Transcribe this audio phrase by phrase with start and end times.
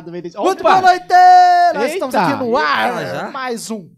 [0.00, 0.10] nada.
[0.10, 0.36] Vem desse...
[0.36, 1.06] Muito boa noite!
[1.74, 3.02] Nós estamos aqui no ar.
[3.02, 3.90] Eita, mais um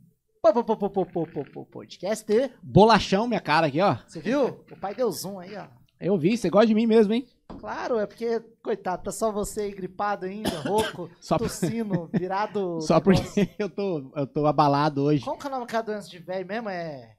[1.70, 2.26] podcast.
[2.62, 3.96] Bolachão, minha cara aqui, ó.
[4.06, 4.64] Você viu?
[4.70, 5.66] o pai deu zoom aí, ó.
[6.00, 7.28] Eu vi, você gosta de mim mesmo, hein?
[7.60, 12.80] Claro, é porque, coitado, tá só você aí gripado ainda, rouco, só tossindo, virado.
[12.80, 13.24] Só negócio.
[13.32, 15.24] porque eu tô, eu tô abalado hoje.
[15.24, 16.68] Como que é o nome da doença de velho mesmo?
[16.68, 17.14] É.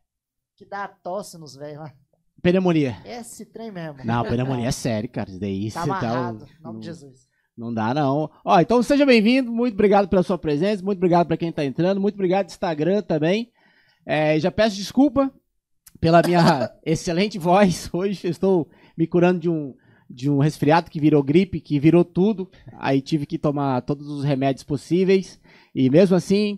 [0.58, 1.94] Que dá tosse nos velhos lá.
[2.42, 2.98] Pneumonia.
[3.06, 4.04] Esse trem mesmo.
[4.04, 5.30] Não, pneumonia é sério, cara.
[5.30, 6.52] Isso daí tá você amarrado, tá.
[6.60, 6.64] O...
[6.64, 7.33] Nome de Jesus.
[7.56, 8.30] Não dá, não.
[8.44, 9.52] Ó, então seja bem-vindo.
[9.52, 10.84] Muito obrigado pela sua presença.
[10.84, 12.02] Muito obrigado pra quem tá entrando.
[12.02, 13.52] Muito obrigado Instagram também.
[14.06, 15.32] É, já peço desculpa
[16.00, 17.90] pela minha excelente voz.
[17.94, 19.76] Hoje estou me curando de um,
[20.10, 22.50] de um resfriado que virou gripe, que virou tudo.
[22.80, 25.40] Aí tive que tomar todos os remédios possíveis.
[25.76, 26.58] E mesmo assim,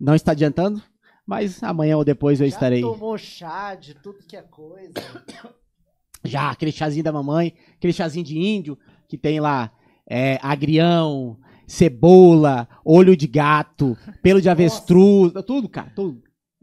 [0.00, 0.82] não está adiantando.
[1.26, 2.80] Mas amanhã ou depois eu Já estarei.
[2.80, 4.94] tomou chá de tudo que é coisa.
[6.24, 9.72] Já, aquele chazinho da mamãe, aquele chazinho de índio, que tem lá
[10.10, 16.20] é, agrião, cebola, olho de gato, pelo de avestruz, tudo, cara, tudo.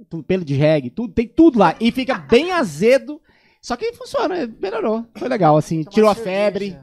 [0.09, 1.73] tudo, Pelo de reggae, tudo, tem tudo lá.
[1.80, 3.22] E fica bem azedo.
[3.62, 5.06] Só que funciona, melhorou.
[5.16, 6.78] Foi legal, assim, Tomar tirou a febre.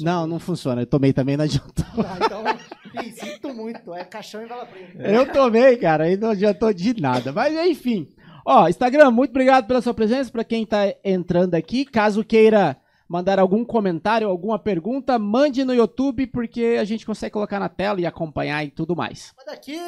[0.00, 0.82] Não, não funciona.
[0.82, 1.84] Eu tomei também, não adiantou.
[1.98, 3.92] Ah, então, ih, sinto muito.
[3.94, 5.02] É caixão e bala preta.
[5.02, 7.32] Eu tomei, cara, aí não adiantou de nada.
[7.32, 8.08] Mas enfim.
[8.44, 10.30] Ó, Instagram, muito obrigado pela sua presença.
[10.30, 12.76] Pra quem tá entrando aqui, caso queira
[13.08, 18.00] mandar algum comentário, alguma pergunta, mande no YouTube, porque a gente consegue colocar na tela
[18.00, 19.32] e acompanhar e tudo mais.
[19.36, 19.78] Mas daqui,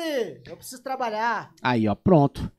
[0.47, 1.53] eu preciso trabalhar.
[1.63, 2.51] Aí, ó, pronto.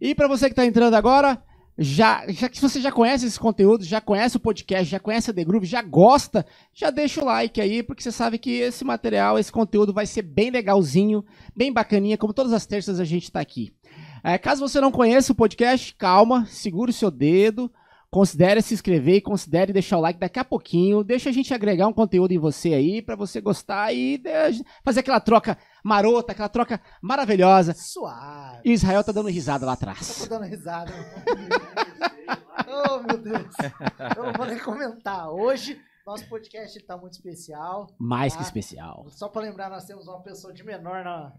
[0.00, 1.42] E pra você que tá entrando agora,
[1.76, 5.34] já, já que você já conhece esse conteúdo, já conhece o podcast, já conhece a
[5.34, 6.44] The Groove, já gosta,
[6.74, 10.22] já deixa o like aí, porque você sabe que esse material, esse conteúdo vai ser
[10.22, 13.72] bem legalzinho, bem bacaninha, como todas as terças a gente tá aqui.
[14.24, 17.70] É, caso você não conheça o podcast, calma, segure o seu dedo,
[18.10, 21.86] considere se inscrever e considere deixar o like daqui a pouquinho, deixa a gente agregar
[21.86, 24.22] um conteúdo em você aí, pra você gostar e
[24.84, 27.74] fazer aquela troca marota, aquela troca maravilhosa.
[27.74, 28.62] Suave.
[28.64, 30.26] E o Israel tá dando risada lá Eu tô atrás.
[30.28, 30.92] dando risada.
[32.66, 33.54] oh, meu Deus.
[34.16, 35.30] Eu não vou nem comentar.
[35.30, 37.88] Hoje, nosso podcast tá muito especial.
[37.98, 38.46] Mais que Ah.
[38.46, 39.06] especial.
[39.10, 41.32] Só pra lembrar, nós temos uma pessoa de menor na,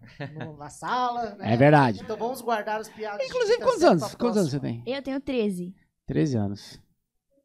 [0.45, 1.35] no- na sala.
[1.35, 1.53] Né?
[1.53, 2.01] É verdade.
[2.03, 3.25] Então vamos guardar as piadas.
[3.27, 4.15] Inclusive, quinta quantos anos?
[4.15, 4.83] Quantos anos você tem?
[4.85, 5.73] Eu tenho 13.
[6.09, 6.79] 13 anos.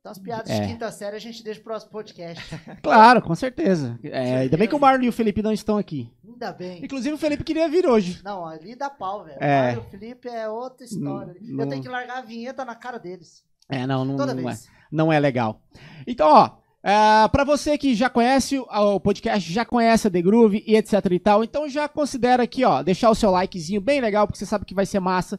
[0.01, 0.61] Então as piadas É.
[0.61, 2.43] de quinta série a gente deixa pro próximo podcast.
[2.83, 3.99] Claro, com certeza.
[4.03, 6.11] É, ainda bem que o Marlon e o Felipe não estão aqui.
[6.27, 6.83] Ainda bem.
[6.85, 8.21] Inclusive, o Felipe queria vir hoje.
[8.25, 9.37] Não, ali dá pau, velho.
[9.41, 9.67] É.
[9.69, 11.35] Mário, O Felipe é outra história.
[11.41, 13.45] Não- Eu tenho que largar a vinheta na cara deles.
[13.69, 14.53] É, não, não, Toda não é.
[14.53, 14.69] vez.
[14.91, 15.61] não é legal.
[16.07, 16.51] Então, ó,
[16.83, 20.93] é, para você que já conhece o podcast, já conhece a The Groove e etc
[21.13, 24.45] e tal, então já considera aqui, ó, deixar o seu likezinho bem legal, porque você
[24.47, 25.39] sabe que vai ser massa.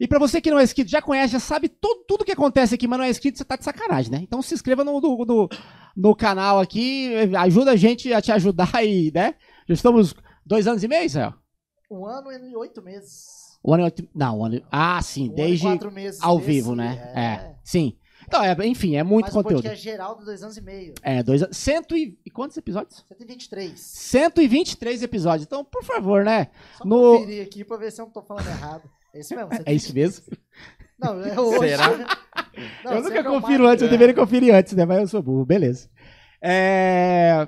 [0.00, 2.74] E pra você que não é inscrito, já conhece, já sabe tudo, tudo que acontece
[2.74, 4.18] aqui, mas não é inscrito, você tá de sacanagem, né?
[4.22, 5.48] Então se inscreva no, no, no-
[5.96, 9.34] no canal aqui, ajuda a gente a te ajudar aí, né?
[9.68, 10.14] Já estamos
[10.44, 11.32] dois anos e meio, Zé?
[11.90, 13.58] Um ano e oito meses.
[13.64, 14.08] Um ano e oito...
[14.14, 14.62] Não, um ano.
[14.72, 17.12] Ah, sim, Um desde ano quatro meses ao desse, vivo, né?
[17.14, 17.20] É.
[17.20, 17.96] É, sim.
[18.26, 19.58] Então, é, enfim, é muito Mas conteúdo.
[19.58, 20.94] o podcast geral de dois anos e meio.
[21.02, 21.56] É, dois anos.
[21.56, 22.18] Cento e...
[22.24, 23.04] e quantos episódios?
[23.08, 23.78] 123.
[23.78, 25.44] 123 episódios.
[25.46, 26.48] Então, por favor, né?
[26.78, 28.82] Só No- conferir aqui pra ver se eu não tô falando errado.
[29.14, 29.50] É isso mesmo?
[29.66, 30.24] É isso mesmo?
[30.98, 31.68] Não, é hoje.
[31.68, 31.88] Será?
[32.84, 34.84] Não, eu nunca é confiro antes, eu deveria conferir antes, né?
[34.84, 35.88] Mas eu sou burro, beleza.
[36.40, 37.46] É...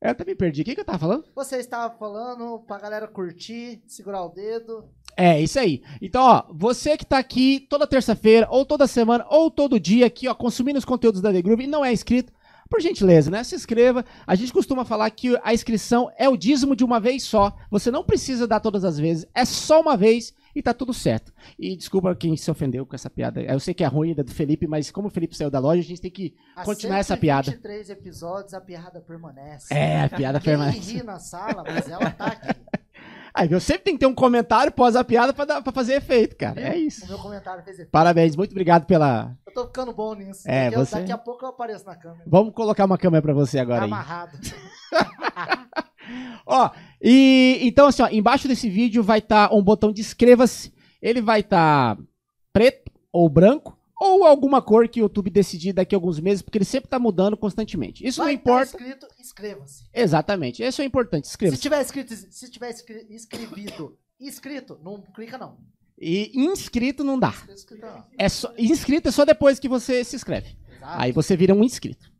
[0.00, 0.62] Eu até me perdi.
[0.62, 1.24] O que, que eu tava falando?
[1.34, 4.88] Você estava falando pra galera curtir, segurar o dedo.
[5.16, 5.82] É, isso aí.
[6.02, 10.28] Então, ó, você que tá aqui toda terça-feira, ou toda semana, ou todo dia aqui,
[10.28, 12.32] ó, consumindo os conteúdos da The Groove e não é inscrito,
[12.68, 13.42] por gentileza, né?
[13.42, 14.04] Se inscreva.
[14.26, 17.56] A gente costuma falar que a inscrição é o dízimo de uma vez só.
[17.70, 21.32] Você não precisa dar todas as vezes, é só uma vez e tá tudo certo.
[21.58, 23.40] E desculpa quem se ofendeu com essa piada.
[23.42, 25.80] Eu sei que é ruim da do Felipe, mas como o Felipe saiu da loja,
[25.80, 27.50] a gente tem que Há continuar essa piada.
[27.50, 29.72] 123 episódios, a piada permanece.
[29.72, 30.92] É, a piada Ninguém permanece.
[30.94, 32.48] ri na sala, mas ela tá aqui.
[33.38, 35.92] Aí, eu sempre tem que ter um comentário pós a piada pra, dar, pra fazer
[35.92, 36.58] efeito, cara.
[36.58, 37.06] É O isso.
[37.06, 37.90] meu comentário fez efeito.
[37.90, 39.36] Parabéns, muito obrado pela.
[39.46, 40.40] Eu tô ficando bom nisso.
[40.46, 42.22] É, daqui, você- daqui a pouco eu apareço na câmera.
[42.26, 44.38] Vamos colocar uma câmera pra você agora Tá amarrado.
[46.46, 46.70] Ó,
[47.02, 50.72] e então assim, ó, embaixo desse vídeo vai estar um botão de inscreva-se.
[51.02, 51.98] Ele vai estar
[52.52, 56.58] preto ou branco ou alguma cor que o YouTube decidir daqui a alguns meses, porque
[56.58, 58.06] ele sempre tá mudando constantemente.
[58.06, 58.76] Isso Vai não tá importa.
[58.76, 59.84] escrito, inscreva-se.
[59.94, 60.62] Exatamente.
[60.62, 61.26] Isso é importante.
[61.26, 61.62] Se Inscreva-se.
[61.62, 65.56] tiver escrito, se tiver escri- escrevido, inscrito, não clica não.
[65.98, 67.32] E inscrito não dá.
[67.48, 67.86] Escrito.
[68.18, 70.56] É só, inscrito é só depois que você se inscreve.
[70.76, 71.00] Exato.
[71.00, 72.10] Aí você vira um inscrito.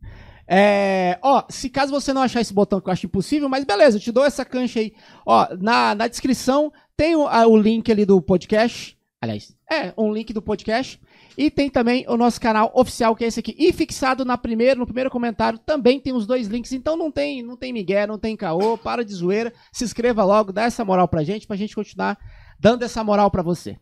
[0.49, 3.97] É, ó, se caso você não achar esse botão que eu acho impossível, mas beleza,
[3.97, 4.93] eu te dou essa cancha aí.
[5.25, 8.97] Ó, na, na descrição tem o, a- o link ali do podcast.
[9.21, 11.01] Aliás, é, um link do podcast.
[11.39, 13.55] E tem também o nosso canal oficial, que é esse aqui.
[13.59, 16.73] E fixado na primeira, no primeiro comentário também tem os dois links.
[16.73, 19.53] Então não tem, não tem migué, não tem caô, para de zoeira.
[19.73, 22.17] Se inscreva logo, dá essa moral pra gente, pra gente continuar
[22.59, 23.77] dando essa moral pra você.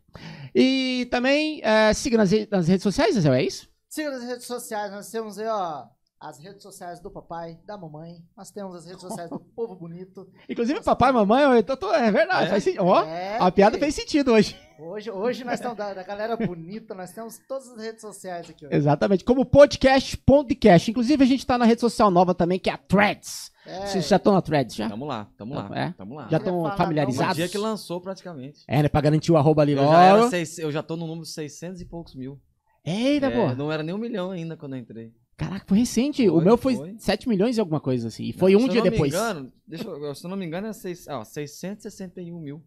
[0.54, 3.68] E também é, siga nas, nas redes sociais, Zé, é isso?
[3.88, 5.84] Siga nas redes sociais, nós temos aí, ó,
[6.26, 8.16] as redes sociais do papai, da mamãe.
[8.36, 10.26] Nós temos as redes sociais do povo bonito.
[10.48, 12.50] Inclusive, papai e mamãe, eu tô, tô- é verdade, É?
[12.50, 12.84] faz sentido.
[12.86, 14.56] Ó, É, a piada fez sentido hoje.
[14.78, 18.66] Hoje, hoje nós estamos da, da galera bonita, nós temos todas as redes sociais aqui
[18.66, 18.74] hoje.
[18.74, 20.90] Exatamente, como podcast, podcast.
[20.90, 23.52] Inclusive, a gente tá na rede social nova também, que é a Threads.
[23.66, 24.88] É, Vocês já estão na Threads, já?
[24.88, 25.70] Tamo lá, tamo lá.
[25.74, 25.92] É?
[25.92, 26.28] Tamo lá.
[26.30, 27.28] Já estão familiarizados?
[27.28, 28.64] No dia que lançou, praticamente.
[28.66, 28.88] É, né?
[28.88, 30.30] Pra garantir o arroba ali Eu já, era logo.
[30.30, 32.40] seis- eu já tô no número 600 e poucos mil.
[32.84, 33.54] Eita, É, pô.
[33.54, 35.12] não era nem um milhão ainda quando eu entrei.
[35.36, 36.28] Caraca, foi recente.
[36.28, 36.94] o Foi, meu foi, foi.
[36.98, 38.22] 7 milhões e alguma coisa assim.
[38.24, 39.12] E foi Se um eu dia não me depois.
[39.12, 42.56] engano, deixa eu, se eu não me engano, é seis, ó, 661 mil.
[42.56, 42.62] Eu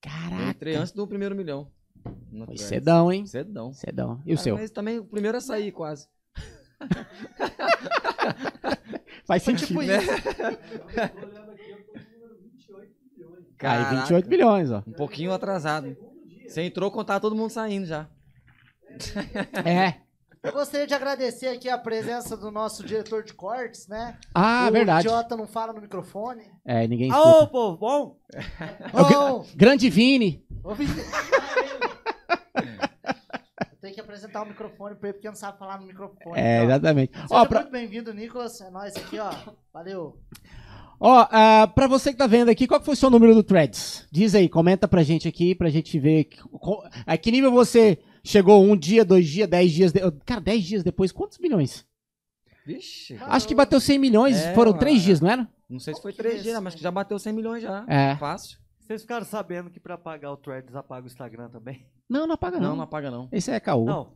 [0.00, 0.50] Caraca.
[0.50, 1.70] entrei antes do primeiro milhão.
[2.46, 3.26] Foi cedão, hein?
[3.26, 3.74] Cedão.
[3.74, 4.22] Cedão.
[4.24, 4.56] E o seu?
[4.56, 6.08] Mas também o primeiro a sair, quase.
[9.26, 9.66] Faz Foi sentido.
[9.68, 9.98] tipo né?
[13.58, 14.82] Caraca, 28 milhões, ó.
[14.86, 15.96] Um pouquinho atrasado.
[16.46, 18.08] Você entrou tava todo mundo saindo já.
[19.64, 20.00] É.
[20.42, 24.16] Eu gostaria de agradecer aqui a presença do nosso diretor de cortes, né?
[24.34, 25.06] Ah, o verdade.
[25.06, 26.42] idiota não fala no microfone.
[26.64, 27.46] É, ninguém Ô, escuta.
[27.48, 28.16] povo, bom?
[28.32, 30.42] É o Ô, Grande Vini.
[30.64, 30.90] ô, Vini.
[33.70, 36.38] Eu tenho que apresentar o microfone pra ele, porque não sabe falar no microfone.
[36.40, 37.12] É, Então, exatamente.
[37.12, 38.58] Seja Ó, pra, muito bem-vindo, Nicolas.
[38.62, 39.30] É nóis aqui, ó.
[39.74, 40.18] Valeu.
[40.98, 43.42] ó ah, pra você que tá vendo aqui, qual que foi o seu número do
[43.42, 44.06] Threads?
[44.10, 46.38] Diz aí, comenta pra gente aqui, pra gente ver que-
[47.06, 49.92] a que nível você chegou um dia, dois dias, dez dias.
[49.92, 50.00] De...
[50.24, 51.86] Cara, dez dias depois, quantos milhões?
[52.66, 53.16] Vixe.
[53.22, 54.80] Acho que bateu 100 milhões, É, foram mano.
[54.80, 55.48] três dias, não era?
[55.68, 57.84] Não sei se foi três isso, dias, mas que já bateu 100 milhões já.
[57.88, 58.16] É.
[58.16, 58.58] Fácil.
[58.80, 61.86] Vocês ficaram sabendo que pra apagar o Threads apaga o Instagram também?
[62.08, 62.76] Não, não apaga Não, não.
[62.76, 63.28] não apaga não.
[63.30, 63.84] Esse é caô.
[63.84, 64.12] Não.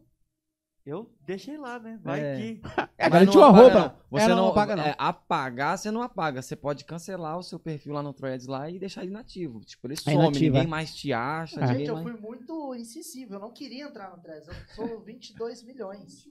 [0.86, 1.98] Eu deixei lá, né?
[2.02, 2.36] Vai É.
[2.36, 2.60] que.
[2.98, 3.74] É, garantiu não arroba.
[3.80, 3.96] não.
[4.10, 4.84] Você não, não apaga, não.
[4.84, 6.40] é, apagar, você não apaga.
[6.42, 9.60] Você pode cancelar o seu perfil lá no Threads lá e deixar inativo.
[9.60, 10.66] Tipo, ele some, inativo, ninguém é.
[10.66, 11.66] mais te acha, É.
[11.68, 12.06] Gente, eu mais...
[12.08, 13.34] fui muito incisivo.
[13.34, 14.46] Eu não queria entrar no Threads.
[14.48, 16.28] Eu sou 22 milhões.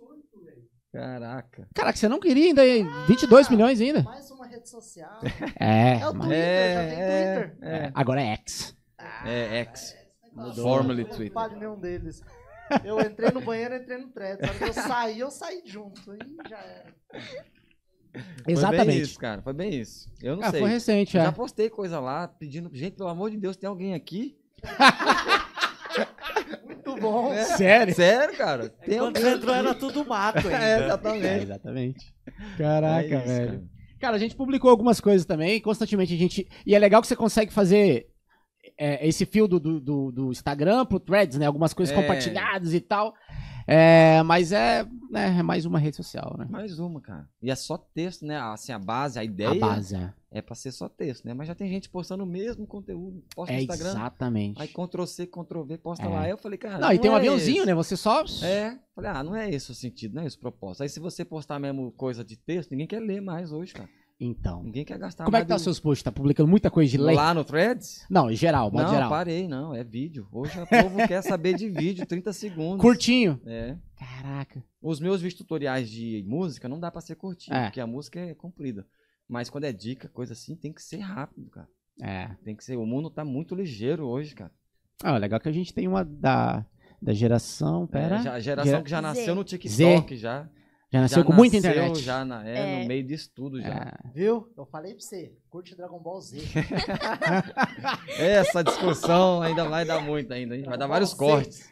[0.91, 1.67] Caraca.
[1.73, 2.87] Caraca, você não queria ainda hein?
[3.07, 4.03] 22 milhões ainda?
[4.03, 5.19] Mais uma rede social.
[5.59, 5.97] É.
[5.99, 7.57] É o Twitter, já tem É, Twitter.
[7.67, 8.77] é, Agora é X.
[9.25, 9.95] É, X.
[10.31, 10.53] Mudou.
[10.63, 11.33] Formerly Não Twitter.
[11.33, 12.21] fale nenhum deles.
[12.83, 16.01] Eu entrei no banheiro, entrei no hora que eu saí, eu saí junto.
[16.13, 16.93] E já era.
[18.13, 19.01] Foi bem Exatamente.
[19.01, 19.41] isso, cara.
[19.41, 20.09] Foi bem isso.
[20.21, 20.59] Eu não Ah, sei.
[20.61, 21.25] foi recente, Eu é.
[21.25, 24.37] já postei coisa lá, pedindo, gente, pelo amor de Deus, tem alguém aqui?
[26.65, 27.33] Muito bom.
[27.33, 27.43] É.
[27.43, 27.93] Sério?
[27.95, 28.69] Sério, cara?
[28.69, 29.65] Tem Quando alguém você entrou aqui?
[29.67, 30.57] era tudo mato ainda.
[30.57, 31.43] É, É, exatamente.
[31.43, 32.15] exatamente.
[32.57, 33.47] Caraca, É isso, velho.
[33.47, 33.63] cara.
[33.99, 36.47] Cara, a gente publicou algumas coisas também, constantemente a gente.
[36.65, 38.09] E é legal que você consegue fazer
[38.83, 41.45] é, esse fio do, do, do- Instagram pro Threads, né?
[41.45, 41.99] Algumas coisas É.
[42.01, 43.13] compartilhadas e tal.
[43.65, 46.45] É, mas é, né, é mais uma rede social, né?
[46.49, 47.29] Mais uma, cara.
[47.41, 48.37] E é só texto, né?
[48.37, 50.13] Assim, a base, a ideia A base, é.
[50.31, 51.33] é pra ser só texto, né?
[51.33, 53.23] Mas já tem gente postando o mesmo conteúdo.
[53.33, 54.61] Posta É no Instagram, exatamente.
[54.61, 56.09] aí Ctrl C, Ctrl V, posta É.
[56.09, 56.21] lá.
[56.23, 56.77] Aí eu falei, cara.
[56.77, 57.65] Não, e tem um é aviãozinho, esse.
[57.67, 57.73] né?
[57.73, 58.25] Você só.
[58.43, 58.77] É.
[58.93, 60.83] Falei, ah, não é esse o sentido, não é esse o propósito.
[60.83, 63.87] Aí se você postar mesmo coisa de texto, ninguém quer ler mais hoje, cara.
[64.25, 64.63] Então.
[64.63, 66.03] Ninguém quer gastar Como é que tá do- os seus posts?
[66.03, 67.15] Tá publicando muita coisa de lei?
[67.15, 68.05] Lá no Threads?
[68.09, 69.09] Não, em geral, modo não, geral.
[69.09, 69.73] parei, não.
[69.75, 70.27] É vídeo.
[70.31, 72.81] Hoje o povo quer saber de vídeo, 30 segundos.
[72.81, 73.39] Curtinho.
[73.45, 73.75] É.
[73.97, 74.63] Caraca.
[74.81, 77.65] Os meus vídeos tutoriais de música não dá pra ser curtinho, É.
[77.65, 78.85] porque a música é comprida.
[79.27, 81.67] Mas quando é dica, coisa assim, tem que ser rápido, cara.
[82.01, 82.29] É.
[82.43, 82.75] Tem que ser.
[82.77, 84.51] O mundo tá muito ligeiro hoje, cara.
[85.03, 86.65] Ah, legal que a gente tem uma da,
[87.01, 87.85] da geração.
[87.87, 88.17] Pera.
[88.17, 89.33] É, já, a geração Gera- que já nasceu Z.
[89.33, 90.49] no TikTok, já.
[90.93, 92.01] Já nasceu já com muita nasceu internet.
[92.01, 92.81] Já na, é, É.
[92.81, 93.67] no meio disso tudo já.
[93.67, 93.91] É.
[94.13, 94.47] Viu?
[94.57, 95.33] Eu falei pra você.
[95.49, 96.37] Curte Dragon Ball Z.
[98.17, 100.55] Essa discussão ainda vai dar muito ainda.
[100.55, 100.63] hein?
[100.63, 101.71] Vai dar vários cortes.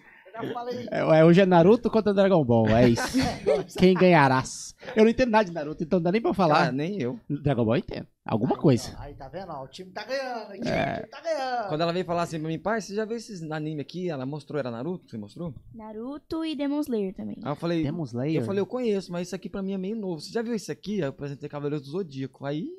[0.53, 0.87] Falei.
[0.89, 3.03] É, é, hoje é Naruto contra Dragon Ball, é isso.
[3.77, 4.73] Quem ganharás?
[4.95, 6.67] Eu não entendo nada de Naruto, então não dá nem pra eu falar.
[6.69, 7.19] Ah, nem eu.
[7.29, 8.07] Dragon Ball eu entendo.
[8.31, 8.95] Alguma coisa.
[8.97, 9.51] Aí, tá vendo?
[9.51, 10.65] Ó, o time tá ganhando aqui.
[10.65, 10.91] É.
[10.91, 11.67] O time tá ganhando.
[11.67, 14.09] Quando ela veio falar assim pra mim, pai, você já viu esses anime aqui?
[14.09, 15.09] Ela mostrou, era Naruto?
[15.09, 15.53] Você mostrou?
[15.73, 17.35] Naruto e Demon Slayer também.
[17.43, 18.41] Aí eu falei, Demon Slayer.
[18.41, 20.21] eu falei, eu conheço, mas isso aqui pra mim é meio novo.
[20.21, 20.93] Você já viu isso aqui?
[20.93, 22.45] Aí eu apresentei Cavaleiros do Zodíaco.
[22.45, 22.69] Aí.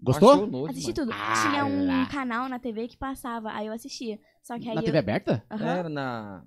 [0.00, 0.46] Gostou?
[0.46, 1.10] novo, Assisti mano.
[1.10, 1.12] tudo.
[1.20, 2.06] Ah, Tinha um lá.
[2.08, 4.20] canal na TV que passava, aí eu assistia.
[4.40, 4.84] Só que aí Na eu...
[4.84, 5.42] TV aberta?
[5.50, 5.66] Aham.
[5.66, 6.44] Era na.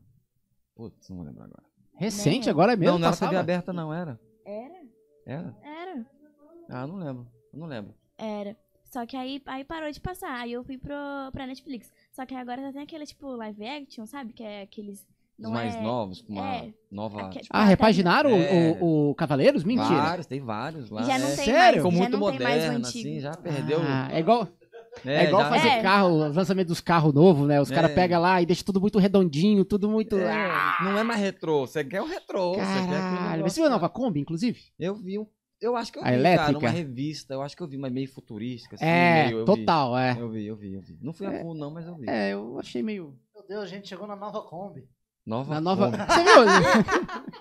[0.75, 1.63] Putz, não vou lembrar agora.
[1.97, 2.93] Recente, agora é mesmo?
[2.93, 3.17] não, não era?
[3.17, 4.17] TV aberta, não, era.
[4.45, 4.79] Era?
[5.25, 5.57] Era?
[5.61, 6.05] Era.
[6.69, 7.27] Ah, não lembro.
[7.51, 7.98] Eu não lembro.
[8.19, 8.55] Era.
[8.85, 10.33] Só que aí, aí parou de passar.
[10.41, 10.95] Aí eu fui pro,
[11.31, 11.91] pra Netflix.
[12.11, 14.33] Só que agora tá tem aquele tipo live action, sabe?
[14.33, 14.99] Que é aqueles.
[15.37, 15.81] Os Não mais é...
[15.81, 16.73] novos, com uma é.
[16.91, 17.21] nova.
[17.27, 18.77] Aque- tipo, Ah, repaginaram o- É.
[18.81, 19.63] o, o Cavaleiros?
[19.63, 19.87] Mentira.
[20.01, 21.03] Vários, tem vários lá.
[21.03, 21.35] Já não é.
[21.35, 21.59] tem Sério?
[21.61, 21.75] mais.
[21.75, 23.79] Ficou já muito não tem mais o moderno, assim, já perdeu.
[23.81, 24.47] Ah, é igual.
[25.05, 25.81] É, igual já- fazer É.
[25.81, 27.61] carro, os lançamentos dos carros novos, né?
[27.61, 27.93] Os caras É.
[27.95, 30.17] pegam lá e deixam tudo muito redondinho, tudo muito.
[30.17, 32.55] É, Ah, não é mais retrô, você quer o retrô.
[32.55, 33.43] você quer caralho.
[33.43, 34.59] Você viu a nova Kombi, inclusive?
[34.77, 35.27] Eu vi um.
[35.61, 36.45] Eu acho que eu A vi, elétrica?
[36.45, 37.33] cara, uma revista.
[37.33, 38.75] Eu acho que eu vi, mas meio futurística.
[38.75, 40.13] Assim, é, meio, eu total, é.
[40.13, 40.19] Vi.
[40.19, 40.97] Eu vi, eu vi, eu vi.
[41.01, 42.09] Não fui a fundo, não, mas eu vi.
[42.09, 43.13] É, eu achei meio.
[43.35, 44.87] Meu Deus, a gente chegou na nova Kombi.
[45.25, 45.53] Nova.
[45.55, 45.91] Na nova.
[45.91, 45.97] Kombi.
[46.07, 47.33] Você viu?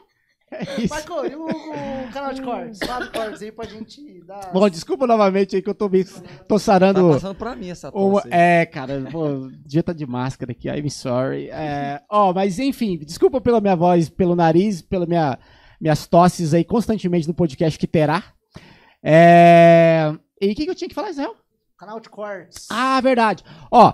[0.51, 0.95] é isso.
[0.95, 2.79] Michael, e o, o canal de cortes?
[2.85, 4.51] Fala de cortes aí pra gente dar.
[4.53, 7.11] Bom, desculpa novamente aí que eu tô, me, tô Tá sarando.
[7.11, 8.29] passando pra mim essa tosse.
[8.33, 11.51] é, cara, pô, dia tá de máscara aqui, I'm sorry.
[11.51, 15.39] É, ó, mas enfim, desculpa pela minha voz, pelo nariz, pelas minha,
[15.81, 18.23] minhas tosses aí constantemente no podcast que terá.
[19.03, 21.35] É, e o que, que eu tinha que falar, Israel?
[21.79, 22.67] Canal de cortes.
[22.71, 23.45] Ah, verdade.
[23.71, 23.93] Ó,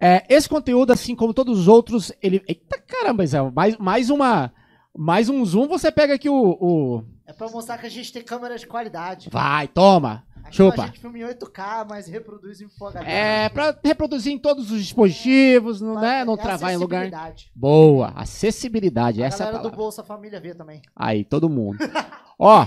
[0.00, 2.42] é, esse conteúdo, assim como todos os outros, ele.
[2.48, 4.52] Eita caramba, Israel, mais, mais uma.
[4.98, 6.34] Mais um zoom, você pega aqui o.
[6.58, 9.28] o- É pra mostrar que a gente tem câmera de qualidade.
[9.30, 10.24] Vai, toma.
[10.46, 10.82] Aqui chupa.
[10.82, 13.10] A gente filma em 8K, mas reproduz em Full HD.
[13.10, 17.02] É, pra reproduzir em todos os dispositivos, não, né, não travar em lugar.
[17.02, 17.50] acessibilidade.
[17.54, 19.76] Boa, acessibilidade, A essa é a galera do.
[19.76, 20.82] Bolsa Família vê também.
[20.94, 21.78] Aí, todo mundo.
[22.38, 22.66] Ó,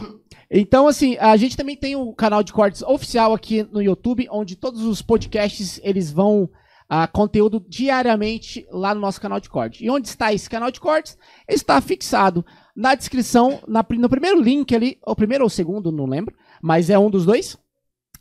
[0.49, 4.55] então assim, a gente também tem o canal de cortes oficial aqui no YouTube, onde
[4.55, 6.49] todos os podcasts, eles vão
[6.89, 9.79] a conteúdo diariamente lá no nosso canal de cortes.
[9.79, 11.15] E onde está esse canal de cortes?
[11.47, 12.43] Está fixado
[12.75, 16.89] na descrição, na no primeiro link ali, o primeiro ou o segundo, não lembro, mas
[16.89, 17.55] é um dos dois.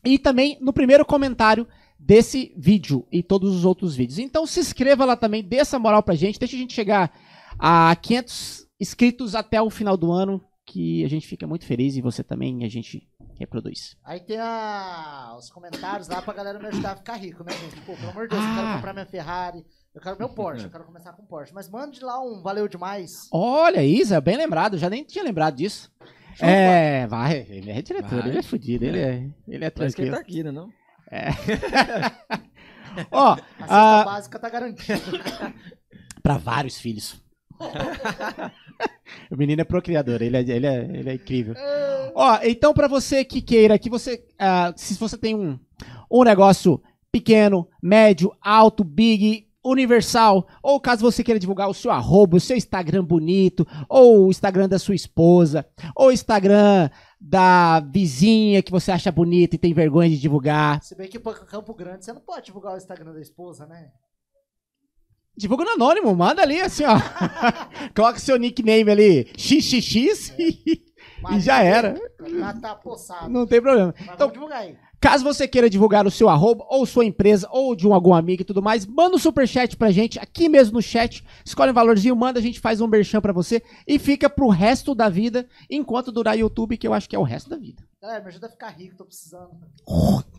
[0.09, 1.67] E também no primeiro comentário
[1.99, 4.19] desse vídeo e todos os outros vídeos.
[4.19, 7.13] Então se inscreva lá também, dê essa moral pra gente, deixa a gente chegar
[7.59, 12.01] a 500 inscritos até o final do ano, que a gente fica muito feliz e
[12.01, 13.97] você também, a gente reproduz.
[14.05, 17.81] Aí tem a- os comentários lá pra galera me ajudar a ficar rico, né, gente?
[17.83, 18.55] Pô, pelo amor de Deus, eu Ah.
[18.57, 21.53] quero comprar minha Ferrari, eu quero meu Porsche, eu quero começar com Porsche.
[21.55, 23.29] Mas mande lá um valeu demais.
[23.33, 25.91] Olha, Isa, bem lembrado, já nem tinha lembrado disso.
[26.41, 28.29] É, vai, ele é diretor, Vai.
[28.29, 30.13] ele é fudido, ele é, ele é Parece que ele tranquilo.
[30.13, 30.53] tá aqui, né?
[30.53, 30.69] Não?
[33.11, 34.05] Ó, A cesta Ah.
[34.05, 34.99] básica tá garantida.
[36.23, 37.21] pra vários filhos.
[39.31, 41.55] o menino é procriador, ele é, ele é, ele é incrível.
[42.15, 45.59] Ó, então pra você que queira, que você, ah, se você tem um,
[46.11, 46.81] um negócio
[47.11, 52.57] pequeno, médio, alto, big, universal, ou caso você queira divulgar o seu arroba, o seu
[52.57, 58.93] Instagram bonito, ou o Instagram da sua esposa, ou o Instagram da vizinha que você
[58.93, 62.21] acha bonita e tem vergonha de divulgar, Se bem que pra Campo Grande você não
[62.21, 63.91] pode divulgar o Instagram da esposa, né?
[65.39, 66.97] divulga no anônimo, manda ali assim, ó.
[67.95, 70.83] Coloca seu nickname ali, xxx e,
[71.33, 71.95] e já era.
[72.61, 73.31] Tá poçado.
[73.31, 73.95] Não tem problema.
[73.97, 74.77] Mas Então, vamos divulgar aí.
[75.01, 78.43] Caso você queira divulgar o seu arroba, ou sua empresa, ou de um, algum amigo
[78.43, 82.17] e tudo mais, manda um superchat pra gente, aqui mesmo no chat, escolhe um valorzinho,
[82.17, 86.11] manda, a gente faz um merchan pra você, e fica pro resto da vida, enquanto
[86.11, 87.85] durar YouTube, que eu acho que é o resto da vida.
[88.03, 89.51] Galera, me ajuda a ficar rico, tô precisando.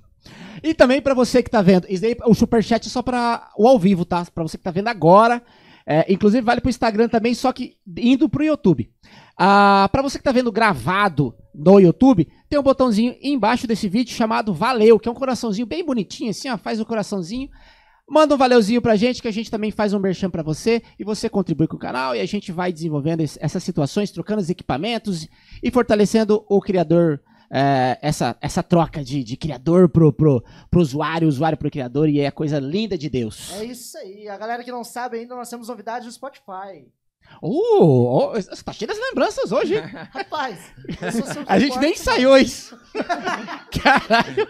[0.62, 3.66] E também pra você que tá vendo, isso daí, o superchat é só pra o
[3.66, 4.25] ao vivo, tá?
[4.25, 5.42] Pra você que tá vendo agora,
[5.86, 8.92] é, inclusive vale pro Instagram também, só que indo pro YouTube.
[9.38, 14.13] Ah, pra você que tá vendo gravado no YouTube, tem um botãozinho embaixo desse vídeo
[14.13, 17.50] chamado Valeu, que é um coraçãozinho bem bonitinho assim, ó, faz o coraçãozinho.
[18.12, 21.03] Manda um valeuzinho pra gente, que a gente também faz um merchan pra você, e
[21.03, 24.50] você contribui com o canal, e a gente vai desenvolvendo es- essas situações, trocando os
[24.50, 25.27] equipamentos
[25.62, 31.27] e fortalecendo o criador, é, essa, essa troca de, de criador pro, pro, pro usuário,
[31.27, 33.53] usuário pro criador, e é a coisa linda de Deus.
[33.60, 34.27] É isso aí.
[34.27, 36.88] A galera que não sabe ainda, nós temos novidades no Spotify.
[37.42, 39.84] Uh, oh, você tá cheio das lembranças hoje, hein?
[40.12, 40.60] Rapaz,
[41.02, 42.78] eu sou seu A gente nem suporte, ensaiou isso.
[43.82, 44.48] Caralho,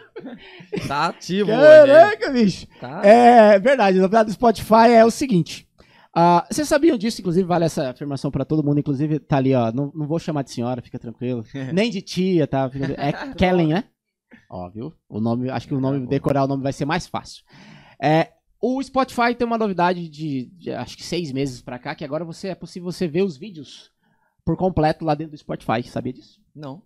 [0.88, 1.60] Tá ativo hoje.
[1.62, 2.68] caraca, bicho.
[2.80, 3.02] Tá.
[3.06, 5.68] É verdade, a novidade do Spotify é o seguinte.
[6.16, 9.72] ah, vocês sabiam disso, inclusive vale essa afirmação pra todo mundo, inclusive tá ali, ó.
[9.72, 11.44] Não, não vou chamar de senhora, fica tranquilo.
[11.74, 12.70] Nem de tia, tá?
[12.70, 13.84] Fica- É Kellen, né?
[14.50, 14.94] Ó, viu?
[15.08, 17.44] O nome, acho que o nome, decorar o nome vai ser mais fácil.
[18.02, 18.30] É,
[18.62, 22.25] o Spotify tem uma novidade de, de acho que seis meses pra cá, que agora
[22.25, 23.92] você é possível você ver os vídeos
[24.46, 25.82] por completo lá dentro do Spotify.
[25.84, 26.39] Sabia disso?
[26.56, 26.82] Não,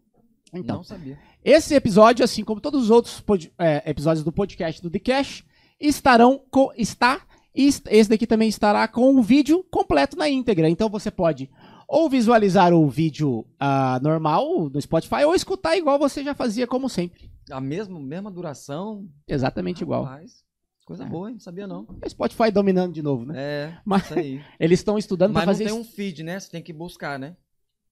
[0.53, 1.17] Então, não sabia.
[1.43, 3.23] esse episódio, assim como todos os outros
[3.57, 5.43] é, episódios do podcast do The Cash,
[5.79, 6.71] estarão com.
[6.77, 7.21] Está.
[7.55, 10.67] E est- esse daqui também estará com o vídeo completo na íntegra.
[10.69, 11.49] Então você pode
[11.87, 16.89] ou visualizar o vídeo ah, normal no Spotify ou escutar igual você já fazia, como
[16.89, 17.29] sempre.
[17.51, 19.07] A mesma, mesma duração.
[19.27, 20.03] Exatamente igual.
[20.03, 20.43] Rapaz,
[20.85, 21.07] coisa É.
[21.07, 21.33] boa, hein?
[21.35, 21.87] Não sabia não.
[22.03, 23.33] O Spotify dominando de novo, né?
[23.37, 24.41] É, Mas isso aí.
[24.59, 26.39] eles estão estudando Mas pra não fazer tem um feed, né?
[26.39, 27.35] Você tem que buscar, né?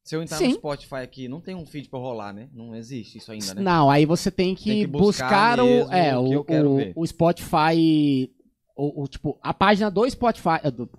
[0.04, 0.48] Se eu entrar Sim.
[0.48, 2.50] no Spotify aqui, não tem um feed pra eu rolar, né?
[2.54, 3.62] Não existe isso ainda, né?
[3.62, 6.44] Não, aí você tem que, Tem que buscar, buscar o, é, o que o, eu
[6.44, 8.32] quero o- Spotify,
[8.76, 10.90] o, o, tipo, a página do Spotify, eh, do,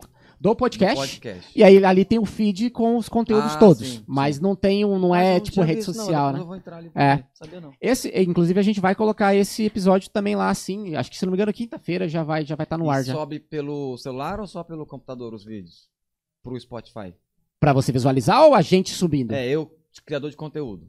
[0.43, 0.97] do podcast.
[0.97, 1.53] podcast.
[1.55, 3.87] E aí ali tem o feed com os conteúdos Ah, todos.
[3.87, 4.43] sim, mas sim.
[4.43, 6.41] não tem um, não é eu tipo rede visto, não, social, depois né?
[6.43, 6.91] Eu vou entrar ali É.
[6.91, 7.27] pra ver.
[7.35, 7.73] Sabia não.
[7.81, 11.31] Esse, inclusive a gente vai colocar esse episódio também lá assim, acho que se não
[11.31, 13.13] me engano quinta-feira já vai já vai estar no E ar já.
[13.13, 15.89] sobe pelo celular ou só pelo computador os vídeos?
[16.43, 17.15] Pro Spotify.
[17.61, 19.31] Pra você visualizar ou a gente subindo?
[19.33, 19.73] É, eu,
[20.05, 20.89] criador de conteúdo.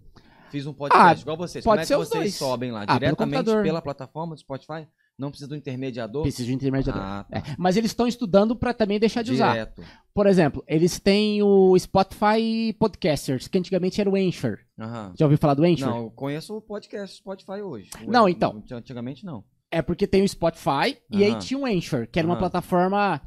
[0.49, 1.63] Fiz um podcast igual vocês.
[1.63, 2.35] Ah, pode Como é ser que vocês dois.
[2.35, 2.85] sobem lá?
[2.87, 4.87] Ah, Diretamente pela plataforma do Spotify?
[5.17, 6.23] Não precisa do intermediador?
[6.23, 7.01] Precisa de intermediador.
[7.01, 7.37] Ah, tá.
[7.37, 9.51] É, Mas eles estão estudando pra também deixar de usar.
[9.51, 9.83] Direto.
[10.13, 14.57] Por exemplo, eles têm o Spotify Podcasters, que antigamente era o Anchor.
[14.79, 15.13] Aham.
[15.17, 15.87] Já ouviu falar do Anchor?
[15.87, 17.89] Não, eu conheço o podcast Spotify hoje.
[18.05, 18.63] O- Não, então.
[18.71, 19.43] Antigamente não.
[19.71, 23.21] É porque tem o Spotify e aí tinha o Anchor, que era uma plataforma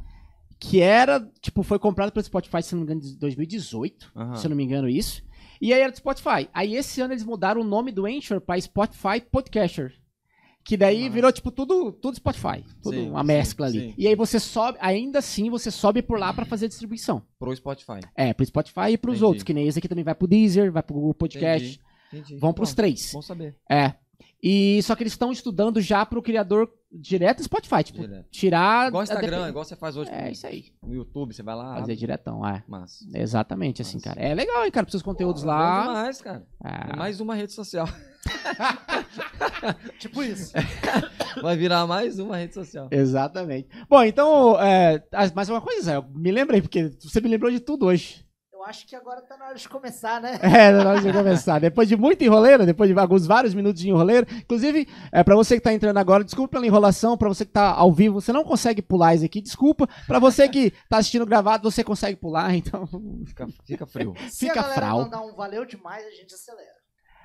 [0.60, 4.36] que era, tipo, foi comprada pelo Spotify, se não me engano, em 2018, Aham.
[4.36, 5.22] se eu não me engano isso.
[5.60, 6.48] E aí era do Spotify.
[6.52, 9.92] Aí esse ano eles mudaram o nome do Anchor pra Spotify Podcaster.
[10.66, 11.12] Que daí Massa.
[11.12, 12.64] virou, tipo, tudo, tudo Spotify.
[12.82, 13.80] Tudo Sim, uma sim, mescla ali.
[13.80, 13.94] sim.
[13.96, 17.22] E aí você sobe, ainda assim você sobe por lá pra fazer distribuição.
[17.38, 18.00] Pro Spotify.
[18.16, 19.24] É, pro Spotify e pros Entendi.
[19.24, 21.80] outros, que nem esse aqui também vai pro Deezer, vai pro Google Podcast.
[22.12, 22.22] Entendi.
[22.24, 22.40] Entendi.
[22.40, 23.12] Vão pros Bom, três.
[23.12, 23.56] Bom saber.
[23.70, 23.94] É.
[24.42, 28.26] E só que eles estão estudando já pro criador direto do Spotify, tipo, Direto.
[28.30, 30.66] tirar Igual Instagram, dep- igual você faz hoje É isso aí.
[30.82, 31.70] no YouTube, você vai lá.
[31.74, 31.96] Fazer abre.
[31.96, 32.62] diretão, é.
[32.68, 33.04] Massa.
[33.14, 34.08] Exatamente assim, Massa.
[34.10, 34.20] cara.
[34.20, 35.86] É legal, hein, cara, pros seus conteúdos lá.
[35.86, 36.46] demais, cara.
[36.62, 37.88] Ah, É mais uma rede social.
[39.98, 40.52] Tipo isso.
[41.42, 42.88] Vai virar mais uma rede social.
[42.90, 43.68] Exatamente.
[43.88, 47.50] Bom, então, é, ah, mais uma coisa, Zé, eu me lembrei, porque você me lembrou
[47.50, 48.24] de tudo hoje.
[48.52, 50.40] Eu acho que agora tá na hora de começar, né?
[50.42, 51.60] É, na hora de começar.
[51.60, 54.26] Depois de muita enroleira, depois de alguns vários minutos de enroleira.
[54.32, 57.16] Inclusive, é, para você que tá entrando agora, desculpa pela enrolação.
[57.16, 59.86] Pra você que tá ao vivo, você não consegue pular isso aqui, desculpa.
[60.06, 62.88] Pra você que tá assistindo gravado, você consegue pular, então.
[63.26, 64.14] Fica, fica frio.
[64.30, 64.98] Se Fica a galera frau.
[65.02, 66.75] mandar um valeu demais, a gente acelera.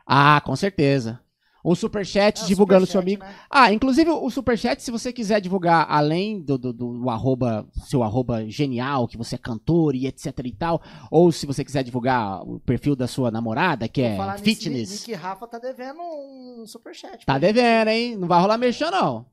[0.06, 1.20] Ah, com certeza.
[1.64, 3.24] Um superchat É, o divulgando o seu amigo.
[3.24, 3.36] né?
[3.48, 8.50] Ah, inclusive o superchat, se você quiser divulgar além do, do, do arroba, seu arroba
[8.50, 12.60] genial, que você é cantor e etc e tal, ou se você quiser divulgar o
[12.62, 16.64] perfil da sua namorada, que Vou é falar nisso, fitness, Nick Rafa tá devendo um
[16.66, 17.24] superchat.
[17.28, 18.16] tá devendo, hein?
[18.18, 19.26] Não vai rolar merchan, não.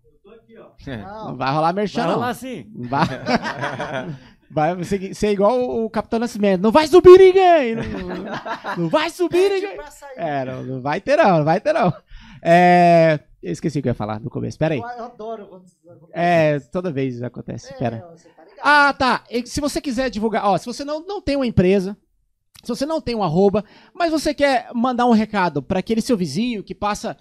[0.87, 2.71] Não, Não vai rolar merchan, Vai rolar assim.
[2.75, 3.07] Não Vai,
[4.51, 6.61] vai ser, ser igual o, Capitão Nascimento.
[6.61, 7.75] Não vai subir ninguém!
[7.77, 7.85] Não,
[8.77, 9.79] não vai subir ninguém!
[10.17, 11.93] É, não, não vai ter não, não vai ter não.
[12.43, 14.81] É, eu esqueci o que eu ia falar no começo, pera aí.
[14.81, 15.65] Eu, adoro quando.
[16.13, 17.99] É, toda vez acontece, É, pera.
[17.99, 18.15] tá.
[18.63, 19.25] Ah, tá.
[19.31, 21.97] E se você quiser divulgar, ó, se você não, não tem uma empresa,
[22.63, 26.17] se você não tem um arroba, mas você quer mandar um recado para aquele seu
[26.17, 27.17] vizinho que passa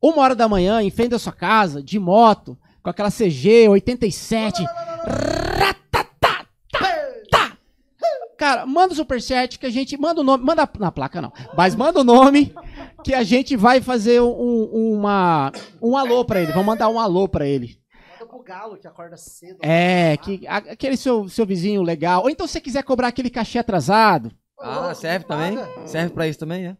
[0.00, 4.64] uma hora da manhã em frente à sua casa, de moto, com aquela CG 87,
[8.36, 11.74] cara, manda o superchat que a gente, manda o nome, manda na placa não, mas
[11.74, 12.54] manda o nome
[13.04, 17.28] que a gente vai fazer um, uma, um alô pra ele, vamos mandar um alô
[17.28, 17.78] pra ele.
[18.12, 19.58] Manda pro galo que acorda cedo.
[19.62, 22.22] É, que, a- aquele seu, seu vizinho legal.
[22.22, 24.32] Ou então se você quiser cobrar aquele cachê atrasado.
[24.58, 25.58] Ah, serve também?
[25.86, 26.76] Serve pra isso também, é?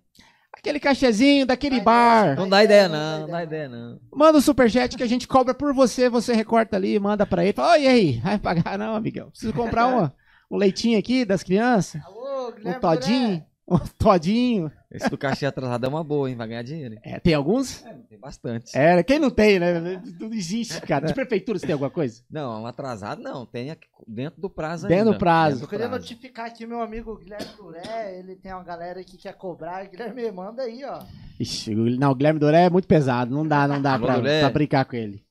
[0.57, 2.35] Aquele cachezinho daquele bar.
[2.35, 4.01] Não dá ideia não, não dá ideia não.
[4.13, 6.09] Manda o superchat que a gente cobra por você.
[6.09, 7.53] Você recorta ali, manda pra ele.
[7.53, 8.19] Fala, "Ô, e aí?
[8.21, 9.29] Vai pagar não, amigão.
[9.31, 10.15] Preciso comprar uma,
[10.51, 12.01] um leitinho aqui das crianças.
[12.05, 13.29] Alô, Um Guilherme todinho.
[13.29, 13.47] Duré.
[13.69, 14.71] Um todinho.
[14.89, 16.37] Esse do cachê atrasado é uma boa, hein?
[16.37, 16.95] Vai ganhar dinheiro.
[16.95, 17.01] hein?
[17.03, 17.85] É, tem alguns?
[18.09, 18.71] Tem bastante.
[18.79, 20.01] É, quem não tem, né?
[20.21, 21.05] Não existe, cara.
[21.05, 22.23] De prefeitura você tem alguma coisa?
[22.31, 23.45] Não, um atrasado não.
[23.45, 25.13] Tem aqui dentro do prazo Dentro ainda.
[25.15, 25.65] do prazo.
[25.65, 29.85] Eu queria notificar aqui meu amigo Guilherme Duré, ele tem uma galera que quer cobrar.
[29.87, 31.03] Guilherme, manda aí, ó.
[31.41, 33.35] Ixi, o- não, o Guilherme Doré é muito pesado.
[33.35, 35.26] Não dá, não dá Alô, pra, pra brincar com ele.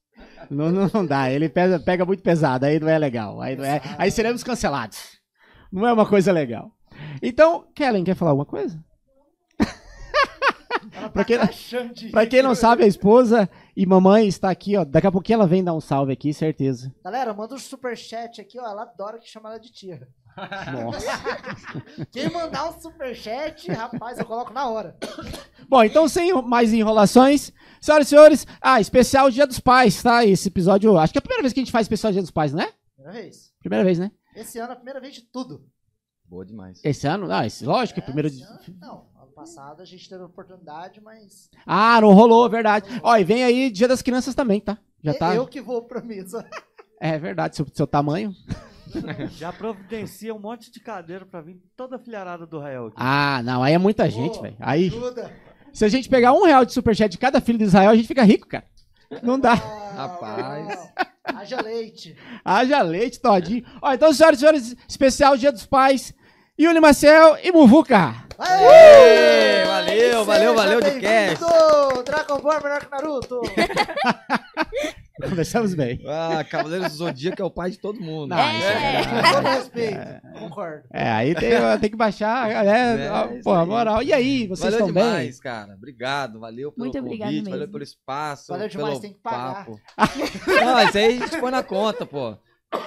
[0.49, 1.29] Não, não, não dá.
[1.29, 2.65] Ele pega, pega muito pesado.
[2.65, 3.41] Aí não é legal.
[3.41, 5.19] Aí, não é, aí seremos cancelados.
[5.71, 6.71] Não é uma coisa legal.
[7.21, 8.79] Então, Kellen, quer falar alguma coisa?
[10.93, 14.86] Ela Pra tá quem- Pra quem não sabe, a esposa e mamãe está aqui, ó.
[14.86, 16.93] Daqui a pouquinho ela vem dar um salve aqui, certeza.
[17.03, 18.65] Galera, manda um superchat aqui, ó.
[18.65, 20.08] Ela adora que chama ela de tia.
[20.73, 21.07] Nossa.
[22.11, 24.97] Quem mandar um superchat, rapaz, eu coloco na hora.
[25.69, 30.25] Bom, então sem mais enrolações, senhoras e senhores, ah, especial Dia dos Pais, tá?
[30.25, 32.31] Esse episódio, acho que é a primeira vez que a gente faz especial Dia dos
[32.31, 32.69] Pais, né?
[32.95, 33.53] Primeira vez.
[33.59, 34.11] Primeira vez, né?
[34.35, 35.65] Esse ano é a primeira vez de tudo.
[36.27, 36.81] Boa demais.
[36.83, 37.31] Esse ano?
[37.31, 38.43] Ah, esse, lógico, é É, primeiro esse de...
[38.43, 41.49] ano- Não, ano passado a gente teve a oportunidade, mas.
[41.65, 42.87] Ah, não rolou, verdade.
[43.03, 44.77] Ó, e vem aí Dia das Crianças também, tá?
[45.03, 45.35] Já tá.
[45.35, 46.43] Eu que vou pra mesa.
[46.99, 48.33] É verdade, seu, seu tamanho.
[49.37, 52.95] Já providencia um monte de cadeira pra vir toda a filharada do Rael aqui.
[52.99, 54.55] Ah, não, aí é muita gente, velho.
[54.59, 55.31] Aí, Ajuda.
[55.73, 58.07] se a gente pegar um real de superchat de cada filho de Israel, a gente
[58.07, 58.65] fica rico, cara.
[59.21, 59.53] Não dá.
[59.53, 60.91] Ah, Rapaz.
[61.23, 62.15] Haja leite.
[62.43, 63.65] Haja leite, todinho.
[63.81, 66.13] Ó, então, senhoras e senhores, especial Dia dos Pais,
[66.59, 68.15] Yuli Marcel e Muvuca.
[68.37, 69.65] Aê!
[69.65, 72.03] valeu, valeu, valeu de bem-vindo!
[72.03, 73.41] Dragon Ball é melhor que Naruto.
[75.30, 76.01] Começamos bem.
[76.08, 78.30] Ah, Cavaleiro do Zodíaco é o pai de todo mundo.
[78.30, 78.58] Não, É.
[78.58, 80.39] isso é Com todo respeito.
[80.39, 80.84] Concordo.
[80.93, 83.06] É, aí tem, tem que baixar, né?
[83.06, 83.67] É, a- isso Pô, a aí.
[83.67, 84.04] moral.
[84.04, 85.04] E aí, vocês valeu estão bem?
[85.04, 85.73] demais, cara.
[85.75, 87.71] Obrigado, valeu pelo Muito obrigado convite, valeu mesmo.
[87.71, 88.47] pelo espaço.
[88.51, 89.65] Valeu demais, pelo tem que pagar.
[89.65, 89.80] papo.
[90.47, 92.38] Não, isso aí a gente põe na conta, pô.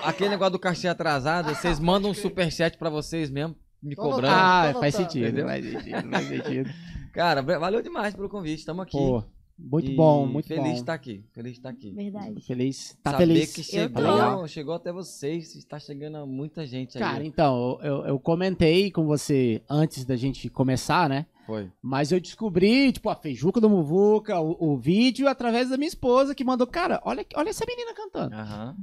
[0.04, 4.34] Aquele negócio do cachê atrasado, vocês mandam um superchat pra vocês mesmo, me Tô cobrando.
[4.36, 5.12] Ah, Tô faz notando.
[5.12, 6.70] sentido, faz sentido, faz sentido.
[7.14, 8.98] Cara, valeu demais pelo convite, estamos aqui.
[8.98, 9.24] Pô,
[9.58, 10.72] muito E bom, muito feliz bom.
[10.72, 11.90] de estar aqui, feliz de estar aqui.
[11.92, 12.40] Verdade.
[12.42, 12.96] Feliz.
[13.02, 13.52] Tá Saber feliz?
[13.52, 17.02] que Eu chegou, chegou até vocês, está chegando a muita gente aí.
[17.02, 21.26] Cara, então, eu, eu comentei com você antes da gente começar, né?
[21.46, 21.70] Foi.
[21.82, 26.34] Mas eu descobri, tipo, a feijuca do Muvuca, o, o vídeo, através da minha esposa,
[26.34, 28.34] que mandou, cara, olha, olha essa menina cantando.
[28.34, 28.76] Aham.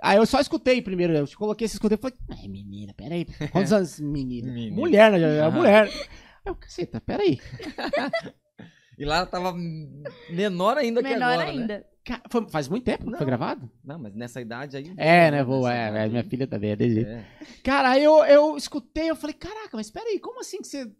[0.00, 3.72] Aí eu só escutei primeiro, eu coloquei esse escutei e falei, ai, menina, peraí, quantos
[3.72, 4.52] anos, menina?
[4.52, 4.76] Menina.
[4.76, 5.20] Mulher, né?
[5.38, 5.56] É Aham.
[5.56, 5.84] mulher.
[5.88, 5.92] Aí
[6.44, 7.38] eu, caceta, peraí.
[8.98, 9.52] E lá ela tava
[10.30, 11.50] menor ainda que Menor agora, né?
[11.60, 11.86] ainda.
[12.04, 13.18] Ca- foi- faz muito tempo que Não.
[13.18, 13.70] foi gravado?
[13.84, 14.92] Não, mas nessa idade aí...
[14.96, 17.10] É, né, vou, Nessa é, idade é, minha filha também é desse jeito.
[17.10, 17.26] É.
[17.64, 20.90] Cara, aí eu, eu escutei, eu falei, caraca, mas peraí, como assim que você.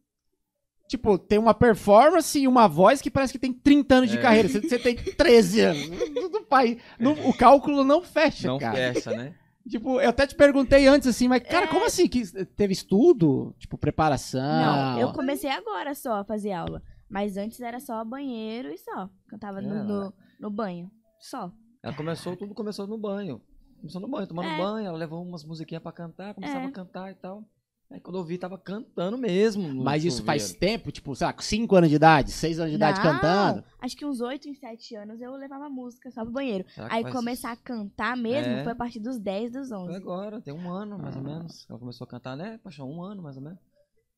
[0.89, 4.21] Tipo, tem uma performance e uma voz que parece que tem 30 anos de É.
[4.21, 4.49] carreira.
[4.49, 5.89] Você, você tem 13 anos.
[6.15, 8.77] Não- não faz- não- o cálculo não fecha, Não cara.
[8.95, 9.35] fecha, né?
[9.69, 11.69] Tipo, eu até te perguntei antes assim, mas, cara, É.
[11.69, 12.07] como assim?
[12.07, 13.53] Que teve estudo?
[13.59, 14.41] Tipo, preparação?
[14.41, 16.81] Não, eu comecei agora só a fazer aula.
[17.09, 19.09] Mas antes era só banheiro e só.
[19.29, 20.91] Cantava no, É, no, no banho.
[21.21, 21.53] Só.
[21.83, 23.41] Ela começou, tudo começou no banho.
[23.79, 24.59] Começou no banho, tomando É.
[24.59, 26.67] banho, ela levou umas musiquinhas pra cantar, começava É.
[26.67, 27.45] a cantar e tal.
[27.89, 29.85] Aí quando eu vi, tava cantando mesmo.
[29.85, 32.77] Mas isso faz tempo, tipo, sei lá, com 5 anos de idade, 6 anos de
[32.77, 33.63] idade Não, cantando.
[33.81, 36.69] Acho que uns 8, uns 7 anos eu levava música só pro banheiro.
[36.69, 38.65] Será Aí faz- começar a cantar mesmo É.
[38.65, 39.95] foi a partir dos 10, dos Foi 11.
[39.95, 41.25] agora, tem um ano, mais ou Ah.
[41.25, 41.65] menos.
[41.71, 42.91] Ela começou a cantar, né, Paixão?
[42.91, 43.61] Um ano, mais ou menos.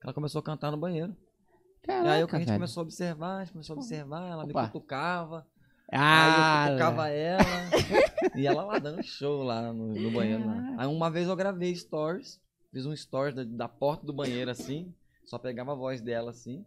[0.03, 1.15] Ela começou a cantar no banheiro.
[1.83, 2.59] Caraca, e aí o que a gente velho.
[2.59, 4.63] começou a observar, a gente começou a observar, ela Opa.
[4.63, 5.47] me cutucava.
[5.91, 7.43] Ah, aí eu cutucava ela.
[8.37, 10.45] e ela lá dando show lá no, no banheiro.
[10.47, 10.75] Lá.
[10.77, 12.39] Aí uma vez eu gravei stories.
[12.71, 14.93] Fiz um stories da, da porta do banheiro assim.
[15.25, 16.65] Só pegava a voz dela assim.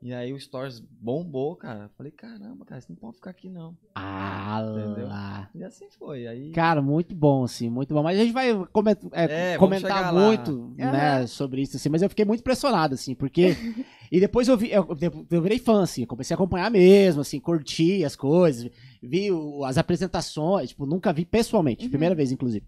[0.00, 1.88] E aí o stories bombou, cara.
[1.96, 3.76] Falei, caramba, cara, isso não pode ficar aqui não.
[3.94, 5.06] ah Entendeu?
[5.08, 5.48] lá.
[5.54, 6.26] E assim foi.
[6.26, 6.50] Aí.
[6.52, 8.02] Cara, muito bom, assim, muito bom.
[8.02, 10.20] Mas a gente vai coment- é, É, comentar lá.
[10.20, 11.26] muito, né, Aham.
[11.28, 11.88] sobre isso, assim.
[11.88, 13.54] Mas eu fiquei muito impressionado, assim, porque...
[14.12, 14.86] e depois eu vi, eu,
[15.30, 18.70] eu virei fã, assim, comecei a acompanhar mesmo, assim, curti as coisas,
[19.02, 21.90] vi o- as apresentações, tipo, nunca vi pessoalmente, Uhum.
[21.90, 22.64] primeira vez, inclusive.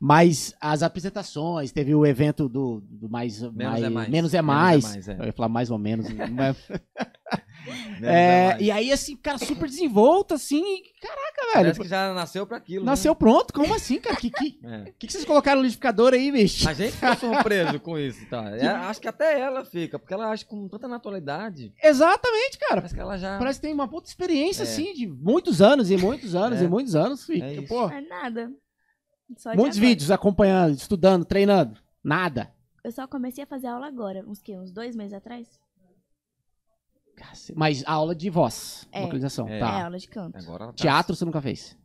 [0.00, 4.08] Mas as apresentações, teve o evento do, do mais, mais- é mais.
[4.08, 5.08] Menos é Menos é mais.
[5.08, 5.16] é.
[5.20, 6.06] Eu ia falar mais ou menos.
[6.12, 6.56] mas- Menos
[8.02, 8.62] é, mais.
[8.62, 11.52] e aí, assim, cara, super desenvolto, assim, e, caraca, velho.
[11.54, 12.84] Parece que já nasceu pra aquilo.
[12.84, 12.90] né?
[12.90, 13.52] Nasceu pronto?
[13.52, 14.16] Como assim, cara?
[14.16, 14.92] Que, que, É.
[14.98, 16.68] que, que vocês colocaram no liquidificador aí, bicho?
[16.68, 18.44] A gente ficou surpreso com isso, tá?
[18.56, 21.72] É, acho que até ela fica, porque ela age com tanta naturalidade.
[21.82, 22.76] Exatamente, cara.
[22.82, 23.38] Parece que ela já.
[23.38, 24.64] Parece que tem uma puta experiência, É.
[24.64, 26.64] assim, de muitos anos e muitos anos É.
[26.64, 27.28] e muitos anos.
[27.28, 28.50] E, É pô, É nada.
[29.36, 31.78] Só muitos vídeos acompanhando, estudando, treinando.
[32.04, 32.52] Nada.
[32.84, 34.56] Eu só comecei a fazer aula agora, uns que?
[34.56, 35.48] Uns dois meses atrás?
[37.54, 39.02] Mas aula de voz, É.
[39.02, 39.56] vocalização, É.
[39.56, 39.84] É, tá.
[39.84, 40.36] aula de canto.
[40.38, 41.76] Agora tá- Teatro você nunca fez?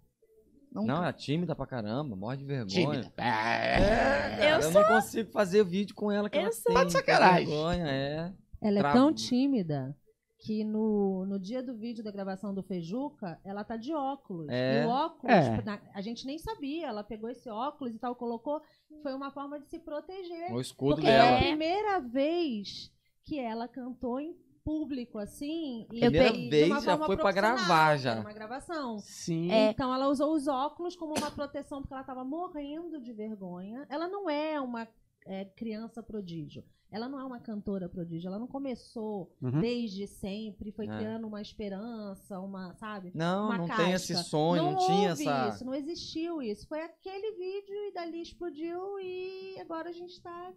[0.74, 0.88] Nunca.
[0.88, 2.68] Não, é tímida pra caramba, morre de vergonha.
[2.68, 3.12] Tímida.
[3.18, 3.28] É.
[3.28, 6.64] É, cara, eu, não consigo fazer vídeo com ela que Eu ela sou.
[6.66, 6.74] tem.
[6.76, 7.46] Tá de sacanagem.
[7.48, 8.34] Vergonha, é.
[8.62, 8.98] Ela é Trava.
[8.98, 9.96] tão tímida
[10.40, 14.48] que no, no dia do vídeo da gravação do Feijuca, ela tá de óculos.
[14.50, 14.82] É.
[14.84, 15.62] E o óculos, É.
[15.62, 16.88] na- a gente nem sabia.
[16.88, 18.62] Ela pegou esse óculos e tal, colocou.
[19.04, 20.52] Foi uma forma de se proteger.
[20.54, 21.26] O escudo Porque dela.
[21.26, 21.40] é a É.
[21.42, 22.90] primeira vez
[23.26, 25.84] que ela cantou em público, assim.
[25.92, 28.12] E, Primeira e vez uma já foi pra profissional, gravar, já.
[28.12, 29.00] Era uma gravação.
[29.00, 29.52] Sim.
[29.52, 29.72] É.
[29.72, 33.86] Então ela usou os óculos como uma proteção, porque ela estava morrendo de vergonha.
[33.90, 34.88] Ela não é uma
[35.26, 36.64] é, criança prodígio.
[36.94, 38.28] Ela não é uma cantora prodígio.
[38.28, 39.62] Ela não começou Uhum.
[39.62, 40.98] desde sempre, foi É.
[40.98, 43.12] criando uma esperança, uma, sabe?
[43.16, 43.84] Não, uma não casca.
[43.86, 45.48] tem esse sonho, não, tinha houve essa.
[45.56, 46.68] isso, não existiu isso.
[46.68, 50.52] Foi aquele vídeo e dali explodiu e agora a gente tá.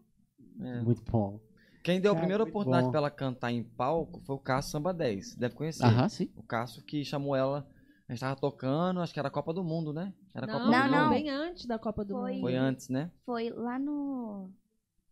[0.60, 0.80] É.
[0.82, 1.38] Muito bom.
[1.84, 2.90] Quem deu a primeira oportunidade bom.
[2.92, 5.36] pra ela cantar em palco foi o Cássio Samba 10.
[5.36, 5.84] Deve conhecer.
[5.84, 6.30] Aham, sim.
[6.34, 7.68] O Cássio que chamou ela.
[8.08, 10.12] A gente tava tocando, acho que era a Copa do Mundo, né?
[10.34, 11.02] Era a não, Copa Não, do não.
[11.04, 11.10] Mundo.
[11.10, 12.32] bem antes da Copa do Foi.
[12.32, 12.40] Mundo.
[12.40, 13.10] Foi antes, né?
[13.26, 14.50] Foi lá no.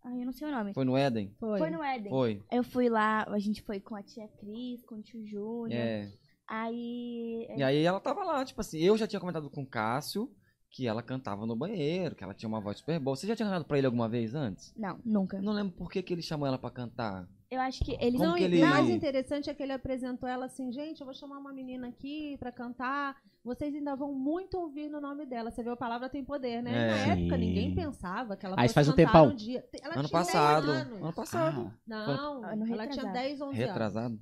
[0.03, 0.73] Ai, eu não sei o nome.
[0.73, 1.35] Foi no Éden?
[1.39, 1.59] Foi.
[1.59, 2.11] Foi no Éden.
[2.11, 2.43] Foi.
[2.51, 5.79] Eu fui lá, a gente foi com a tia Cris, com o tio Júnior.
[5.79, 6.11] É.
[6.49, 7.47] Aí.
[7.55, 10.31] E aí ela tava lá, tipo assim, eu já tinha comentado com o Cássio
[10.73, 13.15] que ela cantava no banheiro, que ela tinha uma voz super boa.
[13.15, 14.73] Você já tinha cantado pra ele alguma vez antes?
[14.75, 15.41] Não, nunca.
[15.41, 17.29] Não lembro por que, que ele chamou ela pra cantar.
[17.51, 19.73] Eu acho que eles Como não, que e ele- o mais interessante é que ele
[19.73, 23.15] apresentou ela assim, gente, eu vou chamar uma menina aqui pra cantar.
[23.45, 25.51] Vocês ainda vão muito ouvir no nome dela.
[25.51, 26.71] Você vê a palavra tem poder, né?
[26.73, 26.91] É.
[26.91, 27.41] Na época Sim.
[27.45, 29.27] ninguém pensava que ela Ah, isso fosse faz um cantar tempão.
[29.29, 29.63] no dia.
[29.83, 30.67] Ela ano tinha passado.
[30.67, 31.03] 10 anos.
[31.03, 31.61] Ano passado.
[31.67, 33.13] Ah, Não, Ano ela tinha retrasado.
[33.13, 33.59] 10, 11 anos.
[33.59, 34.21] Retrasado.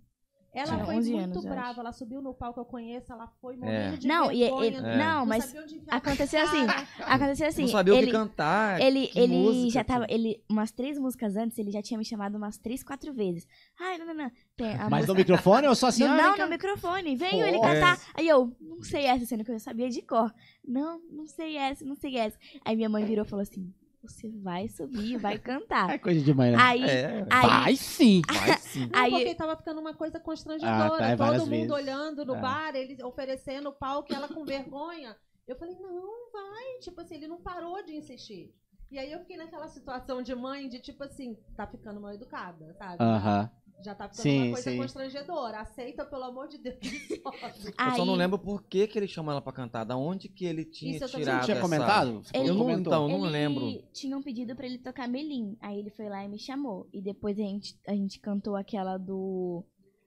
[0.52, 3.56] Ela Tinha foi 11 muito anos, brava, ela subiu no palco, eu conheço, ela foi
[3.56, 4.68] morrendo de Não, e- vergonha.
[4.78, 5.54] e- não, mas
[5.88, 6.66] Aconteceu assim,
[7.06, 7.62] aconteceu assim.
[7.62, 8.80] não sabia o ele, que cantar.
[8.80, 12.04] ele, que ele música, já tava, ele, umas três músicas antes, ele já tinha me
[12.04, 13.46] chamado umas três, quatro vezes.
[13.78, 14.30] Ai, não, não, não.
[14.56, 16.02] Tem a Mas música- no microfone ou só assim?
[16.04, 17.16] No- ah, não, vem no microfone.
[17.16, 17.62] Veio ele Pô.
[17.62, 17.98] cantar.
[18.14, 20.34] Aí eu, não sei essa, sendo que eu sabia de cor.
[20.66, 22.36] Não, não sei essa, não sei essa.
[22.64, 25.90] Aí minha mãe virou e falou assim: Você vai subir, vai cantar.
[25.90, 26.56] É coisa de mãe, né?
[26.58, 28.22] Aí, É, aí, Vai sim.
[28.26, 28.88] vai sim.
[28.92, 30.94] Não, Aí- porque tava ficando uma coisa constrangedora.
[30.94, 31.70] Ah, tá, várias Todo mundo vezes.
[31.70, 32.40] olhando no É.
[32.40, 35.14] bar, ele oferecendo o palco e ela com vergonha.
[35.46, 36.78] Eu falei, não, vai.
[36.80, 38.54] Tipo assim, ele não parou de insistir.
[38.90, 42.72] E aí eu fiquei naquela situação de mãe, de tipo assim, tá ficando mal educada,
[42.74, 42.96] sabe?
[43.02, 43.50] Aham.
[43.82, 44.76] Já tá ficando Sim, uma coisa sim.
[44.76, 45.60] constrangedora.
[45.60, 46.76] Aceita, pelo amor de Deus.
[46.82, 47.38] e sobe.
[47.66, 49.84] Eu aí, só não lembro por que, que ele chamou ela pra cantar.
[49.84, 51.62] Da onde que ele tinha Isso tirado Você tinha essa...
[51.62, 52.22] comentado?
[52.34, 53.82] Ele- Eu não, então, eu não ele lembro.
[53.92, 55.56] tinham pedido pra ele tocar Melim.
[55.60, 56.88] Aí ele foi lá e me chamou.
[56.92, 59.64] E depois a gente, a gente cantou aquela do.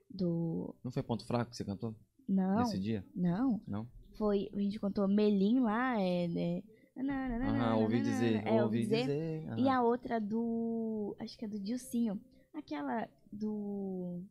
[0.10, 0.76] Do.
[0.84, 1.96] Não foi Ponto Fraco que você cantou
[2.30, 3.04] Não, nesse dia?
[3.16, 3.60] não.
[3.68, 3.88] Não?
[4.16, 4.50] Foi.
[4.54, 6.00] A gente cantou Melim lá.
[6.00, 6.26] É.
[6.26, 6.64] é
[6.96, 8.48] Aham, ouvi dizer.
[8.48, 9.44] É, ouvi dizer.
[9.58, 9.78] E aham.
[9.78, 11.16] a outra do.
[11.20, 12.22] Acho que é do Dilcinho.
[12.54, 14.24] Aquela do.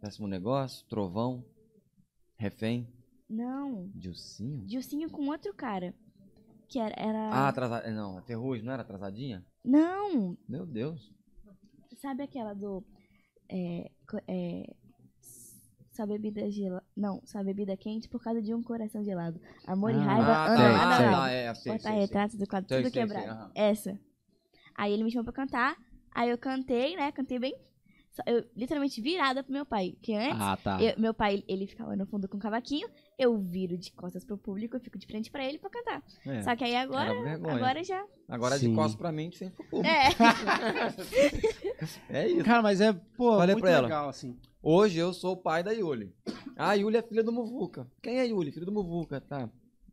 [0.00, 1.44] Péssimo negócio, trovão,
[2.36, 2.86] refém,
[3.28, 3.90] Não.
[3.94, 4.64] Dilcinho.
[4.66, 5.94] Dilcinho com outro cara.
[6.68, 6.94] Que era.
[6.96, 7.18] era...
[7.30, 7.90] Ah, atrasada.
[7.90, 9.44] Não, a Ferrugem não era atrasadinha?
[9.64, 10.36] Não!
[10.48, 11.12] Meu Deus.
[11.96, 12.84] Sabe aquela do.
[13.48, 13.90] É.
[14.28, 14.74] é
[15.92, 16.84] só bebida gelada.
[16.94, 19.40] Não, só bebida quente por causa de um coração gelado.
[19.66, 21.06] Amor e Ah, raiva, ah, nada sei.
[21.06, 21.22] mal.
[21.22, 22.00] Ah, é, sei, sei, Botar sei.
[22.00, 23.50] retratos do quadro Sei, tudo sei, sei, quebrado.
[23.54, 23.98] Essa.
[24.76, 25.76] Aí ele me chamou pra cantar.
[26.16, 27.12] Aí eu cantei, né?
[27.12, 27.54] Cantei bem.
[28.26, 29.94] Eu literalmente virada pro meu pai.
[30.00, 30.82] Que antes, Ah, tá.
[30.82, 32.88] eu- meu pai, ele ficava no fundo com o cavaquinho.
[33.18, 36.02] Eu viro de costas pro público, eu fico de frente pra ele pra cantar.
[36.24, 37.12] É, Só que aí agora,
[37.52, 38.02] agora já.
[38.26, 38.70] Agora Sim.
[38.70, 39.94] de costas pra mim, de frente pro público.
[39.94, 40.08] É.
[42.08, 42.44] É isso.
[42.44, 43.82] Cara, mas é, pô, Falei muito pra ela.
[43.82, 44.36] legal, assim.
[44.62, 46.12] Hoje eu sou o pai da Yuli.
[46.56, 47.86] Ah, a Yuli é filha do Muvuca.
[48.02, 48.50] Quem é a Yuli?
[48.50, 49.48] Filha do Muvuca, tá.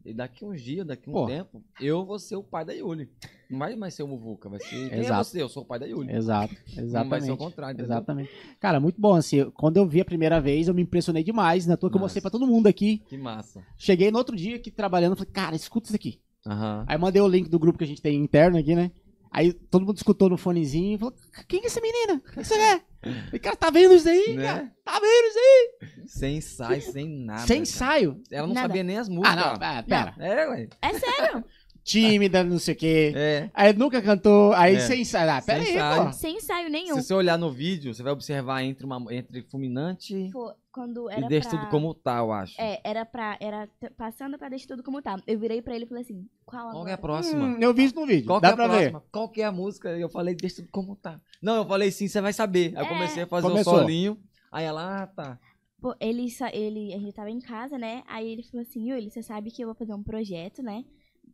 [0.06, 1.26] E daqui uns dias, daqui um Pô.
[1.28, 3.10] tempo, eu vou ser o pai da Yuli.
[3.50, 4.90] Não vai mais ser o Muvuca, vai ser.
[4.90, 5.24] Quem é Exato.
[5.26, 5.42] você?
[5.42, 6.12] Eu sou o pai da Yuli.
[6.14, 7.38] Exato, Não vai ser o exatamente.
[7.38, 7.96] contrário, entendeu?
[7.96, 8.30] Exatamente.
[8.60, 11.76] Cara, muito bom, assim, quando eu vi a primeira vez, eu me impressionei demais, né?
[11.76, 13.04] Tô que eu mostrei pra todo mundo aqui.
[13.08, 13.62] Que massa.
[13.78, 16.20] Cheguei no outro dia aqui trabalhando, falei, cara, escuta isso aqui.
[16.46, 16.84] Aham.
[16.88, 18.92] Aí mandei o link do grupo que a gente tem interno aqui, né?
[19.32, 21.14] Aí todo mundo escutou no fonezinho e falou,
[21.48, 22.16] quem é essa menina?
[22.24, 22.82] O que você é?
[23.26, 24.36] Falei, cara, tá vendo isso aí?
[24.36, 24.72] Né?
[24.86, 26.08] Tá vendo isso aí?
[26.08, 27.40] Sem ensaio, sem nada.
[27.40, 27.60] Sem cara.
[27.62, 28.22] ensaio.
[28.32, 28.68] Ela não Nada.
[28.68, 29.36] sabia nem as Ah, músicas.
[29.36, 30.16] não, ah, pera.
[30.20, 30.70] É, ué.
[30.82, 31.44] É sério.
[31.84, 33.12] Tímida, não sei o quê.
[33.16, 33.50] É.
[33.54, 34.80] Aí nunca cantou, aí É.
[34.80, 35.30] sem ensaio.
[35.30, 36.06] Ah, pera Sem aí, ensaio.
[36.06, 36.12] pô.
[36.14, 36.96] Sem ensaio nenhum.
[36.96, 41.26] Se você olhar no vídeo, você vai observar entre, uma, entre fulminante Pô, quando era
[41.26, 41.60] e deixa pra...
[41.60, 42.60] tudo como tá, eu acho.
[42.60, 43.38] É, era pra.
[43.40, 45.18] Era t- passando pra deixar tudo como tá.
[45.28, 47.46] Eu virei pra ele e falei assim: qual Qual é a próxima?
[47.48, 48.28] Hum, eu vi isso no vídeo.
[48.28, 49.04] Qual que Dá é a pra próxima?
[49.12, 49.90] Qual que é a música?
[49.90, 51.20] Eu falei, deixa tudo como tá.
[51.42, 52.74] Não, eu falei sim, você vai saber.
[52.78, 52.90] Aí eu É.
[52.90, 53.74] comecei a fazer Começou.
[53.74, 54.18] o solinho.
[54.50, 55.38] Aí ela, ah, tá.
[55.82, 56.94] Pô, ele, ele.
[56.94, 58.04] A gente tava em casa, né?
[58.08, 60.86] Aí ele falou assim: Yuli, você sabe que eu vou fazer um projeto, né?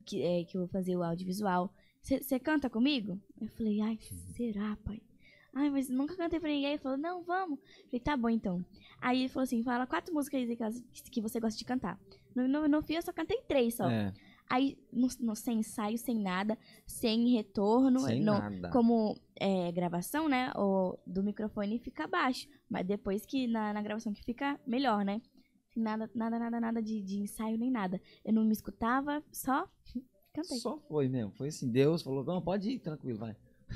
[0.10, 1.72] Que, é, que eu vou fazer o audiovisual.
[2.02, 3.20] Você canta comigo?
[3.40, 3.98] Eu falei: ai,
[4.36, 5.02] será, pai?
[5.54, 6.72] Ai, mas nunca cantei pra ninguém.
[6.72, 7.60] Ele falou: não, vamos.
[7.60, 8.64] Eu falei: tá bom então.
[9.02, 10.42] Aí ele falou assim: fala quatro músicas
[10.94, 12.00] que, que você gosta de cantar.
[12.36, 13.90] No, no, no fim eu só cantei três só.
[13.90, 14.14] É,
[14.52, 18.70] Aí, no, no- sem ensaio, sem nada, sem retorno, sem no- nada.
[18.72, 20.52] como é, gravação, né?
[20.56, 22.48] O do microfone fica baixo.
[22.68, 25.22] Mas depois que na, na gravação que fica melhor, né?
[25.80, 28.00] Nada, nada, nada, nada de, de ensaio nem nada.
[28.26, 29.68] Eu não me escutava, só
[30.34, 30.58] cantei.
[30.60, 31.32] Só foi mesmo.
[31.38, 33.36] Foi assim, Deus falou, não, pode ir, tranquilo, vai.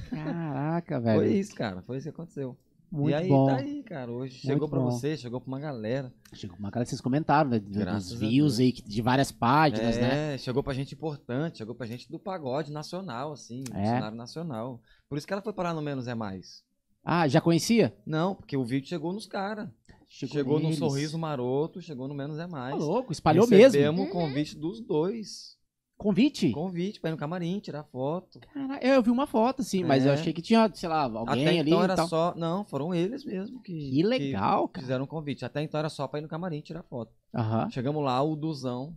[0.09, 1.19] Caraca, velho.
[1.21, 1.81] Foi isso, cara.
[1.81, 2.57] Foi isso que aconteceu.
[2.91, 3.47] Muito e aí, bom.
[3.47, 4.11] tá aí, cara.
[4.11, 4.85] Hoje chegou pra bom.
[4.91, 6.13] você, chegou pra uma galera.
[6.31, 7.57] Chegou uma cara que vocês comentaram, né?
[7.57, 10.37] de- Graças Dos views aí, de várias páginas, é, né?
[10.37, 13.83] chegou pra gente importante, chegou pra gente do pagode nacional, assim, do É.
[13.85, 14.79] cenário nacional.
[15.09, 16.63] Por isso que ela foi parar no Menos é Mais.
[17.03, 17.97] Ah, já conhecia?
[18.05, 19.67] Não, porque o vídeo chegou nos caras.
[20.15, 20.77] Chegou, no neles.
[20.77, 22.75] Sorriso Maroto, chegou no Menos é Tá Mais.
[22.79, 23.63] louco, espalhou mesmo.
[23.65, 25.57] Recebemos o convite dos dois.
[25.97, 26.51] Convite?
[26.51, 28.39] Convite pra ir no camarim, tirar foto.
[28.53, 30.09] Caraca, eu vi uma foto, sim, mas É.
[30.09, 32.07] eu achei que tinha, sei lá, alguém Até ali então era tal.
[32.07, 32.33] só.
[32.35, 33.73] Não, foram eles mesmo que.
[33.73, 34.85] Que legal, que cara.
[34.85, 35.45] Fizeram um convite.
[35.45, 37.11] Até então era só pra ir no camarim tirar foto.
[37.33, 37.69] Aham.
[37.71, 38.95] Chegamos lá, o Duzão.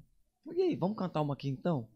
[0.55, 1.89] E aí, vamos cantar uma aqui então?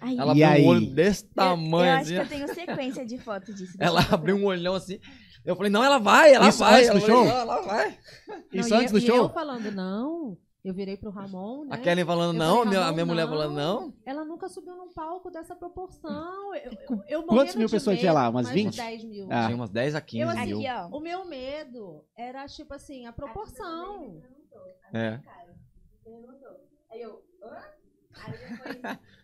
[0.00, 0.62] Aí, Ela E abriu aí?
[0.64, 2.14] um olho desse eu, tamanho eu acho assim.
[2.14, 3.76] que eu tenho sequência de foto disso.
[3.80, 4.98] Ela eu abriu um olhão assim.
[5.46, 6.84] Eu falei, não, ela vai, ela Isso vai.
[6.86, 7.24] antes do Ela falou, show?
[7.32, 7.98] "Não, ela vai.
[8.52, 9.16] Isso Não, e antes eu- do e show?
[9.16, 10.36] eu falando, não.
[10.64, 11.76] Eu virei pro Ramon, né?
[11.76, 13.30] A Kelly falando, Eu não, falei, a minha, Ramon, mulher não.
[13.32, 13.94] falando, não.
[14.04, 16.52] Ela nunca subiu num palco dessa proporção.
[16.56, 18.28] Eu, eu, eu Quantas morrendo mil de pessoas medo, tinha lá?
[18.28, 18.76] Umas mais de 20?
[18.76, 19.28] 10 mil.
[19.30, 19.44] Ah.
[19.44, 20.58] Tinha umas 10 a 15 Eu, assim, mil.
[20.58, 20.96] Aqui, ó.
[20.96, 24.20] O meu medo era, tipo assim, a proporção.
[24.92, 25.20] É.
[26.90, 27.22] Aí eu.
[27.44, 27.58] hã?
[28.24, 28.98] Aí depois.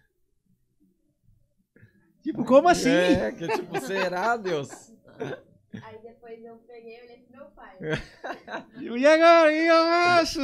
[2.22, 2.88] Tipo, como assim?
[2.88, 4.68] É, que tipo, será, Deus?
[5.18, 6.44] Aí depois.
[6.44, 7.76] eu peguei e olhei pro meu pai.
[8.80, 9.52] E agora?
[9.52, 10.40] E eu acho?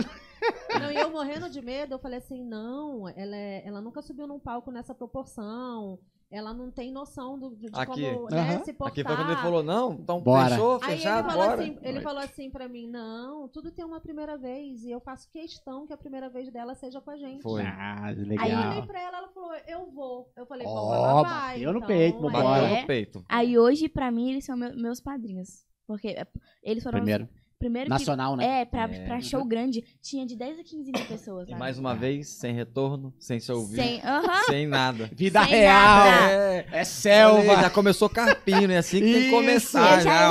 [0.81, 4.27] Não, e eu morrendo de medo, eu falei assim, não, ela, é- ela nunca subiu
[4.27, 5.99] num palco nessa proporção.
[6.31, 7.87] Ela não tem noção do, de Aqui.
[8.13, 8.93] como né, se portar.
[8.93, 10.51] Aqui foi quando ele falou, não, então Bora.
[10.51, 11.63] fechou, Aí ele fechado, falou, bora.
[11.63, 15.27] assim, ele falou assim pra mim, não, tudo tem uma primeira vez e eu faço
[15.31, 17.43] questão que a primeira vez dela seja com a gente.
[17.43, 17.63] Foi.
[17.63, 18.47] Ah, Aí eu legal.
[18.73, 20.31] olhei pra ela, ela falou, eu vou.
[20.37, 21.55] Eu falei, bom, Ó, ela vai.
[21.55, 22.31] bateu no então, peito, é.
[22.31, 22.81] Bateu É.
[22.83, 23.25] no peito.
[23.27, 25.67] Aí hoje, pra mim, eles são meu- meus padrinhos.
[25.89, 26.25] Porque é,
[26.63, 26.99] eles foram.
[26.99, 27.29] os- Primeiro.
[27.59, 28.61] primeiro que- Nacional, né?
[28.61, 29.05] É, pra, É.
[29.07, 31.49] pra show grande, tinha de 10 a 15 mil pessoas.
[31.49, 34.09] E mais uma vez, sem retorno, sem se ouvir, sem, Sem.
[34.09, 34.69] Aham.
[34.69, 35.11] nada.
[35.13, 35.75] Vida Sem real.
[36.05, 36.33] nada.
[36.33, 37.57] É, É selva.
[37.57, 38.77] já começou carpinho, né?
[38.77, 40.29] Assim que tem que começar eu já, já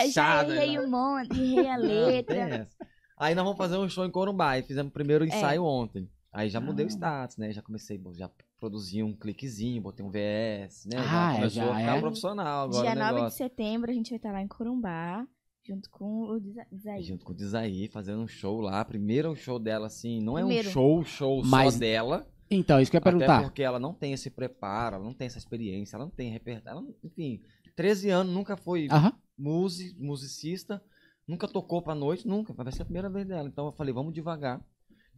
[0.00, 2.36] a já, já errei um monte, errei a tem letra.
[2.36, 2.76] essa.
[3.16, 4.58] Aí nós vamos fazer um show em Corumbá.
[4.58, 6.08] E fizemos o primeiro ensaio ontem.
[6.38, 6.90] Aí já mudei o Ah.
[6.92, 7.52] status, né?
[7.52, 10.96] Já comecei, já produzi um cliquezinho, botei um VS, né?
[10.98, 12.00] Ah, é, já começou já a ficar é?
[12.00, 15.26] profissional agora Dia o 9 de setembro, a gente vai estar lá em Corumbá,
[15.66, 17.02] junto com o Desa- Desaí.
[17.02, 18.84] junto com o Dizaí, fazendo um show lá.
[18.84, 20.68] Primeiro show dela, assim, não é Primeiro.
[20.68, 22.24] um show, show Mas- só dela.
[22.48, 23.42] Então, isso que eu ia Até perguntar.
[23.42, 26.80] porque ela não tem esse preparo, ela não tem essa experiência, ela não tem repertório.
[26.82, 27.42] não- enfim,
[27.74, 29.12] 13 anos, nunca foi Aham.
[29.36, 30.80] musi- musicista,
[31.26, 32.52] nunca tocou pra noite, nunca.
[32.52, 33.48] Vai ser a primeira vez dela.
[33.48, 34.64] Então eu falei, vamos devagar.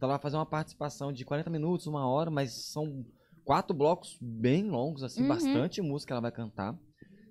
[0.01, 3.05] Então ela vai fazer uma participação de 40 minutos, uma hora, mas são
[3.45, 5.27] quatro blocos bem longos, assim, Uhum.
[5.27, 6.75] bastante música ela vai cantar.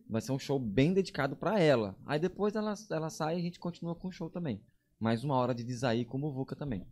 [0.09, 1.97] Vai ser um show bem dedicado pra ela.
[2.07, 4.63] Aí depois ela, ela sai e a gente continua com o show também.
[5.01, 6.87] Mais uma hora de desair com o Vuca também.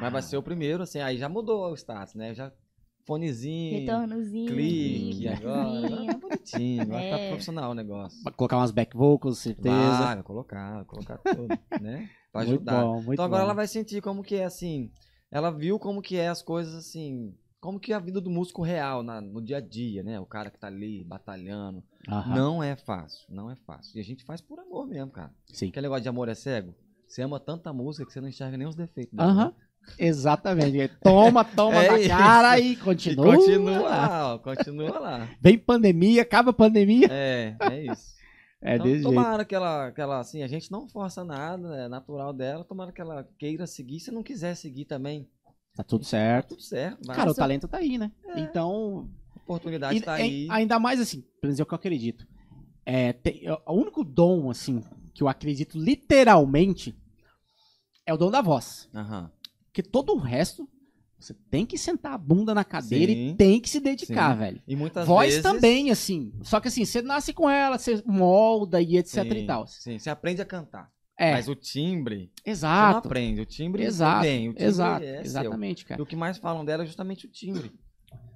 [0.00, 2.32] Mas vai ser o primeiro, assim, aí já mudou o status, né?
[2.32, 2.50] Já
[3.06, 4.46] fonezinho, Retornozinho.
[4.46, 7.28] clique, clique, agora, tá bonitinho, agora tá É.
[7.28, 8.22] profissional o negócio.
[8.24, 9.70] Vai colocar umas back vocals, certeza.
[9.70, 12.08] Vai, vai colocar, vai colocar tudo, né?
[12.32, 12.82] Pra muito ajudar.
[12.82, 13.46] bom, muito então agora bom.
[13.48, 14.90] ela vai sentir como que é assim.
[15.30, 17.34] Ela viu como que é as coisas assim.
[17.60, 20.18] Como que é a vida do músico real na- no dia a dia, né?
[20.20, 21.82] O cara que tá ali batalhando.
[22.08, 22.34] Aham.
[22.34, 23.96] Não é fácil, não é fácil.
[23.98, 25.32] E a gente faz por amor mesmo, cara.
[25.52, 25.68] Sim.
[25.68, 26.72] Aquele negócio de amor é cego.
[27.06, 29.30] Você ama tanta música que você não enxerga nem os defeitos dela.
[29.30, 29.54] Aham.
[29.98, 30.88] Exatamente.
[31.02, 32.08] Toma, toma É da isso.
[32.08, 33.36] cara e E continua.
[33.36, 35.28] continua lá, ó, continua lá.
[35.40, 37.08] Vem pandemia, acaba a pandemia.
[37.10, 38.17] É, é isso.
[38.60, 39.14] É então, desse jeito.
[39.14, 42.90] tomara que ela, que ela, assim, a gente não força nada, é natural dela, tomara
[42.92, 44.00] que ela queira seguir.
[44.00, 45.28] Se não quiser seguir também,
[45.76, 46.48] Tá tudo tá certo.
[46.50, 47.06] tudo certo.
[47.06, 48.10] Cara, o talento tá aí, né?
[48.36, 50.48] Então, oportunidade e- tá e- aí.
[50.50, 52.26] ainda mais assim, pelo menos é o que eu acredito.
[52.84, 54.82] É, tem- é, o único dom, assim,
[55.14, 56.98] que eu acredito literalmente
[58.04, 58.88] é o dom da voz.
[58.92, 59.30] Aham.
[59.66, 60.68] Porque todo o resto,
[61.18, 63.30] você tem que sentar a bunda na cadeira Sim.
[63.30, 64.38] e tem que se dedicar, Sim.
[64.38, 64.62] velho.
[64.66, 65.42] E muitas Voz vezes...
[65.42, 66.32] também, assim.
[66.42, 69.66] Só que assim, você nasce com ela, você molda e etc sim, e tal.
[69.66, 70.90] Sim, você aprende a cantar.
[71.20, 73.08] É, Mas o timbre, você não exato.
[73.08, 73.40] aprende.
[73.40, 74.22] O timbre Exato.
[74.22, 74.48] vem.
[74.48, 75.22] O timbre Exato, é seu.
[75.22, 76.02] exatamente, E cara.
[76.02, 77.72] o que mais falam dela é justamente o timbre.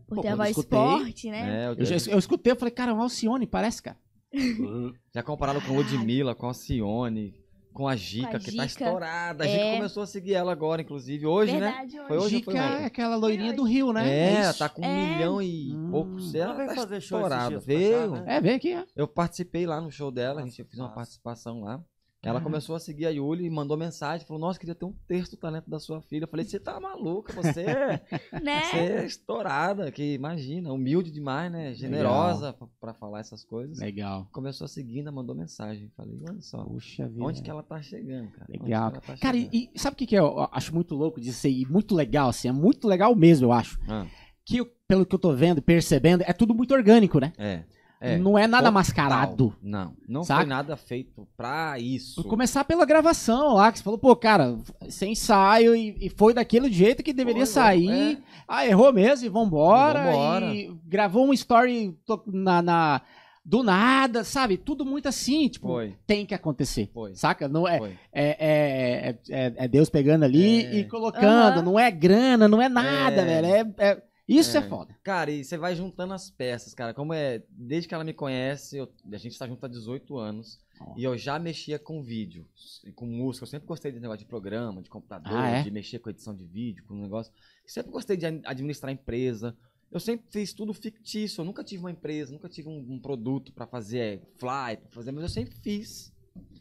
[0.09, 1.65] Por Pô, ter a voz escutei, forte, né?
[1.65, 3.97] É, o- Eu, já, eu escutei, eu falei, cara, o Alcione parece, cara.
[5.15, 7.35] Já compararam com Ludmilla, com a Alcione,
[7.73, 9.45] com a Gica, Com a que tá estourada.
[9.45, 9.77] A Gica É.
[9.77, 11.61] começou a seguir ela agora, inclusive, hoje, né?
[11.71, 12.09] Verdade, hoje.
[12.09, 14.09] Foi hoje Gica foi é aquela loirinha do Rio, né?
[14.09, 14.59] É, isso.
[14.59, 15.15] tá com um É.
[15.15, 15.89] milhão e Hum.
[15.91, 16.35] poucos.
[16.35, 17.59] Ela Ela veio tá fazer show estourada.
[17.61, 18.11] Veio.
[18.13, 18.37] né?
[18.37, 18.85] É, vem aqui, ó.
[18.95, 21.81] Eu participei lá no show dela, a gente fez uma participação lá.
[22.25, 25.33] Ela começou a seguir a Yuli e mandou mensagem, falou, nossa, queria ter um terço
[25.33, 26.23] do talento da sua filha.
[26.23, 28.01] Eu falei, você tá maluca, você é,
[28.41, 28.63] Né?
[28.63, 31.75] você é estourada, que imagina, humilde demais, né?
[31.75, 33.79] Generosa pra, pra falar essas coisas.
[33.81, 34.29] Legal.
[34.33, 35.91] Começou a seguir, ainda mandou mensagem.
[35.97, 37.25] Falei, olha só, Puxa vida.
[37.25, 38.47] onde que ela tá chegando, cara?
[38.49, 38.91] Legal.
[38.93, 39.55] tá Cara, chegando?
[39.55, 41.67] e, e sabe o que, que eu acho muito louco disso aí?
[41.69, 42.47] Muito legal, assim.
[42.47, 43.81] É muito legal mesmo, eu acho.
[43.89, 44.07] Ah,
[44.45, 47.33] Que, eu- pelo que eu tô vendo, percebendo, é tudo muito orgânico, né?
[47.39, 47.65] é,
[48.03, 48.19] é.
[48.19, 48.73] Não é nada Total.
[48.73, 49.55] mascarado.
[49.63, 50.41] Não, não Saca?
[50.41, 52.23] foi nada feito pra isso.
[52.23, 56.35] Por Começar pela gravação lá, que você falou, pô, cara, sem ensaio e, e foi
[56.35, 58.19] daquele jeito que deveria Foi, sair.
[58.19, 58.19] é.
[58.49, 60.01] Ah, errou mesmo e vambora.
[60.01, 60.47] E vambora.
[60.55, 63.01] E gravou um story to- na, na-
[63.45, 64.57] do nada, sabe?
[64.57, 66.89] Tudo muito assim, tipo, Foi, tem que acontecer.
[66.95, 67.15] foi.
[67.17, 67.49] Saca?
[67.49, 67.99] Não é, foi.
[68.13, 70.75] é, é, é, é Deus pegando ali É.
[70.77, 71.57] e colocando.
[71.59, 71.63] Aham.
[71.63, 73.25] Não é grana, não é nada, É.
[73.25, 73.47] velho.
[73.47, 74.03] É, é-
[74.39, 74.61] isso é.
[74.61, 74.69] É.
[74.69, 74.95] foda.
[75.03, 76.93] Cara, e você vai juntando as peças, cara.
[76.95, 77.43] Como é.
[77.51, 80.59] Desde que ela me conhece, eu- a gente tá junto há 18 anos.
[80.81, 80.95] Ó.
[80.97, 82.47] E eu já mexia com vídeo,
[82.85, 83.45] e com música.
[83.45, 85.63] Eu sempre gostei desse negócio de programa, de computador, Ah, é?
[85.63, 87.33] de mexer com edição de vídeo, com um negócio.
[87.67, 89.57] Sempre gostei de ad- administrar empresa.
[89.91, 91.41] Eu sempre fiz tudo fictício.
[91.41, 95.13] Eu nunca tive uma empresa, nunca tive um, um produto pra fazer fly, pra fazer,
[95.13, 96.13] mas eu sempre fiz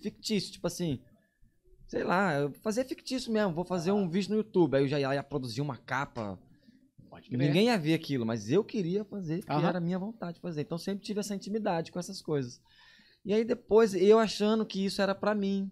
[0.01, 0.51] fictício.
[0.51, 0.99] Tipo assim,
[1.87, 3.53] sei lá, eu fazia fictício mesmo.
[3.53, 4.75] Vou fazer um vídeo no YouTube.
[4.75, 6.37] Aí eu já ia, ia produzir uma capa.
[7.29, 9.67] Ninguém ia ver aquilo, mas eu queria fazer, porque Aham.
[9.69, 10.61] era a minha vontade de fazer.
[10.61, 12.61] Então sempre tive essa intimidade com essas coisas.
[13.23, 15.69] E aí depois eu achando que isso era pra mim,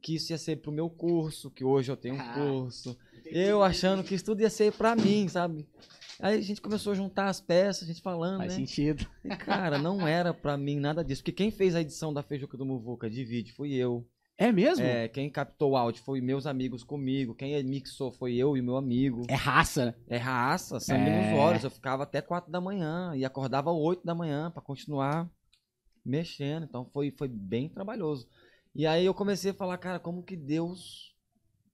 [0.00, 2.32] que isso ia ser pro meu curso, que hoje eu tenho um Ah.
[2.34, 2.96] curso.
[3.26, 5.68] Eu achando que isso tudo ia ser pra mim, sabe?
[6.18, 8.56] Aí a gente começou a juntar as peças, a gente falando, Faz né?
[8.56, 9.06] sentido.
[9.24, 11.22] E, cara, não era pra mim nada disso.
[11.22, 14.06] Porque quem fez a edição da Feijuca do Muvuca de vídeo fui eu.
[14.42, 14.82] É mesmo?
[14.82, 17.34] É, É, quem captou o áudio foi meus amigos comigo.
[17.34, 19.26] Quem mixou foi eu e meu amigo.
[19.30, 19.94] raça, né?
[20.08, 21.30] É raça, sangue É.
[21.30, 21.62] nos olhos.
[21.64, 25.30] Eu ficava até 4 da manhã e acordava 8 da manhã pra continuar
[26.02, 26.64] mexendo.
[26.64, 28.26] Então foi, foi bem trabalhoso.
[28.74, 31.14] E aí eu comecei a falar, cara, como que Deus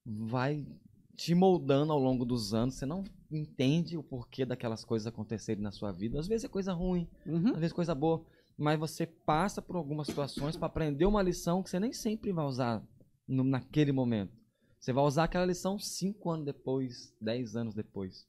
[0.05, 0.67] vai
[1.15, 2.75] te moldando ao longo dos anos.
[2.75, 6.19] Você não entende o porquê daquelas coisas acontecerem na sua vida.
[6.19, 7.51] Às vezes é coisa ruim, Uhum.
[7.53, 8.25] às vezes coisa boa.
[8.59, 12.45] Mas você passa por algumas situações para aprender uma lição que você nem sempre vai
[12.47, 12.83] usar
[13.29, 14.33] no- naquele momento.
[14.81, 18.27] Você vai usar aquela lição cinco anos depois, dez anos depois.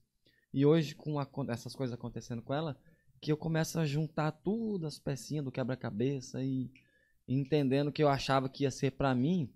[0.54, 2.78] E hoje, com a- essas coisas acontecendo com ela,
[3.22, 6.70] que eu começo a juntar tudo, as pecinhas do quebra-cabeça e
[7.28, 9.52] entendendo que eu achava que ia ser pra mim,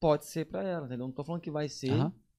[0.00, 1.06] pode ser pra ela, entendeu?
[1.06, 1.90] Não tô falando que vai ser,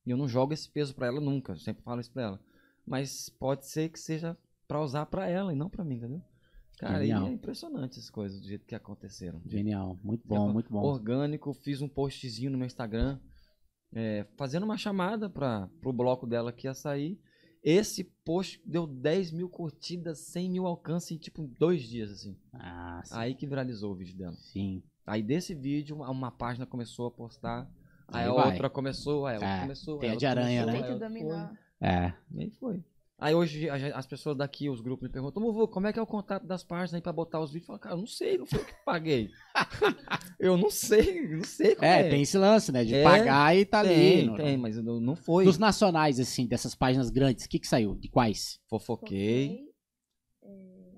[0.06, 2.40] e eu não jogo esse peso pra ela nunca, eu sempre falo isso pra ela.
[2.86, 6.22] Mas pode ser que seja pra usar pra ela e não pra mim, entendeu?
[6.78, 7.28] Cara, e Genial.
[7.28, 9.42] é impressionante as coisas do jeito que aconteceram.
[9.46, 9.98] Genial.
[10.04, 10.82] Muito bom, muito bom.
[10.82, 13.20] Orgânico, fiz um postzinho no meu Instagram,
[13.94, 17.20] é, fazendo uma chamada para pro bloco dela que ia sair.
[17.64, 22.38] Esse post deu 10 mil curtidas, 100 mil alcance em tipo dois dias, assim.
[22.54, 23.14] Ah, sim.
[23.18, 24.34] Aí que viralizou o vídeo dela.
[24.36, 24.84] sim.
[25.08, 27.70] Aí desse vídeo, uma, uma página começou a postar,
[28.08, 28.52] aí Aí a vai.
[28.52, 30.00] outra começou, aí a outra É, começou.
[30.00, 31.08] teia aí a de aranha, começou, né?
[31.08, 31.88] aí foi.
[31.88, 32.14] É.
[32.32, 32.84] E aí foi.
[33.26, 36.06] Aí hoje as pessoas daqui, os grupos me perguntam, Muvu, como é que é o
[36.06, 37.64] contato das páginas aí pra botar os vídeos?
[37.64, 39.32] Eu falo, cara, eu não sei, não foi eu que paguei.
[40.40, 42.10] eu não sei, não sei como É, é.
[42.12, 42.84] tem esse lance, né?
[42.84, 44.26] De É, pagar e tá tem, ali.
[44.28, 45.44] no- tem, mas não, não foi.
[45.46, 47.96] Dos nacionais, assim, dessas páginas grandes, o que que saiu?
[47.96, 48.60] De quais?
[48.70, 49.66] Fofoquei,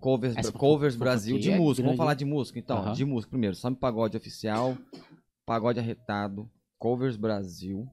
[0.01, 1.84] covers, Essa covers fofo- Brasil, de fofoquei é música.
[1.84, 1.95] grande.
[1.95, 2.78] Vamos falar de música, então.
[2.80, 2.93] Aham.
[2.93, 3.55] De música primeiro.
[3.55, 4.78] Samba Pagode Oficial,
[5.45, 7.88] Pagode Arretado, Covers Brasil,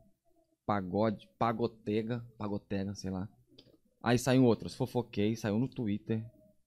[0.67, 3.29] Pagode, Pagotega, Pagotega, sei lá.
[4.05, 6.23] Aí saíram outras, Fofoquei, saiu no Twitter,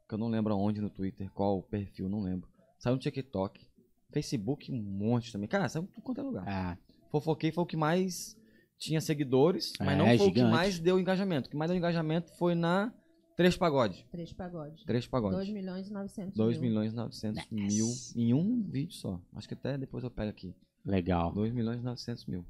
[0.09, 2.49] que eu não lembro aonde no Twitter, qual o perfil, não lembro.
[2.79, 3.65] Saiu no TikTok,
[4.11, 5.47] Facebook, um monte também.
[5.47, 6.43] Cara, saiu em tudo quanto é lugar.
[6.47, 6.77] Ah,
[7.11, 8.35] Fofoquei foi o que mais
[8.79, 11.47] tinha seguidores, mas É, não foi o que mais deu engajamento.
[11.47, 12.91] O que mais deu engajamento foi na
[13.35, 14.03] Três Pagode.
[14.11, 14.83] Três pagodes.
[14.83, 15.35] Três Pagode.
[15.35, 16.69] 2 milhões e 900 2 mil.
[16.69, 17.75] milhões e 900 Nice.
[17.77, 19.21] mil em um vídeo só.
[19.35, 20.55] Acho que até depois eu pego aqui.
[20.83, 21.31] legal.
[21.33, 22.43] 2 milhões e 900 mil.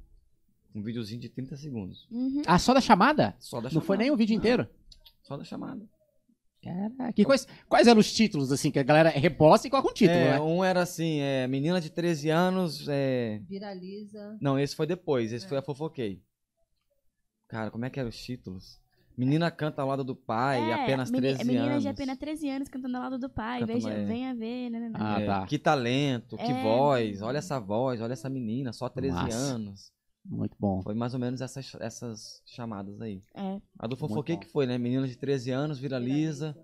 [0.74, 2.06] Um videozinho de 30 segundos.
[2.10, 2.40] Uhum.
[2.46, 3.34] Ah, só da chamada?
[3.38, 3.86] Só da Não chamada.
[3.86, 4.66] foi nem o vídeo inteiro?
[5.28, 5.86] Só da chamada.
[6.62, 7.12] Caraca.
[7.16, 10.18] E quais, quais eram os títulos, assim, que a galera reposta e coloca um título,
[10.18, 10.40] é, né?
[10.40, 13.40] um era assim, é, menina de 13 anos, é...
[13.46, 14.36] Viraliza.
[14.40, 15.48] Não, esse foi depois, esse É.
[15.48, 16.20] foi a Fofoquei.
[17.46, 18.80] Cara, como é que eram os títulos?
[19.16, 21.82] Menina canta ao lado do pai, É, apenas meni- 13 menina anos.
[21.82, 23.60] de apenas 13 anos cantando ao lado do pai.
[23.60, 24.98] Canta Veja, venha ver, né, né, né.
[25.00, 25.46] Ah, É, tá.
[25.46, 26.62] Que talento, que É.
[26.62, 29.36] voz, olha essa voz, olha essa menina, só 13 Massa.
[29.36, 29.92] anos.
[30.28, 30.82] Muito bom.
[30.82, 33.22] Foi mais ou menos essas, essas chamadas aí.
[33.34, 33.60] É.
[33.78, 34.76] A do Fofoquei que foi, né?
[34.76, 36.56] Menina de 13 anos viraliza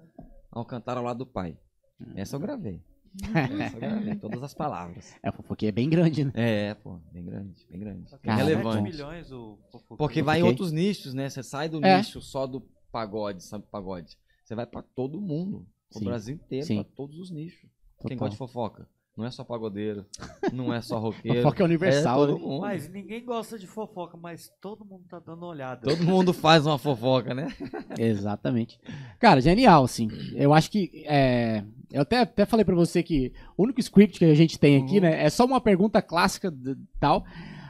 [0.50, 1.56] ao cantar ao lado do pai.
[2.00, 2.12] Hum.
[2.14, 2.82] Essa eu gravei.
[3.62, 5.14] Essa eu gravei, todas as palavras.
[5.22, 6.32] É, o fofoquei é bem grande, né?
[6.34, 8.10] É, pô, bem grande, bem grande.
[8.10, 8.82] Só Bem 7 relevante.
[8.82, 9.96] milhões o fofoqueiro.
[9.98, 11.28] Porque vai em outros nichos, né?
[11.30, 11.98] Você sai do É.
[11.98, 12.60] nicho só do
[12.90, 14.16] pagode, sabe, pagode.
[14.44, 15.66] Você vai pra todo mundo.
[15.94, 16.04] O Sim.
[16.06, 16.82] Brasil inteiro, Sim.
[16.82, 17.70] pra todos os nichos.
[18.00, 18.18] Quem Total.
[18.18, 18.88] gosta de fofoca.
[19.16, 20.04] Não é só pagodeiro,
[20.52, 21.42] não é só roqueiro.
[21.42, 22.44] Fofoca é universal, é todo né?
[22.44, 22.60] mundo.
[22.62, 25.82] Mas ninguém gosta de fofoca, mas todo mundo tá dando olhada.
[25.88, 27.46] Todo mundo faz uma fofoca, né?
[27.96, 28.78] Exatamente.
[29.20, 30.08] Cara, genial, assim.
[30.34, 31.04] Eu acho que.
[31.06, 31.62] é,
[31.92, 34.96] Eu até, até falei pra você que o único script que a gente tem aqui,
[34.96, 35.02] Uhum.
[35.02, 35.24] né?
[35.24, 37.24] É só uma pergunta clássica e tal.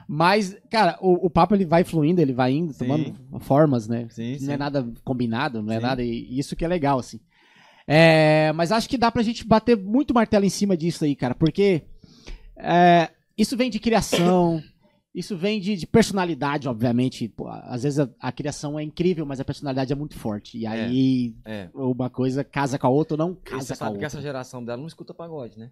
[0.09, 2.79] Mas, cara, o, o papo ele vai fluindo, ele vai indo, Sim.
[2.87, 4.07] tomando formas, né?
[4.11, 5.83] Sim, Não é nada combinado, não é Sim.
[5.83, 6.03] nada.
[6.03, 7.21] E isso que é legal, assim.
[7.87, 11.35] É, mas acho que dá pra gente bater muito martelo em cima disso aí, cara,
[11.35, 11.83] porque
[12.57, 14.63] é, isso vem de criação,
[15.15, 17.29] isso vem de, de personalidade, obviamente.
[17.29, 20.57] Pô, às vezes a, a criação é incrível, mas a personalidade é muito forte.
[20.59, 21.69] E aí É.
[21.75, 24.01] uma coisa casa com a outra ou não casa você com a sabe outra.
[24.01, 25.71] que essa geração dela não escuta pagode, né?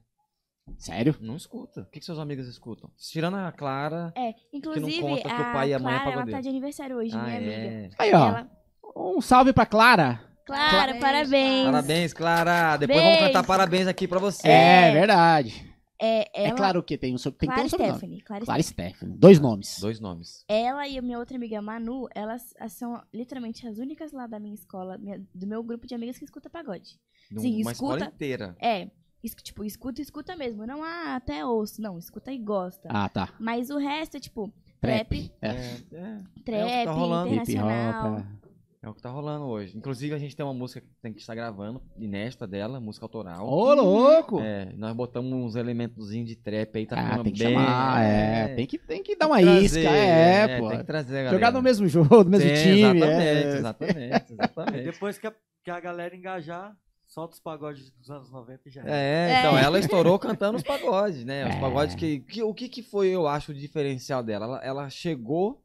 [0.78, 1.16] Sério?
[1.20, 1.80] Não escuta.
[1.80, 2.88] O que, que seus amigos escutam?
[2.96, 4.12] Tirando a Clara.
[4.16, 6.38] É, inclusive, conta que o a pai e a mãe é Clara, ela pagodeiro.
[6.38, 7.52] tá de aniversário hoje, ah, minha amiga.
[7.52, 7.90] é.
[7.98, 8.28] Aí, ó.
[8.28, 8.50] Ela...
[8.94, 10.20] Um salve pra Clara.
[10.45, 12.12] Clara, Parabéns, parabéns.
[12.12, 12.76] Clara.
[12.76, 13.16] Depois Beijo.
[13.16, 14.49] vamos cantar parabéns aqui pra você.
[14.49, 14.93] É, É.
[14.93, 15.72] verdade.
[16.05, 16.49] É, ela...
[16.49, 17.97] É claro que tem um tem que ter Clara um sobrenome.
[17.99, 18.20] Stephanie.
[18.22, 19.16] Clara Clara Stephanie.
[19.16, 19.78] Dois nomes.
[19.80, 20.45] Dois nomes.
[20.49, 24.55] Ela e a minha outra amiga Manu, elas são literalmente as únicas lá da minha
[24.55, 26.99] escola, minha- do meu grupo de amigas que escuta pagode.
[27.30, 28.14] Num- Sim, uma escola escuta.
[28.16, 28.57] inteira.
[28.61, 28.90] É,
[29.22, 30.66] es- tipo, escuta, escuta mesmo.
[30.66, 31.80] Não, ah, até ouço.
[31.80, 32.88] Não, escuta e gosta.
[32.90, 33.28] Ah, tá.
[33.38, 35.09] Mas o resto é tipo Trap.
[35.09, 35.49] trap, É.
[35.49, 35.53] É,
[35.93, 36.18] é.
[36.45, 37.32] trap, tá rolando.
[37.32, 38.12] Hip internacional.
[38.14, 38.18] hop.
[38.18, 38.41] é.
[38.85, 39.76] É o que tá rolando hoje.
[39.78, 43.47] Inclusive, a gente tem uma música que tem que estar gravando, inédita dela, música autoral.
[43.49, 44.41] Ô, louco!
[44.41, 47.53] É, nós botamos uns elementozinhos de trap aí, tá Ah, tem que bem.
[47.55, 48.55] chamar, é.
[48.57, 50.68] Tem que, tem que dar uma trazer, isca, é, pô.
[50.68, 51.53] Tem que trazer, a Jogar galera.
[51.59, 52.99] no mesmo jogo, no mesmo Tem, time.
[52.99, 53.57] Exatamente, é.
[53.57, 54.85] exatamente, E exatamente.
[54.85, 56.76] depois que a, que a galera engajar,
[57.07, 58.83] solta os pagodes dos anos 90 e já.
[58.85, 61.49] É, então ela estourou cantando os pagodes, né?
[61.49, 61.61] Os É.
[61.61, 64.45] pagodes que, que- O que, que foi, eu acho, o diferencial dela?
[64.47, 65.62] Ela, ela chegou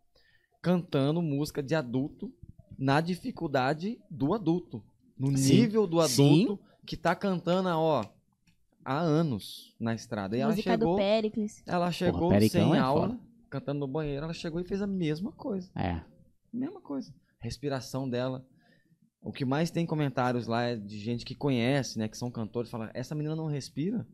[0.62, 2.32] cantando música de adulto
[2.78, 4.84] na dificuldade do adulto.
[5.18, 5.54] No Sim.
[5.62, 6.46] nível do Sim.
[6.46, 8.06] adulto que tá cantando, ó,
[8.86, 10.38] há anos na estrada.
[10.38, 11.64] E ela Música chegou, do Pericles.
[11.66, 13.20] ela chegou Pericão sem é aula, foda.
[13.50, 15.70] cantando no banheiro, ela chegou e fez a mesma coisa.
[15.76, 16.02] É.
[16.54, 17.14] Mesma coisa.
[17.40, 18.46] Respiração dela.
[19.22, 22.08] O que mais tem comentários lá é de gente que conhece, né?
[22.08, 24.08] Que são cantores, fala, essa menina não respira.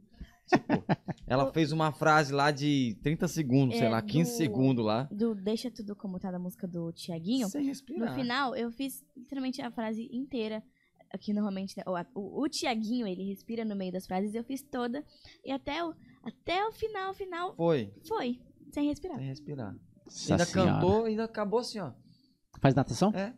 [0.47, 0.83] Tipo,
[1.25, 5.03] ela fez uma frase lá de 30 segundos, sei É, lá, 15 do- segundos lá.
[5.11, 7.47] Do Deixa Tudo Como Tá da música do Tiaguinho.
[7.49, 8.09] Sem respirar.
[8.09, 10.61] No final, eu fiz literalmente a frase inteira.
[11.11, 14.61] Aqui normalmente, né, o, o, o Tiaguinho, ele respira no meio das frases, eu fiz
[14.63, 15.03] toda.
[15.45, 18.39] E até o, até o final, final, Foi, foi.
[18.71, 19.17] Sem respirar.
[19.17, 19.75] sem respirar.
[20.05, 20.71] Nossa ainda senhora.
[20.73, 21.91] cantou, ainda acabou assim, ó.
[22.59, 23.11] Faz natação?
[23.15, 23.31] É.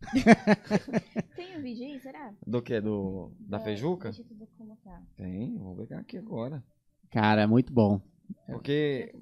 [1.36, 2.32] Tem um vídeo aí, será?
[2.46, 2.80] Do que?
[2.80, 4.10] Do, da É, feijuca?
[4.56, 5.02] Como tá.
[5.16, 6.62] Tem, vou pegar aqui agora.
[7.10, 8.00] Cara, é muito bom.
[8.46, 9.14] Porque.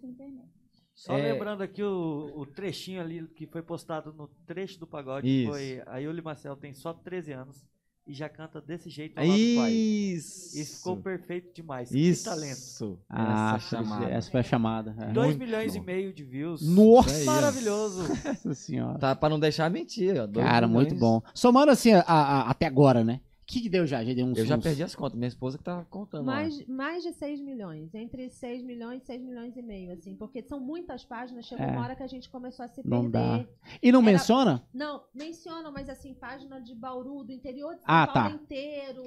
[0.94, 1.32] Só É.
[1.32, 5.26] lembrando aqui o, o trechinho ali que foi postado no trecho do pagode.
[5.28, 5.50] Isso.
[5.50, 7.64] Foi a Yuli Marcel tem só 13 anos
[8.06, 9.72] e já canta desse jeito ao lado do pai.
[9.72, 10.58] Isso.
[10.58, 11.90] Isso ficou perfeito demais.
[11.90, 12.24] Isso.
[12.24, 12.98] Que talento.
[13.08, 14.10] Ah, Essa chamada.
[14.10, 14.94] essa foi a chamada.
[15.00, 15.12] é.
[15.12, 15.84] 2 Muito milhões e bom.
[15.86, 16.60] meio de views.
[16.68, 17.10] Nossa!
[17.16, 17.26] Isso.
[17.26, 18.02] Maravilhoso.
[18.24, 18.98] Nossa senhora.
[18.98, 21.00] Tá pra não deixar mentir, Cara, muito milhões.
[21.00, 21.22] bom.
[21.34, 23.20] Somando assim, a- a- até agora, né?
[23.44, 24.02] O que, que deu já?
[24.02, 24.38] Já deu uns.
[24.38, 25.18] Eu já uns- perdi as contas.
[25.18, 26.24] Minha esposa que tá contando.
[26.24, 26.32] lá.
[26.36, 30.42] Mais, mais de 6 milhões, entre 6 milhões e 6 milhões e meio, assim, porque
[30.42, 31.70] são muitas páginas, chegou É.
[31.70, 33.46] uma hora que a gente começou a se Não perder.
[33.82, 34.66] E não Era- menciona?
[34.72, 38.34] Não, mencionam, mas assim, página de Bauru, do interior de São Ah, Paulo tá.
[38.34, 39.02] inteiro,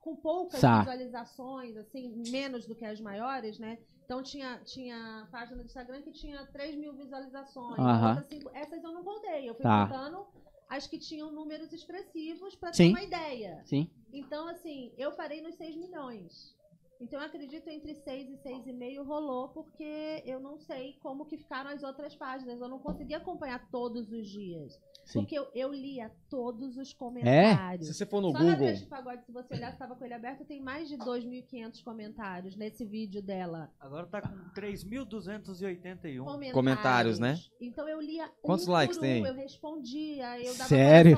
[0.00, 0.80] com poucas Tá.
[0.80, 3.78] visualizações, assim, menos do que as maiores, né?
[4.04, 7.78] Então tinha, tinha página do Instagram que tinha 3 mil visualizações.
[7.78, 8.06] Aham.
[8.06, 9.86] a outra cinco- essas eu não contei, eu fui Tá.
[9.86, 10.26] contando
[10.68, 12.84] as que tinham números expressivos Sim.
[12.84, 13.62] ter uma ideia.
[13.64, 13.90] Sim.
[14.12, 16.55] Então, assim, eu parei nos 6 milhões.
[17.00, 21.70] Então, eu acredito entre 6 e 6,5 rolou, porque eu não sei como que ficaram
[21.70, 22.60] as outras páginas.
[22.60, 24.80] Eu não consegui acompanhar todos os dias.
[25.04, 25.20] Sim.
[25.20, 27.86] Porque eu, eu lia todos os comentários.
[27.86, 30.14] Se você for no Só na Google, Trecho Pagode, se você olhar, estava com ele
[30.14, 33.70] aberto, tem mais de 2.500 comentários nesse vídeo dela.
[33.78, 36.24] Agora tá com 3.281.
[36.24, 36.52] Comentários.
[36.52, 37.38] Comentários, né?
[37.60, 39.30] Então eu lia Quantos um likes por tem um, aí?
[39.30, 41.16] eu respondia, eu dava Sério?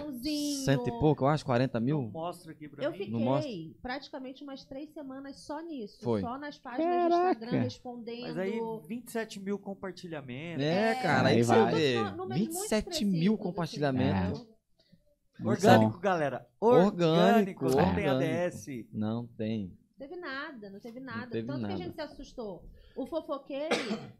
[0.65, 2.03] cento e pouco, eu acho, 40 Não mil?
[2.11, 3.11] mostra aqui pra Eu mim.
[3.11, 3.51] Mostra?
[3.51, 5.99] fiquei praticamente umas três semanas só nisso.
[6.03, 6.21] Foi.
[6.21, 7.09] Só nas páginas Caraca.
[7.19, 8.23] do Instagram respondendo.
[8.23, 10.65] Mas aí 27 mil compartilhamentos.
[10.65, 11.75] É, cara, Aí aí, vai.
[11.75, 11.95] vê.
[12.11, 14.41] Números muito 27 mil expressivos, compartilhamentos.
[14.41, 16.01] assim, Orgânico, bom.
[16.01, 16.47] galera.
[16.61, 17.77] Orgânico, Orgânico.
[17.77, 18.09] Não tem.
[18.09, 18.67] ADS.
[18.93, 19.79] Não tem.
[19.99, 21.27] Não teve nada, não teve nada.
[21.31, 21.75] teve Tanto nada.
[21.77, 22.65] que a gente se assustou.
[22.97, 23.75] O fofoqueiro,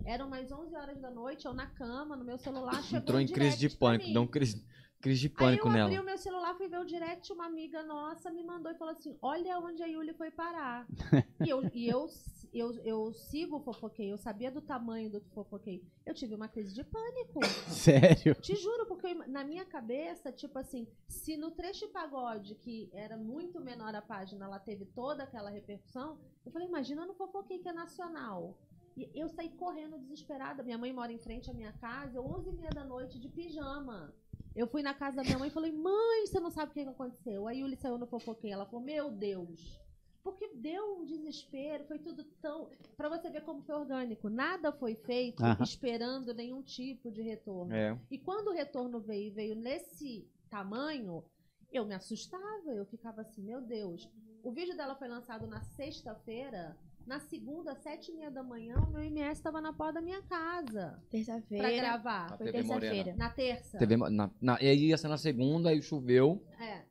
[0.05, 3.27] eram umas 11 horas da noite, eu na cama, no meu celular, chegou Entrou em
[3.27, 4.65] crise de pânico, deu um crise,
[5.01, 5.85] crise de Aí pânico eu nela.
[5.87, 8.93] abri o meu celular, fui ver o direct, uma amiga nossa me mandou e falou
[8.93, 10.87] assim, olha onde a Yuli foi parar.
[11.45, 12.07] e eu, e eu,
[12.53, 15.85] eu, eu sigo o fofoqueiro, eu sabia do tamanho do fofoqueiro.
[16.05, 17.45] Eu tive uma crise de pânico.
[17.69, 18.35] Sério?
[18.37, 22.89] Te juro, porque eu na minha cabeça, tipo assim, se no trecho de pagode, que
[22.93, 27.59] era muito menor a página, ela teve toda aquela repercussão, eu falei, imagina no fofoquei
[27.59, 28.57] que é nacional.
[28.97, 30.63] E eu saí correndo desesperada.
[30.65, 34.13] Minha mãe mora em frente à minha casa, 11 e meia da noite, de pijama.
[34.59, 36.81] Eu fui na casa da minha mãe e falei, mãe, você não sabe o que
[36.81, 37.47] aconteceu.
[37.47, 39.81] Aí Yuli saiu no fofoquei, ela falou, meu Deus.
[40.21, 42.69] Porque deu um desespero, foi tudo tão.
[42.97, 44.29] Pra você ver como foi orgânico.
[44.29, 45.63] Nada foi feito Aham.
[45.63, 47.73] esperando nenhum tipo de retorno.
[47.73, 47.97] É.
[48.11, 51.25] E quando o retorno veio, veio nesse tamanho,
[51.73, 54.11] eu me assustava, eu ficava assim, meu Deus.
[54.43, 56.77] O vídeo dela foi lançado na sexta-feira,
[57.09, 60.21] na segunda, sete e meia da manhã, o meu MS estava na porta da minha
[60.23, 61.71] casa pra Terça-feira.
[61.73, 62.37] gravar.
[62.37, 62.81] Foi TV Morena.
[62.93, 63.17] terça-feira.
[63.17, 63.79] Na terça.
[63.79, 66.83] TV, na, na, e aí ia ser na segunda, aí choveu, É.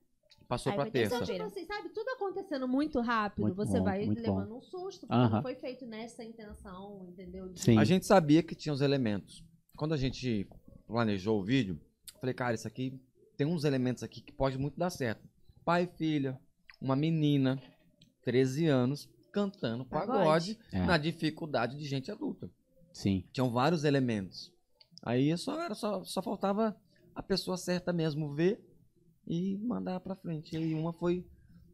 [0.47, 1.15] passou Aí pra foi terça.
[1.15, 5.01] Então, tipo assim, sabe, tudo acontecendo muito rápido, Muito você bom, vai levando um susto,
[5.07, 5.29] porque Aham.
[5.35, 7.47] não foi feito nessa intenção, entendeu?
[7.49, 7.77] De- Sim.
[7.77, 9.43] A gente sabia que tinha os elementos.
[9.77, 10.49] Quando a gente
[10.87, 11.79] planejou o vídeo,
[12.13, 12.99] eu falei, cara, isso aqui
[13.37, 15.21] tem uns elementos aqui que pode muito dar certo.
[15.63, 16.39] Pai e filha,
[16.81, 17.61] uma menina,
[18.23, 19.07] 13 anos,
[19.37, 20.57] cantando pagode.
[20.71, 20.85] É.
[20.85, 22.49] na dificuldade de gente adulta.
[22.91, 23.23] Sim.
[23.31, 24.51] Tinham vários elementos.
[25.03, 26.75] Aí só, era, só, só faltava
[27.13, 28.59] a pessoa certa mesmo ver
[29.27, 30.55] e mandar pra frente.
[30.57, 31.23] E uma foi.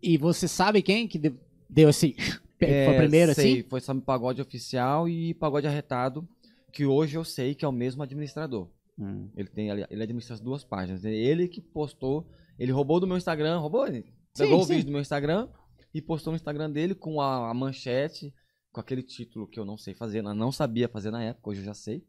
[0.01, 1.37] E você sabe quem que deu,
[1.69, 2.13] deu esse.
[2.59, 3.69] foi é, primeiro sei, assim?
[3.69, 6.27] Foi só pagode oficial e pagode arretado,
[6.71, 8.67] que hoje eu sei que é o mesmo administrador.
[8.99, 9.29] Hum.
[9.35, 11.05] Ele tem ali- ele administra as duas páginas.
[11.05, 12.27] É ele que postou,
[12.59, 14.01] ele roubou do meu Instagram, roubou, ele
[14.33, 14.73] Sim, pegou o sim.
[14.73, 15.47] vídeo do meu Instagram
[15.93, 18.33] e postou no Instagram dele com a, a manchete,
[18.71, 21.65] com aquele título que eu não sei fazer, não sabia fazer na época, hoje eu
[21.65, 22.03] já sei.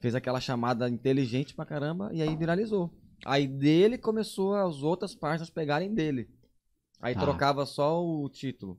[0.00, 2.92] Fez aquela chamada inteligente pra caramba e aí viralizou.
[3.24, 6.28] Aí dele começou as outras páginas pegarem dele.
[7.00, 7.20] Aí Tá.
[7.20, 8.78] trocava só o título.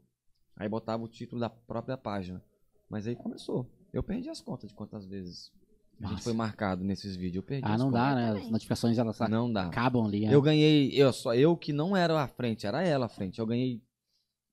[0.55, 2.43] Aí botava o título da própria página.
[2.89, 3.69] Mas aí começou.
[3.91, 5.51] Eu perdi as contas de quantas vezes
[5.99, 6.23] a gente Nossa.
[6.23, 7.38] foi marcado nesses vídeos.
[7.38, 8.01] Eu perdi Ah, as não contas.
[8.01, 8.27] dá, né?
[8.27, 8.43] também.
[8.43, 9.67] As notificações elas Não dá.
[9.67, 10.25] acabam ali.
[10.27, 10.33] né?
[10.36, 13.39] Eu ganhei, eu só eu que não era a frente, era ela a frente.
[13.39, 13.81] Eu ganhei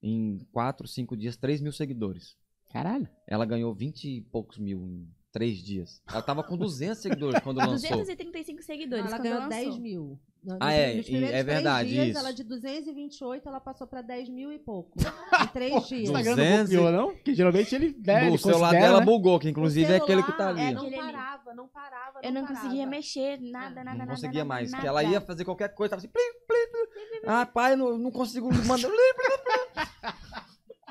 [0.03, 2.37] em 4, 5 dias 3 mil seguidores.
[2.73, 3.09] Caralho.
[3.27, 6.03] Ela ganhou 20 e poucos mil em 3 dias.
[6.09, 7.91] Ela tava com 200 seguidores quando lançou.
[7.91, 9.51] 235 seguidores ela ganhou lançou.
[9.51, 10.19] 10 mil.
[10.59, 12.19] Ah, é, é verdade, dias, isso.
[12.19, 14.91] Ela de 228, ela passou pra 10 mil e pouco.
[15.41, 16.03] Em três O dias.
[16.11, 17.15] Instagram não 200 bloqueou, não?
[17.15, 19.07] Porque geralmente ele, né, o celular dela né?
[19.07, 20.61] bugou, que O inclusive é aquele que tá ali.
[20.61, 20.97] é, não ali.
[20.97, 22.91] parava, não parava, Eu não conseguia parava.
[22.91, 24.11] mexer, nada, nada, não nada.
[24.11, 24.71] conseguia nada, mais.
[24.73, 24.83] Nada.
[24.83, 26.09] Que ela ia fazer qualquer coisa, tava assim.
[26.09, 26.83] Plim, plim, plim.
[27.25, 28.89] Ah, pai, não, não consigo mandar.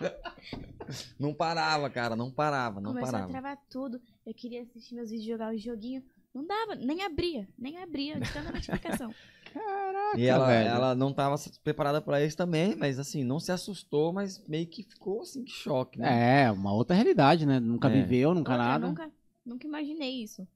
[1.20, 3.32] Não parava, cara, não parava, não Começou a parava.
[3.32, 4.02] travar tudo.
[4.26, 6.04] Eu queria assistir meus vídeos jogar o joguinho.
[6.34, 9.14] Não dava, nem abria, nem abria, de tanta notificação.
[9.54, 10.70] Caraca, E ela, velho.
[10.70, 14.84] ela não tava preparada pra isso também, mas assim, não se assustou, mas meio que
[14.84, 16.44] ficou assim, que choque, né?
[16.46, 17.60] É, uma outra realidade, né?
[17.60, 17.92] Nunca É.
[18.02, 18.88] viveu, nunca Outra, nada.
[18.88, 19.12] Nunca,
[19.46, 20.48] nunca imaginei isso.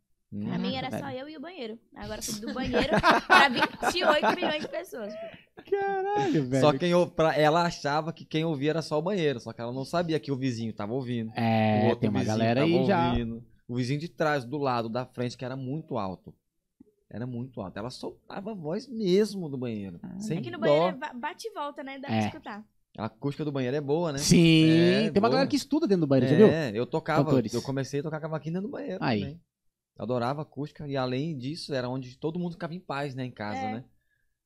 [0.44, 1.80] Pra mim era só eu e o banheiro.
[1.96, 2.94] Agora fui do banheiro
[3.28, 5.14] pra 28 milhões de pessoas.
[5.70, 6.62] Caralho, velho.
[6.62, 9.62] Só quem ou- pra, ela achava que quem ouvia era só o banheiro, só que
[9.62, 11.30] ela não sabia que o vizinho tava ouvindo.
[11.30, 13.10] o É, outro tem uma galera aí já.
[13.10, 13.44] ouvindo.
[13.68, 16.34] O vizinho de trás, do lado, da frente, que era muito alto.
[17.10, 17.78] Era muito alto.
[17.78, 20.00] Ela soltava a voz mesmo do banheiro.
[20.20, 20.66] sem É que no dó.
[20.68, 21.98] banheiro é ba- bate e volta, né?
[22.00, 22.18] Dá É.
[22.20, 22.66] pra escutar.
[22.98, 24.20] A acústica do banheiro é boa, né?
[24.20, 25.30] Sim, É, tem uma boa.
[25.32, 26.48] galera que estuda dentro do banheiro, já viu?
[26.48, 27.54] É, eu tocava, Cantores.
[27.54, 29.20] eu comecei a tocar cavaquinho dentro do banheiro Aí.
[29.22, 29.42] também.
[29.98, 33.32] Eu adorava acústica e além disso era onde todo mundo ficava em paz, né, em
[33.32, 33.74] casa, É.
[33.76, 33.84] né?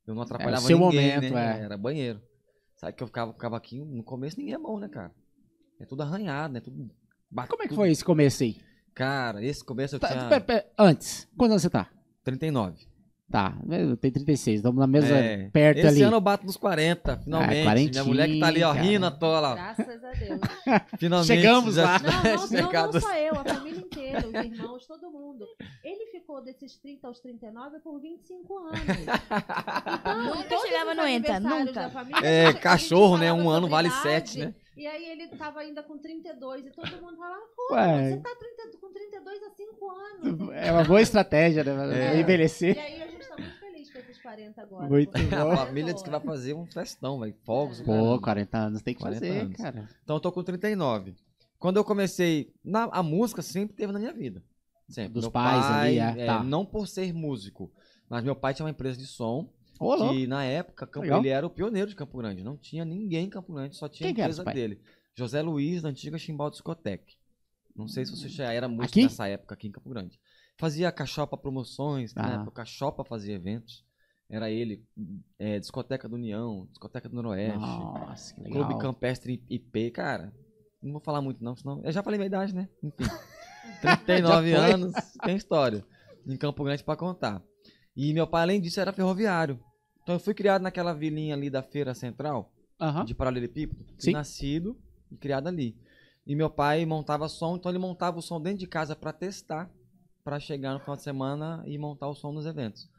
[0.06, 1.60] Eu não atrapalhava seu ninguém, momento, né?
[1.60, 1.64] é.
[1.66, 2.22] Era banheiro.
[2.76, 5.12] Sabe que eu ficava com o cavaquinho, no começo ninguém é bom, né, cara?
[5.80, 6.60] É tudo arranhado, né?
[6.60, 6.90] Tudo
[7.30, 7.78] bate Como é que tudo.
[7.78, 8.58] foi esse começo aí?
[8.96, 11.90] Cara, esse começo eu Tá, tinha pera, pera, antes, quantos anos você tá?
[12.24, 12.88] 39.
[13.32, 15.50] Tá, eu tenho 36, estamos na mesma, É.
[15.50, 16.02] perto Esse ali.
[16.02, 17.64] ano eu bato nos 40, finalmente.
[17.64, 18.84] quarentinha, Minha mulher que tá ali, ó, cara.
[18.86, 19.54] rindo à toa lá.
[19.56, 20.40] Graças a Deus.
[21.00, 21.28] Finalmente.
[21.28, 22.00] Chegamos já- lá.
[22.02, 23.69] Não, não, não, não só eu, a família
[24.10, 25.46] inteira, os irmãos, todo mundo.
[25.84, 28.80] Ele ficou desses 30 aos 39 por 25 anos.
[28.80, 31.90] Então, Nunca chegava no ENTA, nunca.
[31.90, 33.32] família, É, cachorro, né?
[33.34, 34.54] Um ano vale idade, sete, né?
[34.76, 38.12] E aí ele tava ainda com 32 e todo mundo falava, pô, Ué.
[38.12, 40.50] você tá 30 com 32 há 5 anos.
[40.56, 42.14] É uma boa estratégia, né?
[42.16, 42.20] É.
[42.20, 42.78] Envelhecer.
[42.78, 44.88] E aí a gente tá muito feliz com esses 40 agora.
[44.88, 45.52] Muito bom.
[45.52, 47.36] A família disse que vai fazer um festão, velho.
[47.44, 47.82] Fogos.
[47.82, 48.22] Pô, caramba.
[48.22, 49.58] 40 anos tem que 40 fazer, anos.
[49.58, 49.90] cara.
[50.02, 51.14] Então eu tô com 39.
[51.60, 54.42] Quando eu comecei, na, a música sempre teve na minha vida.
[54.88, 55.14] Sempre.
[55.14, 56.44] Dos Meu pais ali, pai, é, tá.
[56.44, 57.72] Não por ser músico,
[58.10, 60.10] mas meu pai tinha uma empresa de som louco.
[60.14, 62.44] que na época Campo- ele era o pioneiro de Campo Grande.
[62.44, 64.54] Não tinha ninguém em Campo Grande, só tinha Quem a era empresa pai?
[64.54, 64.82] dele.
[65.16, 67.16] José Luiz, da antiga Chimbal Discotec.
[67.76, 69.04] Não sei se você já era músico Aqui?
[69.04, 70.20] nessa época aqui em Campo Grande.
[70.58, 72.22] Fazia cachopa promoções, Ah.
[72.24, 73.86] na época o cachopa fazia eventos.
[74.30, 74.84] Era ele,
[75.38, 77.58] é, Discoteca do União, Discoteca do Noroeste.
[77.60, 78.66] Nossa, que legal.
[78.68, 80.34] Clube Campestre IP, cara.
[80.82, 81.82] Não vou falar muito, não, senão.
[81.84, 82.70] Eu já falei minha idade, né?
[82.84, 83.04] Enfim.
[84.06, 84.74] 39 Já foi.
[84.74, 85.86] anos, tem história.
[86.26, 87.42] Em Campo Grande pra contar.
[87.96, 89.60] E meu pai, além disso, era ferroviário.
[90.04, 92.52] Então eu fui criado naquela vilinha ali da Feira Central,
[93.06, 93.84] de Paralelepípedo.
[93.86, 94.12] Fui Sim.
[94.14, 94.78] nascido
[95.12, 95.76] e criado ali.
[96.26, 99.70] E meu pai montava som, então ele montava o som dentro de casa pra testar,
[100.24, 102.90] pra chegar no final de semana e montar o som nos eventos.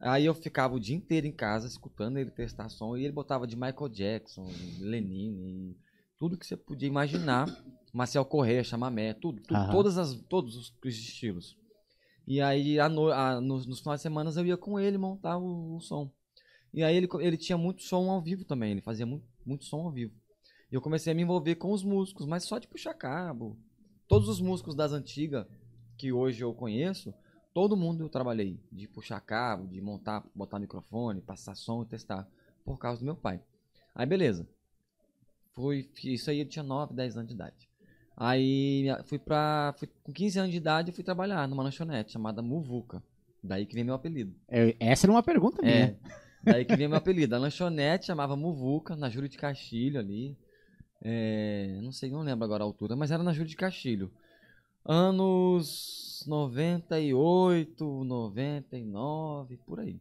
[0.00, 3.46] Aí eu ficava o dia inteiro em casa escutando ele testar som e ele botava
[3.46, 5.76] de Michael Jackson, Lenine,
[6.20, 7.46] tudo que você podia imaginar,
[7.92, 11.56] Marcel Correia, Chamamé, tudo, tudo todas as, todos os, os estilos.
[12.26, 15.38] E aí à no- à- nos, nos finais de semana eu ia com ele montar
[15.38, 16.12] o, o som.
[16.72, 19.80] E aí ele, ele tinha muito som ao vivo também, ele fazia muito, muito som
[19.80, 20.14] ao vivo.
[20.70, 23.58] E eu comecei a me envolver com os músicos, mas só de puxar cabo.
[24.06, 25.46] Todos os músicos das antigas
[25.96, 27.12] que hoje eu conheço,
[27.52, 28.60] todo mundo eu trabalhei.
[28.70, 32.28] De puxar cabo, de montar, botar microfone, passar som e testar.
[32.64, 33.42] Por causa do meu pai.
[33.94, 34.46] Aí beleza.
[36.04, 37.68] Isso aí eu tinha 9, 10 anos de idade.
[38.16, 39.74] Aí fui pra.
[39.78, 43.02] Fui, com 15 anos de idade eu fui trabalhar numa lanchonete chamada Muvuca.
[43.42, 44.34] Daí que vem meu apelido.
[44.48, 45.74] Eu- essa era uma pergunta minha.
[45.74, 45.96] É.
[46.52, 47.34] Daí que vem meu apelido.
[47.34, 50.36] A lanchonete chamava Muvuca, na Júlio de Castilho ali.
[51.02, 54.10] É, não sei, não lembro agora a altura, mas era na Júlio de Castilho.
[54.84, 60.00] Anos 98, 99, por aí.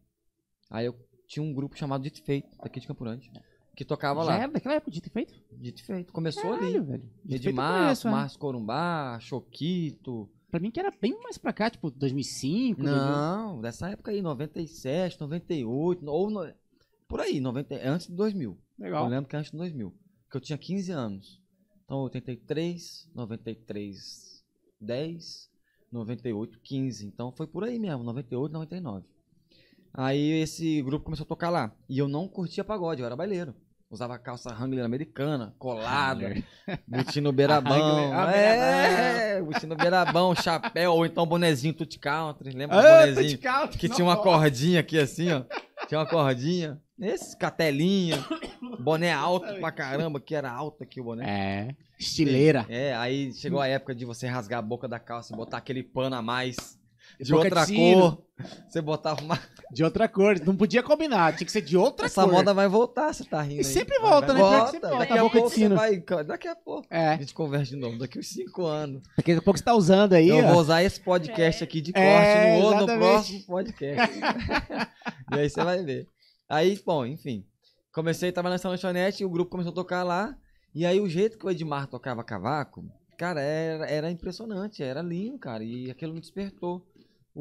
[0.70, 0.96] Aí eu
[1.28, 3.32] tinha um grupo chamado Dito Feito, daqui de Campo Grande,
[3.80, 4.44] que tocava Já lá.
[4.44, 5.34] é daquela época de ter feito?
[5.54, 6.12] Dito Feito.
[6.12, 6.80] Começou Caralho, ali.
[6.82, 7.10] velho.
[7.24, 8.10] Dito eu Edmar, é.
[8.10, 12.82] Márcio Corumbá, Choquito, Pra mim que era bem mais pra cá, tipo 2005.
[12.82, 13.02] 2000.
[13.06, 16.52] Não, dessa época aí, 97, 98, ou no-
[17.08, 18.58] por aí, 90, é antes de 2000.
[18.80, 19.08] Eu Legal.
[19.08, 19.94] lembro que antes de 2000,
[20.30, 21.40] que eu tinha 15 anos.
[21.86, 24.44] Então, 83, 93,
[24.82, 25.50] 10,
[25.92, 27.06] 98, 15.
[27.08, 29.06] Então, foi por aí mesmo, 98, 99.
[29.94, 31.74] Aí esse grupo começou a tocar lá.
[31.88, 33.56] E eu não curtia pagode, eu era baileiro.
[33.92, 36.36] Usava calça Wrangler americana, colada,
[36.88, 38.14] butim no beirabão.
[38.14, 42.52] Ah, é, butim no beirabão, chapéu, ou então bonezinho tutti country.
[42.52, 43.30] Lembra do Ah, bonezinho?
[43.32, 43.96] Tutti Country, Que não.
[43.96, 45.42] tinha uma cordinha aqui assim, ó.
[45.88, 46.80] Tinha uma cordinha.
[47.02, 48.24] Esse catelinha.
[48.80, 51.26] Boné alto pra caramba, que era alto aqui o boné.
[51.28, 52.68] É, estileira.
[52.70, 55.82] É, aí chegou a época de você rasgar a boca da calça e botar aquele
[55.82, 56.79] pano a mais.
[57.20, 58.24] De outra cor.
[58.70, 59.38] Você botava uma.
[59.72, 60.40] De outra cor.
[60.46, 62.32] Não podia combinar, tinha que ser de outra Essa cor.
[62.32, 63.56] moda vai voltar, você tá rindo.
[63.56, 63.64] E aí.
[63.66, 64.40] sempre volta, né?
[64.40, 64.72] Volta.
[64.72, 65.00] sempre volta.
[65.06, 65.98] Daqui A a pouco você vai.
[66.26, 66.88] Daqui a pouco.
[66.90, 69.02] A É, gente conversa de novo, daqui uns 5 anos.
[69.18, 70.52] daqui a pouco você tá usando aí, Eu ó.
[70.54, 74.20] vou usar esse podcast aqui de corte É, no, outro- no próximo podcast.
[75.32, 76.08] e aí você vai ver.
[76.48, 77.46] Aí, bom, enfim.
[77.94, 80.36] Comecei a trabalhar nessa lanchonete e o grupo começou a tocar lá.
[80.74, 82.86] E aí o jeito que o Edmar tocava cavaco,
[83.18, 85.64] cara, era, era impressionante, era lindo, cara.
[85.64, 86.86] E aquilo me despertou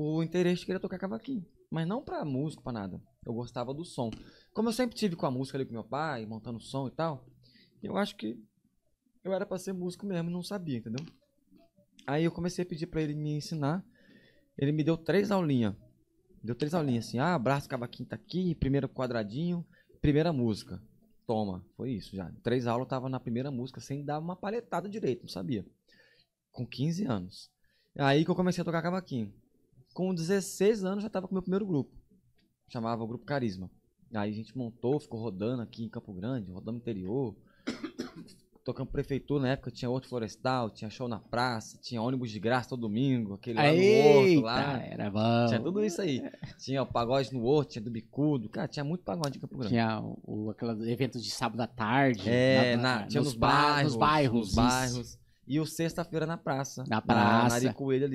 [0.00, 1.44] o interesse de querer tocar cavaquinho.
[1.70, 3.02] Mas não pra música, pra nada.
[3.26, 4.10] Eu gostava do som.
[4.54, 7.26] Como eu sempre tive com a música ali com meu pai, montando som e tal,
[7.82, 8.40] eu acho que
[9.24, 11.04] eu era pra ser músico mesmo não sabia, entendeu?
[12.06, 13.84] Aí eu comecei a pedir pra ele me ensinar.
[14.56, 15.74] Ele me deu três aulinhas.
[16.42, 17.18] Deu três aulinhas assim.
[17.18, 19.66] Ah, braço cavaquinho tá aqui, primeiro quadradinho,
[20.00, 20.80] primeira música.
[21.26, 22.32] Toma, foi isso já.
[22.42, 25.66] Três aulas eu tava na primeira música sem dar uma paletada direito, não sabia.
[26.52, 27.50] Com 15 anos.
[27.98, 29.34] Aí que eu comecei a tocar cavaquinho.
[29.94, 31.90] Com 16 anos já tava com o meu primeiro grupo.
[32.68, 33.70] Chamava o Grupo Carisma.
[34.14, 37.34] Aí a gente montou, ficou rodando aqui em Campo Grande, rodando no interior.
[38.64, 42.68] Tocando prefeitura na época, tinha outro florestal, tinha show na praça, tinha ônibus de graça
[42.68, 44.82] todo domingo, aquele lá no Eita, lá.
[44.82, 45.46] era bom.
[45.48, 46.22] Tinha tudo isso aí.
[46.58, 48.46] Tinha o pagode no horto, tinha do bicudo.
[48.50, 49.72] Cara, tinha muito pagode em Campo Grande.
[49.72, 52.28] Tinha o, o- aqueles eventos de sábado à tarde.
[52.28, 53.82] É, na- na- tinha nos, ba- bairros.
[53.84, 54.46] Nos bairros.
[54.48, 55.18] Nos bairros.
[55.46, 56.84] E o sexta-feira na praça.
[56.86, 57.22] Na praça.
[57.24, 57.66] Na, na ali.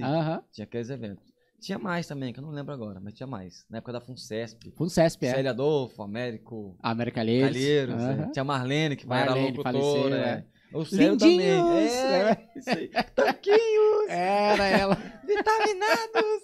[0.04, 0.44] Aham.
[0.52, 1.33] Tinha aqueles eventos.
[1.64, 3.66] Tinha mais também, que eu não lembro agora, mas tinha mais.
[3.70, 4.74] Na época da FUNCESP.
[4.76, 5.36] Foi no CESP, é.
[5.36, 7.56] Célia Adolfo, Américo América Calheiros.
[7.56, 8.32] É.
[8.32, 9.80] Tinha Marlene, que vai era Marlene, locutora.
[9.80, 10.46] faleceu, é.
[10.74, 10.78] é.
[10.78, 11.40] O Célio também.
[11.40, 12.50] É, né?
[12.54, 12.90] isso aí.
[13.16, 14.96] Tanquinhos, Era ela.
[15.26, 16.42] vitaminados.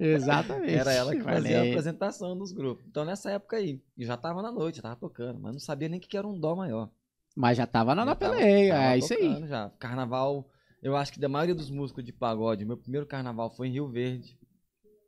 [0.00, 0.74] Exatamente.
[0.74, 2.86] Era ela que fazia a apresentação dos grupos.
[2.88, 5.90] Então nessa época aí, eu já tava na noite, já tava tocando, mas não sabia
[5.90, 6.88] nem o que era um dó maior.
[7.36, 9.46] Mas já tava na, na peleia, é isso aí.
[9.46, 9.70] Já.
[9.78, 10.48] Carnaval,
[10.82, 13.88] eu acho que da maioria dos músicos de pagode, meu primeiro carnaval foi em Rio
[13.88, 14.36] Verde.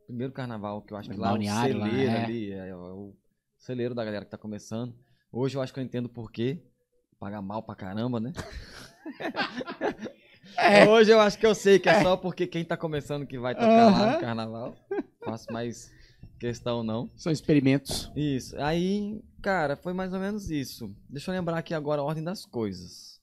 [0.07, 2.25] Primeiro carnaval que eu acho que lá é o Balneário lá, celeiro é.
[2.25, 3.15] ali, é o
[3.57, 4.95] celeiro da galera que tá começando.
[5.33, 6.63] Hoje eu acho que eu entendo por quê.
[7.19, 8.33] Paga mal pra caramba, né?
[10.57, 10.87] É.
[10.89, 13.55] Hoje eu acho que eu sei que é só porque quem tá começando que vai
[13.55, 14.13] tocar lá Aham.
[14.13, 14.77] no carnaval.
[15.25, 15.91] Faço mais
[16.39, 17.09] questão não.
[17.17, 18.11] São experimentos.
[18.15, 18.55] Isso.
[18.61, 20.95] Aí, cara, foi mais ou menos isso.
[21.09, 23.14] Deixa eu lembrar aqui agora a ordem das coisas.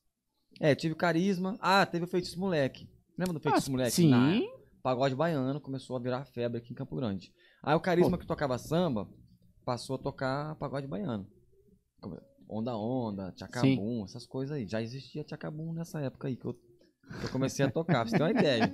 [0.61, 1.57] É, tive carisma.
[1.59, 2.87] Ah, teve o Feitiço Moleque.
[3.17, 3.91] Lembra do Feitiço Ah, Moleque?
[3.91, 4.09] sim.
[4.09, 4.39] Na-
[4.83, 7.31] pagode baiano começou a virar febre aqui em Campo Grande.
[7.63, 9.07] Aí o carisma que tocava samba
[9.65, 11.27] passou a tocar pagode baiano.
[12.49, 14.67] Onda Onda, Tchacabum, essas coisas aí.
[14.67, 18.17] Já existia Tchacabum nessa época aí que eu, que eu comecei a tocar, pra você
[18.17, 18.73] ter uma ideia.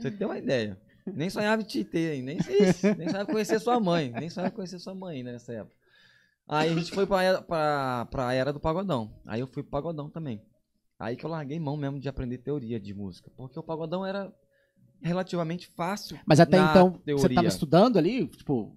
[0.00, 0.80] Você ter uma ideia.
[1.06, 2.38] Nem sonhava em te ter, nem,
[2.96, 4.10] nem sonhava conhecer sua mãe.
[4.12, 5.74] Nem sonhava conhecer sua mãe né, nessa época.
[6.48, 9.12] Aí a gente foi pra, pra, pra era do pagodão.
[9.26, 10.40] Aí eu fui pro pagodão também.
[11.00, 13.30] Aí que eu larguei mão mesmo de aprender teoria de música.
[13.36, 14.30] Porque o pagodão era
[15.02, 16.18] relativamente fácil.
[16.26, 17.34] Mas até então, você teoria.
[17.36, 18.26] tava estudando ali?
[18.28, 18.76] Tipo,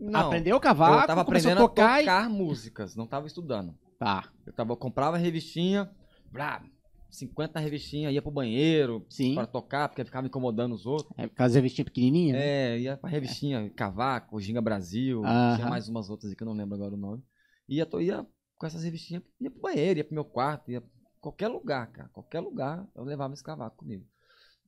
[0.00, 2.04] Não, aprendeu o cavaco, eu tava aprendendo a tocar, a e...
[2.04, 3.74] tocar músicas, não tava estudando.
[3.96, 5.88] Tá, Eu, tava, eu comprava revistinha,
[6.32, 6.64] blá,
[7.08, 9.34] 50 revistinhas, ia pro banheiro sim.
[9.36, 11.08] pra tocar, porque ficava incomodando os outros.
[11.16, 12.36] É, aquelas revistinhas pequenininhas.
[12.36, 12.44] né?
[12.74, 15.54] É, ia pra revistinha, Cavaco, Ginga Brasil, Aham.
[15.54, 17.22] tinha mais umas outras aí que eu não lembro agora o nome.
[17.68, 18.26] Ia, to- ia
[18.58, 20.82] com essas revistinhas, ia pro banheiro, ia pro meu quarto, ia
[21.22, 22.08] qualquer lugar, cara.
[22.10, 24.04] Qualquer lugar eu levava esse cavaco comigo.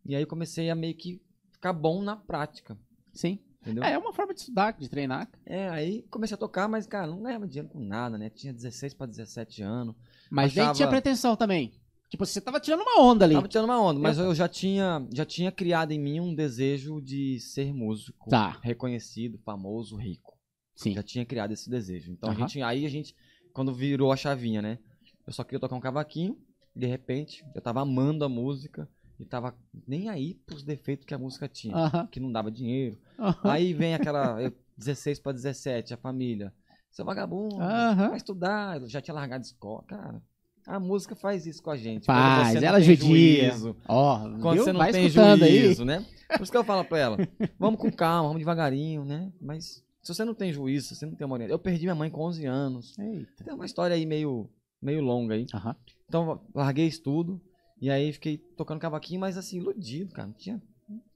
[0.07, 1.21] E aí eu comecei a meio que
[1.53, 2.79] ficar bom na prática,
[3.13, 3.39] Sim.
[3.61, 3.83] entendeu?
[3.85, 5.29] É, é uma forma de estudar, de treinar.
[5.45, 8.31] É, aí comecei a tocar, mas, cara, não ganhava dinheiro com nada, né?
[8.31, 9.95] Tinha 16 pra 17 anos.
[10.31, 11.73] Mas nem Achava- tinha pretensão também.
[12.11, 13.35] Tipo, você tava tirando uma onda ali.
[13.35, 17.01] Tava tirando uma onda, mas eu já tinha, já tinha criado em mim um desejo
[17.01, 18.31] de ser músico.
[18.31, 18.61] Tá.
[18.63, 20.39] Reconhecido, famoso, rico.
[20.77, 20.93] Sim.
[20.95, 22.13] Já tinha criado esse desejo.
[22.13, 22.39] Então Aham.
[22.45, 23.17] a gente, aí a gente,
[23.53, 24.79] quando virou a chavinha, né?
[25.27, 26.37] Eu só queria tocar um cavaquinho,
[26.75, 29.55] de repente, eu tava amando a música e tava
[29.87, 31.75] nem aí pros defeitos que a música tinha.
[31.77, 32.07] Aham.
[32.09, 32.99] Que não dava dinheiro.
[33.19, 33.51] Aham.
[33.51, 36.53] Aí vem aquela eu, 16 pra 17, a família.
[36.91, 38.09] Seu vagabundo, Aham.
[38.09, 38.81] vai estudar.
[38.81, 39.83] Eu já tinha largado a escola.
[39.87, 40.23] Cara,
[40.67, 42.07] A música faz isso com a gente.
[42.07, 43.51] Faz, não ela tem judia.
[43.51, 44.65] juízo, Ó, Quando viu?
[44.65, 46.05] você não Vai tem juízo, né?
[46.37, 47.17] Por isso que eu falo pra ela,
[47.59, 49.33] vamos com calma, vamos devagarinho, né?
[49.41, 51.55] Mas se você não tem juízo, se você não tem uma orientação...
[51.55, 52.99] Eu perdi minha mãe com 11 anos.
[52.99, 53.45] Eita.
[53.45, 54.49] Tem uma história aí meio,
[54.85, 55.47] meio longa aí.
[55.55, 55.75] Aham.
[56.09, 57.41] Então, larguei isso tudo.
[57.81, 60.29] E aí fiquei tocando cavaquinho, mas assim, iludido, cara.
[60.29, 60.63] Não, tinha,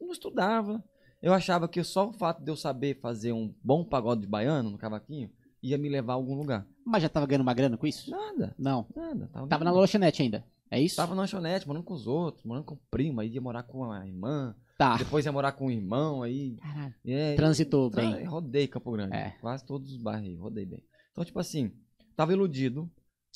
[0.00, 0.82] não estudava.
[1.22, 4.70] Eu achava que só o fato de eu saber fazer um bom pagode de baiano
[4.70, 5.30] no cavaquinho
[5.62, 6.66] ia me levar a algum lugar.
[6.84, 8.10] Mas já tava ganhando uma grana com isso?
[8.10, 8.86] Nada, Não.
[8.94, 9.28] nada.
[9.32, 10.44] Tava, Tava na lanchonete ainda.
[10.70, 10.96] É isso?
[10.96, 13.90] Tava na lanchonete, morando com os outros, morando com o primo, aí ia morar com
[13.90, 14.96] a irmã, Tá.
[14.96, 16.56] depois ia morar com o irmão, aí.
[16.56, 16.94] Caralho.
[17.06, 18.24] É, Transitou tra- bem.
[18.24, 19.16] Rodei Campo Grande.
[19.16, 19.30] É.
[19.40, 20.84] Quase todos os bairros aí, rodei bem.
[21.10, 21.72] Então, tipo assim,
[22.14, 22.88] tava iludido,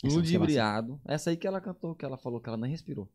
[0.02, 1.00] ludibriado.
[1.04, 3.10] Essa aí que ela cantou, que ela falou que ela nem respirou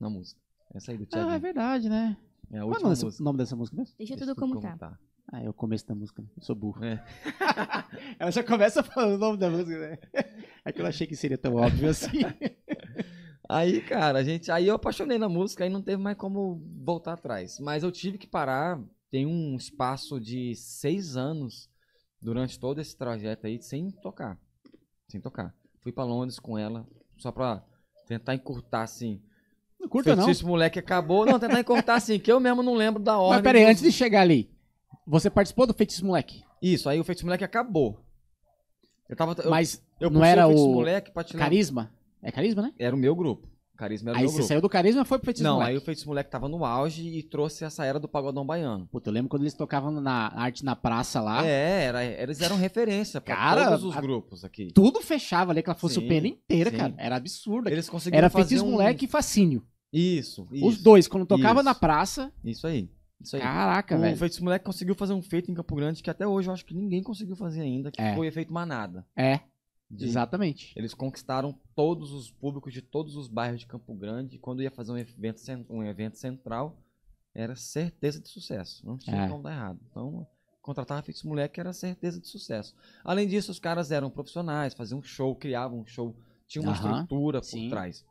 [0.00, 0.40] na música.
[0.74, 1.30] Essa aí do Thiago.
[1.30, 2.16] Ah, é verdade, né?
[2.50, 3.22] É a Qual é o última nome dessa- música.
[3.22, 3.94] o nome dessa música mesmo?
[3.98, 4.98] Deixa Deixa tudo como tá.
[5.32, 6.20] Ah, é o começo da música.
[6.20, 6.28] né?
[6.36, 6.84] Eu sou burro.
[6.84, 7.02] É.
[8.18, 9.98] Ela já começa falando o nome da música, né?
[10.64, 12.18] É que eu achei que seria tão óbvio assim.
[13.48, 17.14] Aí, cara, a gente, aí eu apaixonei na música, aí não teve mais como voltar
[17.14, 17.58] atrás.
[17.60, 18.80] Mas eu tive que parar,
[19.10, 21.68] tem um espaço de seis anos
[22.20, 24.38] durante todo esse trajeto aí sem tocar,
[25.08, 25.54] sem tocar.
[25.82, 26.86] Fui pra Londres com ela
[27.18, 27.62] só pra
[28.06, 29.20] tentar encurtar assim.
[29.80, 30.24] Não curta não.
[30.24, 33.34] Feitiço moleque acabou, não tentar encurtar assim, que eu mesmo não lembro da ordem.
[33.34, 34.50] Mas peraí, antes de chegar ali,
[35.06, 37.98] você participou do Feitiço Moleque, Isso, aí o feitiço moleque acabou.
[39.08, 41.92] Eu tava, eu, mas eu não era Feitiço o moleque pra te Carisma?
[42.22, 42.72] É Carisma, né?
[42.78, 43.48] Era o meu grupo.
[43.76, 44.48] Carisma era o Aí você grupo.
[44.48, 45.70] saiu do Carisma e foi pro Feitiço Não, Moleque.
[45.70, 48.86] aí o Feitiço Moleque tava no auge e trouxe essa era do pagodão baiano.
[48.92, 51.44] Puta, eu lembro quando eles tocavam na arte na praça lá.
[51.46, 54.68] É, era, eles eram referência pra Cara, todos os a- grupos aqui.
[54.74, 56.76] Tudo fechava ali, que ela fosse o pena inteira, sim.
[56.76, 56.94] cara.
[56.98, 57.68] Era absurdo.
[57.68, 58.72] Eles conseguiram Era Feitiço um...
[58.72, 59.62] Moleque e Facinho.
[59.92, 60.66] Isso, isso.
[60.66, 61.64] Os dois, quando tocava Isso.
[61.64, 62.32] na praça.
[62.44, 62.88] Isso aí.
[63.20, 63.42] Isso aí.
[63.42, 64.16] Caraca, o velho.
[64.16, 66.74] Feitiço Moleque conseguiu fazer um feito em Campo Grande que até hoje eu acho que
[66.74, 68.14] ninguém conseguiu fazer ainda, que É.
[68.14, 69.06] foi o efeito manada.
[69.16, 69.40] É,
[69.92, 70.72] De- exatamente.
[70.76, 74.36] Eles conquistaram todos os públicos de todos os bairros de Campo Grande.
[74.36, 76.76] E quando ia fazer um evento, um evento central,
[77.34, 78.84] era certeza de sucesso.
[78.86, 79.28] Não tinha É.
[79.28, 79.80] como dar errado.
[79.90, 80.26] Então,
[80.60, 82.74] contratava Feitiço Moleque era certeza de sucesso.
[83.04, 86.16] Além disso, os caras eram profissionais, faziam um show, criavam um show,
[86.46, 87.68] tinha uma Aham, estrutura por sim.
[87.68, 88.04] trás.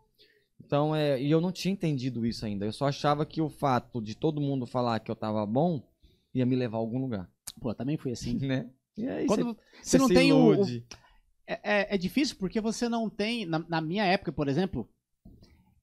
[0.63, 2.65] Então, é, e eu não tinha entendido isso ainda.
[2.65, 5.81] Eu só achava que o fato de todo mundo falar que eu tava bom
[6.33, 7.29] ia me levar a algum lugar,
[7.59, 8.37] Pô, também foi assim.
[8.45, 8.69] né?
[8.97, 10.55] E aí, Quando você você não se tem o.
[11.53, 13.45] é, é- é difícil porque você não tem.
[13.45, 14.87] Na, na minha época, por exemplo,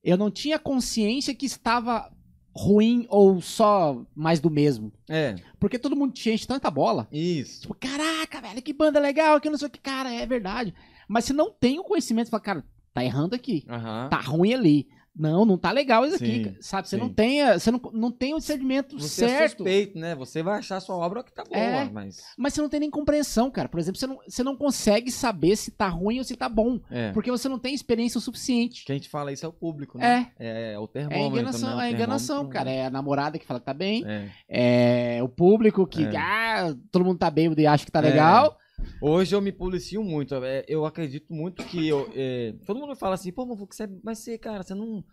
[0.02, 2.10] eu não tinha consciência que estava
[2.54, 4.92] ruim ou só mais do mesmo.
[5.08, 7.06] É, Porque todo mundo te enche tanta bola.
[7.12, 7.62] isso.
[7.62, 9.78] Tipo, caraca, velho, que banda legal, que não sei o que.
[9.80, 10.74] Cara, é verdade.
[11.06, 13.64] Mas se não tem o conhecimento, você fala, cara, tá errando aqui.
[13.68, 14.08] Aham.
[14.10, 14.88] Tá ruim ali.
[15.18, 16.88] Não, não tá legal isso aqui, Sim, cara, sabe?
[16.88, 17.02] Você sim.
[17.02, 19.56] não tem, você não, não tem o discernimento Você é certo.
[19.58, 20.14] suspeito, né?
[20.14, 21.88] Você vai achar sua obra que tá boa, É.
[21.92, 22.22] mas.
[22.36, 23.68] mas você não tem nem compreensão, cara.
[23.68, 26.78] Por exemplo, você não, você não consegue saber se tá ruim ou se tá bom.
[26.90, 27.10] É.
[27.12, 28.84] Porque você não tem experiência o suficiente.
[28.84, 30.30] Quem te fala isso é o público, né?
[30.38, 31.26] É, É, é o é termômetro.
[31.38, 31.88] enganação, né?
[31.88, 32.70] É enganação, cara.
[32.70, 35.16] É a namorada que fala que tá bem, é.
[35.16, 36.16] é o público que, É.
[36.16, 38.02] ah, todo mundo tá bêbado e acha que tá É.
[38.02, 38.56] legal.
[39.00, 40.34] Hoje eu me policio muito.
[40.36, 41.88] é, Eu acredito muito que.
[41.88, 45.04] Eu, é, todo mundo fala assim, pô, mas você, mas você, cara, você não.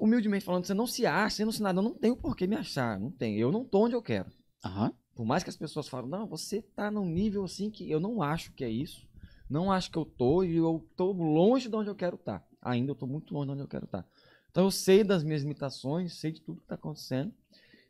[0.00, 1.78] Humildemente falando, você não se acha, você não se nada.
[1.78, 2.98] Eu não tenho por que me achar.
[2.98, 3.36] Não tem.
[3.36, 4.30] Eu não tô onde eu quero.
[4.64, 4.92] Aham.
[5.14, 8.22] Por mais que as pessoas falem, não, você tá num nível assim que eu não
[8.22, 9.06] acho que é isso.
[9.48, 12.46] Não acho que eu tô e eu tô longe de onde eu quero estar.
[12.62, 14.06] Ainda eu tô muito longe de onde eu quero estar.
[14.50, 17.34] Então eu sei das minhas limitações, sei de tudo que tá acontecendo.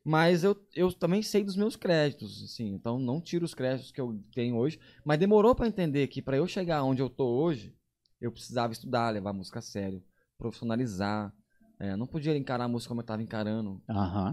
[0.05, 2.69] Mas eu, eu também sei dos meus créditos, assim.
[2.75, 4.79] Então não tiro os créditos que eu tenho hoje.
[5.05, 7.75] Mas demorou para entender que para eu chegar onde eu tô hoje,
[8.21, 10.03] eu precisava estudar, levar a música a sério,
[10.39, 11.33] profissionalizar.
[11.79, 13.83] É, não podia encarar a música como eu tava encarando.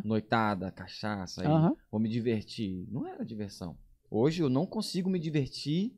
[0.04, 1.48] Noitada, cachaça, aí
[1.92, 2.88] vou me divertir.
[2.90, 3.78] Não era diversão.
[4.10, 5.98] Hoje eu não consigo me divertir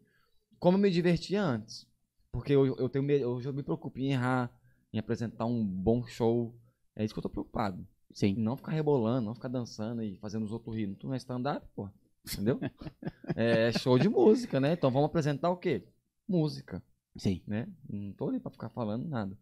[0.59, 1.87] como eu me divertia antes.
[2.31, 4.51] Porque eu, eu tenho hoje eu me preocupo em errar,
[4.91, 6.55] em apresentar um bom show.
[6.95, 7.87] É isso que eu tô preocupado.
[8.13, 8.35] Sim.
[8.37, 10.95] não ficar rebolando, não ficar dançando e fazendo os outros rir.
[10.95, 11.89] Tu não é stand-up, pô.
[12.31, 12.59] Entendeu?
[13.35, 14.73] é show de música, né?
[14.73, 15.87] Então vamos apresentar o quê?
[16.27, 16.83] Música,
[17.17, 17.41] Sim.
[17.47, 17.67] né?
[17.89, 19.37] Não tô ali pra ficar falando nada.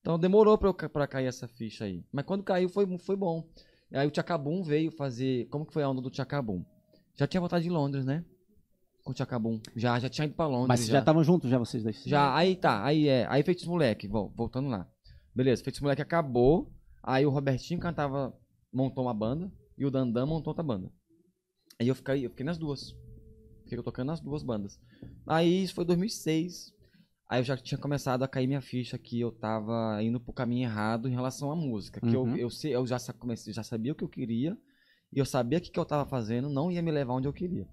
[0.00, 2.04] Então demorou pra, eu, pra cair essa ficha aí.
[2.12, 3.48] Mas quando caiu foi, foi bom.
[3.92, 5.46] Aí o Tchacabum veio fazer.
[5.46, 6.64] Como que foi a onda do Tchacabum?
[7.16, 8.24] Já tinha voltado de Londres, né?
[9.04, 9.60] Com o Tchacabum.
[9.76, 10.68] Já, já tinha ido pra Londres.
[10.68, 12.02] Mas vocês já estavam juntos, já vocês dois?
[12.04, 14.88] Já, aí tá, aí é, aí Feitos Moleque, vol- voltando lá.
[15.34, 16.72] Beleza, Feitos Moleque acabou,
[17.04, 18.36] aí o Robertinho cantava,
[18.72, 20.90] montou uma banda, e o Dandan montou outra banda.
[21.80, 22.94] Aí eu fiquei, eu fiquei nas duas.
[23.64, 24.78] Fiquei tocando nas duas bandas.
[25.26, 26.72] Aí isso foi 2006,
[27.28, 30.64] aí eu já tinha começado a cair minha ficha que eu tava indo pro caminho
[30.64, 32.00] errado em relação à música.
[32.00, 32.36] Que Uhum.
[32.36, 34.56] eu, eu, eu já, comecei, já sabia o que eu queria,
[35.12, 37.32] e eu sabia que o que eu tava fazendo não ia me levar onde eu
[37.32, 37.68] queria.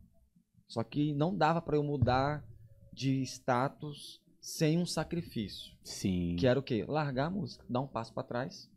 [0.68, 2.44] Só que não dava pra eu mudar
[2.94, 5.74] de status sem um sacrifício.
[5.84, 6.36] Sim.
[6.40, 6.86] Que era o quê?
[6.88, 8.71] Largar a música, dar um passo pra trás,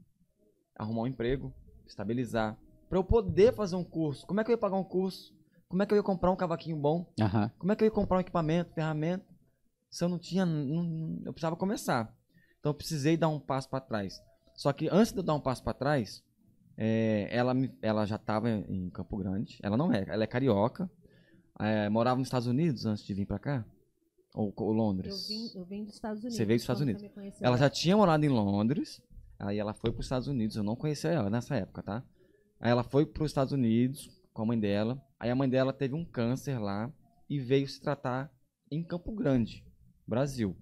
[0.77, 1.53] arrumar um emprego,
[1.87, 2.57] estabilizar.
[2.89, 4.27] Pra eu poder fazer um curso.
[4.27, 5.35] Como é que eu ia pagar um curso?
[5.69, 7.13] Como é que eu ia comprar um cavaquinho bom?
[7.21, 7.51] Aham.
[7.59, 9.25] Como é que eu ia comprar um equipamento, ferramenta?
[9.91, 10.45] Se eu não tinha.
[10.45, 12.15] não- eu precisava começar.
[12.61, 14.21] Então eu precisei dar um passo pra trás.
[14.55, 16.23] Só que antes de eu dar um passo pra trás,
[16.77, 17.53] é, ela,
[17.83, 19.59] ela já estava em Campo Grande.
[19.63, 20.91] Ela não é, ela é carioca.
[21.59, 23.65] É, morava nos Estados Unidos antes de vir pra cá?
[24.35, 25.29] Ou, ou Eu Londres?
[25.29, 26.37] vim, eu vim dos Estados Unidos.
[26.37, 27.03] Você veio dos Estados Unidos.
[27.41, 29.01] Ela já tinha morado em Londres,
[29.39, 30.57] aí ela foi para os Estados Unidos.
[30.57, 32.03] Eu não conhecia ela nessa época, tá?
[32.61, 35.01] Aí ela foi para os Estados Unidos com a mãe dela.
[35.19, 36.93] Aí a mãe dela teve um câncer lá
[37.29, 38.31] e veio se tratar
[38.71, 39.65] em Campo Grande,
[40.07, 40.57] Brasil.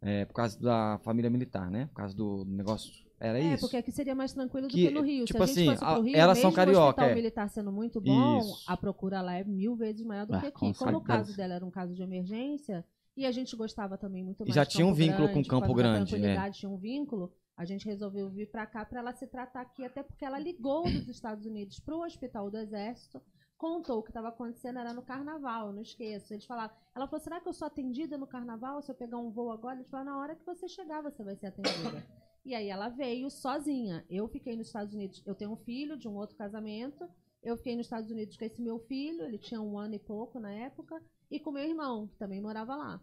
[0.00, 1.86] É, por causa da família militar, né?
[1.86, 2.92] Por causa do negócio.
[3.20, 3.60] Era É, isso.
[3.60, 5.24] porque aqui seria mais tranquilo do Que, que, no Rio.
[5.24, 7.14] tipo Se a gente assim, fosse pro Rio, elas são mesmo carioca, o hospital é.
[7.14, 8.64] militar sendo muito bom, Isso.
[8.66, 10.58] a procura lá é mil vezes maior do Ah, que aqui.
[10.58, 12.84] com Como o caso dela era um caso de emergência,
[13.16, 15.48] e a gente gostava também muito E mais já de tinha um vínculo com por
[15.48, 16.18] Campo Grande, é.
[16.18, 17.32] tranquilidade, tinha um vínculo,
[17.62, 20.82] a gente resolveu vir pra cá pra ela se tratar aqui, até porque ela ligou
[20.82, 23.22] dos Estados Unidos pro Hospital do Exército,
[23.56, 26.34] contou o que estava acontecendo, era no carnaval, não esqueço.
[26.34, 28.82] Eles falaram, ela falou, será que eu sou atendida no carnaval?
[28.82, 29.76] Se eu pegar um voo agora?
[29.76, 32.04] Eles falaram, na hora que você chegar, você vai ser atendida.
[32.44, 34.04] E aí ela veio sozinha.
[34.10, 37.08] Eu fiquei nos Estados Unidos, eu tenho um filho de um outro casamento,
[37.40, 40.40] eu fiquei nos Estados Unidos com esse meu filho, ele tinha um ano e pouco
[40.40, 41.00] na época,
[41.30, 43.00] e com meu irmão, que também morava lá.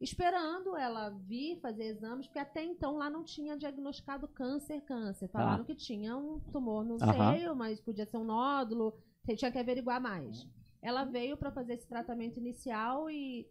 [0.00, 5.28] Esperando ela vir fazer exames, porque até então lá não tinha diagnosticado câncer, câncer.
[5.28, 5.66] Falaram Ah.
[5.66, 7.32] que tinha um tumor no Aham.
[7.34, 8.96] seio, mas podia ser um nódulo,
[9.36, 10.46] tinha que averiguar mais.
[10.80, 13.48] Ela veio para fazer esse tratamento inicial e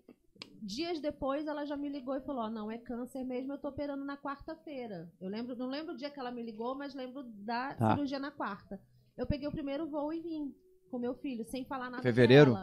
[0.61, 3.67] dias depois ela já me ligou e falou: "Ó, não é câncer mesmo, eu tô
[3.67, 5.11] operando na quarta-feira".
[5.19, 7.91] Eu lembro, não lembro o dia que ela me ligou, mas lembro da Tá.
[7.93, 8.79] cirurgia na quarta.
[9.17, 10.55] Eu peguei o primeiro voo e vim
[10.89, 12.55] com meu filho, sem falar nada Fevereiro?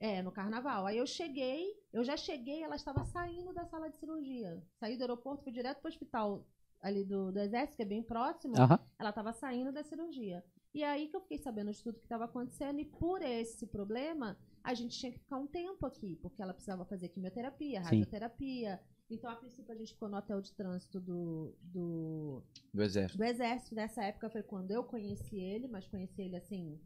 [0.00, 0.86] É, no carnaval.
[0.86, 4.62] Aí eu cheguei, eu já cheguei, ela estava saindo da sala de cirurgia.
[4.78, 6.46] Saí do aeroporto, fui direto pro hospital
[6.80, 8.54] ali do, do exército, que é bem próximo.
[8.98, 10.44] Ela estava saindo da cirurgia.
[10.72, 12.78] E aí que eu fiquei sabendo de tudo que estava acontecendo.
[12.78, 16.84] E por esse problema, a gente tinha que ficar um tempo aqui, porque ela precisava
[16.84, 17.84] fazer quimioterapia, Sim.
[17.84, 18.80] radioterapia.
[19.10, 22.42] Então, a princípio, a gente ficou no hotel de trânsito do, do,
[22.72, 23.16] Do exército.
[23.18, 23.74] do Exército.
[23.74, 26.78] Nessa época foi quando eu conheci ele, mas conheci ele assim.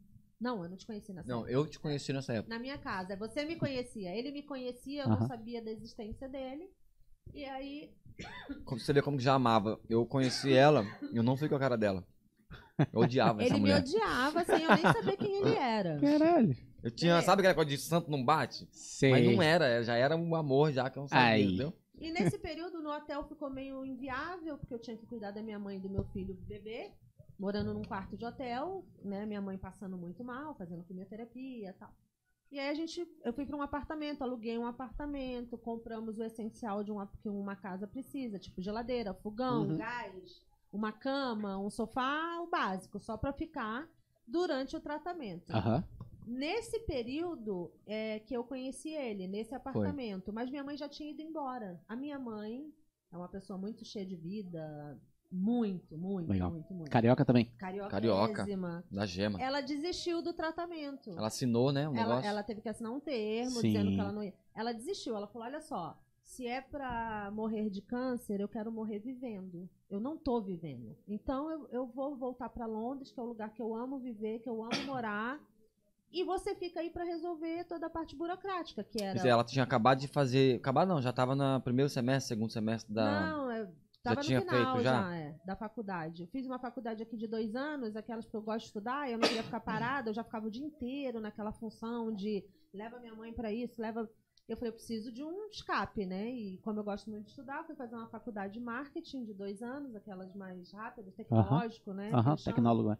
[0.43, 1.51] Não, eu não te conheci nessa Não, época.
[1.53, 2.53] eu te conheci nessa época.
[2.53, 3.15] Na minha casa.
[3.15, 4.13] Você me conhecia.
[4.15, 5.19] Ele me conhecia, eu Aham.
[5.21, 6.69] não sabia da existência dele.
[7.33, 7.93] E aí.
[8.65, 9.79] Como você vê como que já amava.
[9.89, 12.05] Eu conheci ela, eu não fui com a cara dela.
[12.91, 13.79] Eu odiava essa ele me mulher.
[13.81, 15.99] odiava sem eu nem saber quem ele era.
[15.99, 16.57] Caralho.
[16.83, 17.21] Eu tinha, É.
[17.21, 18.67] sabe aquela coisa de santo não bate?
[18.71, 19.09] Sei.
[19.11, 21.45] Mas não era, já era um amor já que eu não sabia, Aí.
[21.45, 21.73] entendeu?
[21.99, 25.57] E nesse período no hotel ficou meio inviável, porque eu tinha que cuidar da minha
[25.57, 26.91] mãe e do meu filho bebê,
[27.43, 29.25] morando num quarto de hotel, né?
[29.25, 31.93] Minha mãe passando muito mal, fazendo quimioterapia e tal.
[32.49, 36.85] E aí a gente, eu fui para um apartamento, aluguei um apartamento, compramos o essencial
[36.85, 39.77] de uma que uma casa precisa, tipo geladeira, fogão, Uhum.
[39.77, 40.41] gás,
[40.71, 43.89] uma cama, um sofá, o básico, só para ficar
[44.25, 45.51] durante o tratamento.
[45.51, 45.83] Aham.
[46.25, 50.31] Nesse período é que eu conheci ele, nesse apartamento.
[50.31, 51.83] Mas minha mãe já tinha ido embora.
[51.89, 52.73] A minha mãe
[53.11, 54.97] é uma pessoa muito cheia de vida.
[55.35, 56.51] Muito, muito, Legal.
[56.51, 56.91] muito, muito.
[56.91, 57.45] Carioca também.
[57.57, 57.89] Carioca.
[57.89, 58.45] Carioca.
[58.91, 59.41] Da gema.
[59.41, 61.09] Ela desistiu do tratamento.
[61.09, 62.29] Ela assinou, né, um Ela, negócio.
[62.29, 63.69] ela teve que assinar um termo Sim.
[63.71, 64.33] dizendo que ela não ia.
[64.55, 65.15] Ela desistiu.
[65.15, 69.67] Ela falou: olha só, se é pra morrer de câncer, eu quero morrer vivendo.
[69.89, 70.95] Eu não tô vivendo.
[71.07, 74.37] Então eu, eu vou voltar pra Londres, que é o lugar que eu amo viver,
[74.39, 75.39] que eu amo morar.
[76.11, 79.13] E você fica aí pra resolver toda a parte burocrática, que era.
[79.13, 80.57] Quer dizer, ela tinha acabado de fazer.
[80.57, 83.31] Acabado não, já tava no primeiro semestre, segundo semestre da.
[83.31, 83.51] Não,
[84.03, 85.15] tava tinha no final feito já?
[85.15, 86.23] é, da faculdade.
[86.23, 89.17] Eu fiz uma faculdade aqui de dois anos, aquelas que eu gosto de estudar, eu
[89.17, 92.43] não queria ficar parada, eu já ficava o dia inteiro naquela função de
[92.73, 94.09] leva minha mãe pra isso, leva.
[94.45, 96.29] Eu falei, eu preciso de um escape, né?
[96.29, 99.33] E como eu gosto muito de estudar, eu fui fazer uma faculdade de marketing de
[99.33, 102.09] dois anos, aquelas mais rápidas, tecnológico, né?
[102.09, 102.31] que Aham.
[102.31, 102.55] eles chamam.
[102.55, 102.91] Tecnólogo.
[102.91, 102.97] é.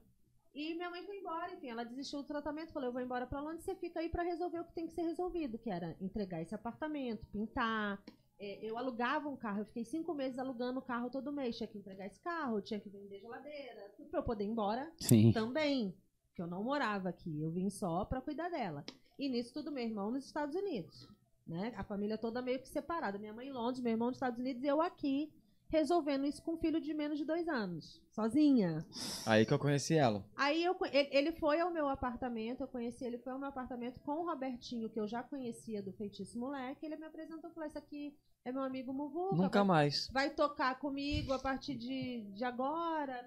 [0.55, 3.41] E minha mãe foi embora, enfim, ela desistiu do tratamento, falou, eu vou embora pra
[3.41, 6.41] Londres, você fica aí pra resolver o que tem que ser resolvido, que era entregar
[6.41, 7.99] esse apartamento, pintar.
[8.43, 11.65] É, eu alugava um carro, eu fiquei cinco meses alugando o carro todo mês, tinha
[11.65, 15.31] que entregar esse carro, tinha que vender geladeira, tudo pra eu poder ir embora Sim.
[15.31, 15.95] também,
[16.35, 18.83] que eu não morava aqui, eu vim só pra cuidar dela.
[19.17, 21.07] E nisso tudo, meu irmão nos Estados Unidos,
[21.47, 21.73] né?
[21.77, 24.61] A família toda meio que separada, minha mãe em Londres, meu irmão nos Estados Unidos
[24.61, 25.31] e eu aqui,
[25.73, 28.85] resolvendo isso com um filho de menos de dois anos, sozinha.
[29.25, 30.23] Aí que eu conheci ela.
[30.35, 34.11] Aí eu, ele, foi ao meu apartamento, eu conheci ele, foi ao meu apartamento com
[34.11, 36.85] o Robertinho, que eu já conhecia do Feitiço Moleque.
[36.85, 38.15] Ele me apresentou e falou: Esse aqui
[38.45, 39.35] é meu amigo Muvuca.
[39.35, 40.07] Nunca vai, mais.
[40.13, 43.25] vai tocar comigo a partir de, de agora.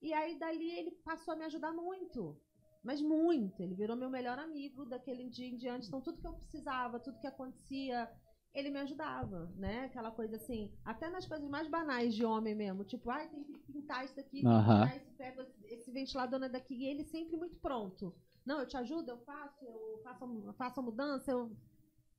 [0.00, 2.40] E aí dali ele passou a me ajudar muito.
[2.82, 3.62] Mas muito.
[3.62, 5.88] Ele virou meu melhor amigo daquele dia em diante.
[5.88, 8.10] Então tudo que eu precisava, tudo que acontecia.
[8.54, 9.84] Ele me ajudava, né?
[9.86, 13.58] Aquela coisa assim, até nas coisas mais banais de homem mesmo, tipo, ai, tem que
[13.72, 14.42] pintar isso daqui,
[14.84, 18.14] pintar isso, pega esse ventilador é daqui, e ele sempre muito pronto.
[18.44, 21.50] Não, eu te ajudo, eu faço, eu faço, a- faço a mudança, eu...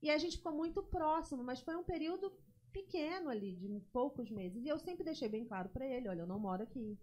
[0.01, 2.31] E a gente ficou muito próximo, mas foi um período
[2.71, 4.63] pequeno ali, de poucos meses.
[4.65, 6.97] E eu sempre deixei bem claro pra ele, olha, eu não moro aqui.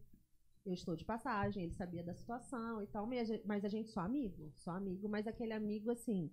[0.67, 3.09] Eu estou de passagem, ele sabia da situação e tal,
[3.47, 6.31] mas a gente só amigo, só amigo, mas aquele amigo assim,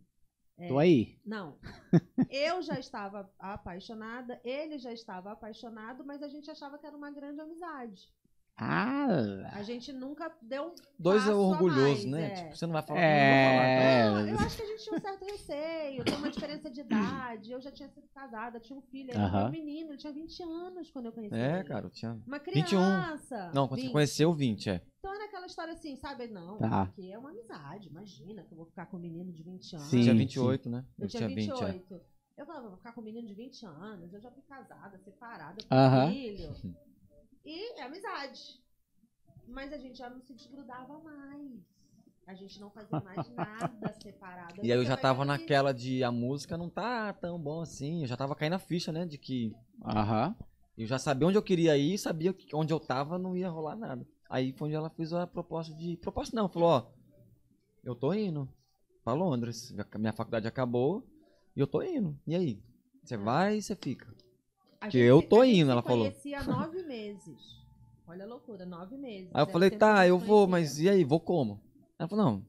[0.65, 1.19] Tô aí.
[1.25, 1.57] não.
[2.31, 7.11] Eu já estava apaixonada, ele já estava apaixonado, mas a gente achava que era uma
[7.11, 8.11] grande amizade.
[8.59, 9.07] Ah,
[9.53, 12.25] A gente nunca deu um Dois é orgulhoso, mais, né?
[12.25, 12.29] é.
[12.31, 12.99] Tipo, você não vai falar.
[12.99, 13.29] É.
[13.29, 16.29] Não vou falar, Não, eu acho que a gente tinha um certo receio, tem uma
[16.31, 17.51] diferença de idade.
[17.51, 19.39] Eu já tinha sido casada, tinha um filho, ele Aham.
[19.41, 21.35] era um menino, ele tinha 20 anos quando eu conheci.
[21.35, 21.63] É, ele.
[21.65, 22.19] cara, eu tinha.
[22.25, 22.63] Uma 21.
[22.79, 23.51] criança.
[23.53, 23.93] Não, quando você 20.
[23.93, 24.81] conheceu 20, é.
[24.99, 26.27] Então era aquela história assim, sabe?
[26.27, 26.87] Não, Tá.
[26.87, 29.87] porque é uma amizade, imagina que eu vou ficar com um menino de 20 anos.
[29.87, 30.17] Sim, tinha sim.
[30.17, 30.83] 28, né?
[30.97, 31.71] Eu tinha 20, é.
[31.73, 32.01] 28.
[32.35, 35.57] Eu falava, vou ficar com um menino de 20 anos, eu já fui casada, separada,
[35.71, 36.07] Aham.
[36.07, 36.49] com filho.
[37.47, 38.59] E é amizade.
[39.47, 41.61] Mas a gente já não se desgrudava mais.
[42.27, 44.53] A gente não fazia mais nada separado.
[44.61, 48.01] E aí eu já tava naquela de a música não tá tão bom assim.
[48.01, 49.05] Eu já tava caindo a ficha, né?
[49.05, 50.35] De que aham.
[50.77, 53.77] eu já sabia onde eu queria ir, sabia que onde eu tava não ia rolar
[53.77, 54.05] nada.
[54.29, 55.95] Aí foi onde ela fez a proposta de.
[55.95, 56.91] Proposta não, falou, ó.
[57.81, 58.49] Eu tô indo
[59.05, 59.73] pra Londres.
[59.97, 61.07] Minha faculdade acabou
[61.55, 62.19] e eu tô indo.
[62.27, 62.61] E aí?
[63.05, 64.16] Você vai e você fica.
[64.79, 66.05] A que eu tô indo, ela falou.
[66.07, 67.57] conhecia há nove meses.
[68.07, 69.29] Olha a loucura, nove meses.
[69.33, 70.47] Aí eu Deve falei, tá, eu vou, conhecia.
[70.47, 71.03] mas e aí?
[71.03, 71.59] Vou como?
[71.99, 72.45] Ela falou, não,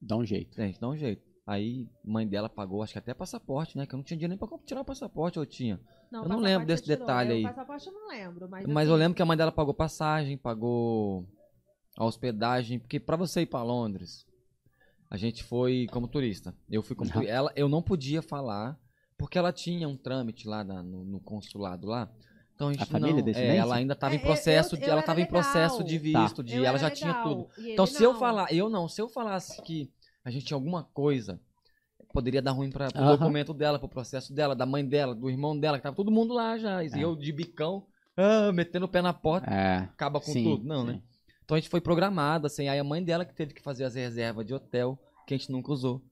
[0.00, 0.56] Dá um jeito.
[0.56, 1.22] gente, dá um jeito.
[1.46, 3.84] Aí mãe dela pagou, acho que até passaporte, né?
[3.86, 5.80] Que eu não tinha dinheiro nem pra tirar o passaporte, eu tinha.
[6.10, 6.98] Não, eu não lembro desse tirou.
[6.98, 7.44] detalhe É, aí.
[7.44, 8.66] O passaporte eu não lembro, mas.
[8.66, 11.26] Mas eu assim, lembro que a mãe dela pagou passagem, pagou
[11.98, 14.24] a hospedagem, porque pra você ir pra Londres,
[15.10, 16.54] a gente foi como turista.
[16.70, 17.14] Eu fui como Não.
[17.14, 17.34] turista.
[17.34, 18.78] Ela, eu não podia falar,
[19.20, 22.10] porque ela tinha um trâmite lá na- no, no consulado lá.
[22.54, 23.52] Então a gente família não, descendente?
[23.52, 25.84] é, ela ainda estava É, em eu- processo eu- de, eu ela estava em processo
[25.84, 27.48] de visto, de eu ela já tinha legal, tudo.
[27.58, 28.18] e Então se eu não.
[28.18, 29.90] falar, eu não, se eu falasse que
[30.24, 31.40] a gente tinha alguma coisa,
[32.12, 35.58] poderia dar ruim para o documento dela, pro processo dela, da mãe dela, do irmão
[35.58, 36.82] dela, que tava todo mundo lá já.
[36.82, 37.04] E É.
[37.04, 39.76] eu de bicão, ah, metendo o pé na porta, É.
[39.78, 40.64] acaba com sim, tudo.
[40.64, 40.92] Não, sim.
[40.92, 41.02] né?
[41.44, 43.94] Então a gente foi programado, assim, aí a mãe dela que teve que fazer as
[43.94, 46.02] reservas de hotel, que a gente nunca usou.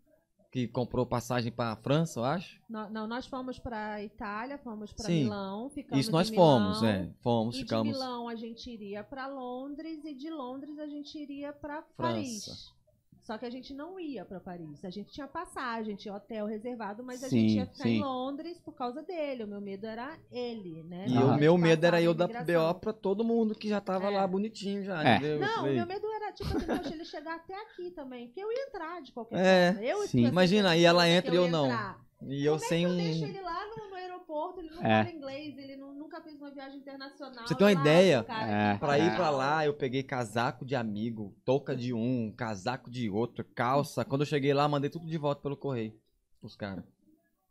[0.50, 2.58] Que comprou passagem pra França, eu acho.
[2.70, 5.24] Não, não, nós fomos pra Itália, fomos pra Sim.
[5.24, 7.10] Milão, ficamos Isso nós em fomos, Milão, é.
[7.20, 7.86] Fomos, E ficamos.
[7.86, 11.96] de Milão a gente iria pra Londres e de Londres a gente iria pra França.
[12.14, 12.78] Paris.
[13.20, 14.82] Só que a gente não ia pra Paris.
[14.82, 17.98] A gente tinha passagem, tinha hotel reservado, mas a Sim, gente ia ficar sim.
[17.98, 19.44] em Londres por causa dele.
[19.44, 21.04] O meu medo era ele, né?
[21.06, 22.26] E o meu medo era eu dar.
[22.26, 24.16] BO pra todo mundo que já tava É.
[24.16, 25.38] lá bonitinho já, É.
[25.38, 28.26] Não, o meu medo era, tipo assim, poxa, ele chegar até aqui também.
[28.26, 29.86] Porque eu ia entrar de qualquer É, forma.
[29.88, 30.18] Eu sim.
[30.18, 31.66] ia ser Imagina, certeza ela entra e eu ia não.
[31.66, 32.08] entrar.
[32.26, 32.96] E eu Como é sem que eu um.
[32.96, 35.04] deixo ele lá no, no aeroporto, ele não É.
[35.04, 37.46] fala inglês, ele não- nunca fez uma viagem internacional.
[37.46, 38.24] Você tem uma eu ideia?
[38.24, 38.76] cara, É.
[38.78, 39.16] Pra ir legal.
[39.16, 44.04] pra lá, eu peguei casaco de amigo, touca de um, casaco de outro, calça.
[44.04, 45.94] Quando eu cheguei lá, mandei tudo de volta pelo correio
[46.40, 46.82] pros caras.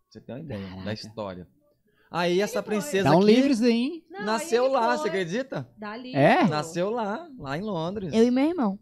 [0.09, 0.84] Você tem uma ideia Caraca.
[0.86, 1.47] da história.
[2.09, 3.31] Aí essa princesa Dá um aqui
[3.69, 4.05] hein?
[4.09, 4.97] Não, nasceu aí ele lá, foi.
[4.97, 5.69] você acredita?
[5.77, 6.19] Dá livro.
[6.19, 6.47] É?
[6.47, 8.13] Nasceu lá, lá em Londres.
[8.13, 8.79] Eu e meu irmão.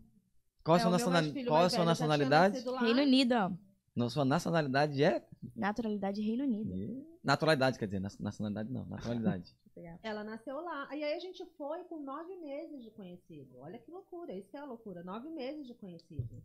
[0.64, 2.54] Qual a É, sua, o meu nacional- mais filho Qual a mais sua velho nacionalidade?
[2.56, 2.80] nascido lá.
[2.82, 3.52] Reino Unido, ó.
[3.96, 5.26] Não, sua nacionalidade é?
[5.56, 7.06] Naturalidade Reino Unido.
[7.24, 9.56] Naturalidade, quer dizer, nacionalidade não, naturalidade.
[10.04, 10.88] Ela nasceu lá.
[10.96, 13.58] E aí a gente foi com nove meses de conhecido.
[13.60, 15.04] Olha que loucura, isso que é a loucura.
[15.04, 16.42] Nove meses de conhecido.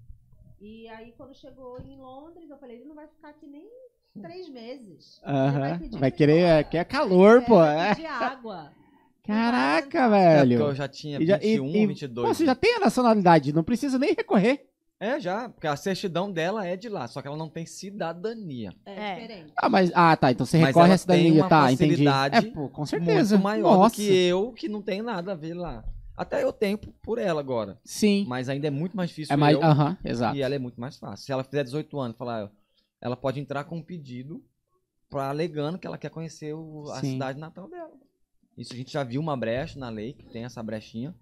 [0.60, 3.68] E aí quando chegou em Londres, eu falei, ele não vai ficar aqui nem
[4.20, 5.20] três meses.
[5.80, 7.56] Pedir Vai ir querer, é, quer calor, pô.
[7.56, 7.94] Vai É.
[7.94, 8.72] pedir água.
[9.26, 10.58] Caraca, É, velho.
[10.58, 12.26] porque eu já tinha E já- 21, e- e- 22.
[12.28, 14.66] Pô, você já tem a nacionalidade, não precisa nem recorrer.
[14.98, 18.74] É, já, porque a certidão dela é de lá, só que ela não tem cidadania.
[18.84, 19.14] É, É.
[19.14, 19.52] diferente.
[19.56, 19.90] Ah, mas.
[19.94, 20.30] Ah, tá.
[20.30, 22.04] Então você Mas recorre à cidadania, tá, entendi.
[22.06, 23.36] É, pô, com certeza.
[23.36, 23.96] Muito maior Nossa.
[23.96, 25.84] do que eu, que não tem nada a ver lá.
[26.16, 27.78] Até eu tenho por ela agora.
[27.82, 28.26] Sim.
[28.28, 29.54] Mas ainda é muito mais difícil É mais.
[29.56, 30.36] eu, Aham, exato.
[30.36, 31.24] e ela é muito mais fácil.
[31.24, 32.50] Se ela fizer 18 anos, falar,
[33.00, 34.44] ela pode entrar com um pedido
[35.08, 37.12] para alegando que ela quer conhecer o- a Sim.
[37.12, 37.98] cidade natal dela.
[38.56, 41.14] Isso a gente já viu uma brecha na lei, que tem essa brechinha.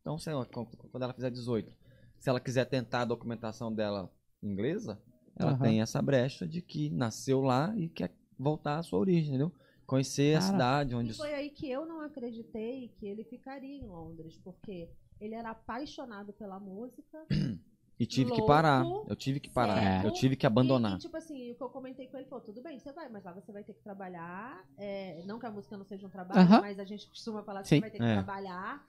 [0.00, 1.72] Então, sei lá, qu- quando ela fizer 18,
[2.18, 4.10] se ela quiser tentar a documentação dela
[4.42, 5.02] inglesa,
[5.36, 5.62] ela Aham.
[5.62, 9.52] tem essa brecha de que nasceu lá e quer voltar à sua origem, entendeu?
[9.86, 10.52] Conhecer a Cara.
[10.52, 11.12] cidade E onde.
[11.14, 14.88] foi aí que eu não acreditei que ele ficaria em Londres, porque
[15.20, 17.26] ele era apaixonado pela música.
[17.98, 18.84] E tive que louco, parar.
[19.06, 19.80] Eu tive que parar.
[19.80, 20.06] certo.
[20.06, 20.92] Eu tive que abandonar.
[20.92, 23.08] E, e, tipo assim, o que eu comentei com ele, falou, tudo bem, você vai,
[23.08, 24.66] mas lá você vai ter que trabalhar.
[24.76, 26.60] é, não que a música não seja um trabalho, Aham.
[26.60, 27.76] mas a gente costuma falar que Sim.
[27.76, 28.14] você vai ter que É.
[28.14, 28.84] trabalhar.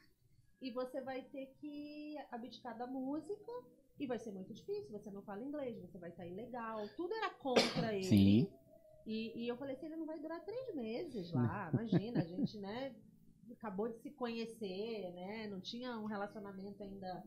[0.61, 3.51] E você vai ter que abdicar da música.
[3.97, 6.85] E vai ser muito difícil, você não fala inglês, você vai estar ilegal.
[6.97, 8.03] Tudo era contra ele.
[8.03, 8.47] Sim.
[9.05, 12.57] E, e eu falei assim, ele não vai durar três meses lá, imagina, a gente,
[12.57, 12.93] né,
[13.51, 17.23] acabou de se conhecer, né, não tinha um relacionamento ainda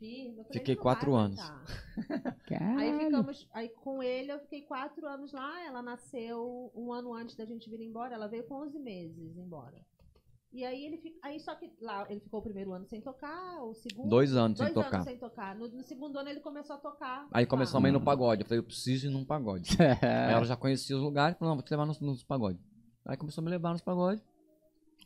[0.00, 0.36] firme.
[0.36, 1.40] Falei, Fiquei "Ele não quatro anos."
[2.78, 7.36] Aí ficamos, aí com ele eu fiquei quatro anos lá, ela nasceu um ano antes
[7.36, 9.76] da gente vir embora, ela veio com 11 meses embora.
[10.52, 13.62] E aí ele fica, aí só que lá ele ficou o primeiro ano sem tocar,
[13.62, 14.96] o segundo Dois anos sem dois tocar.
[14.96, 15.54] anos sem tocar.
[15.54, 17.28] No, no segundo ano ele começou a tocar.
[17.30, 17.48] Aí lá.
[17.50, 18.42] começamos a ir no pagode.
[18.42, 19.76] Eu falei, eu preciso ir num pagode.
[20.02, 22.60] Aí ela já conhecia os lugares, falou, não, vou te levar nos, nos pagodes.
[23.04, 24.24] Aí começou a me levar nos pagodes.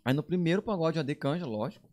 [0.02, 1.86] Aí no primeiro pagode eu dei canja, lógico.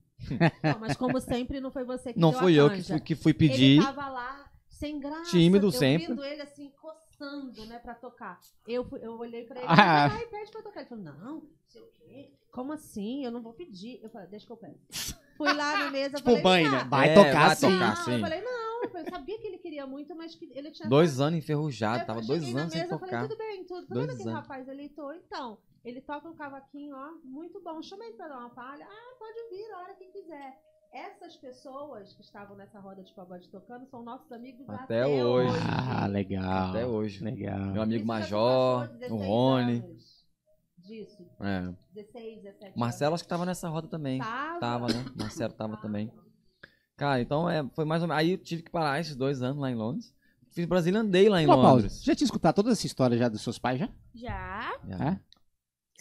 [0.64, 3.34] Não, mas como sempre não foi você que Não fui eu que fui, que fui
[3.34, 3.78] pedir.
[3.78, 5.30] Ele tava lá sem graça.
[5.32, 6.08] Tímido eu sempre.
[6.08, 8.40] vendo ele assim, coçando, né, pra tocar.
[8.68, 10.08] Eu, eu olhei pra ele, Ah.
[10.08, 10.80] vai, pede pra tocar.
[10.82, 12.32] Ele falou, não, não sei o quê.
[12.52, 13.24] Como assim?
[13.24, 14.00] Eu não vou pedir.
[14.04, 14.76] Eu falei, deixa que eu peço.
[15.38, 16.84] Fui lá na mesa, Tipo falei, banho, "Vem né?
[16.84, 17.72] cá." Vai É, tocar vai sim.
[17.72, 17.96] tocar.
[17.96, 18.14] Não, sim.
[18.14, 18.72] eu falei, não.
[18.84, 20.88] Eu sabia que ele queria muito, mas que ele tinha...
[20.90, 23.28] Dois anos enferrujado, eu tava dois anos sem mesa, eu falei, tocar.
[23.28, 23.88] tudo bem, tudo.
[23.88, 24.42] Tá Dois vendo aquele anos.
[24.42, 24.90] rapaz ali?
[24.90, 25.12] Tô.
[25.14, 27.82] Então, ele toca um cavaquinho, ó, muito bom.
[27.82, 28.86] Chamei ele pra dar uma palha.
[28.90, 30.60] Ah, pode vir a hora que quiser.
[30.94, 35.56] Essas pessoas que estavam nessa roda de pagode tocando são nossos amigos Até até, hoje.
[35.90, 36.70] Ah, legal.
[36.72, 37.24] Até hoje.
[37.24, 37.60] Legal.
[37.72, 39.78] Meu amigo Isso Major, o 16 Rony.
[39.78, 40.22] anos
[40.78, 41.74] Disso, É.
[41.94, 44.20] 16, 17 O Marcelo acho que tava nessa roda também.
[44.20, 44.60] Tava.
[44.60, 45.06] Tava, né?
[45.16, 46.12] Marcelo tava também.
[46.98, 48.20] Cara, então é, foi mais ou menos.
[48.20, 50.14] Aí eu tive que parar esses dois anos lá em Londres.
[50.50, 51.62] Fiz Brazilian Day lá em pausa.
[51.70, 52.04] Londres.
[52.04, 53.90] Já tinha escutado toda essa história já dos seus pais já?
[54.14, 54.78] Já.
[54.86, 55.20] Já, É?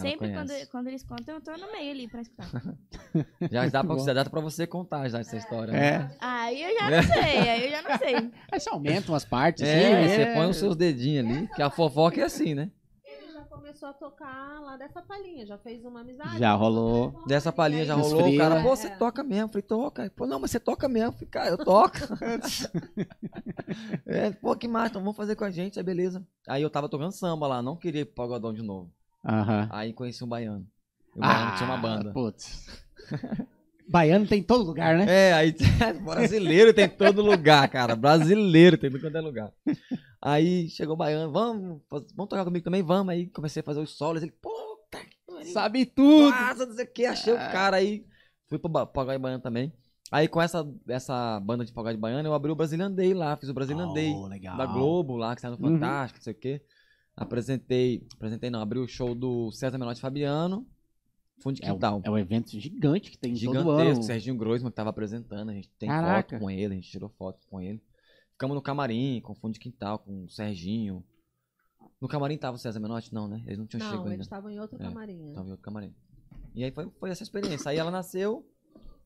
[0.00, 2.48] Sempre quando, quando eles contam, eu tô no meio ali pra escutar.
[3.50, 5.72] Já dá pra, dá pra você contar já essa história.
[5.72, 5.88] né?
[5.88, 6.16] É.
[6.20, 8.14] Aí eu já não sei, aí eu já não sei.
[8.52, 9.62] Aí você aumenta umas partes.
[9.62, 12.70] É, assim, você põe os seus dedinhos ali, que a fofoca é assim, né?
[13.04, 16.38] Ele já começou a tocar lá dessa palhinha, já fez uma amizade.
[16.38, 17.22] Já rolou.
[17.26, 19.44] Dessa palhinha já rolou, o cara, pô, você toca mesmo.
[19.44, 20.12] Eu falei, toca.
[20.16, 21.08] Pô, não, mas você toca mesmo.
[21.08, 21.96] Eu falei, cara, eu toco.
[24.06, 26.26] é, pô, que massa, então vamos fazer com a gente, é beleza.
[26.48, 28.90] Aí eu tava tocando samba lá, não queria ir pro pagodão de novo.
[29.24, 29.68] Aham.
[29.70, 30.66] Aí conheci um baiano.
[31.14, 32.12] E o baiano tinha uma Ah, banda.
[32.12, 32.66] Putz.
[33.88, 35.04] Baiano tem em todo lugar, né?
[35.08, 35.52] É, aí
[36.04, 37.96] brasileiro tem em todo lugar, cara.
[37.96, 39.52] Brasileiro tem em todo é lugar.
[40.22, 43.12] Aí chegou o baiano, vamos, vamos tocar comigo também, vamos.
[43.12, 44.22] Aí comecei a fazer os solos.
[44.22, 45.52] Ele, que pariu.
[45.52, 46.30] Sabe tudo.
[46.30, 48.06] Nossa, não sei o que, achei o cara aí.
[48.48, 49.72] Fui pro pagode baiano também.
[50.12, 53.48] Aí com essa, essa banda de pagode baiano, eu abri o Brazilian Day lá, fiz
[53.48, 54.56] o Brazilian Day Oh, legal.
[54.56, 55.72] da Globo lá, que saiu no Uhum.
[55.74, 56.62] Fantástico, não sei o que.
[57.16, 60.66] Apresentei, apresentei não, abri o show do César Menotti Fabiano,
[61.42, 62.00] Fundo de É um, Quintal.
[62.04, 64.02] é um evento gigante que tem todo Gigantesco, ano.
[64.02, 66.28] Serginho Groisman que tava apresentando, a gente tem Caraca.
[66.36, 67.82] foto com ele, a gente tirou foto com ele.
[68.32, 71.04] Ficamos no camarim, com fundo de quintal, com o Serginho.
[72.00, 73.12] No camarim tava o César Menotti?
[73.12, 73.42] Não, né?
[73.46, 74.22] Eles não tinham Não, chegado eles ainda.
[74.22, 75.32] estavam em outro É, camarim.
[75.34, 75.94] Tava em outro camarim.
[76.54, 77.70] E aí foi, foi essa experiência.
[77.70, 78.46] Aí ela nasceu,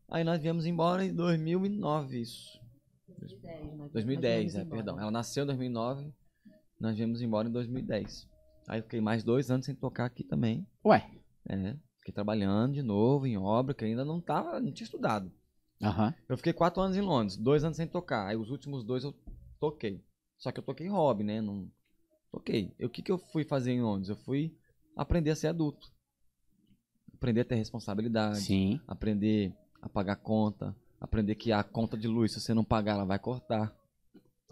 [0.09, 2.60] aí nós viemos embora em 2009, isso.
[3.18, 3.89] 2010, né?
[3.93, 5.01] 2010, Nós é, viemos perdão.
[5.01, 6.12] Ela nasceu em 2009,
[6.79, 8.29] nós viemos embora em 2010.
[8.69, 10.67] Aí eu fiquei mais dois anos sem tocar aqui também.
[10.85, 11.09] Ué.
[11.49, 15.31] É, fiquei trabalhando de novo em obra, que ainda não tava, não tinha estudado.
[15.83, 16.15] Aham.
[16.29, 18.27] Eu fiquei quatro anos em Londres, dois anos sem tocar.
[18.27, 19.15] Aí os últimos dois eu
[19.61, 20.03] toquei.
[20.39, 21.41] Só que eu toquei hobby, né?
[21.41, 21.71] Não
[22.31, 22.75] toquei.
[22.81, 24.09] O que, que eu fui fazer em Londres?
[24.09, 24.57] Eu fui
[24.97, 25.93] aprender a ser adulto.
[27.13, 28.41] Aprender a ter responsabilidade.
[28.41, 28.81] Sim.
[28.87, 30.75] Aprender a pagar conta.
[31.01, 33.75] Aprender que a conta de luz, se você não pagar, ela vai cortar.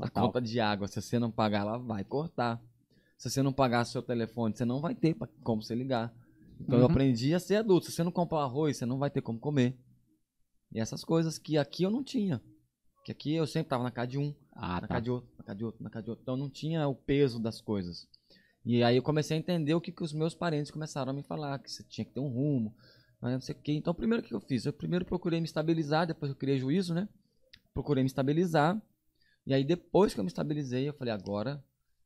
[0.02, 0.26] A Total.
[0.26, 2.60] conta de água, se você não pagar, ela vai cortar.
[3.16, 6.12] Se você não pagar seu telefone, você não vai ter pra- como você ligar.
[6.60, 6.90] Então eu Uhum.
[6.90, 7.86] aprendi a ser adulto.
[7.86, 9.76] Se você não comprar arroz, você não vai ter como comer.
[10.72, 12.42] E essas coisas que aqui eu não tinha.
[13.04, 14.88] Que aqui eu sempre tava na casa de um, Ah, na tá.
[14.88, 16.22] casa de outro, na casa de outro, na casa de outro.
[16.22, 18.08] Então não tinha o peso das coisas.
[18.64, 21.22] E aí eu comecei a entender o que, que os meus parentes começaram a me
[21.22, 22.74] falar, que você tinha que ter um rumo,
[23.20, 23.72] mas não sei o quê.
[23.72, 24.64] Então primeiro o que eu fiz?
[24.66, 27.08] Eu primeiro procurei me estabilizar, depois eu criei juízo, né?
[27.74, 28.80] Procurei me estabilizar.
[29.47, 31.62] E aí depois que eu me estabilizei, eu falei, agora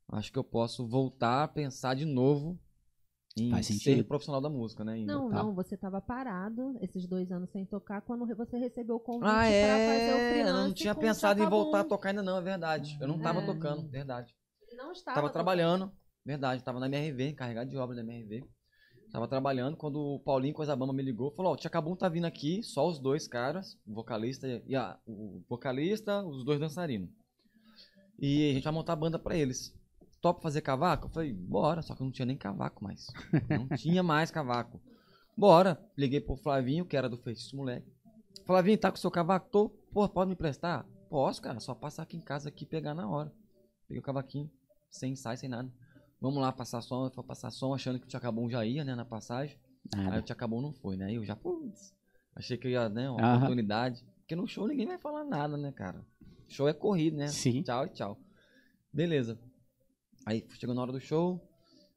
[0.09, 2.59] acho que eu posso voltar a pensar de novo
[3.35, 4.03] em Faz ser sentido.
[4.05, 4.97] profissional da música, né?
[4.97, 5.43] Em Não, Tá.
[5.43, 9.41] não, você estava parado esses dois anos sem tocar quando você recebeu o convite Ah,
[9.41, 10.29] pra fazer o é.
[10.29, 12.97] freelance Eu não tinha pensado em voltar a tocar ainda, não, é verdade.
[12.99, 13.45] Eu não tava É.
[13.45, 14.33] tocando, verdade.
[14.67, 15.33] Ele não estava Tava tocando.
[15.33, 15.91] trabalhando,
[16.25, 16.63] verdade.
[16.63, 18.43] Tava na MRV, encarregado de obra da MRV.
[19.11, 21.31] Tava trabalhando quando o Paulinho Coisabamba me ligou.
[21.31, 24.99] Falou: Ó, o Tchacabum tá vindo aqui, só os dois caras, o vocalista e a,
[25.05, 27.09] o vocalista, os dois dançarinos.
[28.19, 29.73] E a gente vai montar a banda pra eles.
[30.21, 31.05] Topa fazer cavaco?
[31.07, 33.07] Eu falei: Bora, só que eu não tinha nem cavaco mais.
[33.49, 34.81] Não tinha mais cavaco.
[35.37, 35.79] Bora.
[35.95, 37.91] Liguei pro Flavinho, que era do Feitiço Moleque.
[38.45, 39.49] Flavinho, tá com o seu cavaco?
[39.51, 39.69] Tô.
[39.91, 40.85] Pô, pode me emprestar?
[41.09, 41.59] Posso, cara.
[41.59, 43.31] Só passar aqui em casa aqui e pegar na hora.
[43.87, 44.49] Peguei o cavaquinho,
[44.89, 45.71] sem ensaio, sem nada.
[46.19, 47.05] Vamos lá passar som.
[47.05, 49.57] Eu fui passar som achando que o Tchacabum já ia, né, na passagem.
[49.95, 50.19] Aí Nada.
[50.19, 51.05] o Tchacabum não foi, né?
[51.05, 51.93] Aí eu já, putz,
[52.35, 53.35] achei que ia, né, uma Aham.
[53.37, 54.03] oportunidade.
[54.19, 56.03] Porque no show ninguém vai falar nada, né, cara?
[56.47, 57.27] Show é corrido, né?
[57.27, 57.61] Sim.
[57.63, 58.19] Tchau e tchau.
[58.91, 59.39] Beleza.
[60.25, 61.41] Aí chegou na hora do show.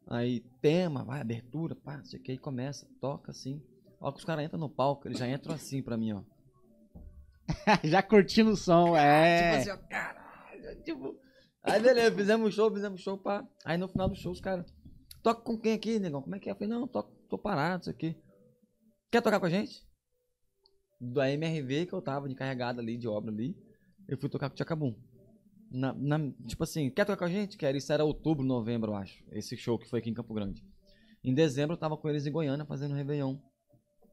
[0.07, 3.63] Aí, tema, vai, abertura, pá, não sei o que, aí começa, toca assim.
[4.01, 6.23] Ó, que os caras entram no palco, eles já entram assim pra mim, ó.
[7.85, 9.59] Já curtindo o som, é.
[9.59, 11.19] Tipo assim, ó, caralho, tipo.
[11.63, 13.47] Aí beleza, fizemos show, fizemos show, pá.
[13.65, 14.73] Aí no final do show, os caras.
[15.23, 16.23] Toca com quem aqui, negão?
[16.23, 16.53] Como é que é?
[16.53, 18.17] Eu falei, não, toco, tô parado, isso aqui.
[19.11, 19.85] Quer tocar com a gente?
[21.01, 23.57] Da MRV que eu tava de carregada ali, de obra ali.
[24.11, 24.95] Eu fui tocar com o Tchacabum.
[25.71, 27.57] Na, na- tipo assim, quer tocar com a gente?
[27.57, 27.77] Quero.
[27.79, 29.23] Isso era outubro, novembro, eu acho.
[29.31, 30.65] Esse show que foi aqui em Campo Grande.
[31.23, 33.37] Em dezembro eu tava com eles em Goiânia fazendo Réveillon.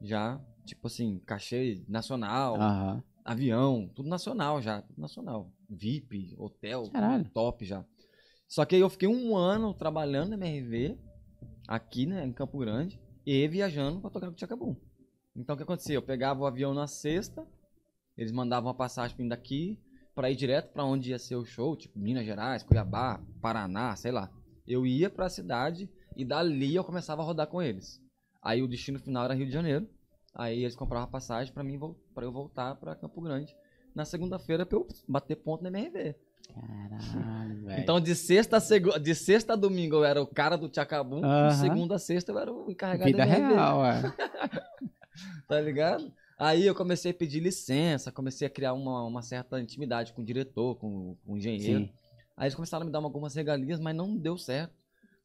[0.02, 3.04] Já, tipo assim, cachê nacional Aham.
[3.26, 5.52] avião, tudo nacional já, tudo nacional.
[5.68, 7.28] VIP, hotel, Caralho.
[7.34, 7.84] top já.
[8.48, 10.98] Só que aí eu fiquei um ano trabalhando na MRV,
[11.68, 14.76] aqui, né, em Campo Grande, e viajando pra tocar com o Tchacabum.
[15.36, 15.96] Então o que acontecia?
[15.96, 17.46] Eu pegava o avião na sexta,
[18.16, 19.80] eles mandavam uma passagem pra mim daqui,
[20.18, 24.12] pra ir direto pra onde ia ser o show, tipo Minas Gerais, Cuiabá, Paraná, sei
[24.12, 24.32] lá.
[24.68, 28.02] Eu ia pra cidade e dali eu começava a rodar com eles.
[28.42, 29.88] Aí o destino final era Rio de Janeiro.
[30.34, 31.80] Aí eles compravam a passagem pra mim
[32.16, 33.56] pra eu voltar pra Campo Grande
[33.94, 36.16] na segunda-feira pra eu bater ponto na MRV.
[36.52, 37.80] Caralho, velho.
[37.80, 38.98] Então de sexta a segu...
[39.00, 41.50] de sexta a domingo eu era o cara do Tchacabum, Aham.
[41.50, 44.02] de segunda a sexta eu era o encarregado Vida da MRV, real, é.
[45.48, 46.12] tá ligado?
[46.38, 50.26] Aí eu comecei a pedir licença, comecei a criar uma, uma certa intimidade com o
[50.26, 51.86] diretor, com, com o engenheiro.
[51.86, 51.92] Sim.
[52.36, 54.72] Aí eles começaram a me dar uma- algumas regalias, mas não deu certo.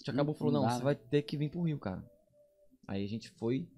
[0.01, 0.85] O Tchacabum Não falou, não, dá, você né?
[0.85, 2.03] vai ter que vir pro Rio, cara.
[2.89, 3.69] Aí a gente foi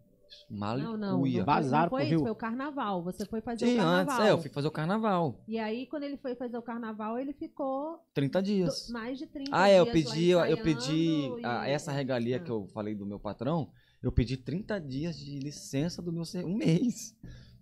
[0.48, 0.92] malicuia.
[0.92, 1.12] Não, não.
[1.18, 2.20] Não foi, não foi pro isso, Rio.
[2.20, 3.02] foi o carnaval.
[3.02, 4.00] Você foi fazer Sim, o carnaval.
[4.16, 5.44] antes, é, eu fui fazer o carnaval.
[5.48, 8.88] E aí, quando ele foi fazer o carnaval, ele ficou 30 do- dias.
[8.90, 11.90] mais de 30 Ah, é, eu dias pedi, lá eu pedi ensaiando a- e- essa
[11.92, 12.40] regalia Ah.
[12.40, 13.68] que eu falei do meu patrão,
[14.06, 17.16] eu pedi 30 dias de licença do meu ser- um mês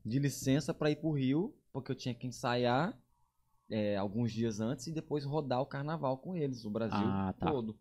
[0.05, 2.98] de licença pra ir pro Rio, porque eu tinha que ensaiar
[3.70, 7.51] é, alguns dias antes e depois rodar o carnaval com eles, o Brasil Ah, tá.
[7.51, 7.78] todo.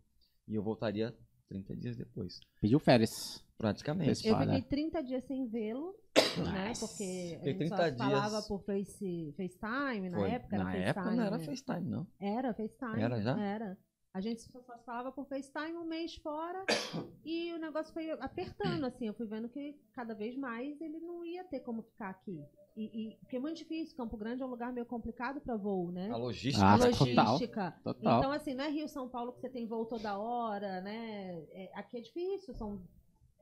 [0.48, 1.14] E eu voltaria
[1.48, 3.44] 30 dias depois, Pediu férias.
[3.58, 4.26] praticamente.
[4.26, 5.94] Eu fiquei 30 dias sem vê-lo,
[6.38, 6.72] né?
[6.80, 7.02] Porque
[7.34, 7.96] a Fiquei gente 30 só dias.
[7.98, 10.30] falava por face, FaceTime, na Foi.
[10.30, 10.88] época era Na FaceTime.
[10.90, 11.44] época não era né?
[11.44, 12.06] FaceTime, não.
[12.18, 13.02] Era FaceTime.
[13.02, 13.38] Era já?
[13.40, 13.78] Era.
[14.14, 16.64] A gente só falava por FaceTime um mês fora
[17.24, 19.06] e o negócio foi apertando, assim.
[19.06, 22.44] Eu fui vendo que cada vez mais ele não ia ter como ficar aqui.
[22.76, 23.96] E, e- porque é muito difícil.
[23.96, 26.10] Campo Grande é um lugar meio complicado para voo, né?
[26.10, 26.64] A logística.
[26.64, 27.32] Ah, A total.
[27.32, 27.74] logística.
[27.82, 28.18] Total.
[28.18, 31.42] Então, assim, não é Rio São Paulo que você tem voo toda hora, né?
[31.50, 32.82] É, aqui é difícil, são.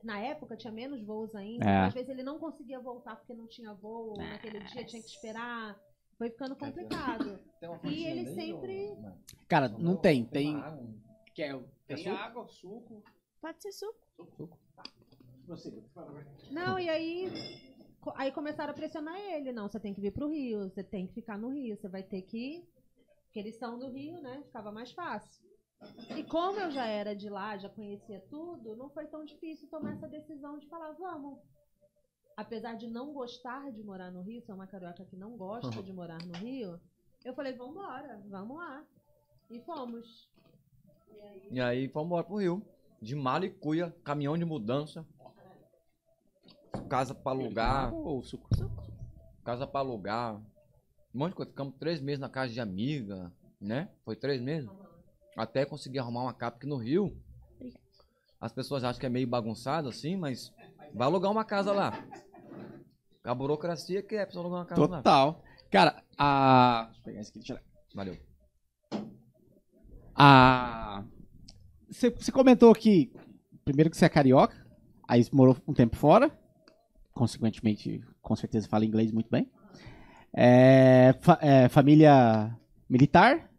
[0.03, 1.63] Na época tinha menos voos ainda.
[1.65, 1.69] É.
[1.69, 5.09] então, às vezes ele não conseguia voltar porque não tinha voo naquele dia, tinha que
[5.09, 5.77] esperar.
[6.21, 7.39] Foi ficando complicado.
[7.59, 8.95] Tem uma E ele aí, sempre-?
[9.47, 10.23] Cara, não tem.
[10.23, 10.55] Tem.
[10.55, 10.87] água?
[11.33, 12.09] Quer, Quer suco?
[12.15, 13.03] água, suco.
[13.41, 13.99] Pode ser suco.
[16.51, 17.27] Não, e aí.
[18.13, 19.51] Aí começaram a pressionar ele.
[19.51, 22.03] Não, você tem que vir pro Rio, você tem que ficar no Rio, você vai
[22.03, 22.69] ter que.
[23.23, 24.43] Porque eles são do Rio, né?
[24.45, 25.43] Ficava mais fácil.
[26.15, 29.93] E como eu já era de lá, já conhecia tudo, não foi tão difícil tomar
[29.93, 31.39] essa decisão de falar, vamos.
[32.41, 35.93] Apesar de não gostar de morar no Rio, sou uma carioca que não gosta de
[35.93, 36.81] morar no Rio,
[37.23, 38.83] eu falei, vamos embora, vamos lá.
[39.47, 40.27] E fomos.
[41.51, 42.65] E aí fomos embora pro Rio.
[42.99, 45.05] De malicuia, caminhão de mudança.
[46.89, 47.93] Casa pra alugar.
[47.93, 48.49] Ou suco.
[49.45, 50.37] Casa pra alugar.
[51.13, 51.51] Um monte de coisa.
[51.51, 53.87] Ficamos três meses na casa de amiga, né?
[54.03, 54.67] Foi três meses.
[55.37, 57.15] Até conseguir arrumar uma capa aqui no Rio.
[58.39, 60.51] As pessoas acham que é meio bagunçado assim, mas
[60.91, 61.91] vai alugar uma casa lá.
[63.23, 64.97] A burocracia que é pra você alugar uma casa lá.
[64.97, 65.43] Total.
[65.69, 66.85] Cara, a.
[66.87, 67.59] Deixa eu pegar esse aqui, deixa eu...
[67.95, 68.17] Valeu.
[70.15, 71.03] A.
[71.89, 73.11] Você, comentou que.
[73.63, 74.55] Primeiro que você é carioca,
[75.07, 76.31] aí você morou um tempo fora.
[77.13, 79.49] Consequentemente, com certeza fala inglês muito bem.
[80.33, 82.57] É, fa- é, família
[82.89, 83.49] militar.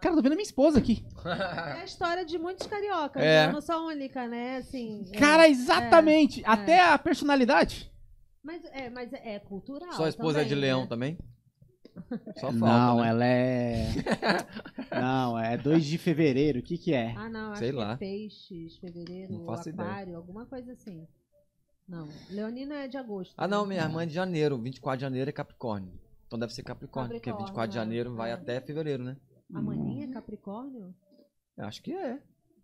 [0.00, 1.04] Cara, tô vendo a minha esposa aqui.
[1.26, 3.44] É a história de muitos cariocas, É.
[3.44, 3.48] né?
[3.48, 4.56] eu não sou a única, né?
[4.58, 5.18] Assim, é.
[5.18, 6.42] Cara, exatamente.
[6.46, 7.89] Até a personalidade.
[8.42, 9.92] Mas é, mas é, é cultural.
[9.92, 10.86] Sua esposa é de também, leão né?
[10.88, 11.18] também?
[12.38, 13.08] Só falta, não, né?
[13.08, 13.86] ela é.
[15.00, 16.60] não, é 2 de fevereiro.
[16.60, 17.14] O que que é?
[17.16, 17.92] Ah, não, acho Sei que lá.
[17.92, 19.88] é peixes, fevereiro, Não faço ideia.
[19.88, 21.06] aquário, alguma coisa assim.
[21.86, 23.34] Não, Leonina é de agosto.
[23.36, 23.74] Ah, não, né?
[23.74, 24.56] minha irmã é de janeiro.
[24.58, 25.92] 24 de janeiro é Capricórnio.
[26.26, 27.80] Então deve ser Capricórnio, porque Capricórnio, 24 de é.
[27.80, 28.34] janeiro vai É.
[28.34, 29.16] até fevereiro, né?
[29.52, 30.94] A maninha é Capricórnio?
[31.56, 32.20] Eu acho que é.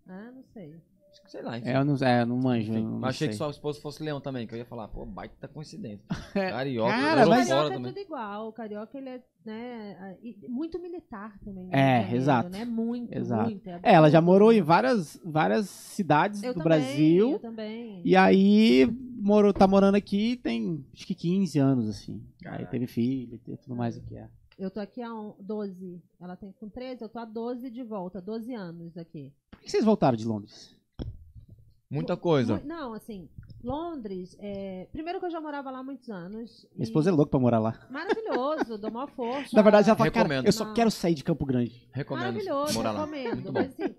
[0.07, 0.81] Ah, não sei.
[1.27, 1.69] Sei lá, enfim.
[1.69, 2.73] É, eu não, é, eu não manjo.
[2.73, 3.33] Enfim, não mas achei sei.
[3.33, 6.05] que sua esposa fosse leão também, que eu ia falar, pô, baita coincidência.
[6.37, 7.93] É, Carioca, cara, mas- fora Carioca é também.
[7.93, 8.49] tudo igual.
[8.49, 10.17] O carioca, ele é, né,
[10.49, 11.69] muito militar também.
[11.73, 12.49] É, Janeiro, exato.
[12.51, 12.65] Né?
[12.65, 13.45] Muito, Exato.
[13.45, 13.69] muito.
[13.71, 17.31] É, ela já morou em várias, várias cidades Eu do também, Brasil.
[17.33, 18.03] Eu também.
[18.05, 18.87] E aí
[19.19, 22.23] morou, tá morando aqui tem acho que 15 anos, assim.
[22.45, 24.17] Aí teve filho e tudo mais aqui.
[24.17, 24.29] É.
[24.59, 26.03] Eu tô aqui há um- 12.
[26.21, 29.33] Ela tem com 13, eu tô há 12 de volta, 12 anos aqui.
[29.51, 30.75] Por que vocês voltaram de Londres?
[31.91, 32.57] Muita coisa.
[32.57, 33.29] Mu- Não, assim,
[33.63, 36.67] Londres, é, primeiro que eu já morava lá há muitos anos.
[36.75, 37.87] Minha e- esposa é louca pra morar lá.
[37.91, 39.51] Maravilhoso, dou maior força.
[39.55, 40.75] Na verdade, ela fala, cara, eu só Não.
[40.75, 41.89] quero sair de Campo Grande.
[41.93, 43.01] Recomendo Maravilhoso, morar lá.
[43.05, 43.35] recomendo.
[43.35, 43.61] Muito bom.
[43.61, 43.95] Mas assim,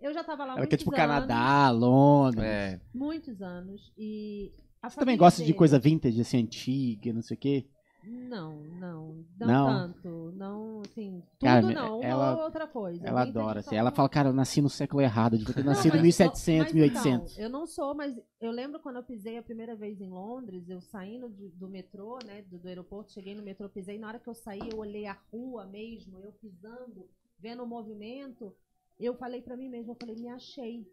[0.00, 1.00] eu já tava lá há Ela muitos quer, tipo, anos.
[1.00, 2.44] Canadá, Londres.
[2.44, 3.92] É, Muitos anos.
[3.98, 4.52] E
[4.82, 7.66] a Você também gosta de dele- coisa vintage, assim, antiga, não sei o quê?
[8.02, 9.24] Não, não.
[9.38, 9.66] Não, Não?
[9.66, 10.32] tanto.
[10.34, 11.98] Não, assim, tudo Cara, não.
[11.98, 13.06] Uma ela- ou outra coisa.
[13.06, 13.76] Ela adora, assim.
[13.76, 16.74] Ela fala, cara, eu nasci no século errado, devia ter nascido em mas- 1700, mas
[16.74, 17.32] 1800.
[17.32, 20.68] Então, eu não sou, mas eu lembro quando eu pisei a primeira vez em Londres,
[20.68, 24.18] eu saindo do, do metrô, né, do, do aeroporto, cheguei no metrô, pisei, na hora
[24.18, 27.06] que eu saí, eu olhei a rua mesmo, eu pisando,
[27.38, 28.54] vendo o movimento,
[28.98, 30.86] eu falei pra mim mesma, eu falei, me achei.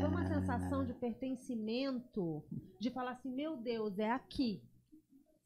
[0.00, 2.44] Foi uma sensação de pertencimento,
[2.78, 4.62] de falar assim, meu Deus, é aqui.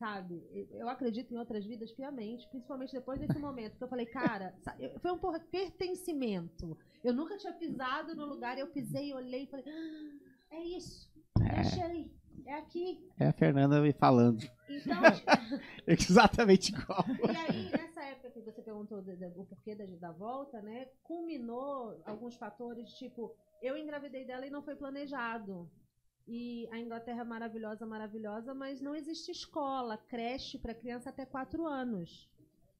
[0.03, 0.43] Sabe?
[0.73, 4.53] Eu- acredito em outras vidas piamente, principalmente depois desse momento, que eu falei, cara,
[5.01, 6.77] foi um porra, pertencimento.
[7.05, 11.09] Eu nunca tinha pisado no lugar, eu pisei, olhei e falei, ah, é isso,
[11.41, 11.61] É.
[11.61, 12.11] achei,
[12.47, 12.99] é aqui.
[13.17, 14.43] É a Fernanda me falando.
[14.69, 15.01] Então,
[15.87, 17.05] Exatamente igual.
[17.09, 18.99] e aí, nessa época que você perguntou
[19.37, 20.89] o porquê da, da volta, né?
[21.05, 25.71] Culminou alguns fatores, tipo, eu engravidei dela e não foi planejado.
[26.27, 31.67] E a Inglaterra é maravilhosa, maravilhosa, mas não existe escola, creche para criança até 4
[31.67, 32.31] anos.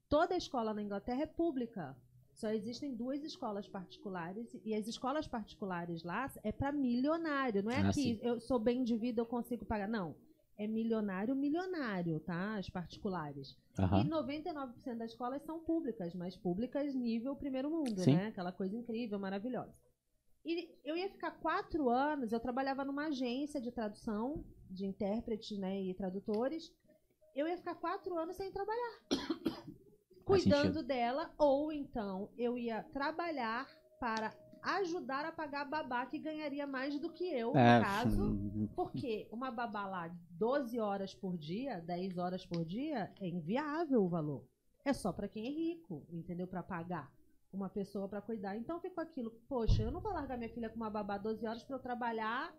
[0.09, 1.95] Toda escola na Inglaterra é pública.
[2.33, 7.81] Só existem duas escolas particulares e as escolas particulares lá é para milionário, não é
[7.81, 8.19] Ah, que sim.
[8.23, 9.87] eu sou bem de vida, eu consigo pagar.
[9.87, 10.15] Não.
[10.57, 12.55] É milionário, milionário, tá?
[12.55, 13.57] As particulares.
[13.77, 14.03] E Aham.
[14.05, 18.15] 99% das escolas são públicas, mas públicas nível primeiro mundo, Sim.
[18.15, 18.27] né?
[18.27, 19.73] Aquela coisa incrível, maravilhosa.
[20.45, 25.81] E eu ia ficar quatro anos, eu trabalhava numa agência de tradução, de intérpretes né,
[25.81, 26.73] e tradutores.
[27.35, 28.99] Eu ia ficar quatro anos sem trabalhar.
[30.25, 33.67] cuidando dela, ou então eu ia trabalhar
[33.99, 38.39] para ajudar a pagar a babá que ganharia mais do que eu, É, no caso.
[38.75, 44.09] Porque uma babá lá 12 horas por dia, 10 horas por dia, é inviável o
[44.09, 44.45] valor.
[44.85, 46.47] É só pra quem é rico, entendeu?
[46.47, 47.11] Pra pagar
[47.53, 48.55] uma pessoa pra cuidar.
[48.57, 51.63] Então ficou aquilo, poxa, eu não vou largar minha filha com uma babá 12 horas
[51.63, 52.53] pra eu trabalhar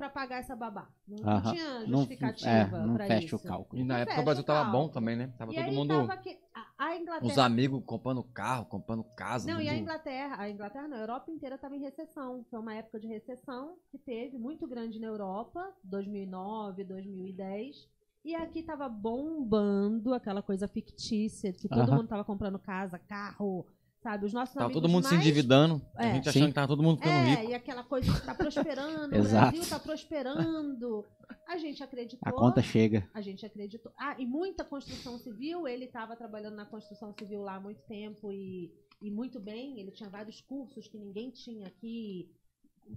[0.00, 0.88] pra pagar essa babá.
[1.06, 3.36] Não, não tinha Não, justificativa é, não pra fecha isso.
[3.36, 3.82] o cálculo.
[3.82, 5.30] E na Não época o Brasil o tava bom também, né?
[5.36, 5.88] Tava E todo aí mundo.
[5.88, 6.38] tava que
[6.78, 9.52] a, Inglaterra Os amigos comprando carro, comprando casa.
[9.52, 9.76] Não, e a.
[9.76, 12.46] Inglaterra, a Inglaterra não, a Europa inteira estava em recessão.
[12.50, 17.86] Foi uma época de recessão que teve, muito grande na Europa, 2009, 2010.
[18.24, 23.66] E aqui tava bombando aquela coisa fictícia, que todo mundo tava comprando casa, carro,
[24.02, 24.26] sabe?
[24.26, 25.24] Os nossos Tava todo mundo se mais...
[25.24, 25.80] endividando.
[25.96, 26.10] É.
[26.10, 26.30] A gente Sim.
[26.30, 27.50] achando que tava todo mundo ficando É, rico.
[27.50, 29.22] e aquela coisa que tá prosperando, o.
[29.22, 31.04] Brasil tá prosperando.
[31.48, 32.20] A gente acreditou.
[32.28, 33.08] A conta chega.
[33.14, 33.92] A gente acreditou.
[33.98, 35.66] Ah, e muita construção civil.
[35.68, 38.72] Ele estava trabalhando na construção civil lá há muito tempo e,
[39.02, 39.78] e muito bem.
[39.78, 42.30] Ele tinha vários cursos que ninguém tinha aqui,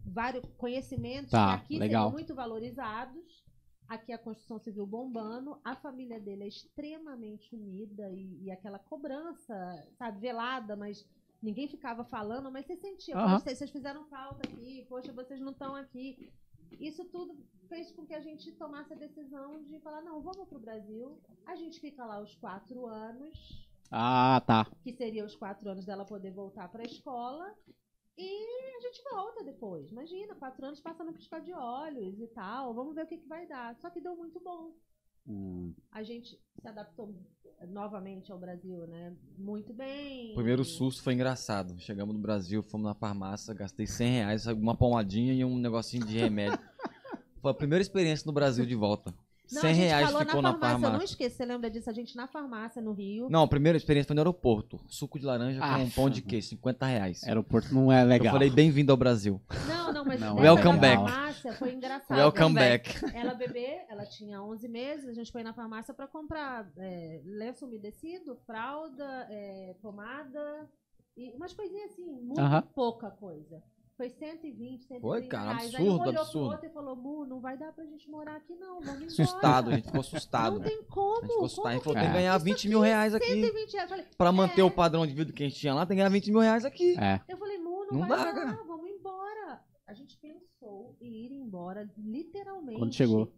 [0.05, 2.03] vários conhecimentos Tá, que aqui legal.
[2.03, 3.42] seriam muito valorizados.
[3.87, 9.55] Aqui a construção civil bombando, a família dele é extremamente unida e, e aquela cobrança,
[9.97, 11.05] sabe, velada, mas
[11.41, 13.39] ninguém ficava falando, mas você sentia, Aham.
[13.39, 16.31] poxa, vocês fizeram falta aqui, poxa, vocês não estão aqui.
[16.79, 17.35] Isso tudo
[17.69, 21.55] fez com que a gente tomasse a decisão de falar, não, vamos pro Brasil, a
[21.55, 24.65] gente fica lá os quatro anos, Ah, tá.
[24.83, 27.53] que seria os quatro anos dela poder voltar pra escola,
[28.17, 29.91] e a gente volta depois.
[29.91, 33.27] Imagina, quatro anos passando no piscar de olhos e tal, vamos ver o que, que
[33.27, 33.75] vai dar.
[33.77, 34.71] Só que deu muito bom.
[35.27, 37.15] Hum, A gente se adaptou
[37.69, 39.15] novamente ao Brasil, né?
[39.37, 40.31] Muito bem.
[40.31, 41.79] O primeiro susto foi engraçado.
[41.79, 46.17] Chegamos no Brasil, fomos na farmácia, gastei 100 reais, uma pomadinha e um negocinho de
[46.17, 46.59] remédio.
[47.41, 49.13] Foi a primeira experiência no Brasil de volta.
[49.51, 51.05] Não, 100 a gente reais falou ficou na na farmácia, eu não farmácia.
[51.05, 51.89] esqueço, você lembra disso?
[51.89, 53.27] A gente na farmácia no Rio.
[53.29, 54.79] Não, a primeira experiência foi no aeroporto.
[54.87, 57.23] Suco de laranja com um Ah, pão de queijo, 50 reais.
[57.25, 58.33] aeroporto não é Eu legal.
[58.33, 59.41] falei, bem-vindo ao Brasil.
[59.67, 60.95] Não, não, mas Não, welcome back.
[60.95, 62.17] farmácia foi engraçado.
[62.17, 62.89] Welcome back.
[63.13, 67.65] Ela bebê, ela tinha 11 meses, a gente foi na farmácia pra comprar é, lenço
[67.65, 70.69] umedecido, fralda, é, pomada
[71.17, 72.61] e umas coisinhas assim, muito Aham.
[72.73, 73.61] pouca coisa.
[73.95, 75.75] Foi 120, 130 Foi, cara, reais.
[75.75, 76.31] Aí um absurdo, olhou absurdo.
[76.47, 79.05] pro outro e falou, Mu, não vai dar pra gente morar aqui não, vamos embora.
[79.05, 80.59] Assustado, a gente ficou Não assustado.
[80.61, 81.11] tem como.
[81.11, 81.67] A gente ficou assustado.
[81.67, 82.21] A gente como falou, tem que É.
[82.21, 83.25] ganhar 20 mil reais aqui.
[83.27, 83.89] 120 reais.
[83.89, 86.09] Falei, Pra manter o padrão de vida que a gente tinha lá, tem que ganhar
[86.09, 86.97] 20 mil reais aqui.
[86.99, 87.21] É.
[87.29, 88.63] Eu falei, Mu, não, Não vai dá, dar, cara.
[88.67, 89.61] vamos embora.
[89.85, 92.79] A gente pensou em ir embora, literalmente.
[92.79, 93.31] Quando chegou.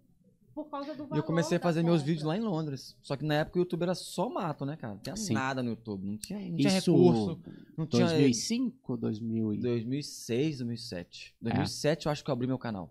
[0.55, 2.05] Por causa do E valor eu comecei a fazer meus compra.
[2.07, 2.95] vídeos lá em Londres.
[3.03, 4.93] Só que na época o YouTube era só mato, né, cara?
[4.93, 5.33] Não tinha Sim.
[5.33, 6.05] nada no YouTube.
[6.07, 7.39] Não tinha, não tinha Isso, recurso.
[7.77, 8.05] Não tinha.
[8.07, 9.57] 2005, 2000 e...
[9.57, 11.35] 2006, 2007.
[11.41, 11.43] É.
[11.43, 12.89] 2007 eu acho que eu abri meu canal.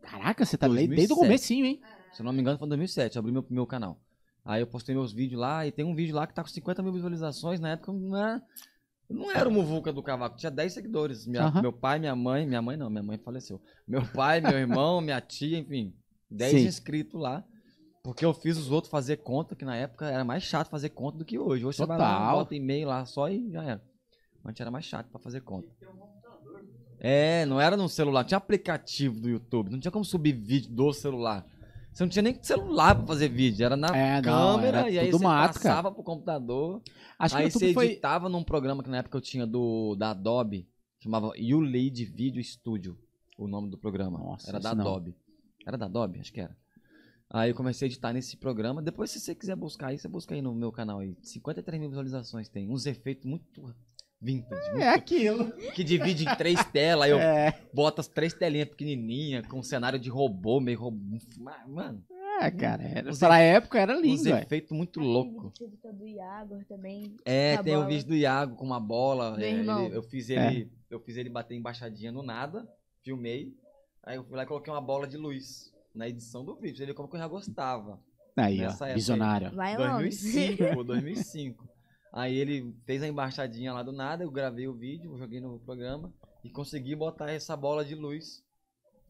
[0.00, 1.20] Caraca, você tá le- desde o 2007.
[1.20, 1.80] comecinho, hein?
[2.12, 3.16] Se eu não me engano, foi em 2007.
[3.16, 3.98] Eu abri meu, meu canal.
[4.44, 6.82] Aí eu postei meus vídeos lá e tem um vídeo lá que tá com 50
[6.82, 7.58] mil visualizações.
[7.60, 8.42] Na época não era.
[9.10, 11.26] Não era o Muvuca do Cavaco, tinha 10 seguidores.
[11.26, 11.62] Minha- Aham.
[11.62, 13.60] Meu pai, minha mãe, minha mãe não, minha mãe faleceu.
[13.86, 15.92] Meu pai, meu irmão, minha tia, enfim,
[16.32, 16.66] 10 Sim.
[16.66, 17.44] inscritos lá.
[18.02, 21.18] Porque eu fiz os outros fazer conta, que na época era mais chato fazer conta
[21.18, 21.64] do que hoje.
[21.64, 22.36] Hoje você vai lá, Total.
[22.38, 23.82] bota e-mail lá só e já era.
[24.44, 25.68] Antes era mais chato pra fazer conta.
[26.98, 30.92] É, não era no celular, tinha aplicativo do YouTube, não tinha como subir vídeo do
[30.92, 31.46] celular.
[31.92, 34.98] Você não tinha nem celular pra fazer vídeo, era na É, não, câmera era e
[34.98, 35.74] aí tudo você mato, cara.
[35.74, 36.80] passava pro computador.
[37.18, 37.86] Acho que aí você foi.
[37.86, 40.68] editava num programa que na época eu tinha do da Adobe,
[41.00, 42.96] chamava YouLead Video Studio,
[43.36, 44.18] o nome do programa.
[44.18, 44.84] Nossa, era da não.
[45.66, 46.56] Era da Adobe, acho que era.
[47.30, 48.82] Aí eu comecei a editar nesse programa.
[48.82, 51.16] Depois, se você quiser buscar aí, você busca aí no meu canal aí.
[51.22, 52.68] 53 mil visualizações tem.
[52.68, 53.74] Uns efeitos muito
[54.20, 54.70] vintage.
[54.70, 55.50] muito- É aquilo.
[55.74, 57.04] Que divide em três telas.
[57.06, 61.16] Aí eu É, boto as três telinhas pequenininhas, com um cenário de robô, meio robô.
[61.68, 62.04] Mano,
[62.42, 62.82] é, cara.
[62.82, 64.42] Era, Os pra época era uns lindo, velho.
[64.42, 65.52] efeitos muito Aí, loucos.
[65.58, 67.16] vídeo do Iago também.
[67.24, 67.88] É, tem o bola.
[67.88, 69.38] vídeo do Iago com uma bola.
[69.38, 69.86] Meu é, irmão.
[69.86, 70.70] ele- eu fiz ele.
[70.90, 72.68] Eu fiz ele bater embaixadinha no nada,
[73.02, 73.54] filmei.
[74.04, 76.82] Aí eu fui lá e coloquei uma bola de luz na edição do vídeo.
[76.82, 78.00] Ele como que eu já gostava.
[78.36, 78.86] Aí, Nessa ó.
[78.86, 79.54] época Visionário.
[79.54, 80.08] Vai longe.
[80.08, 81.68] 2005, 2005.
[82.12, 86.12] Aí ele fez a embaixadinha lá do nada, eu gravei o vídeo, joguei no programa
[86.44, 88.44] e consegui botar essa bola de luz,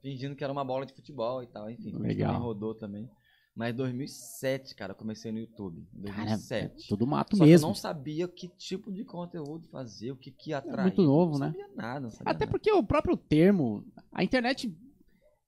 [0.00, 1.90] fingindo que era uma bola de futebol e tal, enfim.
[1.98, 2.32] Legal.
[2.32, 3.10] Também rodou também.
[3.54, 5.86] Mas 2007, cara, eu comecei no YouTube.
[6.06, 6.88] Cara, é 2007.
[6.88, 7.68] tudo mato Só que eu mesmo.
[7.68, 10.82] não sabia que tipo de conteúdo fazer, o que que ia atrair.
[10.86, 11.46] muito novo, não né?
[11.52, 12.50] sabia nada, não sabia Até nada.
[12.50, 13.84] porque o próprio termo.
[14.10, 14.74] A internet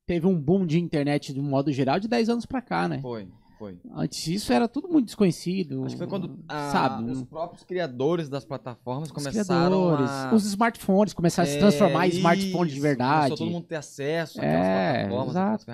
[0.07, 3.01] teve um boom de internet de um modo geral de 10 anos pra cá, né?
[3.01, 3.27] Foi,
[3.59, 3.79] foi.
[3.95, 5.85] Antes disso era tudo muito desconhecido.
[5.85, 7.11] Acho que foi quando a- sabe?
[7.11, 10.35] os próprios criadores das plataformas Os começaram criadores, a...
[10.35, 13.29] os smartphones começaram a se É, transformar em smartphones de verdade.
[13.29, 15.65] Começou todo mundo ter acesso àquelas É, plataformas, exato,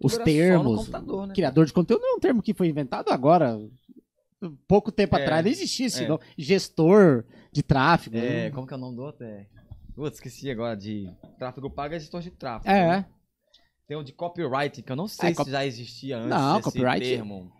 [0.00, 0.88] Os termos,
[1.28, 1.34] né?
[1.34, 3.58] Criador de conteúdo não é um termo que foi inventado agora.
[4.68, 6.18] Pouco tempo É, atrás não existia esse é.
[6.36, 8.16] Gestor de tráfego.
[8.16, 8.50] É, né?
[8.50, 9.24] como que é o nome do outro?
[9.24, 9.46] É...
[9.94, 11.08] Putz, esqueci agora de...
[11.38, 12.68] Tráfego pago é gestor de tráfego.
[12.68, 13.06] É, né?
[13.86, 16.54] Tem o de copyright, que eu não sei É, se cop- já existia antes Não,
[16.54, 17.52] esse copyright- termo.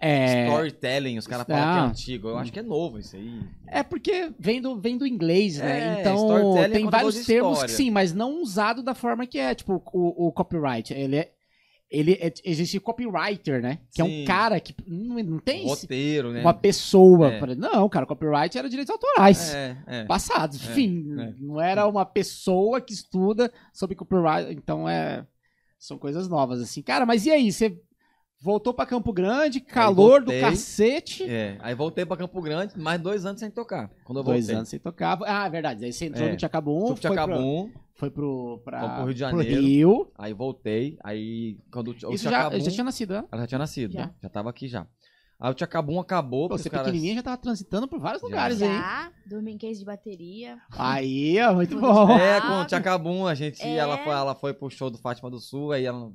[0.00, 0.46] é.
[0.48, 2.28] Storytelling, os caras falam que é antigo.
[2.28, 3.40] Eu acho que é novo isso aí.
[3.68, 5.98] É porque vem do, vem do inglês, né?
[5.98, 9.54] É, então é tem vários termos que sim, mas não usado da forma que é.
[9.54, 10.92] Tipo, o, o copyright.
[10.92, 11.32] Ele é.
[11.94, 13.80] Ele é, existe copywriter, né?
[13.94, 14.24] Que é um Sim.
[14.24, 16.40] cara que não, não tem esse- Roteiro, né?
[16.40, 17.34] uma pessoa.
[17.34, 17.38] É.
[17.38, 19.52] pra- Não, cara, copyright era direitos autorais.
[19.54, 20.04] É, é.
[20.06, 21.04] Passados, enfim.
[21.38, 24.50] Não era uma pessoa que estuda sobre copyright.
[24.54, 25.26] Então é.
[25.82, 26.80] São coisas novas, assim.
[26.80, 27.50] Cara, mas e aí?
[27.50, 27.76] Você
[28.40, 30.40] voltou pra Campo Grande, calor do voltei.
[30.40, 31.24] cacete.
[31.28, 33.90] É, aí voltei pra Campo Grande, mais dois anos sem tocar.
[34.04, 34.56] Quando eu Dois voltei.
[34.56, 35.18] anos sem tocar.
[35.24, 35.84] Ah, é verdade.
[35.84, 36.30] Aí você entrou É.
[36.30, 39.60] no Tchacabum, Fui pro foi, pro, Tchacabum, foi pro, pra, Rio de Janeiro.
[39.60, 40.12] Rio.
[40.16, 42.60] aí voltei, aí quando o Isso já, Tchacabum...
[42.60, 43.24] já tinha nascido, né?
[43.32, 44.10] Ela já tinha nascido, Já.
[44.22, 44.28] já.
[44.28, 44.86] tava aqui já.
[45.42, 46.86] Aí o Tchacabum acabou, Pô, você caras...
[46.86, 48.28] pequenininha já tava transitando por vários Já.
[48.28, 48.68] lugares aí.
[48.68, 50.56] Já, dormi em case de bateria.
[50.70, 52.10] Aí, ó, muito bom.
[52.16, 53.74] É, com o Tchacabum, a gente, É.
[53.74, 56.12] ela, foi, ela foi pro show do Fátima do Sul, aí ela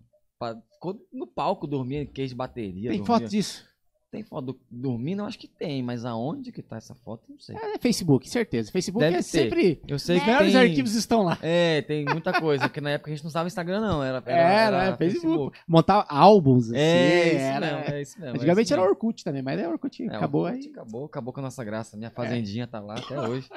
[0.71, 2.89] ficou no palco, dormia em queijo de bateria.
[2.89, 3.65] Tem dormia- foto disso?
[4.09, 5.21] Tem foto do, dormindo?
[5.21, 7.23] Eu acho que tem, mas aonde que tá essa foto?
[7.29, 7.57] Não sei.
[7.57, 8.71] É Facebook, certeza.
[8.71, 9.23] Facebook Deve é ter.
[9.23, 9.81] sempre.
[9.85, 10.61] Eu sei Os que melhores tem...
[10.61, 11.37] arquivos estão lá.
[11.41, 14.41] É, tem muita coisa, porque na época a gente não usava Instagram não, era, era,
[14.41, 15.57] Era, era é, Facebook.
[15.67, 16.77] Montar álbuns, assim.
[16.77, 18.33] É, isso era, mesmo, é isso mesmo.
[18.33, 18.93] é Antigamente isso era mesmo.
[18.95, 20.03] Orkut também, mas é Orkut.
[20.03, 20.71] É, acabou Orkut aí.
[20.71, 21.97] Acabou, acabou com a nossa graça.
[21.97, 23.49] Minha fazendinha tá lá até hoje.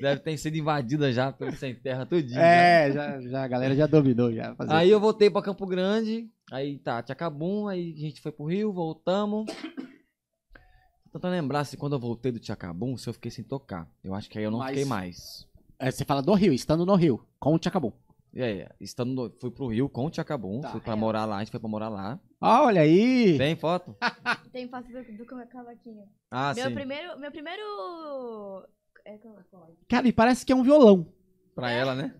[0.00, 2.38] Deve ter sido invadida já pelo sem terra tudinho.
[2.38, 2.88] né?
[2.88, 4.32] É, já, já, a galera já dominou.
[4.32, 4.54] Já.
[4.68, 8.72] Aí eu voltei pra Campo Grande, aí tá, Tchacabum, aí a gente foi pro Rio,
[8.72, 9.46] voltamos.
[11.10, 13.88] Tô tentando lembrar se quando eu voltei do Tchacabum, se eu fiquei sem tocar.
[14.02, 15.48] Eu acho que aí eu não Mas- fiquei mais.
[15.78, 17.92] É, você fala do Rio, estando no Rio, com o Tchacabum.
[18.32, 20.70] E aí, estando no- fui pro Rio com o Tchacabum, Tá.
[20.72, 22.18] fui pra morar lá, a gente foi pra morar lá.
[22.40, 23.38] Ah, olha aí.
[23.38, 23.96] Tem foto?
[24.52, 26.04] Tem foto do, do cavaquinho.
[26.30, 26.74] Ah, meu sim.
[26.74, 27.18] primeiro.
[27.18, 27.62] Meu primeiro.
[29.04, 29.72] É, qual é?
[29.88, 31.06] Cara, e parece que é um violão.
[31.54, 32.12] Pra ela, né?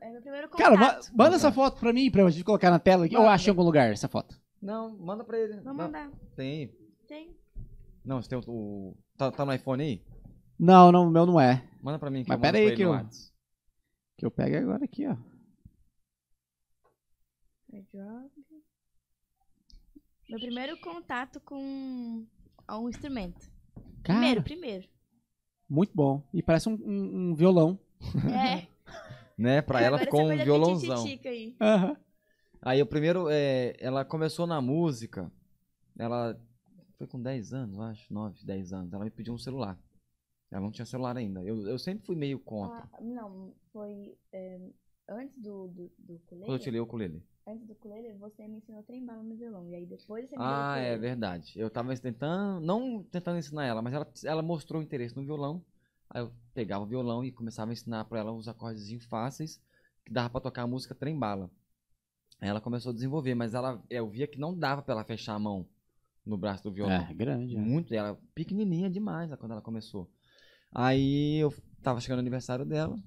[0.00, 1.12] É meu primeiro Cara, ma- contato.
[1.16, 3.16] manda essa foto pra mim, pra gente colocar na tela aqui.
[3.16, 3.34] Ou Manda.
[3.34, 4.40] acha em algum lugar essa foto?
[4.62, 5.54] Não, manda pra ele.
[5.56, 6.10] Vou Não, mandar.
[6.36, 6.72] Tem.
[7.06, 7.36] Tem.
[8.04, 8.42] Não, você tem o.
[8.50, 10.02] o- tá, tá no iPhone aí?
[10.58, 11.64] Não, não, o meu não é.
[11.82, 13.32] Manda pra mim que Mas eu pera aí que eu- Whats.
[14.16, 15.16] Que eu pego agora aqui, ó.
[20.28, 22.24] Meu primeiro contato com
[22.70, 23.50] um instrumento.
[24.02, 24.88] Cara, Primeiro, primeiro.
[25.68, 26.22] muito bom.
[26.32, 27.78] E parece um, um- um violão.
[28.32, 28.66] É.
[29.38, 29.62] Né?
[29.62, 31.06] Pra ela ficou um violãozão.
[31.24, 31.56] aí.
[31.60, 31.96] Aham.
[32.60, 35.30] Aí o primeiro, é, ela começou na música,
[35.96, 36.36] ela
[36.96, 38.92] foi com 10 anos, acho, 9, 10 anos.
[38.92, 39.78] Ela me pediu um celular.
[40.50, 41.42] Ela não tinha celular ainda.
[41.44, 42.82] Eu, eu sempre fui meio contra.
[42.92, 44.16] Ah, não, foi.
[44.32, 44.58] é,
[45.08, 47.22] antes do, do, do Quando eu ukulele, tirei o ukulele.
[47.46, 49.68] antes do ukulele, você me ensinou trem-bala no violão.
[49.68, 51.00] E aí depois você me Ah, é ukulele.
[51.00, 51.52] verdade.
[51.60, 55.64] Eu tava tentando, não tentando ensinar ela, mas ela, ela mostrou interesse no violão.
[56.10, 59.60] Aí eu pegava o violão e começava a ensinar pra ela uns acordezinhos fáceis
[60.04, 61.50] que dava pra tocar a música trem bala.
[62.40, 65.34] Aí ela começou a desenvolver, mas ela eu via que não dava pra ela fechar
[65.34, 65.66] a mão
[66.24, 67.06] no braço do violão.
[67.10, 67.56] É, grande.
[67.56, 67.60] é.
[67.60, 70.10] Muito, ela pequenininha demais né, quando ela começou.
[70.70, 71.52] Aí eu
[71.82, 72.98] tava chegando no aniversário dela.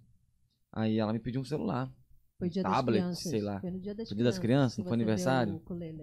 [0.71, 1.91] Aí ela me pediu um celular.
[2.37, 3.31] Foi dia tablet, das crianças.
[3.31, 3.59] sei lá.
[3.59, 5.61] Foi no dia das Foi dia das crianças, não foi aniversário?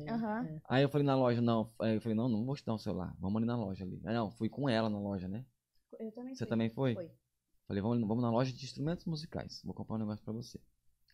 [0.08, 0.44] Aham.
[0.44, 0.60] É.
[0.68, 1.72] Aí eu falei na loja, não.
[1.80, 3.14] Aí eu falei, não, não vou te dar um celular.
[3.18, 4.00] Vamos ali na loja ali.
[4.04, 5.44] Aí não, fui com ela na loja, né?
[5.98, 6.46] Eu também Você fui.
[6.46, 6.94] também foi?
[6.94, 7.10] Foi.
[7.66, 9.60] Falei, vamos, vamos na loja de instrumentos musicais.
[9.64, 10.58] Vou comprar um negócio pra você.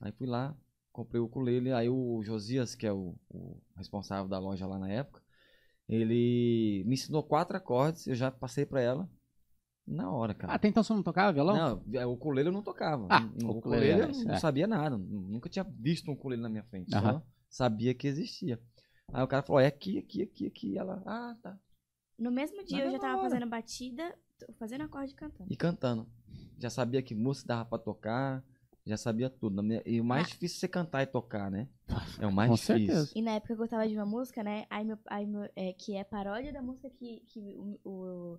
[0.01, 0.56] Aí fui lá,
[0.93, 1.73] comprei o ukulele.
[1.73, 5.23] Aí o Josias, que é o, o responsável da loja lá na época,
[5.89, 8.06] ele me ensinou quatro acordes.
[8.06, 9.11] Eu já passei pra ela
[9.86, 10.52] na hora, cara.
[10.52, 11.56] Até então você não tocava violão?
[11.56, 13.06] Não, é, o ukulele eu não tocava.
[13.11, 14.39] Ah, o ukulele, ukulele eu é, não é.
[14.39, 14.97] sabia nada.
[14.97, 16.90] Nunca tinha visto um ukulele na minha frente.
[16.90, 18.61] Só sabia que existia.
[19.12, 20.78] Aí o cara falou, é aqui, aqui, aqui, aqui.
[20.78, 21.59] Ela, ah, tá.
[22.19, 23.31] No mesmo dia Mas eu já tava hora.
[23.31, 24.16] fazendo batida,
[24.59, 25.52] fazendo acorde e cantando.
[25.52, 26.06] E cantando.
[26.59, 28.44] Já sabia que música dava pra tocar.
[28.86, 29.62] Já sabia tudo.
[29.86, 31.69] E o mais difícil é você cantar e tocar, né?
[32.20, 32.86] É o mais Com difícil.
[32.86, 33.12] certeza.
[33.16, 34.66] E na época eu gostava de uma música, né?
[34.69, 37.40] Aí meu, aí meu- é, que é paródia da música que, que
[37.82, 38.39] o,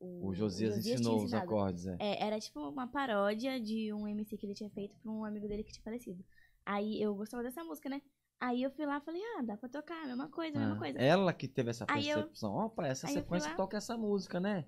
[0.00, 1.96] o, O Josias tinha ensinou os acordes, é.
[2.00, 5.46] É, era tipo uma paródia de um MC que ele tinha feito pra um amigo
[5.46, 6.24] dele que tinha falecido.
[6.64, 8.00] Aí eu gostava dessa música, né?
[8.40, 10.98] Aí eu fui lá e falei, ah, dá pra tocar, mesma coisa, mesma Ah, coisa.
[10.98, 12.54] Ela que teve essa percepção.
[12.56, 14.64] Opa, essa sequência lá- toca essa música, né?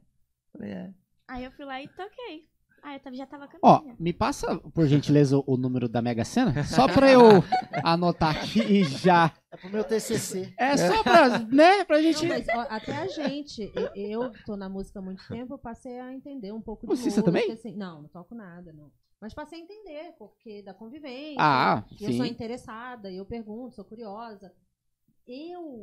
[0.55, 0.94] Falei, é.
[1.26, 2.48] Aí eu fui lá e toquei.
[2.82, 3.60] Aí eu já tava cantando.
[3.62, 7.20] Ó, me passa, por gentileza, o, o número da Mega Sena, só pra eu
[7.82, 9.32] anotar aqui e já.
[9.51, 10.52] É pro meu TCC.
[10.59, 12.26] É só pra, né, pra gente...
[12.26, 15.98] Não, mas ó, até a gente, eu tô na música há muito tempo, eu passei
[15.98, 17.22] a entender um pouco de Você, música.
[17.22, 17.51] também?
[17.51, 17.74] assim.
[17.74, 18.93] não, não toco nada, não.
[19.18, 21.36] Mas passei a entender, porque da convivência.
[21.39, 24.52] Ah, e eu sou interessada, e eu pergunto, sou curiosa.
[25.26, 25.81] Eu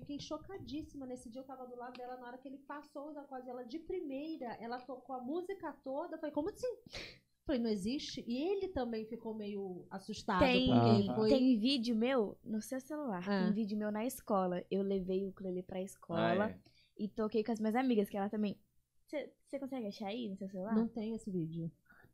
[0.00, 3.16] fiquei chocadíssima nesse dia, eu tava do lado dela na hora que ele passou os
[3.16, 3.48] acordes.
[3.48, 6.16] Ela de primeira, ela tocou a música toda.
[6.16, 6.66] Eu falei, como assim?
[6.66, 8.24] Eu Falei, não existe?
[8.26, 10.40] E ele também ficou meio assustado.
[10.40, 11.14] Tem, Ah, tá.
[11.14, 11.28] foi...
[11.28, 13.22] tem vídeo meu no seu celular.
[13.28, 13.44] Ah.
[13.44, 14.64] Tem vídeo meu na escola.
[14.70, 16.58] Eu levei o ukulele pra escola Ah, é.
[16.98, 18.58] e toquei com as minhas amigas, que ela também.
[19.06, 20.74] Você consegue achar aí no seu celular?
[20.74, 21.70] Não tem esse vídeo.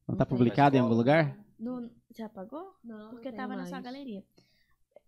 [0.07, 1.39] Não tá publicado em algum lugar?
[1.59, 2.74] No- Você apagou?
[2.82, 3.85] Não, Porque não tava tenho na sua mais.
[3.85, 4.24] galeria.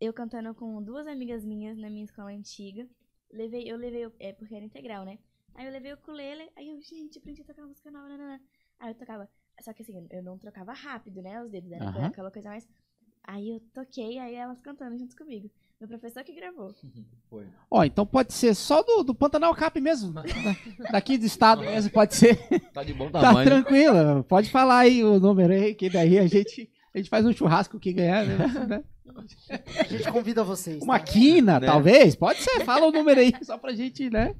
[0.04, 2.84] Eu cantando com duas amigas minhas na minha escola antiga.
[3.32, 5.16] Levei, eu levei, o- é porque era integral, né?
[5.54, 8.40] Aí eu levei o ukulele, aí eu, gente, aprendi a tocar música nova, nanana.
[8.80, 9.28] Aí eu tocava,
[9.60, 12.06] só que assim, eu não trocava rápido, né, os dedos, era Aham.
[12.06, 12.68] aquela coisa mais...
[13.22, 15.48] Aí eu toquei, aí elas cantando junto comigo.
[15.78, 16.74] Meu professor que gravou.
[17.30, 17.46] Foi.
[17.70, 20.12] Ó, então pode ser só do, do Pantanal Cap mesmo.
[20.12, 20.24] da-
[20.90, 22.36] daqui do estado mesmo, pode ser.
[22.72, 23.48] Tá de bom Tá tamanho.
[23.48, 24.24] tranquilo.
[24.24, 27.78] Pode falar aí o número aí, que daí a gente, a gente faz um churrasco
[27.78, 28.82] que ganhar, né?
[29.78, 30.82] A gente convida vocês.
[30.82, 31.04] Uma tá?
[31.04, 31.66] quina, Né?
[31.66, 32.14] talvez?
[32.16, 34.34] Pode ser, fala o número aí, só pra gente, né?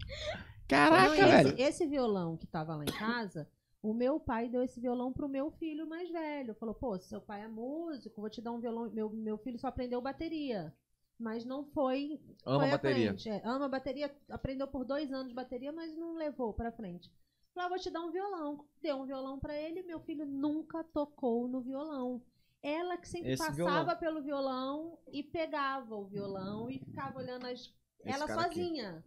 [0.68, 1.54] Caraca, esse, velho.
[1.58, 3.46] esse violão que tava lá em casa,
[3.82, 6.54] o meu pai deu esse violão pro meu filho mais velho.
[6.54, 8.90] Falou, pô, seu pai é músico, vou te dar um violão.
[8.90, 10.72] Meu, meu filho só aprendeu bateria.
[11.18, 12.18] Mas não foi.
[12.46, 13.08] Ama foi bateria.
[13.08, 13.28] frente.
[13.28, 17.10] É, ama bateria, aprendeu por dois anos bateria, mas não levou pra frente.
[17.54, 18.64] Falou, ah, vou te dar um violão.
[18.82, 22.22] Deu um violão pra ele, meu filho nunca tocou no violão.
[22.62, 23.96] Ela que sempre Esse passava violão.
[23.98, 27.74] pelo violão e pegava o violão e ficava olhando as.
[28.04, 28.60] ela cara aqui.
[28.60, 29.04] sozinha.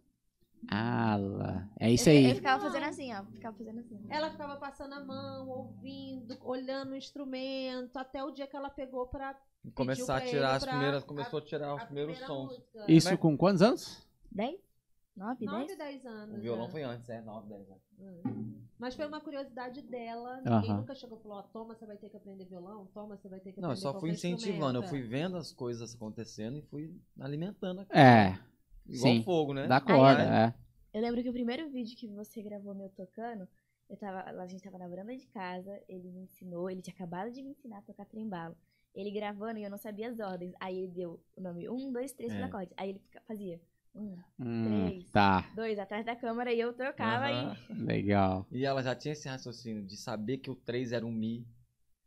[0.68, 1.68] Ala.
[1.78, 2.24] É isso aí.
[2.24, 3.24] ele ficava fazendo assim, ó.
[3.26, 4.06] Ficava fazendo assim.
[4.10, 9.06] Ela ficava passando a mão, ouvindo, olhando o instrumento, até o dia que ela pegou
[9.06, 9.38] pra
[9.74, 11.04] Começar a tirar as pra- primeiras.
[11.04, 12.50] Começou a tirar os a primeiros primeira sons.
[12.58, 12.84] música.
[12.92, 14.06] Isso com quantos anos?
[14.30, 14.60] Dez?
[15.16, 15.78] Nove, 9, dez?
[16.02, 16.38] 10 anos.
[16.38, 16.70] O violão né?
[16.72, 17.82] foi antes, é, 9, 10 anos.
[17.98, 18.62] Hum.
[18.78, 20.36] Mas foi uma curiosidade dela.
[20.42, 20.76] Ninguém Aham.
[20.80, 23.40] nunca chegou e falou: ó, toma, você vai ter que aprender violão, toma, você vai
[23.40, 24.88] ter que Não, eu aprender só fui qualquer incentivando, eu instrumento.
[24.90, 27.96] fui vendo as coisas acontecendo e fui alimentando aqui.
[27.96, 28.38] É,
[28.86, 29.22] Igual sim.
[29.22, 29.66] fogo, né?
[29.66, 30.54] dá corda, é.
[30.92, 33.48] Eu lembro que o primeiro vídeo que você gravou meu tocando,
[33.88, 37.30] eu tava, a gente tava na varanda de casa, ele me ensinou, ele tinha acabado
[37.30, 38.54] de me ensinar a tocar trembalo.
[38.94, 40.54] Ele gravando e eu não sabia as ordens.
[40.58, 42.36] Aí ele deu o nome um, dois, três É.
[42.36, 42.72] pros acordes.
[42.78, 43.60] Aí ele fica- fazia
[43.96, 45.10] um, Hum, Três.
[45.10, 47.56] tá, dois atrás da câmera e eu tocava Aham.
[47.70, 48.46] legal.
[48.52, 51.46] E ela já tinha esse raciocínio de saber que o 3 era um Mi.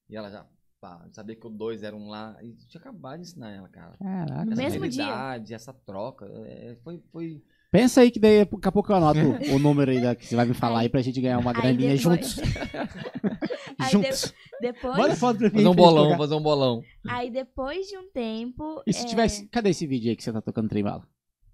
[0.10, 0.46] E ela já,
[0.80, 2.38] pá, de saber que o 2 era um Lá.
[2.44, 3.96] E tinha acabado de ensinar ela, cara.
[3.98, 4.46] Caraca.
[4.46, 5.06] No Essa mesmo dia.
[5.06, 6.26] realidade, essa troca.
[6.46, 7.44] é, foi, foi.
[7.72, 9.20] Pensa aí que daí daqui a pouco eu anoto
[9.54, 11.96] o número aí da, que você vai me falar aí pra gente ganhar uma graninha
[11.96, 12.38] depois- juntos.
[13.80, 14.34] Aí juntos.
[14.60, 15.54] Depois, Manda foto pra mim.
[15.56, 16.82] Fazer um bolão, fazer um bolão.
[17.08, 18.84] aí depois de um tempo.
[18.86, 19.48] E se é, tivesse.
[19.48, 21.08] Cadê esse vídeo aí que você tá tocando trembala?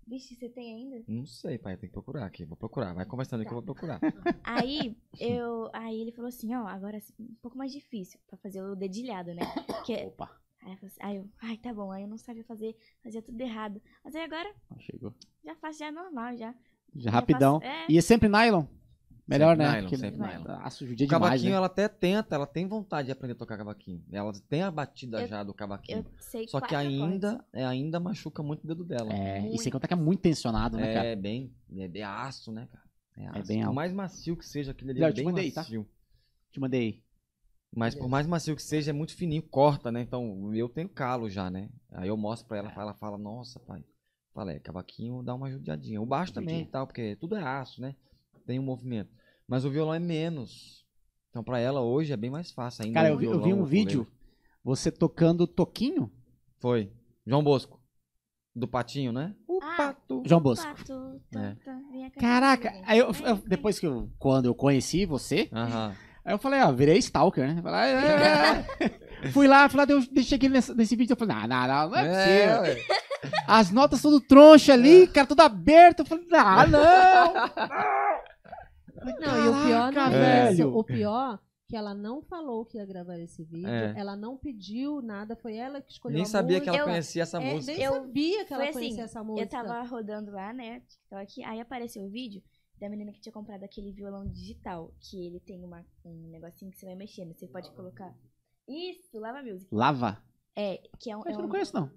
[0.08, 1.04] Vixe, você tem ainda?
[1.08, 2.46] Não sei, pai, tem que procurar aqui.
[2.46, 2.94] Vou procurar.
[2.94, 4.00] Vai conversando aí que eu vou procurar.
[4.44, 5.70] Aí eu.
[5.74, 9.42] Aí ele falou assim, ó, agora um pouco mais difícil pra fazer o dedilhado, né?
[9.84, 10.30] Que é- Opa.
[10.62, 11.92] Aí eu, assim- aí eu, ai, tá bom.
[11.92, 13.82] Aí eu não sabia fazer, fazia tudo errado.
[14.04, 15.14] Mas aí agora Chegou.
[15.44, 16.54] já faço já normal, já.
[16.96, 17.60] Já rapidão.
[17.60, 17.86] faço- é.
[17.90, 18.66] E é sempre nylon?
[19.28, 19.82] Melhor, Sempre né?
[19.82, 20.46] nylon, sempre nylon.
[20.62, 21.58] Aço judia O demais, cavaquinho, né?
[21.58, 24.04] ela até tenta, ela tem vontade de aprender a tocar cavaquinho.
[24.12, 26.00] Ela tem a batida Eu- já do cavaquinho.
[26.00, 29.12] Eu sei Só que ainda, é, ainda machuca muito o dedo dela.
[29.14, 29.64] É, e Muito.
[29.64, 31.08] sem contar que é muito tensionado, né, cara?
[31.08, 32.86] É bem, é bem aço, né, cara?
[33.18, 33.48] É, aço.
[33.48, 33.76] bem Por alto.
[33.76, 35.62] mais macio que seja, aquele ali Léo, é te bem mandei, tá?
[35.62, 35.88] macio.
[36.52, 37.04] Te mandei.
[37.76, 40.02] Mas por mais macio que seja, é muito fininho, corta, né?
[40.02, 41.70] Então, eu tenho calo já, né?
[41.92, 43.84] Aí eu mostro pra ela, ela fala, nossa, pai.
[44.34, 46.02] Fala, é, cavaquinho dá uma judiadinha.
[46.02, 47.96] O baixo também e tal, porque tudo é aço, né?
[48.46, 49.10] Tem um movimento.
[49.48, 50.84] Mas o violão é menos.
[51.30, 52.94] Então, pra ela hoje é bem mais fácil ainda.
[52.94, 54.08] Cara, eu vi, eu vi um vídeo,
[54.64, 56.12] você tocando toquinho.
[56.60, 56.92] Foi.
[57.26, 57.80] João Bosco.
[58.56, 59.36] Do Patinho, né?
[59.48, 60.24] O Ah, Pato.
[60.26, 60.66] João Bosco.
[60.66, 61.56] Pato, É.
[62.20, 65.94] Caraca, aí eu, eu- depois que eu, quando eu conheci você, Aham.
[66.24, 67.62] aí eu falei, ó, virei stalker, né?
[67.62, 68.64] Falei, "Ah, ah,
[69.26, 71.90] ah." Fui lá, falei, eu deixei aqui nesse, nesse vídeo, eu falei, não, não, não,
[71.90, 72.62] não é possível.
[72.62, 72.88] ué.
[73.48, 76.00] As notas tudo troncha ali, cara, tudo aberto.
[76.02, 77.34] Eu falei, ah, não!
[77.34, 77.34] Não,
[79.10, 80.68] e o pior não Caraca, é isso.
[80.70, 83.94] O pior que ela não falou que ia gravar esse vídeo, É.
[83.98, 87.24] ela não pediu nada, foi ela que escolheu Nem a sabia que ela Eu- conhecia
[87.24, 87.74] essa É, música.
[87.74, 89.46] nem Eu- sabia que ela assim, conhecia essa música.
[89.46, 92.44] Eu tava rodando lá, né, TikTok, aí apareceu o vídeo
[92.80, 96.78] da menina que tinha comprado aquele violão digital, que ele tem uma, um negocinho que
[96.78, 98.14] você vai mexendo, você pode colocar...
[98.68, 99.68] Isso, Lava Music.
[99.74, 100.22] Lava?
[100.56, 101.90] É, que é um, Mas é eu não um, conheço, não.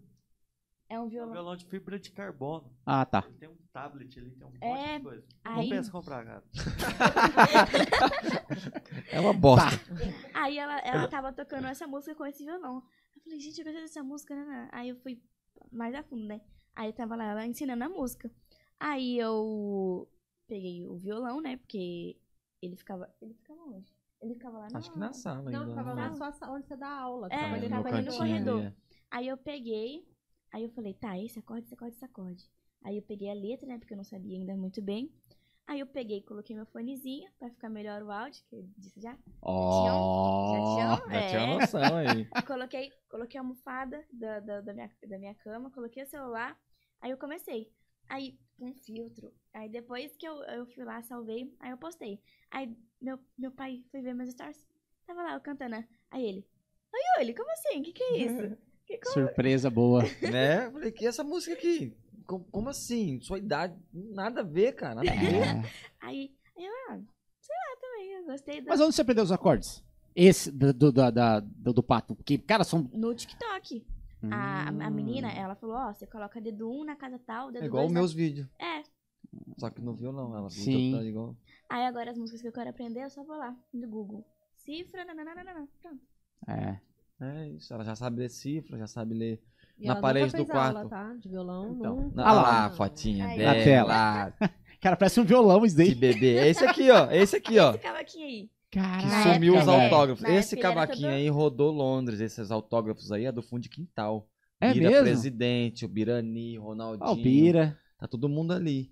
[0.89, 1.33] é um É um violão...
[1.33, 2.73] violão de fibra de carbono.
[2.87, 3.25] Ah, tá.
[3.29, 5.25] Ele tem um tablet ali, tem um monte É, de coisa.
[5.45, 6.43] aí- Não pensa em comprar, cara.
[9.13, 9.79] É uma bosta.
[10.35, 12.83] Aí ela, ela tava tocando essa música com esse violão.
[13.17, 14.69] Eu falei, gente, eu gostei dessa música, né, né?
[14.73, 15.23] Aí eu fui
[15.71, 16.41] mais a fundo, né?
[16.75, 18.31] Aí tava lá ela ensinando a música.
[18.79, 20.09] Aí eu
[20.47, 21.57] peguei o violão, né?
[21.57, 22.17] Porque
[22.63, 23.13] ele ficava.
[23.21, 23.93] Ele ficava onde?
[24.21, 24.79] Ele ficava lá na.
[24.79, 25.53] Acho que na sala ainda.
[25.53, 26.09] Não, ficava né?
[26.09, 27.29] na sua onde você dá aula.
[27.31, 28.63] É, ficava ali ele na tava ali no corredor.
[28.63, 28.75] é.
[29.11, 30.07] Aí eu peguei,
[30.53, 32.45] aí eu falei, tá, esse acorde, esse acorde, esse acorde.
[32.83, 35.11] Aí eu peguei a letra, né, porque eu não sabia ainda muito bem.
[35.67, 39.19] Aí eu peguei, coloquei meu fonezinho pra ficar melhor o áudio, que eu disse já.
[39.43, 39.85] Ó.
[39.85, 41.11] Já tinham?
[41.13, 41.47] Já tinha É.
[41.61, 42.25] noção aí.
[42.47, 46.59] Coloquei, coloquei a almofada da, da, da minha, da minha cama, coloquei o celular,
[47.01, 47.71] aí eu comecei.
[48.09, 49.31] Aí, com filtro.
[49.53, 52.19] Aí depois que eu, eu fui lá, salvei, aí eu postei.
[52.51, 54.67] Aí meu, meu pai foi ver meus stories.
[55.07, 55.73] Tava lá, eu cantando.
[55.73, 55.87] né?
[56.11, 56.47] Aí ele,
[56.95, 57.83] oi, Yuli, como assim?
[57.83, 58.57] Que que é isso?
[58.89, 59.13] Que, como...
[59.13, 60.01] Surpresa boa.
[60.33, 60.71] né?
[60.71, 61.95] Falei, que essa música aqui?
[62.29, 63.19] Com- Como assim?
[63.23, 64.97] Sua idade, nada a ver, cara.
[64.97, 65.35] Nada a ver.
[65.35, 65.63] É.
[66.01, 67.01] Aí, aí eu, ah,
[67.41, 68.69] sei lá também, eu gostei da...
[68.69, 69.83] Mas onde você aprendeu os acordes?
[70.15, 72.15] Esse do, do, da- da- do, do pato.
[72.15, 72.89] Porque, cara, são.
[72.93, 73.85] No TikTok.
[74.31, 74.91] A, a Hum.
[74.91, 77.85] menina, ela falou, ó, você coloca dedo 1 um na casa tal, dedo É igual
[77.85, 78.01] os dois na...
[78.01, 78.47] meus vídeos.
[78.61, 78.83] É,
[79.59, 80.93] Só que no violão, ela Sim.
[80.93, 81.37] tá igual.
[81.71, 84.25] aí agora as músicas que eu quero aprender, eu só vou lá, no Google.
[84.57, 86.01] Cifra, nananana, pronto.
[86.49, 86.81] É.
[87.21, 89.43] É isso, ela já sabe ler cifra, já sabe ler.
[89.79, 90.89] E Na ela parede nunca do fez aula, quarto.
[90.91, 91.15] tá?
[91.15, 92.17] De violão, Então, nunca.
[92.17, 92.43] na, Ah lá.
[92.43, 93.39] lá, a fotinha Aí.
[93.39, 93.55] dela.
[93.59, 94.33] Na tela.
[94.81, 95.95] Cara, parece um violão isso Que daí.
[95.95, 96.37] bebê.
[96.37, 97.11] É esse aqui, ó.
[97.11, 97.71] Esse aqui, ó.
[97.71, 98.51] Esse cavaquinho aí.
[98.71, 99.83] Que Caraca, sumiu os velho.
[99.83, 100.25] autógrafos.
[100.25, 102.21] Esse época cavaquinho todo- aí rodou Londres.
[102.21, 104.29] Esses autógrafos aí é do fundo de quintal.
[104.61, 105.05] É Bira mesmo?
[105.05, 107.09] presidente, o Birani, Ronaldinho.
[107.09, 107.79] Ó, o Bira.
[107.99, 108.91] Tá todo mundo ali.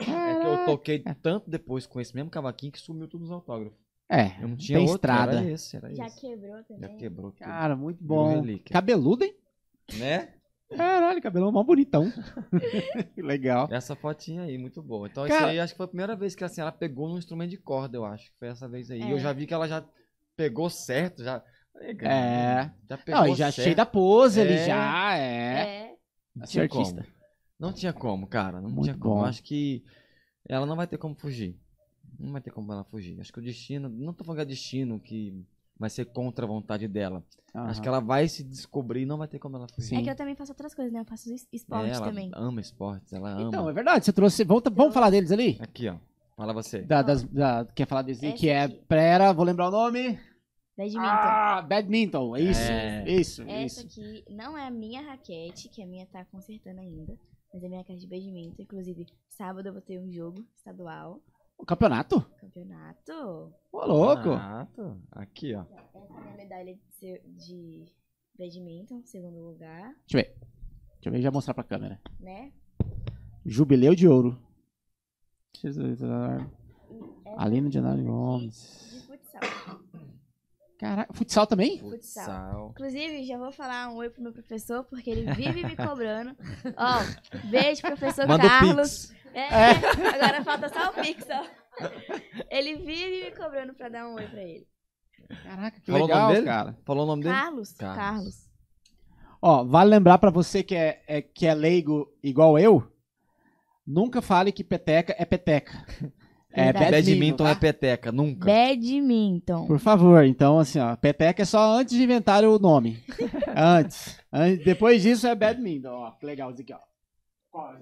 [0.00, 0.04] É
[0.40, 3.78] que eu toquei tanto depois com esse mesmo cavaquinho que sumiu todos os autógrafos.
[4.08, 5.36] É, Eu não tinha tem outro, estrada.
[5.38, 6.20] era esse, era Já esse.
[6.20, 6.90] quebrou também.
[6.90, 7.38] Já quebrou tudo.
[7.40, 8.42] Cara, muito bom.
[8.70, 9.34] Cabeludo, hein?
[9.98, 10.32] Né?
[10.76, 12.10] Caralho, cabelão mó bonitão.
[13.14, 13.68] que legal.
[13.70, 15.06] Essa fotinha aí, muito boa.
[15.06, 17.18] Então, Cara- isso aí acho que foi a primeira vez que assim, ela pegou num
[17.18, 18.30] instrumento de corda, eu acho.
[18.32, 19.00] que Foi essa vez aí.
[19.02, 19.12] É.
[19.12, 19.84] eu já vi que ela já
[20.36, 21.42] pegou certo, já.
[21.80, 22.70] É.
[22.88, 23.64] Já pegou Não, e já certo.
[23.64, 24.66] cheio da pose ali, É.
[24.66, 25.16] já.
[25.18, 25.94] É.
[26.40, 26.44] É.
[26.46, 27.02] Tinha artista.
[27.02, 27.14] como.
[27.60, 28.60] Não tinha como, cara.
[28.60, 29.14] Não Muito tinha como.
[29.16, 29.20] bom.
[29.20, 29.84] Eu Acho que
[30.48, 31.56] ela não vai ter como fugir.
[32.18, 33.20] Não vai ter como ela fugir.
[33.20, 33.88] Acho que o destino.
[33.88, 35.44] Não tô falando que é destino que
[35.78, 37.22] vai ser contra a vontade dela.
[37.52, 39.66] Acho que ela vai se descobrir e não vai ter como ela.
[39.78, 39.96] Sim.
[39.98, 40.98] É que eu também faço outras coisas, né?
[41.00, 42.30] Eu faço es- esporte É, ela também.
[42.34, 43.42] ama esportes, ela ama.
[43.48, 44.04] Então, é verdade.
[44.04, 44.42] Você trouxe.
[44.42, 45.56] Vamos, vamos falar deles ali?
[45.60, 45.96] Aqui, ó.
[46.36, 46.82] Fala você.
[46.82, 48.64] Da, das, da- quer falar desse Essa que é.
[48.64, 48.74] aqui.
[48.88, 50.18] Pera, vou lembrar o nome.
[50.76, 51.00] Badminton.
[51.06, 52.36] Ah, badminton.
[52.38, 52.60] Isso.
[52.60, 53.08] É.
[53.08, 54.00] Isso, Essa isso.
[54.00, 57.16] aqui não é a minha raquete, que a minha tá consertando ainda.
[57.52, 58.60] Mas é minha raquete de badminton.
[58.60, 61.20] Inclusive, sábado eu vou ter um jogo estadual.
[61.58, 62.20] O campeonato?
[62.38, 63.52] Campeonato.
[63.72, 64.30] Ô, louco.
[64.74, 64.96] Tô.
[65.12, 65.62] Aqui, ó.
[65.62, 67.84] Essa é a minha medalha de, de
[68.38, 70.38] badminton, segundo lugar, Deixa eu ver.
[70.94, 72.00] Deixa eu ver já mostrar pra câmera.
[72.20, 72.52] né?
[73.44, 74.38] Jubileu de ouro.
[75.56, 76.50] Jesus, essa
[77.36, 78.90] Aline de Gomes.
[78.92, 79.80] De futsal.
[80.78, 81.78] Caraca, futsal também?
[81.78, 82.70] Futsal.
[82.72, 86.36] Inclusive, já vou falar um oi pro meu professor, porque ele vive me cobrando.
[86.76, 89.06] Ó, beijo, professor Manda Carlos.
[89.06, 89.24] Pix.
[89.34, 89.70] É,
[90.14, 91.44] agora falta só o Pix, ó.
[92.50, 94.66] Ele vive me cobrando pra dar um oi pra ele.
[95.42, 96.46] Caraca, que Falou o legal, nome dele?
[96.46, 96.78] cara.
[96.84, 97.34] Falou o nome dele?
[97.34, 97.72] Carlos?
[97.72, 97.96] Carlos.
[97.96, 98.50] Carlos.
[99.42, 102.88] Ó, vale lembrar pra você que é, é- que é leigo igual eu,
[103.86, 105.84] nunca fale que peteca é peteca.
[106.56, 107.60] É badminton, é tá?
[107.60, 108.46] peteca, nunca.
[108.46, 109.66] Badminton.
[109.66, 113.02] Por favor, então assim, ó, peteca é só antes de inventar o nome.
[113.56, 114.18] antes.
[114.32, 116.78] An- Depois disso é badminton, ó, que legal isso aqui, ó.
[117.50, 117.80] Qual é?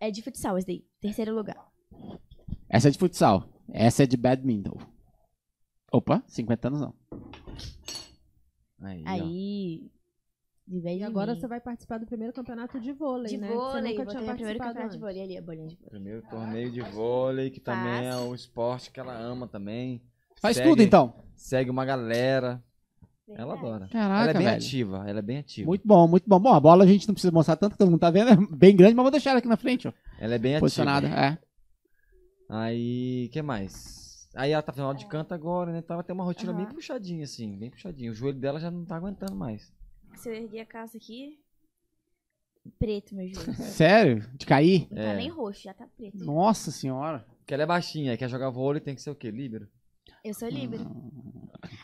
[0.00, 0.84] É de futsal esse daí.
[1.00, 1.56] Terceiro lugar.
[2.68, 4.76] Essa é de futsal, essa é de badminton.
[5.90, 6.94] Opa, 50 anos não.
[8.80, 9.08] Aí, ó.
[9.10, 9.90] Aí.
[10.66, 10.78] De.
[10.88, 13.48] E agora você vai participar do primeiro campeonato de vôlei, De né?
[13.48, 13.94] que vôlei.
[13.94, 15.00] você nunca tinha primeiro campeonato de antes.
[15.00, 15.90] vôlei ali, a bolinha de vôlei.
[15.90, 18.22] Primeiro torneio de vôlei, que também é Faz.
[18.22, 20.00] um esporte que ela ama também.
[20.40, 21.14] Faz Segue- tudo então.
[21.36, 22.62] Segue uma galera.
[23.28, 23.88] Ela adora.
[23.88, 24.56] Caraca, ela é bem velho.
[24.56, 25.66] ativa, ela é bem ativa.
[25.66, 26.38] Muito bom, muito bom.
[26.38, 28.76] Bom, a bola a gente não precisa mostrar tanto, todo mundo tá vendo, é bem
[28.76, 29.92] grande, mas vou deixar ela aqui na frente, ó.
[30.18, 31.20] Ela é bem Posicionada, ativa.
[31.20, 31.38] é.
[32.48, 34.28] Aí, que mais?
[34.34, 35.82] Aí ela tá fazendo aula de canto agora, né?
[35.88, 36.74] Ela tem uma rotina bem Aham.
[36.74, 38.10] puxadinha, assim, bem puxadinha.
[38.10, 39.72] O joelho dela já não tá aguentando mais.
[40.16, 41.38] Se eu erguer a calça aqui,
[42.78, 43.54] preto meu joelho.
[43.62, 44.28] Sério?
[44.34, 44.86] De cair?
[44.90, 45.06] Não É.
[45.06, 46.24] tá nem roxo, já tá preto.
[46.24, 47.26] Nossa senhora.
[47.38, 49.30] Porque ela é baixinha, quer jogar vôlei, tem que ser o quê?
[49.30, 49.68] Líbero?
[50.24, 50.84] Eu sou líbero.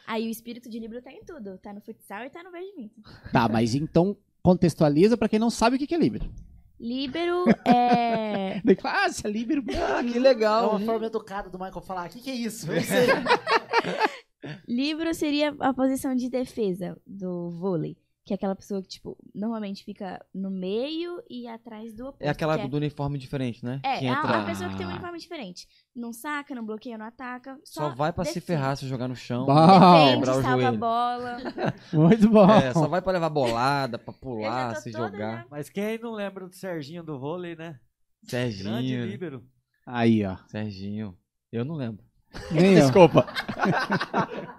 [0.07, 1.59] Aí o espírito de líbero tá em tudo.
[1.59, 3.03] Tá no futsal e tá no badminton.
[3.33, 6.33] Tá, mas então contextualiza pra quem não sabe o que que é líbero.
[6.79, 8.61] Líbero é...
[8.65, 9.65] Daí fala, ah, você é líbero.
[9.71, 10.71] Ah, que É legal!
[10.71, 12.71] uma forma educada do Michael falar, o que, que é isso?
[12.71, 13.07] Eu sei.
[14.69, 17.97] Líbero seria a posição de defesa do vôlei.
[18.29, 22.21] Que é aquela pessoa que, tipo, normalmente fica no meio e atrás do oposto.
[22.23, 23.81] É aquela que do uniforme diferente, né?
[23.83, 24.43] É, que é a- entra...
[24.43, 25.67] a pessoa que tem um uniforme diferente.
[25.97, 27.59] Não saca, não bloqueia, não ataca.
[27.65, 28.47] Só Só, vai pra se defende.
[28.59, 29.47] ferrar se jogar no chão.
[29.47, 31.37] Defende, salva a bola.
[31.91, 32.51] Muito bom.
[32.51, 35.39] É, só vai pra levar bolada, pra pular, se jogar.
[35.39, 37.81] já- Mas quem não lembra do Serginho do vôlei, né?
[38.29, 39.07] Grande Serginho.
[39.07, 39.43] líbero.
[39.87, 40.37] Aí, ó.
[40.49, 41.17] Serginho.
[41.51, 42.05] Eu não lembro.
[42.51, 42.75] Nem.
[42.77, 43.25] Desculpa.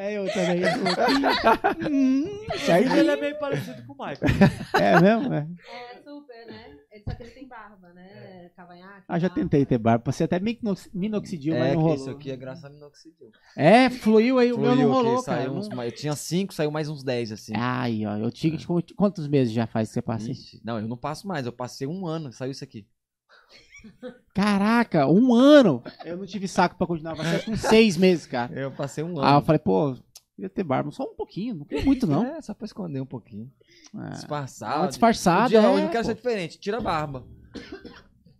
[0.00, 0.60] É, eu também.
[1.90, 2.92] hum, Ele certo.
[3.10, 4.20] é meio parecido com o Michael.
[4.74, 5.34] É mesmo?
[5.34, 5.46] É.
[5.92, 6.76] É super, né?
[6.92, 8.50] Ele- Só que ele tem barba, né?
[8.56, 9.04] Cavanhaque.
[9.08, 9.42] Ah, já barba.
[9.42, 10.10] tentei ter barba.
[10.12, 11.94] Você até minox- minoxidil, mas É, não que rolou.
[11.96, 13.30] isso aqui é graças a minoxidil.
[13.56, 14.52] É, fluiu aí.
[14.52, 15.50] O meu não Fluiu, rolou, que cara.
[15.52, 17.52] uns Não- eu tinha cinco, saiu mais uns 10, assim.
[17.56, 18.16] Ai, ó.
[18.16, 18.66] Eu tinha que.
[18.94, 20.56] Quantos meses já faz que você passa isso?
[20.56, 21.46] Ixi, Não, eu não passo mais.
[21.46, 22.86] Eu passei um ano, saiu isso aqui.
[24.34, 25.82] Caraca, um ano.
[26.04, 27.16] Eu não tive saco pra continuar.
[27.16, 28.52] Passei com seis meses, cara.
[28.58, 29.42] Eu passei um Ah, eu ano.
[29.42, 29.96] falei, pô,
[30.34, 30.90] queria ter barba.
[30.90, 31.54] Só um pouquinho.
[31.56, 32.24] Não queria muito, não.
[32.24, 33.50] É, só pra esconder um pouquinho.
[33.96, 34.10] É.
[34.10, 36.04] Disfarçada, Um dia é, eu não quero pô.
[36.04, 36.58] ser diferente.
[36.58, 37.26] Tira a barba.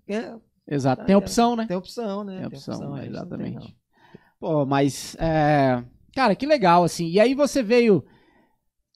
[0.09, 0.35] É,
[0.69, 1.05] Exato.
[1.05, 1.67] Tem opção, né?
[1.67, 2.39] tem opção, né?
[2.39, 3.77] Tem opção, a gente não tem, exatamente.
[4.39, 5.17] Pô, mas.
[5.19, 5.83] É...
[6.15, 7.09] Cara, que legal, assim.
[7.09, 8.05] E aí você veio.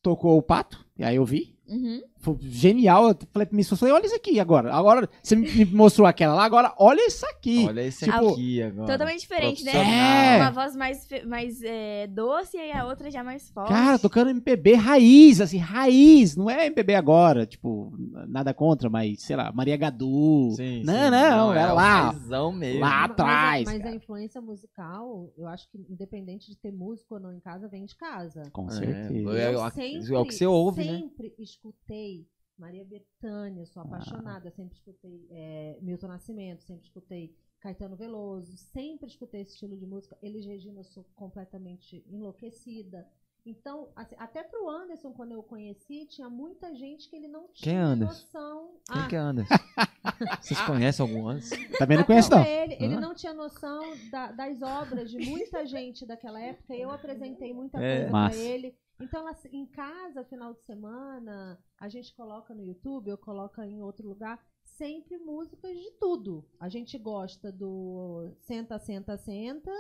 [0.03, 1.57] Tocou o pato, e aí eu vi.
[1.67, 2.01] Uhum.
[2.25, 3.09] Foi genial.
[3.09, 4.73] Eu falei pra mim, eu falei, olha isso aqui agora.
[4.75, 7.61] Agora, você me mostrou aquela lá, agora olha isso aqui.
[7.63, 7.67] não.
[7.69, 8.87] Olha esse Tipo, aqui agora.
[8.93, 9.73] Totalmente diferente, né?
[9.75, 10.41] É.
[10.41, 13.69] Uma voz mais, mais é, doce e a outra já mais forte.
[13.69, 16.35] Cara, tocando MPB raiz, assim, raiz.
[16.37, 17.93] Não é MPB agora, tipo,
[18.29, 20.53] nada contra, mas, sei lá, Maria Gadu.
[20.57, 21.11] Sim, não, sim.
[21.11, 22.11] não, é o lá.
[22.11, 22.81] raizão mesmo.
[22.81, 23.65] Lá Mas a- atrás.
[23.67, 27.69] Mas, a, influência musical, eu acho que independente de ter músico ou não em casa,
[27.69, 28.43] vem de casa.
[28.53, 29.39] Com É, certeza.
[29.39, 30.99] é, eu o- sempre, é o que você ouve, né?
[30.99, 32.14] sempre escutei
[32.59, 39.41] Maria Bethânia, sou apaixonada, sempre escutei é, Milton Nascimento, sempre escutei Caetano Veloso, sempre escutei
[39.43, 40.17] esse estilo de música.
[40.23, 43.07] Elis Regina, eu sou completamente enlouquecida.
[43.47, 47.49] Então, assim, até pro Anderson, quando eu o conheci, tinha muita gente que ele não
[47.53, 48.13] tinha Quem é Anderson?
[48.15, 48.71] noção.
[48.91, 49.55] Quem Ah, que é Anderson?
[50.41, 51.55] Vocês conhecem algum Anderson?
[51.79, 52.43] Também não até conheço, não.
[52.45, 56.75] Ele, ele não tinha noção da- das obras de muita gente daquela época.
[56.75, 57.97] Eu apresentei muita É.
[57.99, 58.37] coisa Massa.
[58.37, 58.75] pra ele.
[59.01, 64.09] Então, em casa, final de semana, a gente coloca no YouTube, eu coloco em outro
[64.09, 66.45] lugar, sempre músicas de tudo.
[66.61, 69.71] A gente gosta do senta, senta, senta,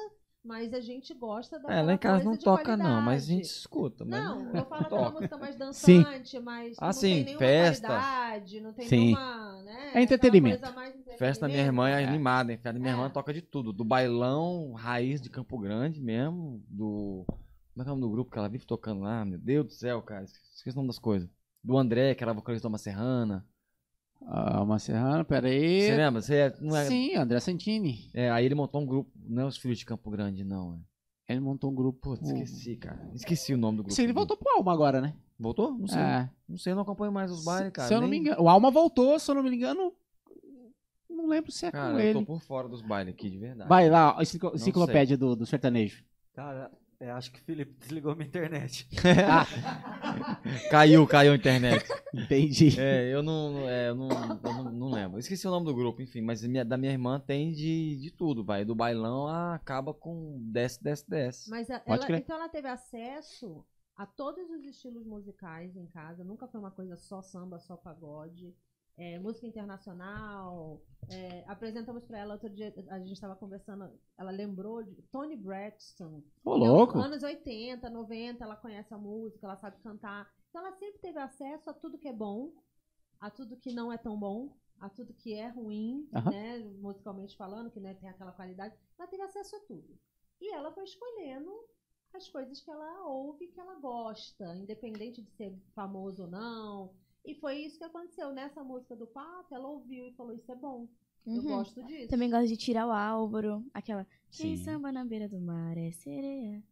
[0.44, 3.44] mas a gente gosta da É, lá em casa não toca não, mas a gente
[3.44, 4.04] escuta.
[4.04, 5.12] Mas não, não, eu falo aquela toca.
[5.12, 6.02] música mais Sim.
[6.02, 7.86] dançante, mas que Ah, não sim, tem nenhuma festa.
[7.86, 8.96] qualidade, não tem Sim.
[9.06, 10.72] nenhuma, né, É entretenimento.
[10.74, 12.14] mais Festa da minha irmã é entretenimento.
[12.14, 12.58] animada, hein?
[12.58, 13.10] Festa da minha irmã É.
[13.10, 13.72] toca de tudo.
[13.72, 17.24] Do bailão raiz de Campo Grande mesmo, do.
[17.74, 19.24] Como é é o nome do grupo que ela vive tocando lá?
[19.24, 20.24] Meu Deus do céu, cara.
[20.24, 21.28] Esqueci o nome das coisas.
[21.62, 23.44] Do André, que era vocalista da Uma Serrana.
[24.26, 25.82] Ah, uma serrana, peraí.
[25.82, 26.22] Você lembra?
[26.22, 28.10] Você é, não é, Sim, André Santini.
[28.14, 29.10] é, aí ele montou um grupo.
[29.16, 30.80] Não é os Filhos de Campo Grande, não.
[31.28, 31.32] É.
[31.32, 31.98] Ele montou um grupo.
[32.00, 33.10] Putz, esqueci, cara.
[33.12, 33.94] Esqueci o nome do grupo.
[33.94, 35.14] Sim, ele voltou pro Alma agora, né?
[35.38, 35.76] Voltou?
[35.76, 36.00] Não sei.
[36.00, 36.30] É.
[36.48, 37.88] Não sei, eu não acompanho mais os bailes, cara.
[37.88, 38.42] se eu não Nem- me engano.
[38.42, 39.92] O Alma voltou, se eu não me engano.
[41.10, 42.18] Não lembro se é Cara, com eu ele.
[42.20, 43.68] tô por fora dos bailes aqui, de verdade.
[43.68, 44.16] Vai lá,
[44.54, 46.02] enciclopédia do, do sertanejo.
[46.34, 46.70] Cara,
[47.04, 48.88] é, acho que o Felipe desligou minha internet.
[50.70, 51.84] Caiu, caiu a internet.
[52.12, 52.78] Entendi.
[52.78, 55.18] É, eu não, é, eu não, eu não, não lembro.
[55.18, 58.44] Esqueci o nome do grupo, enfim, mas minha- da minha irmã tem de, de tudo,
[58.44, 58.64] vai.
[58.64, 61.50] Do bailão a acaba com desce, desce, desce.
[61.50, 62.18] Mas a- Pode ela, crer.
[62.20, 63.64] então ela teve acesso
[63.96, 66.24] a todos os estilos musicais em casa.
[66.24, 68.54] Nunca foi uma coisa só samba, só pagode.
[68.96, 70.80] É, música internacional.
[71.10, 76.22] é, apresentamos para ela outro dia, a gente estava conversando, ela lembrou de Tony Braxton.
[76.44, 76.98] Ô, louco.
[76.98, 80.32] Anos 80, 90, ela conhece a música, ela sabe cantar.
[80.48, 82.52] Então ela sempre teve acesso a tudo que é bom,
[83.20, 86.30] a tudo que não é tão bom, a tudo que é ruim, Aham.
[86.30, 88.74] né, musicalmente falando, que né, tem aquela qualidade.
[88.98, 89.98] Ela teve acesso a tudo.
[90.40, 91.50] E ela foi escolhendo
[92.14, 96.94] as coisas que ela ouve, que ela gosta, independente de ser famoso ou não.
[97.24, 98.32] E foi isso que aconteceu.
[98.32, 100.86] Nessa música do Pato, ela ouviu e falou: Isso é bom.
[101.26, 101.42] Eu Uhum.
[101.42, 102.08] gosto disso.
[102.08, 103.64] Também gosto de tirar o Álvaro.
[103.72, 104.06] Aquela.
[104.30, 104.64] Quem Sim.
[104.64, 106.62] samba na beira do mar é sereia.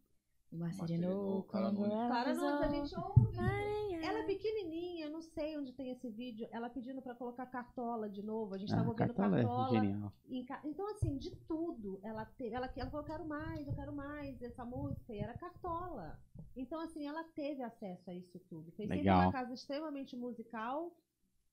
[0.51, 3.82] O mar serenou ela Clara Nunes, a gente ouve.
[4.05, 6.47] Ela é pequenininha, eu não sei onde tem esse vídeo.
[6.51, 8.53] Ela pedindo pra colocar cartola de novo.
[8.53, 9.77] A gente tava Ah, ouvindo Cartola cartola.
[9.77, 10.13] é genial.
[10.29, 12.53] em ca- Então, assim, de tudo ela teve.
[12.55, 15.13] Ela, ela falou, eu quero mais, eu quero mais essa música.
[15.13, 16.19] E era cartola.
[16.55, 18.71] Então, assim, ela teve acesso a isso tudo.
[18.73, 19.21] Foi sempre Legal.
[19.21, 20.95] uma casa extremamente musical,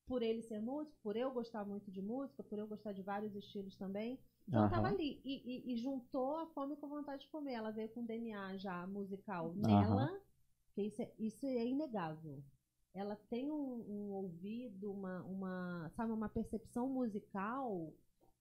[0.07, 3.35] por ele ser músico, por eu gostar muito de música, por eu gostar de vários
[3.37, 4.19] estilos também.
[4.49, 5.21] Então, ela tava ali.
[5.25, 5.35] E,
[5.71, 7.53] e- e juntou a fome com a vontade de comer.
[7.53, 9.55] Ela veio com DNA já musical Aham.
[9.57, 10.21] nela,
[10.83, 12.43] que isso é, isso é inegável.
[12.95, 17.93] Ela tem um, um ouvido, uma, uma, sabe, uma percepção musical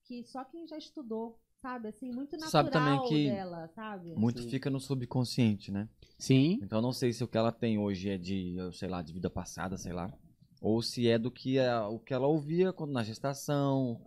[0.05, 4.15] que só quem já estudou, sabe, assim, muito natural Sabe também que dela, sabe?
[4.15, 4.49] Muito Sim.
[4.49, 5.87] fica no subconsciente, né?
[6.17, 6.59] Sim.
[6.63, 9.01] Então eu não sei se o que ela tem hoje é de, eu sei lá,
[9.01, 10.11] de vida passada, sei lá.
[10.61, 14.01] Ou se é do que é, o que ela ouvia quando na gestação,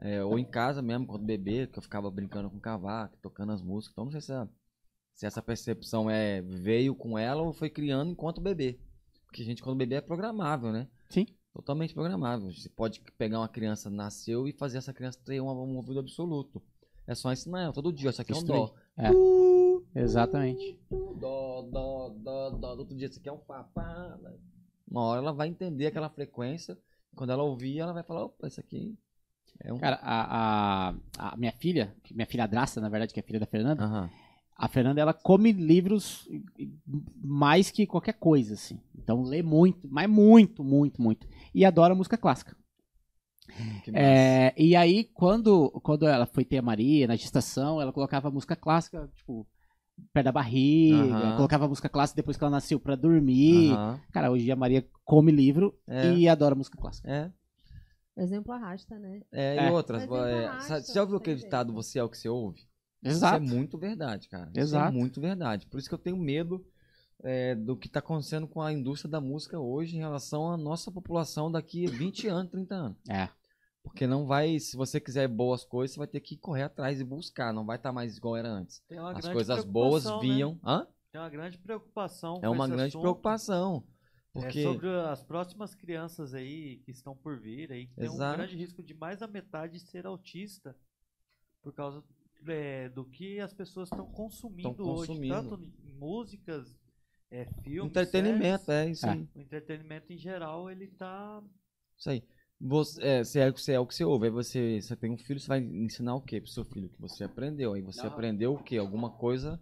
[0.00, 3.60] é, ou em casa mesmo, quando bebê, que eu ficava brincando com cavaco, tocando as
[3.60, 3.92] músicas.
[3.92, 4.48] Então não sei se, a-
[5.18, 8.78] se essa percepção é veio com ela ou foi criando enquanto bebê.
[9.26, 10.86] Porque a gente, quando bebê, é programável, né?
[11.10, 11.26] Sim.
[11.52, 12.52] Totalmente programável.
[12.52, 16.62] Você pode pegar uma criança, nasceu, e fazer essa criança ter um, um ouvido absoluto.
[17.04, 18.10] É só ensinar ela todo dia.
[18.10, 18.72] Isso aqui é um dó.
[18.96, 20.00] É.
[20.00, 20.78] Exatamente.
[20.88, 22.74] Dó, dó, dó, dó.
[22.76, 24.16] Do outro dia, isso aqui é um fá, pá.
[24.88, 26.78] Uma hora ela vai entender aquela frequência.
[27.16, 28.96] Quando ela ouvir, ela vai falar, opa, isso aqui
[29.58, 29.78] é um...
[29.78, 30.94] Cara, a, a,
[31.32, 34.08] a minha filha, minha filha Draça, na verdade, que é filha da Fernanda, Aham.
[34.58, 36.28] A Fernanda, ela come livros
[37.22, 38.80] mais que qualquer coisa, assim.
[38.98, 41.28] Então, lê muito, mas muito, muito, muito.
[41.54, 42.56] E adora música clássica.
[43.84, 44.04] Que massa.
[44.04, 48.54] É, e aí, quando, quando ela foi ter a Maria, na gestação, ela colocava música
[48.56, 49.46] clássica, tipo,
[50.12, 53.70] perto da barriga, colocava música clássica depois que ela nasceu pra dormir.
[54.12, 56.12] Cara, hoje a Maria come livro É.
[56.14, 57.08] e adora música clássica.
[57.08, 59.22] É, exemplo arrasta, né?
[59.32, 59.68] é, É.
[59.68, 60.02] e outras.
[60.02, 62.60] É é, borracha, sabe- você já ouviu aquele ditado, você é o que você ouve?
[63.02, 63.44] Exato.
[63.44, 64.50] Isso é muito verdade, cara.
[64.54, 64.88] Exato.
[64.88, 65.66] Isso é muito verdade.
[65.66, 66.64] Por isso que eu tenho medo
[67.22, 70.90] é, do que está acontecendo com a indústria da música hoje em relação à nossa
[70.90, 72.98] população daqui a 20 anos, 30 anos.
[73.08, 73.28] É.
[73.82, 77.04] Porque não vai, se você quiser boas coisas, você vai ter que correr atrás e
[77.04, 77.52] buscar.
[77.52, 78.80] Não vai estar mais igual era antes.
[78.88, 80.18] Tem uma As coisas boas né?
[80.20, 80.60] vinham.
[80.64, 80.86] Hã?
[81.10, 82.36] Tem uma grande preocupação.
[82.38, 83.00] É com uma esse grande assunto.
[83.00, 83.84] preocupação.
[84.32, 88.16] Porque É sobre as próximas crianças aí que estão por vir aí, que tem um
[88.16, 90.76] grande risco de mais da metade ser autista
[91.62, 92.04] por causa
[92.46, 95.34] é, do que as pessoas estão consumindo, Tão hoje, consumindo.
[95.34, 96.78] tanto em músicas,
[97.30, 99.10] é, filmes, entretenimento, séries, é isso É.
[99.10, 99.28] aí.
[99.34, 101.42] o entretenimento em geral ele tá
[101.96, 102.22] Isso aí.
[102.60, 104.26] Você é, você é, você é o que você ouve.
[104.26, 106.88] Aí você, você tem um filho, você vai ensinar o quê pro seu filho?
[106.88, 107.72] Que você aprendeu.
[107.74, 108.08] Aí você Não.
[108.08, 108.76] aprendeu o quê?
[108.78, 109.60] Alguma coisa.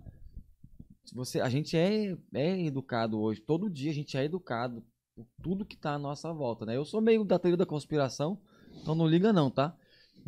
[1.05, 3.41] Se Você, a gente é, é educado hoje.
[3.41, 4.83] Todo dia a gente é educado
[5.15, 6.75] por tudo que tá à nossa volta, né?
[6.77, 8.41] Eu sou meio da teoria da conspiração,
[8.81, 9.77] então não liga não, tá?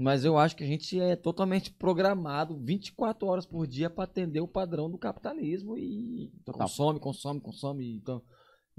[0.00, 4.38] Mas eu acho que a gente é totalmente programado 24 horas por dia para atender
[4.38, 6.68] o padrão do capitalismo e Total.
[6.68, 8.22] consome, consome, consome, então,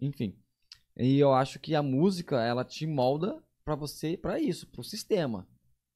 [0.02, 0.34] enfim.
[0.96, 5.46] E eu acho que a música, ela te molda para você, para isso, pro sistema.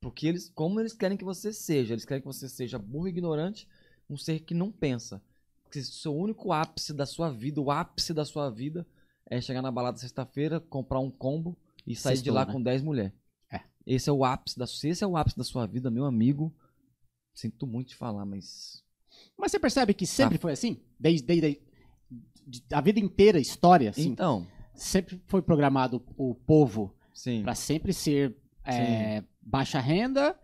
[0.01, 3.11] Porque eles, como eles querem que você seja, eles querem que você seja burro e
[3.11, 3.65] ignorante,
[4.09, 5.23] um ser que não pensa.
[5.71, 8.85] Que o seu único ápice da sua vida, o ápice da sua vida
[9.25, 12.51] é chegar na balada sexta-feira, comprar um combo e sair de Sextou, lá né?
[12.51, 13.22] com 10 mulheres.
[13.85, 16.53] Esse é o ápice da se esse é o ápice da sua vida, meu amigo.
[17.33, 18.83] Sinto muito te falar, mas
[19.37, 20.41] Mas você percebe que sempre Tá.
[20.43, 20.77] foi assim?
[20.99, 21.61] Desde, desde
[22.47, 24.45] de- a vida inteira, história, assim, então,
[24.75, 27.41] sempre foi programado o povo sim.
[27.43, 28.35] para sempre ser
[28.65, 30.37] é, baixa renda,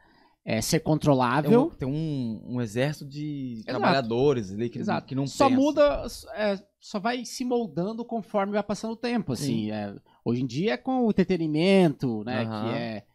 [0.44, 1.64] é, ser Tem controlável.
[1.68, 3.66] um, tem um, um exército de Exato.
[3.68, 5.08] trabalhadores ali que, Exato.
[5.08, 5.60] que não só pensa.
[5.62, 6.06] muda,
[6.36, 9.72] é, só vai se moldando conforme vai passando o tempo, assim.
[9.72, 9.96] é.
[10.26, 12.70] hoje em dia é com o entretenimento, né, Aham.
[12.72, 13.06] que é,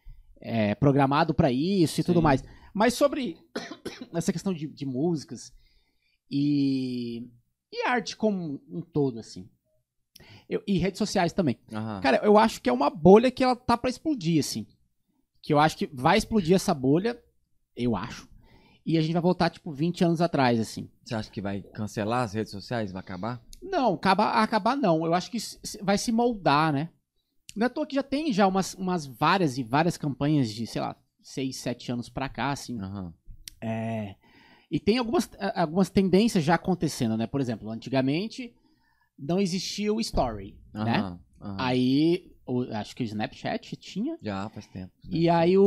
[0.45, 2.23] é programado para isso e tudo Sim.
[2.23, 2.43] mais.
[2.73, 3.37] Mas sobre
[4.13, 5.51] essa questão de, de músicas
[6.29, 7.27] e,
[7.73, 9.49] e arte como um todo, assim.
[10.47, 11.57] Eu- e redes sociais também.
[11.73, 11.99] Aham.
[12.01, 14.67] Cara, eu acho que é uma bolha que ela tá pra explodir, assim.
[15.41, 17.19] Que eu acho que vai explodir essa bolha,
[17.75, 18.29] eu acho.
[18.85, 20.87] E a gente vai voltar, tipo, 20 anos atrás, assim.
[21.03, 22.91] Você acha que vai cancelar as redes sociais?
[22.91, 23.43] Vai acabar?
[23.61, 25.03] Não, acabar, acabar não.
[25.05, 25.39] Eu acho que
[25.81, 26.89] vai se moldar, né?
[27.55, 30.67] Não é à toa que já tem já umas, umas várias e várias campanhas de,
[30.67, 32.79] sei lá, seis, sete anos pra cá, assim.
[32.81, 33.13] Aham.
[33.61, 34.15] É,
[34.69, 37.25] e tem algumas, algumas tendências já acontecendo, né?
[37.27, 38.53] Por exemplo, antigamente
[39.17, 40.99] não existia o Story, né?
[40.99, 41.19] Aham.
[41.41, 41.55] aham.
[41.57, 44.17] Aí, o- acho que o Snapchat tinha.
[44.21, 44.91] Já faz tempo.
[45.09, 45.63] E aí o,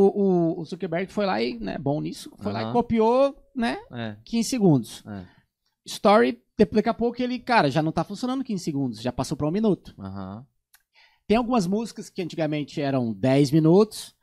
[0.58, 4.48] o- Zuckerberg foi lá e, né, bom nisso, foi lá e copiou, né, É, 15
[4.50, 5.02] segundos.
[5.06, 5.24] é.
[5.86, 9.48] Story, daqui a pouco ele, cara, já não tá funcionando 15 segundos, já passou pra
[9.48, 9.94] um minuto.
[9.98, 10.46] Aham.
[11.28, 14.14] Tem algumas músicas que antigamente eram 10 minutos,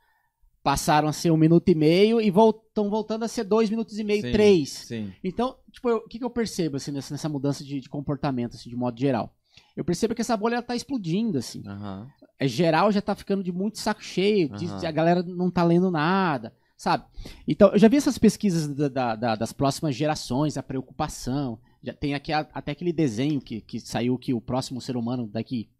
[0.60, 4.02] passaram a ser um minuto e meio e estão voltando a ser dois minutos e
[4.02, 4.68] meio, Sim, três.
[4.70, 5.12] Sim.
[5.22, 8.68] Então, tipo, o que, que eu percebo, assim, nessa, nessa mudança de, de comportamento, assim,
[8.68, 9.32] de modo geral?
[9.76, 11.62] Eu percebo que essa bolha ela tá explodindo, assim.
[11.64, 12.08] Aham.
[12.40, 14.80] É, geral já tá ficando de muito saco cheio, Aham.
[14.80, 17.04] que a galera não tá lendo nada, sabe?
[17.46, 21.60] Então, eu já vi essas pesquisas da- da- da- das próximas gerações, a preocupação.
[21.84, 25.28] Já tem aqui a- até aquele desenho que, que saiu que o próximo ser humano
[25.28, 25.70] daqui,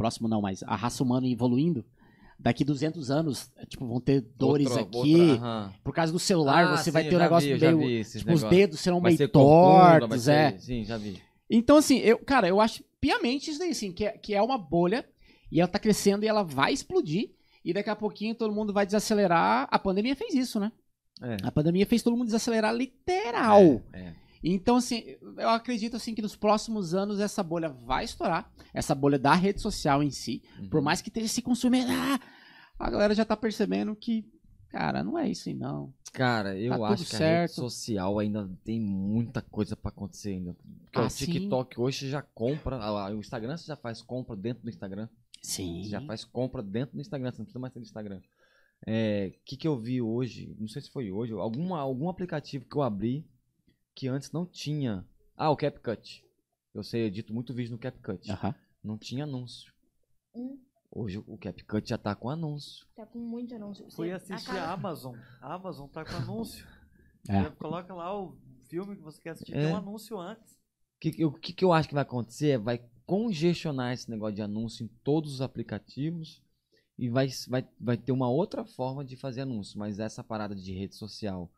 [0.00, 1.84] próximo não, mas a raça humana evoluindo,
[2.38, 5.20] daqui 200 anos, é, tipo, vão ter dores Outra- aqui.
[5.30, 5.74] outra-.
[5.84, 8.04] Por causa do celular, Ah, você vai sim, ter um negócio vi, meio.
[8.04, 8.50] Tipo, os negócios.
[8.50, 10.58] dedos serão Vai meio ser vai tortos, ser- é.
[10.58, 11.20] Sim, já vi.
[11.50, 14.56] Então, assim, eu, cara, eu acho piamente isso daí, assim, que é, que é uma
[14.56, 15.04] bolha
[15.52, 17.30] e ela tá crescendo e ela vai explodir.
[17.62, 19.68] E daqui a pouquinho todo mundo vai desacelerar.
[19.70, 20.72] A pandemia fez isso, né?
[21.22, 21.36] É.
[21.42, 23.82] A pandemia fez todo mundo desacelerar literal.
[23.92, 24.14] É, é.
[24.42, 28.50] Então, assim, eu acredito assim que nos próximos anos essa bolha vai estourar.
[28.72, 30.42] Essa bolha da rede social em si.
[30.58, 30.68] Uhum.
[30.70, 32.18] Por mais que esteja se consumindo, ah,
[32.78, 34.24] a galera já tá percebendo que,
[34.70, 35.92] cara, não é isso aí, não.
[36.12, 37.40] Cara, eu Tá acho que a certo.
[37.50, 40.54] rede social ainda tem muita coisa pra acontecer ainda.
[40.84, 41.26] Porque Ah, o sim.
[41.26, 45.08] TikTok hoje já compra, ah, o Instagram você já faz compra dentro do Instagram.
[45.42, 45.82] Sim.
[45.84, 48.20] Você já faz compra dentro do Instagram, você não precisa mais ter do Instagram.
[48.86, 52.64] É, O que, que eu vi hoje, não sei se foi hoje, algum, algum aplicativo
[52.64, 53.24] que eu abri
[53.94, 55.06] que antes não tinha.
[55.36, 56.24] Ah, o CapCut.
[56.74, 58.30] Eu sei, edito muito vídeo no CapCut.
[58.30, 58.54] Aham.
[58.82, 59.72] Não tinha anúncio.
[60.34, 60.58] Hum.
[60.90, 62.86] Hoje o CapCut já tá com anúncio.
[62.96, 63.88] Tá com muito anúncio.
[63.92, 65.16] Fui Você assistir acaba- a Amazon.
[65.40, 66.66] A Amazon tá com anúncio.
[67.28, 67.42] É.
[67.44, 68.36] Você coloca lá o
[68.68, 69.66] filme que você quer assistir, É.
[69.66, 70.52] tem um anúncio antes.
[70.52, 74.08] O que, que eu- que, que eu acho que vai acontecer é vai congestionar esse
[74.10, 76.42] negócio de anúncio em todos os aplicativos
[76.98, 79.78] e vai, vai, vai ter uma outra forma de fazer anúncio.
[79.78, 81.50] Mas essa parada de rede social,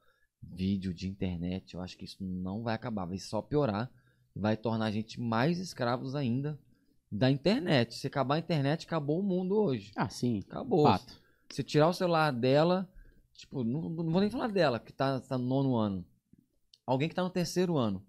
[0.43, 3.90] vídeo, de internet, eu acho que isso não vai acabar, vai só piorar.
[4.35, 6.59] Vai tornar a gente mais escravos ainda
[7.10, 7.94] da internet.
[7.94, 9.93] Se acabar a internet, acabou o mundo hoje.
[9.94, 10.43] Ah, sim.
[10.48, 10.85] Acabou.
[10.85, 11.20] Fato.
[11.51, 12.90] Se tirar o celular dela,
[13.35, 16.05] tipo, não, não vou nem falar dela, que tá, tá no nono ano.
[16.86, 18.02] Alguém que tá no terceiro ano.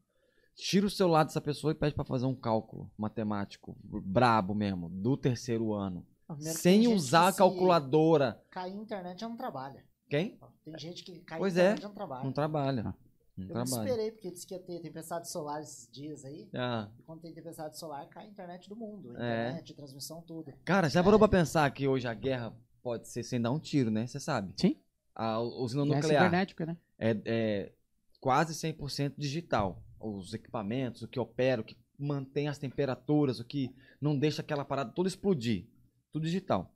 [0.55, 5.18] Tira o celular dessa pessoa e pede pra fazer um cálculo matemático brabo mesmo, do
[5.18, 6.05] terceiro ano.
[6.39, 8.41] Sem usar a calculadora.
[8.49, 9.84] Cair em internet já não trabalha.
[10.09, 10.38] Quem?
[10.63, 11.75] Tem gente que cai Pois é.
[11.81, 12.23] não trabalha.
[12.23, 12.84] Não trabalha.
[12.84, 12.93] Não
[13.38, 13.89] Eu me trabalha.
[13.89, 16.47] esperei, porque disse que ia ter tempestade solar esses dias aí.
[16.53, 16.88] Ah.
[16.99, 19.17] E quando tem tempestade solar, cai a internet do mundo.
[19.17, 19.47] É.
[19.49, 20.53] Internet, transmissão, tudo.
[20.63, 22.53] Cara, já parou pra pensar que hoje a guerra
[22.84, 24.05] pode ser sem dar um tiro, né?
[24.05, 24.53] Você sabe?
[24.57, 24.77] Sim.
[25.15, 26.03] A usina É nuclear.
[26.25, 26.77] cibernética, né?
[26.99, 27.71] é, é
[28.19, 29.81] quase 100% digital.
[29.99, 34.65] Os equipamentos, o que opera, o que mantém as temperaturas, o que não deixa aquela
[34.65, 35.65] parada toda explodir.
[36.11, 36.71] Tudo digital.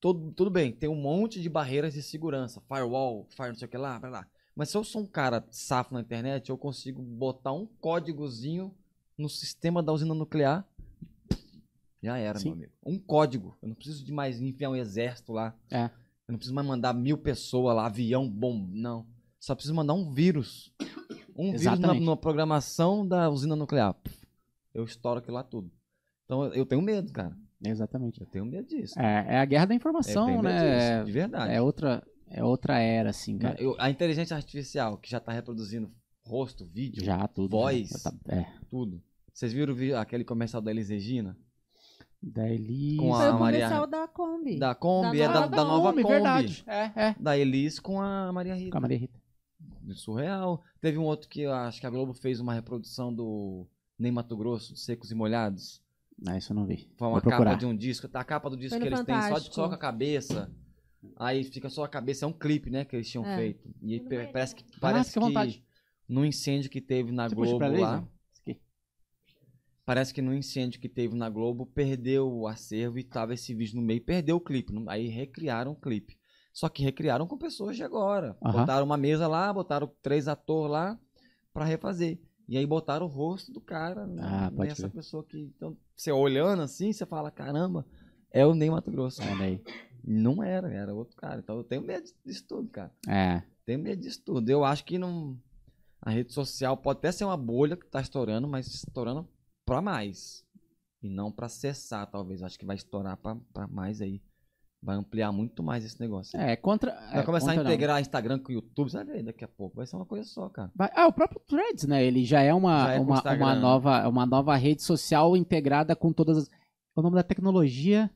[0.00, 2.60] Todo, tudo bem, tem um monte de barreiras de segurança.
[2.62, 4.26] Firewall, fire não sei o que lá, blá, blá.
[4.54, 8.74] Mas se eu sou um cara safo na internet, eu consigo botar um códigozinho
[9.16, 10.66] no sistema da usina nuclear.
[12.02, 12.46] Já era, Sim.
[12.46, 12.72] meu amigo.
[12.84, 13.56] Um código.
[13.60, 15.54] Eu não preciso de mais enfiar um exército lá.
[15.70, 15.84] É.
[15.84, 19.06] Eu não preciso mais mandar mil pessoas lá, avião, bom, não.
[19.38, 20.72] Só preciso mandar um vírus.
[21.36, 22.06] Um vírus na, Exatamente.
[22.06, 23.96] na programação da usina nuclear.
[24.72, 25.70] Eu estouro aquilo lá tudo.
[26.24, 27.36] Então eu tenho medo, cara.
[27.62, 28.20] Exatamente.
[28.20, 28.98] Eu tenho medo disso.
[28.98, 30.94] É, é a guerra da informação, medo né?
[30.96, 31.52] disso, de verdade.
[31.52, 33.60] É outra, é outra era, assim, cara.
[33.60, 35.90] Eu- a inteligência artificial, que já tá reproduzindo
[36.24, 37.50] rosto, vídeo, Já tudo.
[37.50, 37.88] voz.
[37.90, 38.46] já tá- é.
[38.68, 39.02] tudo.
[39.32, 41.36] Vocês viram aquele comercial da Elis Regina?
[42.22, 42.98] Da Elis.
[42.98, 44.58] Com Foi a o Maria- comercial da Kombi.
[44.58, 46.64] Da Kombi, Da é da, nova da nova Kombi, verdade.
[46.66, 47.16] É, é.
[47.18, 48.70] Da Elis com a Maria Rita.
[48.72, 49.18] Com a Maria Rita.
[49.94, 50.62] Surreal.
[50.80, 53.66] Teve um outro que eu acho que a Globo fez uma reprodução do
[53.98, 55.82] Ney Mato Grosso, Secos e Molhados.
[56.20, 56.88] Não, isso eu não vi.
[56.98, 57.50] Foi uma Vou procurar.
[57.52, 58.08] capa de um disco.
[58.12, 59.54] A capa do disco Foi que eles têm só, de, Fantástico.
[59.54, 60.50] só com a cabeça.
[61.16, 62.24] Aí fica só a cabeça.
[62.26, 62.84] É um clipe, né?
[62.84, 63.36] Que eles tinham É.
[63.36, 63.70] feito.
[63.82, 64.64] E aí pe- parece que.
[64.74, 65.52] Ah, Parece fica à vontade.
[65.54, 65.64] que
[66.12, 68.08] no incêndio que teve na Você puxa Globo pra lá.
[69.84, 73.74] Parece que no incêndio que teve na Globo, perdeu o acervo e tava esse vídeo
[73.76, 74.72] no meio e perdeu o clipe.
[74.72, 76.16] Não- Aí recriaram o clipe.
[76.52, 78.36] Só que recriaram com pessoas de agora.
[78.44, 78.60] Aham.
[78.60, 80.98] Botaram uma mesa lá, botaram três atores lá
[81.52, 82.20] pra refazer.
[82.50, 84.90] E aí botaram o rosto do cara né, Ah, nessa crer.
[84.90, 85.38] pessoa que.
[85.38, 87.86] Então, você olhando assim, você fala, caramba,
[88.32, 89.22] é o Ney Mato Grosso.
[89.22, 89.62] Olha aí.
[90.02, 91.38] Não era, era outro cara.
[91.40, 92.92] Então eu tenho medo disso tudo, cara.
[93.08, 93.42] É.
[93.64, 94.50] Tenho medo disso tudo.
[94.50, 95.38] Eu acho que não.
[96.02, 99.28] A rede social pode até ser uma bolha que tá estourando, mas estourando
[99.64, 100.44] pra mais.
[101.02, 102.42] E não pra cessar, talvez.
[102.42, 104.20] Acho que vai estourar pra, pra mais aí.
[104.82, 106.38] Vai ampliar muito mais esse negócio.
[106.40, 106.92] É, contra.
[107.10, 107.70] Vai é, começar contra a não.
[107.70, 109.76] integrar Instagram com o YouTube, vai ver daqui a pouco.
[109.76, 110.72] Vai ser uma coisa só, cara.
[110.74, 112.02] Vai- ah, o próprio Threads, né?
[112.02, 116.12] Ele já é uma, Já é uma, uma, nova, uma nova rede social integrada com
[116.12, 116.50] todas as.
[116.96, 118.10] O nome da tecnologia.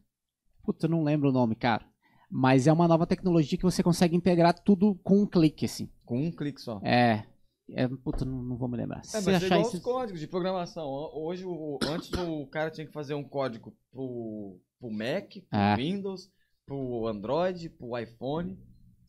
[0.63, 1.85] Putz, eu não lembro o nome, cara.
[2.31, 5.91] Mas é uma nova tecnologia que você consegue integrar tudo com um clique, assim.
[6.05, 6.81] Com um clique só.
[6.83, 7.25] É.
[7.71, 9.03] é puta, não, não vou me lembrar.
[9.13, 9.77] É, mas é igual isso.
[9.77, 10.87] os códigos de programação.
[11.15, 15.77] Hoje, o, antes o cara tinha que fazer um código pro, pro Mac, pro Ah.
[15.77, 16.31] Windows,
[16.67, 18.59] pro Android, pro iPhone.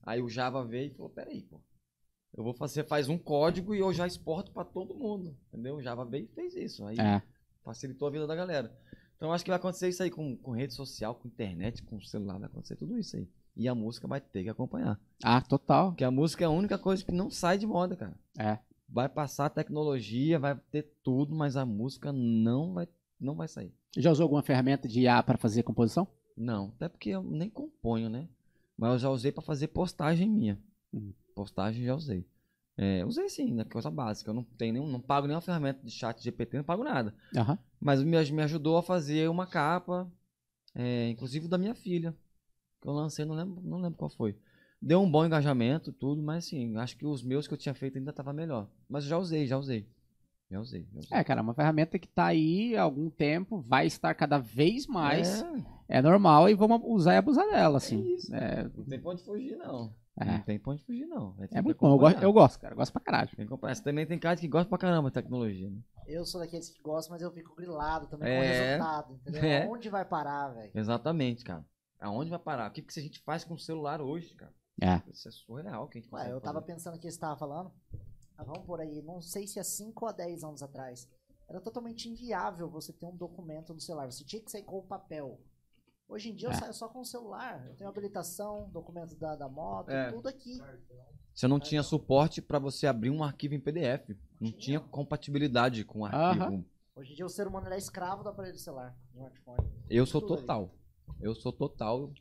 [0.03, 1.59] Aí o Java veio e falou, peraí, pô.
[2.37, 5.35] Eu vou fazer, faz um código e eu já exporto pra todo mundo.
[5.47, 5.77] Entendeu?
[5.77, 6.85] O Java veio e fez isso.
[6.85, 7.21] Aí É.
[7.63, 8.77] facilitou a vida da galera.
[9.15, 12.37] Então acho que vai acontecer isso aí com, com rede social, com internet, com celular,
[12.37, 13.27] vai acontecer tudo isso aí.
[13.55, 14.99] E a música vai ter que acompanhar.
[15.23, 15.91] Ah, total.
[15.91, 18.19] Porque a música é a única coisa que não sai de moda, cara.
[18.37, 18.59] É.
[18.89, 22.87] Vai passar a tecnologia, vai ter tudo, mas a música não vai,
[23.19, 23.73] não vai sair.
[23.95, 26.05] Já usou alguma ferramenta de IA para fazer composição?
[26.35, 28.27] Não, até porque eu nem componho, né?
[28.77, 30.59] Mas eu já usei pra fazer postagem minha.
[30.93, 31.13] Hum.
[31.33, 32.27] Postagem já usei.
[32.77, 33.63] É, usei sim, né?
[33.63, 34.29] Coisa básica.
[34.29, 37.15] Eu não tenho nenhum, não pago nenhuma ferramenta de chat GPT, não pago nada.
[37.35, 37.57] Aham.
[37.79, 40.11] Mas me, me ajudou a fazer uma capa,
[40.73, 42.15] é, inclusive da minha filha.
[42.81, 44.37] Que eu lancei, não lembro, não lembro qual foi.
[44.81, 47.97] Deu um bom engajamento, tudo, mas assim, acho que os meus que eu tinha feito
[47.97, 48.69] ainda tava melhor.
[48.89, 49.87] Mas eu já usei, já usei.
[50.49, 51.17] Já usei, já usei.
[51.17, 54.85] É, cara, é uma ferramenta que tá aí há algum tempo, vai estar cada vez
[54.87, 55.41] mais.
[55.41, 58.01] É, É, normal e vamos usar e abusar dela, assim.
[58.01, 58.35] é isso.
[58.35, 59.93] É, Não tem pra onde fugir, não.
[60.17, 60.25] É.
[60.25, 61.35] Não tem pra onde fugir, não.
[61.39, 61.91] É que muito bom.
[61.93, 62.73] Eu gosto, eu gosto, cara.
[62.73, 63.27] Eu gosto pra caralho.
[63.29, 63.75] Tem que acompanhar.
[63.75, 65.77] Você também tem cara que gosta pra caramba de tecnologia, né?
[66.07, 68.37] Eu sou daqueles que gostam, mas eu fico grilado também É.
[68.37, 68.47] com o
[68.85, 69.43] resultado, entendeu?
[69.43, 69.67] É.
[69.67, 70.71] Onde vai parar, velho?
[70.73, 71.65] Exatamente, cara.
[71.99, 72.69] Aonde vai parar?
[72.69, 74.53] O que, que a gente faz com o celular hoje, cara?
[74.81, 75.01] É.
[75.11, 76.73] Isso é surreal que a gente Ué, eu tava fazer.
[76.73, 77.71] pensando que você tava falando.
[78.43, 81.07] Vamos por aí, não sei se há 5 ou 10 anos atrás.
[81.47, 84.11] Era totalmente inviável você ter um documento no celular.
[84.11, 85.39] Você tinha que sair com o papel.
[86.07, 86.51] Hoje em dia É.
[86.51, 87.65] eu saio só com o celular.
[87.67, 90.11] Eu tenho habilitação, documento da, da moto, É.
[90.11, 90.59] tudo aqui.
[91.33, 94.15] Você não tinha suporte pra você abrir um arquivo em PDF.
[94.39, 96.43] Não tinha compatibilidade com o arquivo.
[96.45, 96.65] Aham.
[96.95, 99.69] Hoje em dia o ser humano é escravo do aparelho celular, do smartphone.
[99.89, 100.27] Eu sou ali.
[100.29, 100.71] total.
[101.19, 102.11] Eu sou total.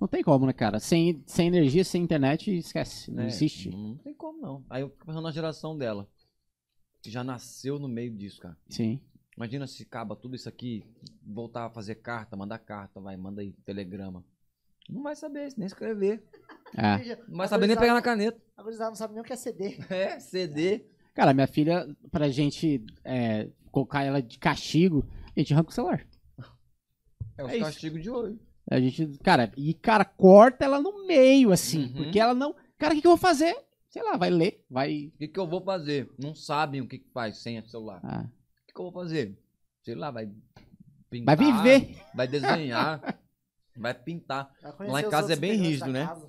[0.00, 0.78] Não tem como, né, cara?
[0.78, 3.10] Sem, sem energia, sem internet, esquece.
[3.10, 3.70] Não É, existe.
[3.70, 4.64] Não tem como, não.
[4.70, 6.08] Aí eu fico pensando na geração dela.
[7.02, 8.56] Que já nasceu no meio disso, cara.
[8.68, 9.00] Sim.
[9.36, 10.84] Imagina se acaba tudo isso aqui,
[11.22, 14.24] voltar a fazer carta, mandar carta, vai, manda aí, telegrama.
[14.88, 16.22] Não vai saber, nem escrever.
[16.76, 17.16] É.
[17.28, 18.40] Não vai saber nem pegar na caneta.
[18.56, 19.78] A gurizada não sabe nem o que é CD.
[19.90, 20.84] É, CD.
[21.14, 25.06] Cara, minha filha, pra gente é, colocar ela de castigo,
[25.36, 26.06] a gente arranca o celular.
[27.36, 27.64] É os É isso.
[27.64, 28.38] castigos de hoje.
[28.70, 31.84] A gente, cara, e cara, corta ela no meio, assim.
[31.86, 31.92] Uhum.
[31.94, 32.54] Porque ela não.
[32.76, 33.56] Cara, o que, que eu vou fazer?
[33.88, 35.10] Sei lá, vai ler, vai.
[35.14, 36.10] O que, que eu vou fazer?
[36.18, 38.00] Não sabem o que, que faz sem o celular.
[38.04, 38.24] ah,
[38.62, 39.38] O que, que eu vou fazer?
[39.82, 40.26] Sei lá, vai
[41.24, 41.36] vai pintar.
[41.38, 41.96] viver.
[42.14, 43.18] Vai desenhar.
[43.76, 44.52] vai pintar.
[44.76, 46.06] Vai Lá em casa é bem rígido, né?
[46.06, 46.26] casa.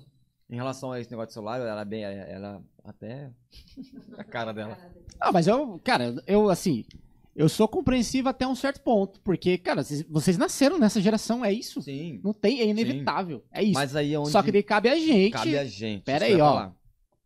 [0.48, 2.02] Em relação a esse negócio de celular, ela é bem.
[2.04, 3.30] Ela até.
[4.16, 4.78] a cara dela.
[5.20, 6.86] Ah, mas eu, cara, eu assim.
[7.34, 9.20] Eu sou compreensivo até um certo ponto.
[9.20, 11.80] Porque, cara, vocês, nasceram nessa geração, é isso.
[11.80, 12.20] Sim.
[12.24, 13.44] Não tem, é inevitável.
[13.52, 13.74] É isso.
[13.74, 15.32] Mas aí é onde Só que daí cabe a gente.
[15.32, 16.02] cabe a gente.
[16.02, 16.48] Pera aí, que ó.
[16.48, 16.74] falar.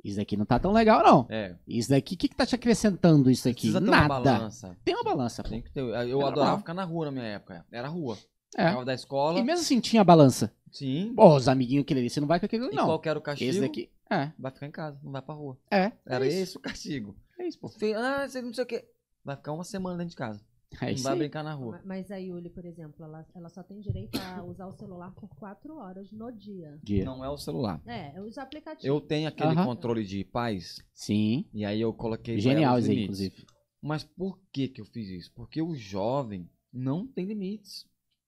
[0.05, 1.27] Isso daqui não tá tão legal, não.
[1.31, 1.55] É.
[1.67, 3.61] Isso daqui, o que, que tá te acrescentando isso aqui?
[3.63, 4.05] Precisa ter Nada.
[4.15, 4.77] uma balança.
[4.85, 5.43] Tem uma balança.
[5.43, 5.49] pô.
[5.49, 5.81] Tem que ter.
[5.81, 7.65] Eu É adorava ficar na rua na minha época.
[7.73, 8.19] Era rua.
[8.55, 8.67] É.
[8.69, 9.39] Ficava da escola.
[9.39, 10.53] E mesmo assim tinha balança.
[10.71, 11.15] Sim.
[11.17, 12.85] Pô, os amiguinhos aquele ali, você não vai com aquele ali, E não.
[12.85, 13.51] qual que era o castigo?
[13.51, 13.89] Esse daqui.
[14.11, 15.57] É, Vai ficar em casa, não vai pra rua.
[15.71, 15.91] é.
[16.05, 16.39] Era é isso.
[16.43, 17.17] esse o castigo.
[17.39, 17.71] É isso, pô.
[17.97, 18.85] Ah, você não sei o quê.
[19.25, 20.45] Vai ficar uma semana dentro de casa.
[20.83, 21.19] É não vai aí.
[21.21, 21.77] brincar na rua.
[21.77, 25.13] Ma- Mas a Yuli, por exemplo, ela, ela só tem direito a usar o celular
[25.15, 26.77] por quatro horas no dia.
[26.83, 27.05] Dia.
[27.05, 27.81] Não é o celular.
[27.87, 28.85] É, os aplicativos.
[28.85, 31.49] Eu tenho aquele controle de paz, Sim.
[31.55, 33.47] e aí eu coloquei Genial isso aí, inclusive.
[33.81, 35.33] Mas por que que eu fiz isso?
[35.35, 37.87] Porque o jovem não tem limites.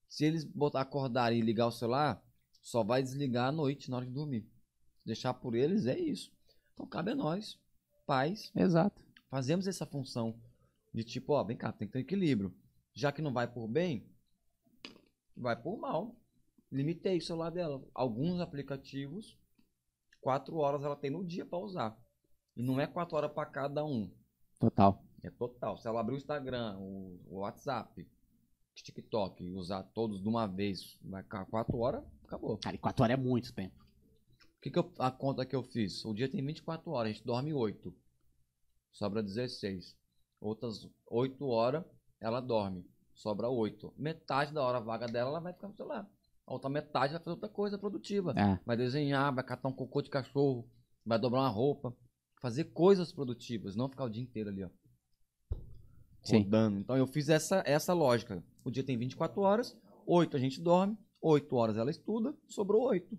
[0.09, 2.23] Se eles botar acordarem e ligar o celular,
[2.63, 4.49] só vai desligar à noite, na hora de dormir.
[5.05, 6.31] Deixar por eles é isso.
[6.75, 7.59] Então cabe a nós,
[8.07, 9.03] pais, Exato.
[9.29, 10.33] fazemos essa função
[10.97, 12.57] de tipo, ó, vem cá, tem que ter equilíbrio.
[12.95, 14.11] Já que não vai por bem,
[15.37, 16.17] vai por mal.
[16.73, 17.87] Limitei o celular dela.
[17.95, 19.39] Alguns aplicativos,
[20.23, 21.99] quatro horas ela tem no dia para usar.
[22.57, 24.11] E não é quatro horas para cada um.
[24.59, 25.05] Total.
[25.23, 25.77] É total.
[25.77, 30.47] Se ela abrir o Instagram, o o WhatsApp, o TikTok e usar todos de uma
[30.47, 32.57] vez, vai ficar quatro horas, acabou.
[32.57, 33.85] Cara, e 4 horas é muito tempo.
[33.85, 36.03] O que, que eu- a conta que eu fiz?
[36.07, 37.95] O dia tem 24 horas, a gente dorme 8.
[38.93, 39.95] Sobra 16.
[40.41, 41.85] Outras 8 horas
[42.21, 42.85] ela dorme.
[43.15, 43.95] Sobra 8.
[43.97, 46.09] Metade da hora vaga dela ela vai ficar no celular.
[46.47, 48.33] A outra metade vai fazer outra coisa produtiva.
[48.37, 48.61] É.
[48.65, 50.69] Vai desenhar, vai catar um cocô de cachorro,
[51.05, 51.97] vai dobrar uma roupa.
[52.41, 54.69] Fazer coisas produtivas, não ficar o dia inteiro ali, ó.
[56.23, 56.43] Sim.
[56.43, 56.79] rodando.
[56.79, 58.43] Então eu fiz essa, essa lógica.
[58.65, 59.77] O dia tem 24 horas,
[60.07, 63.19] 8 a gente dorme, 8 horas ela estuda, sobrou 8.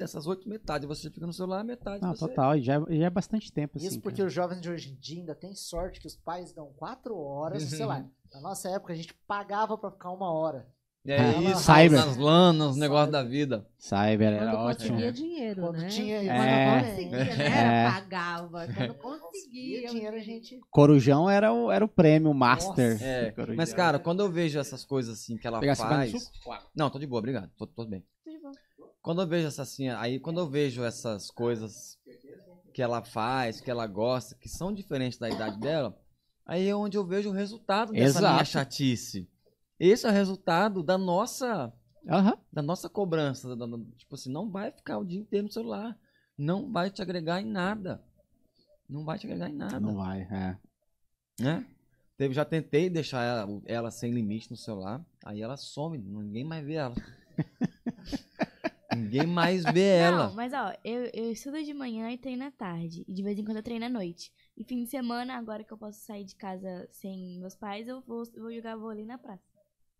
[0.00, 2.26] Dessas 8, metade você fica no celular, metade Não, você...
[2.26, 3.86] total, e já, já é bastante tempo, assim.
[3.86, 4.28] Isso porque cara.
[4.28, 7.62] os jovens de hoje em dia ainda têm sorte que os pais dão quatro horas,
[7.64, 8.02] sei lá.
[8.32, 10.66] Na nossa época a gente pagava pra ficar uma hora.
[11.06, 11.92] É Ah, isso, Cyber.
[11.92, 13.66] nas lanas, negócios da vida.
[13.78, 14.88] Cyber era Quando ótimo.
[14.90, 15.88] conseguia dinheiro, Quando né?
[15.88, 16.80] tinha Quando É.
[16.80, 17.84] conseguia, né?
[17.86, 17.90] É.
[17.90, 18.66] Pagava.
[19.00, 20.60] Quando Conseguia dinheiro, a gente.
[20.70, 22.92] Corujão era o, era o prêmio master.
[22.92, 23.04] Nossa.
[23.04, 26.30] É, mas cara, quando eu vejo essas coisas assim que ela Pegar faz...
[26.74, 27.50] Não, tô de boa, obrigado.
[27.56, 28.04] Tô, tô bem.
[29.02, 31.98] Quando eu vejo essa assim, aí quando eu vejo essas coisas
[32.72, 35.98] que ela faz, que ela gosta, que são diferentes da idade dela,
[36.44, 38.32] aí é onde eu vejo o resultado dessa Exato.
[38.34, 39.28] minha chatice.
[39.78, 41.72] Esse é o resultado da nossa,
[42.08, 42.36] Aham.
[42.52, 43.56] da nossa cobrança.
[43.56, 45.98] da- da- tipo assim, não vai ficar o dia inteiro no celular.
[46.36, 48.02] Não vai te agregar em nada.
[48.88, 49.80] Não vai te agregar em nada.
[49.80, 50.58] Não vai, é.
[51.38, 51.66] Né?
[52.18, 55.02] Teve, já tentei deixar ela, ela sem limite no celular.
[55.24, 56.94] Aí ela some, ninguém mais vê ela.
[59.00, 60.28] ninguém mais vê ela.
[60.28, 63.04] Não, mas ó, eu, eu estudo de manhã e treino à tarde.
[63.08, 64.32] E de vez em quando eu treino à noite.
[64.56, 68.00] E fim de semana, agora que eu posso sair de casa sem meus pais, eu
[68.02, 69.42] vou, eu vou jogar vôlei na praça.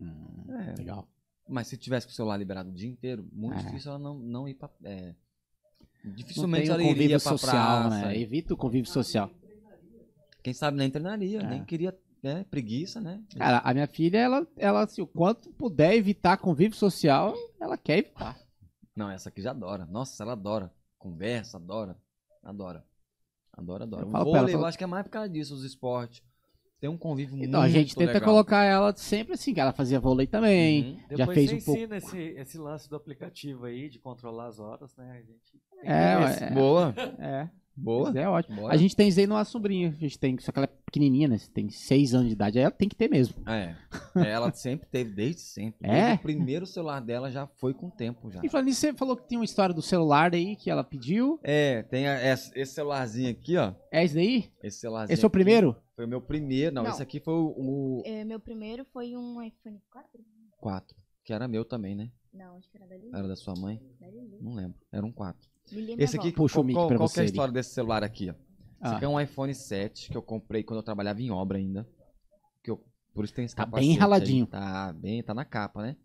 [0.01, 0.75] Hum, É.
[0.79, 1.09] Legal.
[1.49, 3.63] Mas se tivesse com o celular liberado o dia inteiro, muito É.
[3.63, 4.71] difícil ela não, não ir pra.
[4.85, 5.15] É,
[6.05, 8.07] Não dificilmente tem o ela iria convívio pra social, praça.
[8.07, 8.19] né?
[8.19, 9.31] Evita o convívio social.
[10.43, 11.47] Quem sabe nem treinaria, É.
[11.47, 12.45] nem queria, né?
[12.51, 13.21] Preguiça, né?
[13.37, 17.99] Cara, a minha filha, ela, ela assim, o quanto puder evitar convívio social, ela quer
[17.99, 18.39] evitar.
[18.95, 19.87] Não, essa aqui já adora.
[19.87, 20.73] Nossa, ela adora.
[20.99, 21.97] Conversa, adora.
[22.43, 22.85] Adora.
[23.53, 24.03] Adora, adora.
[24.05, 26.23] Eu vôlei, ela, eu falo- acho que é mais por causa disso, os esportes.
[26.81, 28.29] Tem um convívio muito Então, a gente tenta legal.
[28.31, 30.93] colocar ela sempre assim, que ela fazia vôlei também.
[30.95, 31.01] Uhum.
[31.11, 31.81] Já Depois fez você um pouco.
[31.81, 35.11] ensina esse, esse lance do aplicativo aí, de controlar as horas, né?
[35.19, 37.51] A gente É, é, Boa, é,
[37.81, 38.13] boa.
[38.19, 38.61] é ótimo.
[38.63, 38.75] Bora.
[38.75, 39.89] A gente tem isso aí numa sobrinha.
[39.89, 41.39] A gente tem, só que ela é pequenininha, né?
[41.53, 42.59] Tem seis anos de idade.
[42.59, 43.35] Aí ela tem que ter mesmo.
[43.49, 43.77] É.
[44.17, 45.89] É, Ela sempre teve, desde sempre.
[45.89, 45.93] É?
[45.93, 48.41] Desde o primeiro celular dela já foi com o tempo já.
[48.45, 51.39] E falando nisso, você falou que tinha uma história do celular aí que ela pediu.
[51.43, 53.75] É, tem a- esse esse celularzinho aqui, ó.
[53.91, 54.51] É esse daí?
[54.63, 55.15] Esse celularzinho.
[55.15, 55.77] Esse é o primeiro?
[55.97, 56.75] Foi o meu primeiro.
[56.75, 56.91] Não, Não.
[56.91, 60.09] esse aqui foi o, o É, meu primeiro foi um iPhone 4?
[60.61, 60.97] 4.
[61.25, 62.11] Que era meu também, né?
[62.33, 63.11] Não, acho que era da Lili.
[63.13, 63.81] Era da sua mãe?
[64.01, 64.39] Da Lili.
[64.41, 64.79] Não lembro.
[64.93, 65.49] Era um 4.
[65.73, 67.71] É Esse aqui, qual, o mic qual, pra qual você, que é a história desse
[67.71, 68.33] celular aqui, ó?
[68.33, 68.97] Esse Ah.
[68.97, 71.87] aqui é um iPhone 7 que eu comprei quando eu trabalhava em obra ainda.
[72.63, 72.83] Que eu,
[73.15, 73.97] por isso tem esse Tá bem aí.
[73.99, 74.47] raladinho.
[74.47, 75.97] Tá bem, tá na capa, né?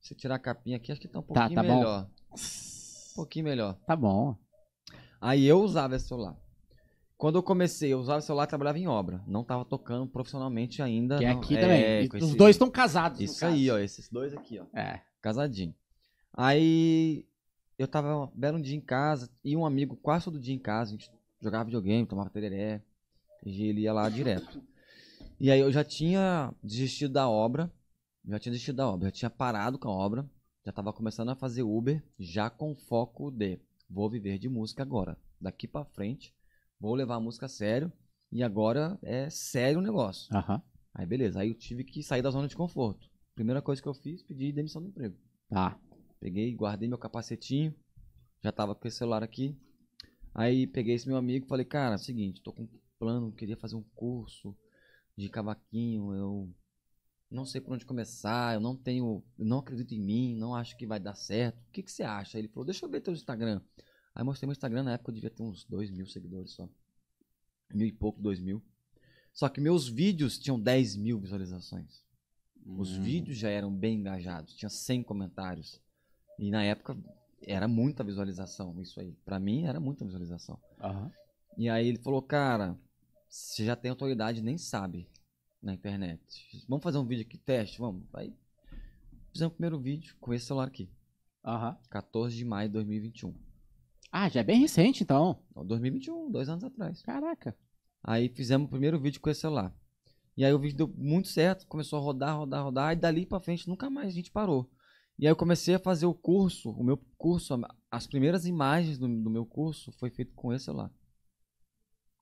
[0.00, 1.76] Se tirar a capinha aqui, acho que tá um Tá, pouquinho tá bom.
[1.78, 2.08] melhor.
[2.32, 3.74] Um pouquinho melhor.
[3.86, 4.36] Tá bom.
[5.20, 6.36] Aí eu usava esse celular.
[7.16, 9.22] Quando eu comecei, eu usava o celular e trabalhava em obra.
[9.26, 11.16] Não tava tocando profissionalmente ainda.
[11.18, 11.40] Que é não.
[11.40, 12.04] aqui É, também.
[12.04, 13.18] E com os esse- dois estão casados.
[13.20, 13.54] no Isso caso.
[13.54, 13.78] aí, ó.
[13.78, 14.64] Esses dois aqui, ó.
[14.78, 15.00] É.
[15.22, 15.74] Casadinho.
[16.36, 17.24] Aí
[17.78, 20.90] eu tava um belo dia em casa e um amigo quase todo dia em casa.
[20.90, 21.10] A gente
[21.40, 22.82] jogava videogame, tomava tereré.
[23.44, 24.62] E ele ia lá direto.
[25.38, 27.70] E aí eu já tinha desistido da obra.
[28.26, 29.08] Já tinha desistido da obra.
[29.08, 30.28] Já tinha parado com a obra.
[30.64, 32.02] Já tava começando a fazer Uber.
[32.18, 33.60] Já com foco de
[33.90, 35.18] vou viver de música agora.
[35.40, 36.34] Daqui pra frente.
[36.80, 37.92] Vou levar a música a sério.
[38.32, 40.34] E agora é sério o negócio.
[40.34, 40.62] Aham.
[40.94, 41.40] Aí beleza.
[41.40, 43.08] Aí eu tive que sair da zona de conforto.
[43.34, 45.16] Primeira coisa que eu fiz, pedi demissão do emprego.
[45.48, 45.78] Tá.
[46.24, 47.74] Peguei, guardei meu capacetinho.
[48.42, 49.54] Já tava com esse celular aqui.
[50.34, 52.68] Aí peguei esse meu amigo e falei, cara, é o seguinte, tô com um
[52.98, 54.56] plano, queria fazer um curso
[55.14, 56.50] de cavaquinho, eu
[57.30, 60.86] não sei por onde começar, eu não tenho, não acredito em mim, não acho que
[60.86, 61.58] vai dar certo.
[61.68, 62.38] O que, que você acha?
[62.38, 63.60] Ele falou, deixa eu ver teu Instagram.
[64.14, 66.66] Aí mostrei meu Instagram, na época eu devia ter uns dois mil seguidores só.
[67.70, 68.64] Mil e pouco, dois mil.
[69.34, 72.02] Só que meus vídeos tinham 10 mil visualizações.
[72.64, 73.02] Os Hum.
[73.02, 75.83] vídeos já eram bem engajados, tinha 100 comentários.
[76.38, 76.96] E na época
[77.42, 79.12] era muita visualização isso aí.
[79.24, 80.58] Pra mim era muita visualização.
[80.80, 81.10] Aham.
[81.56, 82.76] E aí ele falou, cara,
[83.28, 85.08] você já tem autoridade, nem sabe
[85.62, 86.20] na internet.
[86.68, 88.04] Vamos fazer um vídeo aqui, teste, vamos.
[88.14, 88.34] Aí
[89.32, 90.90] fizemos o primeiro vídeo com esse celular aqui.
[91.44, 91.78] Aham.
[91.90, 93.34] 14 de maio de 2021.
[94.10, 95.42] Ah, já é bem recente, então.
[95.54, 97.02] Não, 2021, dois anos atrás.
[97.02, 97.56] Caraca.
[98.02, 99.74] Aí fizemos o primeiro vídeo com esse celular.
[100.36, 103.40] E aí o vídeo deu muito certo, começou a rodar, rodar, rodar, e dali pra
[103.40, 104.70] frente nunca mais a gente parou.
[105.18, 107.54] E aí eu comecei a fazer o curso, o meu curso,
[107.90, 110.90] as primeiras imagens do, do meu curso foi feito com esse celular.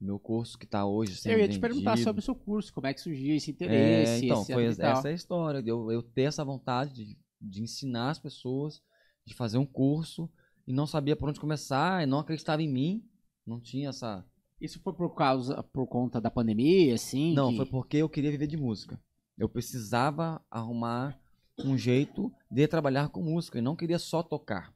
[0.01, 2.73] O meu curso que tá hoje sendo Eu ia te perguntar sobre o seu curso,
[2.73, 4.27] como é que surgiu esse É, interesse.
[4.27, 5.63] então, esse foi essa é a história.
[5.65, 8.83] Eu, eu ter essa vontade de, de ensinar as pessoas,
[9.25, 10.29] de fazer um curso,
[10.67, 13.05] e não sabia por onde começar, e não acreditava em mim.
[13.47, 14.25] Não tinha essa.
[14.61, 17.35] Isso foi por causa, por conta da pandemia, assim?
[17.35, 19.01] Não, que- foi porque eu queria viver de música.
[19.39, 21.19] Eu precisava arrumar
[21.59, 24.73] um jeito de trabalhar com música e não queria só tocar.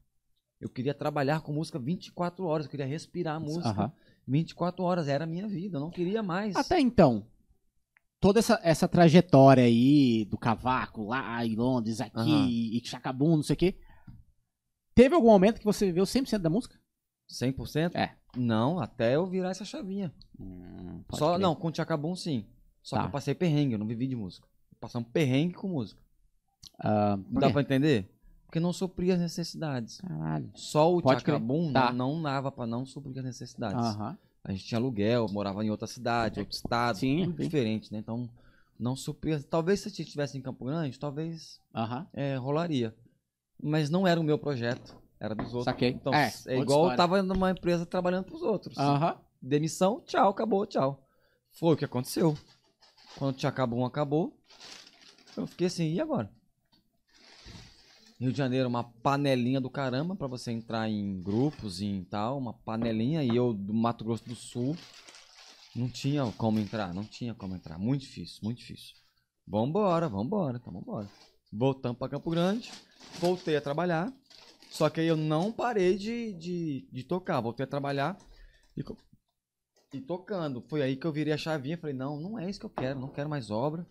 [0.60, 3.92] Eu queria trabalhar com música 24 horas, eu queria respirar a música Aham.
[4.26, 6.56] 24 horas, era a minha vida, eu não queria mais.
[6.56, 7.26] Até então,
[8.20, 13.54] toda essa, essa trajetória aí do cavaco lá em Londres, aqui, e Chacabum, não sei
[13.54, 13.78] o quê.
[14.94, 16.78] Teve algum momento que você viveu 100% da música?
[17.30, 17.94] 100%?
[17.94, 18.16] É.
[18.34, 20.12] Não, até eu virar essa chavinha.
[21.06, 21.40] pode Só, crer.
[21.42, 22.46] não, com o Tchacabum sim.
[22.82, 23.02] Só Tá.
[23.02, 24.48] que eu passei perrengue, eu não vivi de música.
[24.80, 26.00] Passei um perrengue com música.
[26.78, 28.10] Ah, Dá pra entender?
[28.46, 30.00] Porque não supria as necessidades.
[30.00, 30.50] Caralho.
[30.54, 31.20] Só o Pode.
[31.24, 31.92] Tchacabum Tá.
[31.92, 33.84] não, não dava pra não suprir as necessidades.
[33.84, 34.16] Aham.
[34.44, 37.98] A gente tinha aluguel, morava em outra cidade, outro estado, Sim, tudo diferente, né?
[37.98, 38.30] Então,
[38.78, 39.42] não supria.
[39.42, 42.06] Talvez se a gente estivesse em Campo Grande, talvez Aham.
[42.12, 42.94] é, rolaria.
[43.60, 45.64] Mas não era o meu projeto, era dos outros.
[45.64, 45.88] Saquei.
[45.90, 46.92] Então, É, é, outra igual história.
[46.92, 48.78] eu tava numa empresa trabalhando pros outros.
[48.78, 49.16] Aham.
[49.42, 51.04] Demissão, tchau, acabou, tchau.
[51.58, 52.36] Foi o que aconteceu.
[53.18, 54.38] Quando o Tchacabum acabou,
[55.36, 56.30] eu fiquei assim, e agora?
[58.18, 62.54] Rio de Janeiro, uma panelinha do caramba pra você entrar em grupos e tal, uma
[62.54, 64.74] panelinha, e eu do Mato Grosso do Sul
[65.74, 68.96] não tinha como entrar, não tinha como entrar, muito difícil, muito difícil.
[69.46, 71.08] Vambora, vambora, então vambora.
[71.52, 72.72] Voltamos pra Campo Grande,
[73.20, 74.10] voltei a trabalhar,
[74.70, 78.16] só que aí eu não parei de, de, de tocar, voltei a trabalhar
[78.74, 78.82] e,
[79.92, 80.64] e tocando.
[80.70, 82.98] Foi aí que eu virei a chavinha, falei, não, não é isso que eu quero,
[82.98, 83.86] não quero mais obra.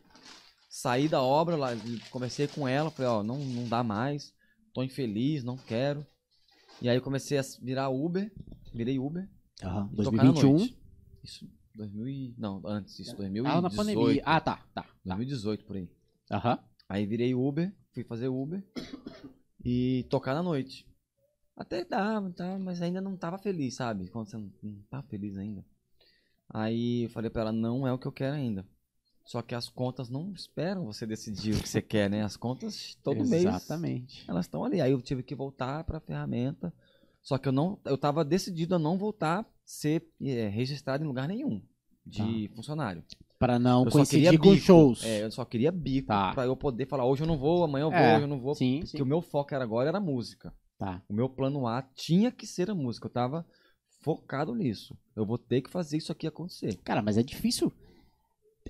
[0.75, 1.69] Saí da obra, lá,
[2.11, 4.33] conversei com ela, falei, ó, não, não dá mais,
[4.73, 6.05] tô infeliz, não quero.
[6.81, 8.29] E aí eu comecei a virar Uber,
[8.73, 9.25] virei Uber.
[9.63, 9.89] Aham.
[9.93, 10.51] e tocar na 2021.
[10.51, 10.77] noite.
[11.23, 12.35] Isso, 2000 e...
[12.37, 13.57] Não, antes, isso, 2018.
[13.57, 14.21] Ah, na pandemia.
[14.25, 14.57] Ah, tá.
[14.73, 14.83] Tá.
[14.83, 15.15] tá.
[15.15, 15.89] 2018, por aí.
[16.29, 16.59] Aham.
[16.89, 18.61] Aí virei Uber, fui fazer Uber
[19.63, 20.85] e tocar na noite.
[21.55, 24.09] Até dava, tá, mas ainda não tava feliz, sabe?
[24.09, 25.65] Quando você não, não tá feliz ainda.
[26.49, 28.67] Aí eu falei pra ela, não é o que eu quero ainda.
[29.25, 32.23] Só que as contas não esperam você decidir o que você quer, né?
[32.23, 34.23] As contas todo mês Exatamente.
[34.29, 34.79] elas estão ali.
[34.79, 36.71] Aí eu tive que voltar pra ferramenta.
[37.23, 41.07] Só que eu não, eu tava decidido a não voltar a ser é, registrado em
[41.07, 41.59] lugar nenhum
[42.05, 43.03] de funcionário.
[43.39, 44.63] Pra não Eu coincidir com bico.
[44.63, 45.03] shows.
[45.03, 46.31] É, eu só queria bico Tá.
[46.35, 48.39] pra eu poder falar, hoje eu não vou, amanhã eu vou, É, hoje eu não
[48.39, 48.53] vou.
[48.53, 49.01] Sim, Porque sim.
[49.03, 50.53] o meu foco era agora era a música.
[50.77, 51.01] Tá.
[51.09, 53.07] O meu plano A tinha que ser a música.
[53.07, 53.43] Eu tava
[54.01, 54.95] focado nisso.
[55.15, 56.75] Eu vou ter que fazer isso aqui acontecer.
[56.83, 57.73] Cara, mas é difícil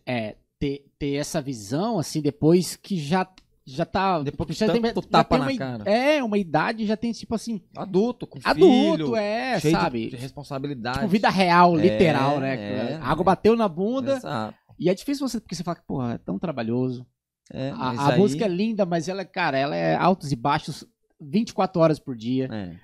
[0.05, 3.27] é, ter, ter essa visão, assim, depois que já,
[3.65, 4.21] já tá.
[4.21, 4.73] Depois que já já
[5.09, 5.89] tapa tem na uma, cara.
[5.89, 10.09] É, uma idade já tem, tipo assim, Adulto, com adulto, filho, é, sabe?
[10.09, 10.99] de, responsabilidade.
[10.99, 12.55] Tipo, vida real, É, literal, né?
[12.55, 13.25] é, a água é.
[13.25, 14.15] bateu na bunda.
[14.17, 14.57] Exato.
[14.77, 17.05] E é difícil você, porque você fala, porra, é tão trabalhoso.
[17.51, 20.83] É, A, a aí- música é linda, mas ela, cara, ela é altos e baixos
[21.21, 22.49] 24 horas por dia.
[22.51, 22.75] É.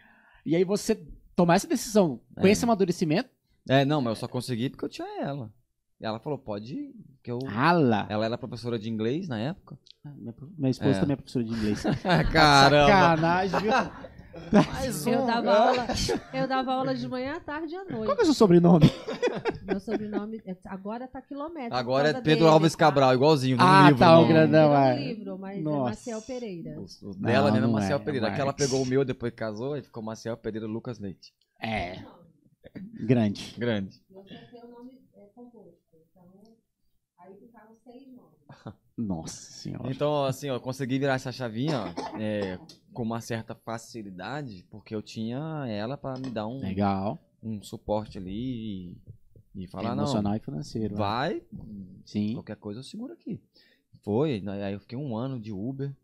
[0.46, 0.96] E aí você
[1.36, 2.52] tomar essa decisão com É.
[2.52, 3.30] esse amadurecimento,
[3.70, 5.52] É, não, mas eu só consegui porque eu tinha ela.
[6.02, 7.40] Ela falou, pode ir, que eu...
[7.46, 8.08] rala.
[8.10, 9.78] Ela era professora de inglês na época.
[10.04, 11.00] Minha, minha esposa É.
[11.00, 11.84] também é professora de inglês.
[12.34, 12.88] Caramba!
[12.88, 13.72] Sacanagem, viu?
[14.72, 15.26] Mais Eu um.
[15.28, 15.88] dava aula,
[16.34, 18.16] eu dava aula de manhã, à tarde e à Qual noite.
[18.16, 18.90] que é o seu sobrenome?
[19.68, 21.76] Meu sobrenome é- agora tá quilômetro.
[21.78, 22.78] Agora é causa Pedro dele, Alves tá?
[22.80, 24.00] Cabral, igualzinho, no Ah, livro.
[24.00, 24.76] tá, o no- grandão.
[24.76, 24.98] É.
[24.98, 25.78] livro, mas Nossa.
[25.78, 26.80] é Maciel Pereira.
[26.80, 27.62] O, o dela, Não, né?
[27.62, 28.28] não Maciel é, Pereira.
[28.28, 28.36] não é.
[28.36, 31.34] Que ela pegou o meu, depois casou, e ficou Maciel Pereira Lucas Leite.
[31.62, 32.00] É.
[32.76, 33.56] Grande.
[33.58, 34.02] Grande.
[34.10, 34.12] É.
[34.12, 34.26] Então.
[38.98, 39.92] Nossa senhora.
[39.92, 42.60] Então, assim, ó, eu consegui virar essa chavinha, ó, é,
[42.94, 47.20] com uma certa facilidade, porque eu tinha ela pra me dar um, Legal.
[47.42, 48.94] um suporte ali
[49.56, 50.94] e, e falar, não, Emocional e financeiro.
[50.94, 50.98] né?
[51.00, 51.44] vai,
[52.06, 52.34] Sim.
[52.34, 53.40] qualquer coisa eu seguro aqui.
[54.04, 55.96] Foi, aí eu fiquei um ano de Uber,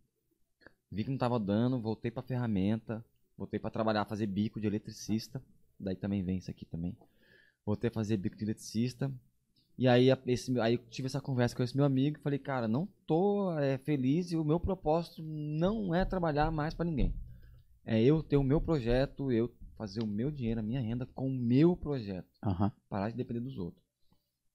[0.92, 3.04] vi que não tava dando, voltei pra ferramenta,
[3.38, 5.42] voltei pra trabalhar, fazer bico de eletricista,
[5.80, 6.96] daí também vem isso aqui também.
[7.66, 9.12] Voltei a fazer bico de eletricista,
[9.78, 12.88] e aí, esse, aí eu tive essa conversa com esse meu amigo, falei, cara, não
[13.06, 17.14] tô é, feliz e o meu propósito não é trabalhar mais pra ninguém.
[17.86, 21.28] É eu ter o meu projeto, eu fazer o meu dinheiro, a minha renda com
[21.28, 22.72] o meu projeto Aham.
[22.90, 23.86] parar de depender dos outros.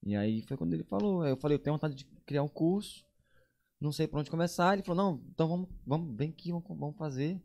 [0.05, 3.05] E aí foi quando ele falou, eu falei, eu tenho vontade de criar um curso,
[3.79, 4.73] não sei por onde começar.
[4.73, 7.41] Ele falou, não, então vamos, vamos vem aqui, vamos, vamos fazer.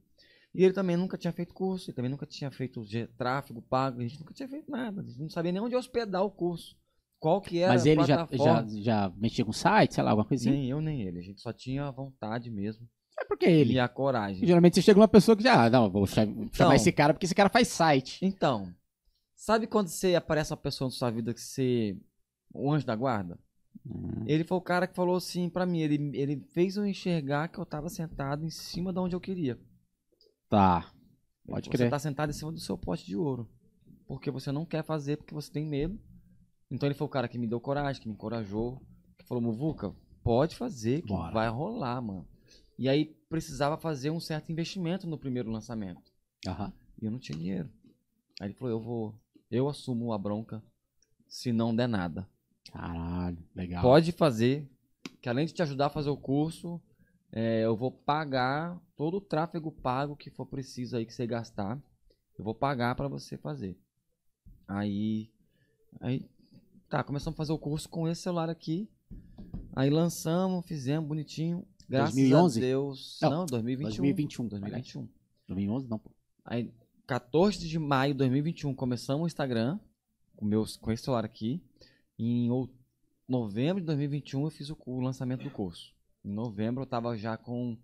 [0.59, 2.85] E ele também nunca tinha feito curso, ele também nunca tinha feito
[3.17, 6.25] tráfego pago, a gente nunca tinha feito nada, a gente não sabia nem onde hospedar
[6.25, 6.77] o curso.
[7.21, 10.27] Qual que era Mas a ele já, já, já mexia com site, sei lá, alguma
[10.27, 10.53] coisinha?
[10.53, 13.75] Nem eu, nem ele, a gente só tinha a vontade mesmo É porque ele.
[13.75, 14.45] e a coragem.
[14.45, 16.73] Geralmente você chega uma pessoa que já, ah, não, vou cha- chamar Então.
[16.75, 18.19] esse cara porque esse cara faz site.
[18.21, 18.75] Então,
[19.37, 21.97] sabe quando você aparece uma pessoa na sua vida que você...
[22.53, 23.39] O anjo da guarda?
[23.87, 27.47] Hum, Ele foi o cara que falou assim pra mim, ele, ele fez eu enxergar
[27.49, 29.57] que eu tava sentado em cima de onde eu queria.
[30.49, 30.93] Tá.
[31.47, 31.87] Pode falou, crer.
[31.87, 33.49] Você tá sentado em cima do seu pote de ouro.
[34.07, 35.99] Porque você não quer fazer, porque você tem medo.
[36.71, 38.83] Então ele foi o cara que me deu coragem, que me encorajou.
[39.19, 41.33] Que falou, Muvuca, pode fazer, que Bora.
[41.33, 42.27] vai rolar, mano.
[42.79, 46.13] E aí precisava fazer um certo investimento no primeiro lançamento.
[46.47, 46.73] Aham.
[47.01, 47.71] E eu não tinha dinheiro.
[48.41, 49.15] Aí ele falou, eu vou.
[49.51, 50.63] Eu assumo a bronca
[51.27, 52.29] se não der nada.
[52.71, 53.83] Caralho, legal.
[53.83, 54.69] Pode fazer,
[55.21, 56.81] que além de te ajudar a fazer o curso,
[57.33, 61.81] é, eu vou pagar todo o tráfego pago que for preciso aí que você gastar.
[62.39, 63.77] Eu vou pagar para você fazer.
[64.67, 65.31] Aí,
[66.01, 66.29] aí,
[66.89, 68.89] tá, começamos a fazer o curso com esse celular aqui.
[69.75, 71.67] Aí lançamos, fizemos bonitinho.
[71.89, 72.59] Graças 2011?
[72.59, 73.19] a Deus.
[73.23, 73.89] Não, Não, 2021.
[73.89, 74.49] 2021.
[74.49, 75.09] 2021.
[75.49, 76.11] 2011 não, pô.
[76.45, 76.71] Aí,
[77.07, 79.79] 14 de maio de 2021, começamos o Instagram
[80.37, 81.63] com, meus, com esse celular aqui.
[82.19, 82.69] E em ou-
[83.27, 85.95] novembro de 2021, eu fiz o, o lançamento do curso.
[86.25, 87.77] Em novembro, eu tava já com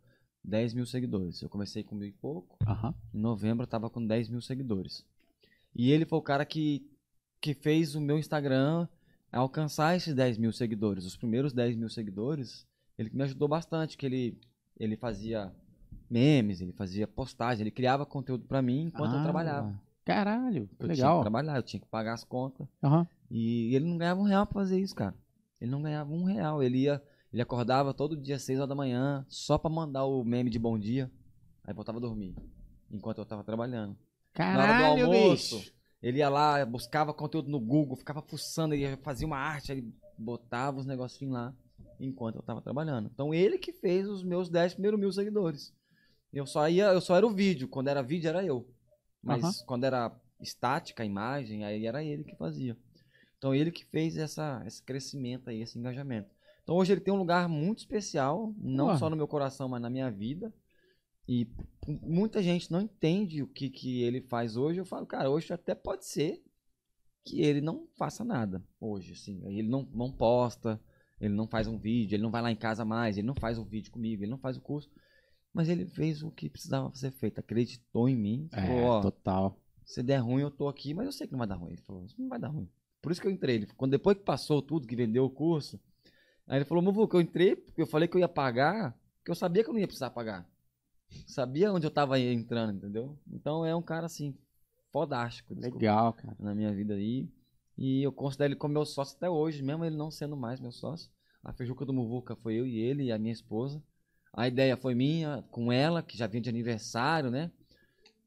[0.43, 1.41] 10 mil seguidores.
[1.43, 2.57] Eu comecei com mil e pouco.
[2.67, 2.95] Aham.
[3.13, 5.05] Em novembro, eu tava com 10 mil seguidores.
[5.75, 6.87] E ele foi o cara que,
[7.41, 8.87] que fez o meu Instagram
[9.33, 11.05] alcançar esses 10 mil seguidores.
[11.05, 12.67] Os primeiros 10 mil seguidores,
[12.97, 14.39] ele me ajudou bastante, que ele,
[14.79, 15.53] ele fazia
[16.09, 19.83] memes, ele fazia postagem, ele criava conteúdo pra mim enquanto eu Ah, trabalhava.
[20.05, 21.21] Caralho, que Eu tinha que legal.
[21.23, 22.69] trabalhar, eu tinha que pagar as contas.
[22.83, 23.07] Aham.
[23.31, 25.15] E ele não ganhava um real pra fazer isso, cara.
[25.61, 26.63] Ele não ganhava um real.
[26.63, 27.03] Ele ia,
[27.35, 30.57] ele acordava todo dia às 6 horas da manhã, só pra mandar o meme de
[30.57, 31.11] bom dia.
[31.65, 32.37] Aí voltava a dormir.
[32.89, 33.99] Enquanto eu tava trabalhando.
[34.39, 35.75] Na hora Caralho, do almoço, bicho.
[36.01, 39.85] ele ia lá, buscava conteúdo no Google, ficava fuçando, ele fazia uma arte, aí
[40.17, 41.53] botava os negocinhos lá
[41.99, 43.11] enquanto eu tava trabalhando.
[43.13, 45.75] Então ele que fez os meus 10 primeiros mil seguidores.
[46.33, 47.67] Eu só ia, eu só era o vídeo.
[47.67, 48.65] Quando era vídeo era eu.
[49.21, 49.53] Mas Aham.
[49.67, 52.77] quando era estática, a imagem, aí era ele que fazia.
[53.39, 56.34] Então ele que fez essa, esse crescimento aí, esse engajamento.
[56.65, 58.97] Então hoje ele tem um lugar muito especial, não Ué.
[58.97, 60.53] só no meu coração, mas na minha vida.
[61.29, 61.47] E
[61.87, 64.81] muita gente não entende o que, que ele faz hoje.
[64.81, 66.43] Eu falo, cara, hoje até pode ser
[67.25, 69.43] que ele não faça nada hoje, assim.
[69.47, 70.81] Ele não, não posta,
[71.21, 73.59] ele não faz um vídeo, ele não vai lá em casa mais, ele não faz
[73.59, 74.91] um vídeo comigo, ele não faz o curso.
[75.53, 78.49] Mas ele fez o que precisava ser feito, acreditou em mim.
[78.51, 79.59] Falou, É, ó, total.
[79.85, 81.73] se der ruim, eu tô aqui, mas eu sei que não vai dar ruim.
[81.73, 82.69] Ele falou, não vai dar ruim.
[83.01, 83.57] Por isso que eu entrei.
[83.57, 85.81] Ele, quando depois que passou tudo, que vendeu o curso,
[86.47, 89.35] aí ele falou, Muvuca, eu entrei porque eu falei que eu ia pagar, porque eu
[89.35, 90.49] sabia que eu não ia precisar pagar.
[91.27, 93.19] Sabia onde eu tava entrando, entendeu?
[93.31, 94.37] Então é um cara assim,
[94.91, 95.55] fodástico.
[95.55, 96.37] desculpa, Legal, cara.
[96.39, 97.29] Na minha vida aí.
[97.77, 100.71] E eu considero ele como meu sócio até hoje, mesmo ele não sendo mais meu
[100.71, 101.11] sócio.
[101.43, 103.83] A feijuca do Muvuca foi eu e ele e a minha esposa.
[104.33, 107.51] A ideia foi minha, com ela, que já vinha de aniversário, né?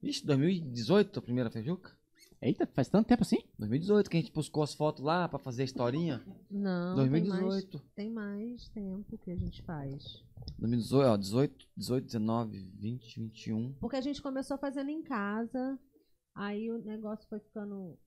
[0.04, 1.97] Ixi, 2018 a primeira feijuca?
[2.42, 3.38] Eita, faz tanto tempo assim?
[3.58, 6.22] 2018 que a gente buscou as fotos lá pra fazer a historinha.
[6.52, 7.80] Não, 2018.
[7.96, 10.24] Tem, mais, tem mais tempo que a gente faz.
[10.60, 13.74] 2018, ó, 18, 18, 19, 20, 21.
[13.80, 15.80] Porque a gente começou fazendo em casa,
[16.36, 17.98] aí o negócio foi ficando.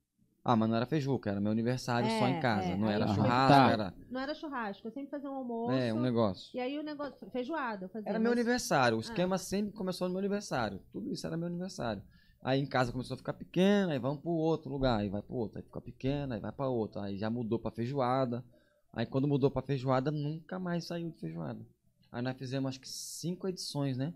[0.43, 2.67] Ah, mas não era feijuca, era meu aniversário só É, em casa.
[2.69, 3.69] é, não era churrasco, Tá.
[3.71, 5.71] era Não era churrasco, eu sempre fazia um almoço.
[5.73, 6.49] é, um negócio.
[6.55, 7.29] E aí o negócio.
[7.31, 8.09] Feijoada, eu fazia.
[8.09, 8.97] Era meu aniversário.
[8.97, 10.79] O esquema sempre começou no meu aniversário.
[10.91, 12.01] Tudo isso era meu aniversário.
[12.43, 15.35] Aí em casa começou a ficar pequeno, aí vamos pro outro lugar, aí vai pro
[15.35, 18.43] outro, aí fica pequeno, aí vai pra outro, aí já mudou pra feijoada.
[18.91, 21.65] Aí quando mudou pra feijoada, nunca mais saiu de feijoada.
[22.11, 24.13] Aí nós fizemos acho que cinco edições, né?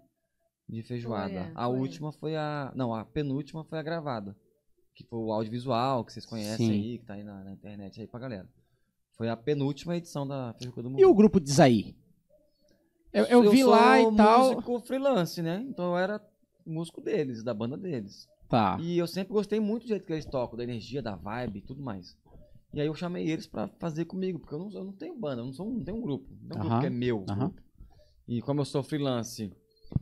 [0.68, 1.34] De feijoada.
[1.34, 1.80] Foi, é, a foi.
[1.80, 2.72] última foi a.
[2.76, 4.36] Não, a penúltima foi a gravada.
[4.96, 6.72] Que foi o audiovisual, que vocês conhecem Sim.
[6.72, 8.50] aí, que tá aí na, na internet aí pra galera.
[9.14, 11.00] Foi a penúltima edição da Feijuca do Mundo.
[11.00, 11.96] E o grupo de Isaí?
[13.14, 14.50] Eu, eu vi sou lá e tal.
[14.50, 15.66] músico freelance, né?
[15.70, 16.20] Então eu era
[16.66, 18.28] músico deles, da banda deles.
[18.50, 18.78] Tá.
[18.80, 21.62] E eu sempre gostei muito do jeito que eles tocam, da energia, da vibe e
[21.62, 22.18] tudo mais.
[22.74, 25.42] E aí eu chamei eles pra fazer comigo, porque eu não, eu não tenho banda,
[25.42, 26.28] eu não, sou, não tenho um grupo.
[26.30, 27.26] Não tenho um Aham, grupo que é meu.
[28.28, 29.52] E como eu sou freelance,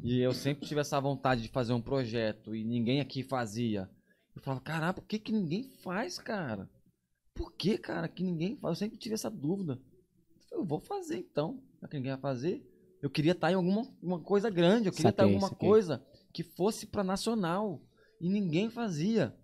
[0.02, 3.90] e eu sempre tive essa vontade de fazer um projeto, e ninguém aqui fazia.
[4.36, 6.70] Eu falava, caralho, por que, que ninguém faz, cara?
[7.36, 8.72] Por que, cara, que ninguém faz?
[8.72, 9.74] Eu sempre tive essa dúvida.
[9.74, 12.68] Eu falei, eu vou fazer então, já que ninguém vai fazer.
[13.02, 15.70] Eu queria estar em alguma uma coisa grande, eu queria estar em Saquei, alguma saquei.
[15.70, 16.04] coisa
[16.34, 17.82] que fosse pra nacional.
[18.20, 19.38] E ninguém fazia.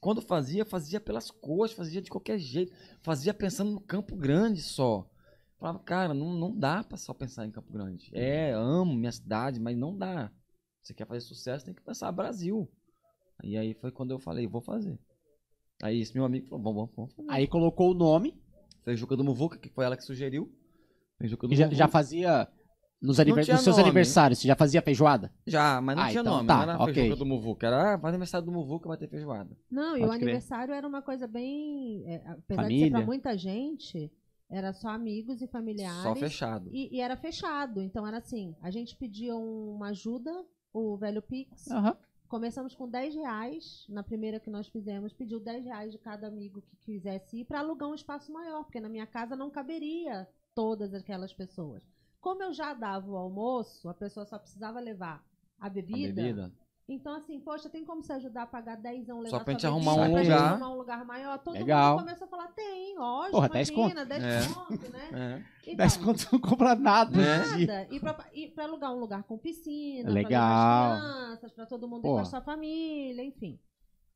[0.00, 2.72] Quando fazia, fazia pelas cores, fazia de qualquer jeito.
[3.02, 5.10] Fazia pensando no Campo Grande só.
[5.58, 8.10] Falava, cara, não, não dá pra só pensar em Campo Grande.
[8.12, 10.30] É, amo minha cidade, mas não dá.
[10.80, 12.70] Você quer fazer sucesso, tem que pensar Brasil.
[13.42, 14.98] E aí foi quando eu falei, vou fazer.
[15.82, 17.30] Aí esse meu amigo falou, vamos, vamos, vamos.
[17.32, 18.40] Aí colocou o nome.
[18.84, 20.52] Feijuca do Muvuca, que foi ela que sugeriu.
[21.18, 21.76] Feijuca do já, Muvuca.
[21.76, 22.48] já fazia.
[23.00, 23.82] Nos, nos seus nome.
[23.82, 25.32] aniversários, você já fazia feijoada?
[25.46, 26.94] Já, mas não Ah, tinha então nome, tá, não era ok.
[26.94, 27.66] Feijuca do Muvuca.
[27.68, 29.56] Era, ah, faz aniversário do Muvuca, vai ter feijoada.
[29.70, 30.22] Não, e Pode o crer.
[30.22, 32.02] aniversário era uma coisa bem.
[32.06, 32.90] é, apesar de ser Família.
[32.90, 34.10] pra muita gente,
[34.50, 36.02] era só amigos e familiares.
[36.02, 36.68] Só fechado.
[36.72, 37.80] E, e era fechado.
[37.80, 40.32] Então era assim: a gente pedia uma ajuda,
[40.72, 41.70] o velho Pix.
[41.70, 41.96] Aham.
[42.26, 43.86] Começamos com 10 reais.
[43.88, 47.60] Na primeira que nós fizemos, pediu 10 reais de cada amigo que quisesse ir para
[47.60, 51.82] alugar um espaço maior, porque na minha casa não caberia todas aquelas pessoas.
[52.20, 55.24] Como eu já dava o almoço, a pessoa só precisava levar
[55.60, 56.22] a A bebida.
[56.22, 56.52] bebida.
[56.90, 59.68] Então, assim, poxa, tem como se ajudar a pagar 10 levar Só pra gente sua
[59.70, 60.50] arrumar bebida, um pra gente lugar.
[60.52, 61.38] arrumar um lugar maior.
[61.38, 61.90] Todo Legal.
[61.96, 64.54] mundo começou a falar, tem, lógico, Porra, 10 imagina, 10 É.
[64.54, 65.44] conto, né?
[65.66, 65.70] É.
[65.70, 66.06] E 10 tal.
[66.06, 67.10] contos não compra nada.
[67.18, 67.38] Né?
[67.66, 67.88] Nada.
[67.94, 70.30] E pra, e pra alugar um lugar com piscina, Legal.
[70.30, 73.60] pra levar as crianças, pra todo mundo ir com a sua família, enfim.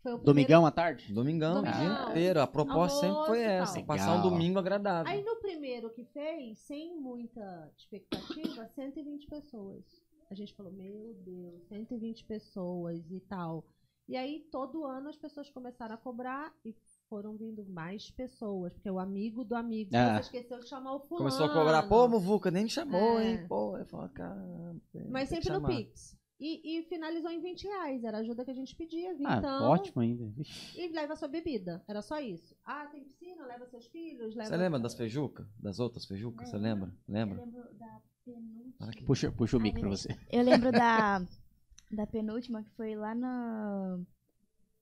[0.03, 1.13] O primeiro- Domingão à tarde?
[1.15, 1.81] Domingão, o Domingão.
[1.81, 2.41] dia inteiro.
[2.41, 3.83] A proposta sempre foi essa.
[3.85, 4.31] Passar um Legal.
[4.31, 5.11] domingo agradável.
[5.13, 9.85] Aí no primeiro que fez, sem muita expectativa, 120 pessoas.
[10.31, 13.65] A gente falou, meu Deus, 120 pessoas e tal.
[14.09, 16.75] E aí todo ano as pessoas começaram a cobrar e
[17.09, 21.19] foram vindo mais pessoas, porque o amigo do amigo, você esqueceu de chamar o fulano.
[21.29, 23.25] Começou a cobrar, pô, Muvuca, nem me chamou, É.
[23.33, 23.47] hein?
[23.47, 24.81] Pô, eu falo, caramba.
[25.09, 25.67] Mas sempre no.
[25.67, 26.19] Pix.
[26.45, 29.63] E, e finalizou em 20 reais, era a ajuda que a gente pedia, Ah, então...
[29.71, 30.33] ótimo ainda.
[30.75, 32.57] E leva sua bebida, era só isso.
[32.65, 34.49] Ah, tem piscina, leva seus filhos, leva...
[34.51, 35.47] Você lembra das feijucas?
[35.61, 36.49] Das outras feijucas?
[36.49, 36.89] Você lembra?
[37.07, 37.39] Eu Lembra?
[37.45, 38.89] lembro da penúltima.
[38.89, 39.05] Aqui.
[39.05, 40.09] Puxa, puxa o mic pra você.
[40.33, 41.21] Eu lembro da,
[41.93, 44.01] da penúltima, que foi lá na.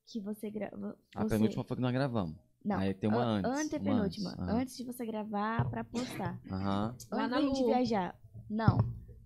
[0.07, 0.95] Que você gravou.
[1.15, 2.37] A penúltima foi que nós gravamos.
[2.65, 3.51] Não, Aí tem uma an- antes.
[3.51, 4.31] uma Antepenúltima.
[4.39, 4.49] antes.
[4.55, 6.41] Antes de você gravar pra postar.
[6.51, 6.63] Aham.
[6.63, 8.19] Lá antes na da gente viajar.
[8.49, 8.79] Não.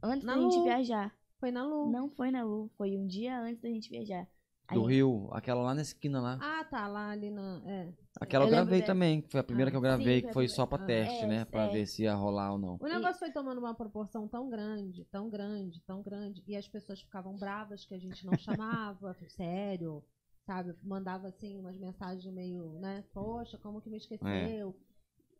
[0.02, 1.14] Antes Na da gente viajar.
[1.44, 1.90] Foi na Lu.
[1.90, 2.70] Não foi na Lu.
[2.78, 4.26] Foi um dia antes da gente viajar.
[4.72, 6.38] Do Aí- Rio, aquela lá na esquina lá.
[6.40, 7.62] Ah, tá, lá ali na...
[7.66, 7.92] É.
[8.18, 10.32] Aquela eu, gravei também, que foi a primeira Ah, que eu sim, gravei, foi que
[10.32, 10.86] foi só pra Ah.
[10.86, 11.44] teste, É, né?
[11.44, 11.68] Pra é.
[11.70, 12.78] ver se ia rolar ou não.
[12.80, 17.02] O negócio foi tomando uma proporção tão grande, tão grande, tão grande, e as pessoas
[17.02, 20.02] ficavam bravas que a gente não chamava, sério,
[20.46, 20.74] sabe?
[20.82, 23.04] Mandava assim umas mensagens meio, né?
[23.12, 24.74] Poxa, como que me esqueceu?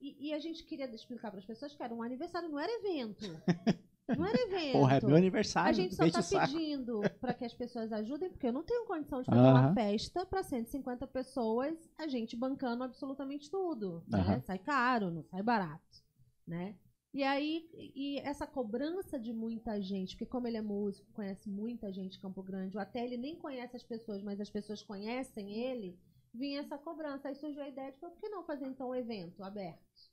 [0.03, 2.71] E, e a gente queria explicar para as pessoas que era um aniversário, não era
[2.71, 3.25] evento.
[4.09, 4.73] Não era evento.
[4.79, 5.71] Porra, é meu aniversário.
[5.71, 9.23] A gente só tá pedindo para que as pessoas ajudem, porque eu não tenho condição
[9.23, 9.61] de fazer Aham.
[9.61, 14.03] uma festa para 150 pessoas, a gente bancando absolutamente tudo.
[14.09, 14.19] Né?
[14.21, 14.41] Aham.
[14.41, 16.05] Sai caro, não sai barato.
[16.47, 16.77] Né?
[17.15, 21.93] E aí, e essa cobrança de muita gente, porque como ele é músico, conhece muita
[21.93, 25.53] gente em Campo Grande, ou até ele nem conhece as pessoas, mas as pessoas conhecem
[25.53, 25.97] ele,
[26.35, 27.29] vinha essa cobrança.
[27.29, 30.11] Aí surgiu a ideia de, por que não fazer então um evento aberto?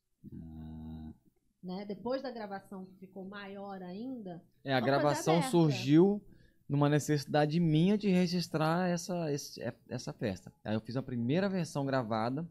[1.64, 1.86] Né?
[1.86, 6.22] Depois da gravação que ficou maior ainda, É, a gravação surgiu
[6.68, 10.52] numa necessidade minha de registrar essa, esse- é- essa festa.
[10.64, 12.48] Aí eu fiz a primeira versão gravada.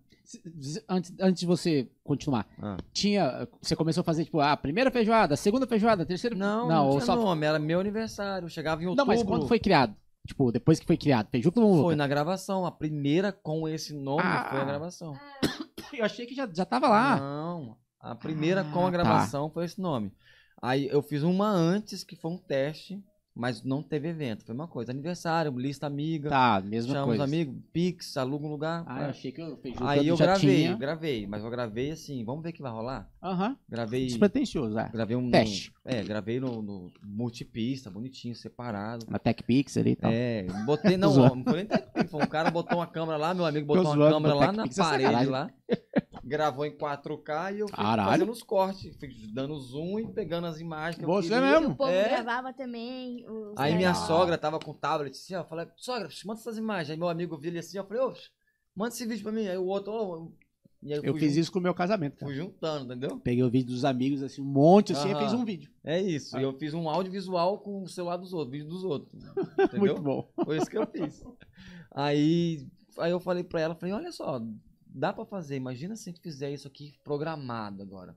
[0.88, 2.76] Antes, antes de você continuar, Ah.
[2.92, 3.48] tinha.
[3.60, 6.36] Você começou a fazer, tipo, a primeira feijoada, a segunda feijoada, a terceira.
[6.36, 7.16] Não, não, não, tinha só.
[7.16, 8.48] nome, era meu aniversário.
[8.48, 9.04] Chegava em outubro.
[9.04, 9.96] Não, mas quando foi criado?
[10.24, 11.28] Tipo, depois que foi criado.
[11.30, 12.64] Feijuca do Foi na gravação.
[12.64, 14.46] A primeira com esse nome Ah.
[14.50, 15.14] foi a gravação.
[15.94, 17.18] Eu achei que já, já tava lá.
[17.18, 20.12] Não, a primeira com Ah, a gravação foi esse nome.
[20.62, 23.02] Aí eu fiz uma antes, que foi um teste,
[23.34, 24.44] mas não teve evento.
[24.44, 27.24] Foi uma coisa, aniversário, lista amiga, Tá, mesma chama os coisa.
[27.24, 28.84] amigos, Pix, aluga um lugar.
[28.86, 30.76] Ah, eu achei que o Feijuca Aí eu gravei, tinha.
[30.76, 33.08] gravei, mas eu gravei assim, vamos ver o que vai rolar?
[33.22, 33.56] Aham.
[33.68, 34.88] Gravei, Despretensioso, é.
[34.88, 35.30] gravei um...
[35.30, 35.72] Teste.
[35.84, 39.04] É, gravei no, no multipista, bonitinho, separado.
[39.10, 40.10] Na TechPix ali e tal.
[40.10, 43.44] É, botei, não, não foi nem TechPix, foi um cara botou uma câmera lá, meu
[43.44, 45.26] amigo botou uma câmera lá na é parede sacanagem.
[45.28, 45.50] lá,
[46.24, 48.10] gravou em 4K e eu fui Caralho.
[48.10, 51.40] fazendo os cortes, fui dando zoom e pegando as imagens que eu Você queria.
[51.60, 51.74] mesmo?
[51.74, 52.08] O povo É.
[52.08, 53.24] gravava também.
[53.28, 56.56] os Aí minha sogra tava com o tablet assim, ó, eu falei, sogra, manda essas
[56.56, 56.90] imagens.
[56.90, 58.14] Aí meu amigo viu ele assim, ó, eu falei, ô,
[58.74, 59.46] manda esse vídeo pra mim.
[59.46, 60.22] Aí o outro, ô, aí
[60.82, 62.26] eu, Eu fiz jun- isso com o meu casamento, cara.
[62.30, 63.18] Fui juntando, entendeu?
[63.20, 65.22] Peguei o vídeo dos amigos, assim, um monte assim, e Aham.
[65.22, 65.70] fiz um vídeo.
[65.84, 66.36] É isso.
[66.36, 66.40] Ah.
[66.40, 69.22] E eu fiz um audiovisual com o celular dos outros, vídeo dos outros.
[69.58, 69.78] Entendeu?
[69.78, 70.28] Muito bom.
[70.44, 71.22] Foi isso que eu fiz.
[71.90, 72.66] Aí,
[72.98, 74.40] aí eu falei pra ela, falei, olha só,
[74.86, 78.16] dá pra fazer, imagina se a gente fizer isso aqui programado agora.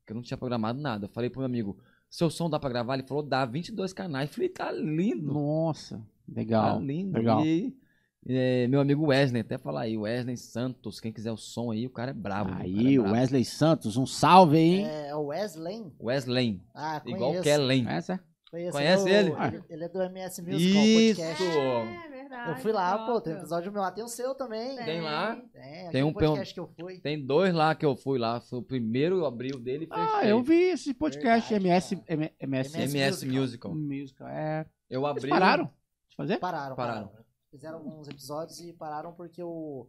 [0.00, 1.06] Porque eu não tinha programado nada.
[1.06, 1.78] Eu falei pro meu amigo,
[2.10, 2.94] seu som dá pra gravar?
[2.94, 4.28] Ele falou, dá, 22 canais.
[4.28, 5.32] Eu falei, tá lindo.
[5.32, 6.04] Nossa, Tá
[6.40, 6.80] legal.
[6.82, 7.16] lindo.
[7.16, 7.44] legal.
[7.46, 7.74] E
[8.28, 11.90] é, meu amigo Wesley, até falar aí, Wesley Santos, quem quiser o som aí, o
[11.90, 12.50] cara é brabo.
[12.50, 12.54] viu?
[12.54, 13.16] O cara Aí, é o brabo.
[13.16, 14.86] Wesley Santos, um salve aí, hein?
[14.88, 15.92] É o Wesley.
[16.00, 17.16] Wesley, Ah, conheço.
[17.24, 17.88] igual Kellen.
[17.88, 18.20] Essa?
[18.50, 19.30] Conheço, Conhece é ele?
[19.32, 19.62] ele?
[19.70, 21.20] Ele é do MS Musical Isso!
[21.22, 21.42] Podcast.
[21.42, 22.50] É verdade.
[22.50, 24.76] Eu fui lá, pô, tem episódio meu lá, tem o seu também.
[24.76, 25.36] Tem lá?
[25.54, 27.00] Tem, Tem um podcast que eu fui.
[27.00, 28.42] Tem dois lá que eu fui lá.
[28.42, 30.04] Foi o primeiro, eu abri o dele e fechei.
[30.16, 32.12] Ah, eu vi esse podcast Verdade, MS, cara.
[32.40, 33.40] MS, MS MS Musical.
[33.40, 33.74] Musical.
[33.74, 34.28] Musical.
[34.28, 34.66] É.
[34.90, 35.28] Eu Eles abri.
[35.30, 35.64] pararam
[36.10, 36.36] de fazer?
[36.38, 37.06] Pararam, Pararam.
[37.08, 37.21] pararam.
[37.52, 39.86] Fizeram alguns episódios e pararam porque o,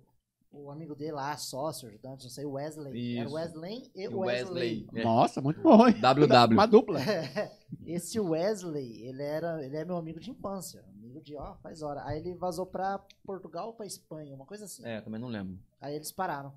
[0.51, 3.17] o amigo dele lá, sócio, ajudante, não sei, o Wesley.
[3.17, 3.35] Era o Isso.
[3.35, 4.19] Wesley e Wesley.
[4.19, 4.87] Wesley.
[4.95, 5.03] É.
[5.05, 5.95] Nossa, muito bom, hein?
[6.01, 6.53] WW.
[6.53, 6.99] Uma dupla.
[7.87, 12.03] Esse Wesley, ele era, ele é meu amigo de infância, amigo de, ó, faz hora.
[12.05, 14.85] Aí ele vazou pra Portugal ou pra Espanha, uma coisa assim.
[14.85, 15.57] É, também não lembro.
[15.79, 16.53] Aí eles pararam.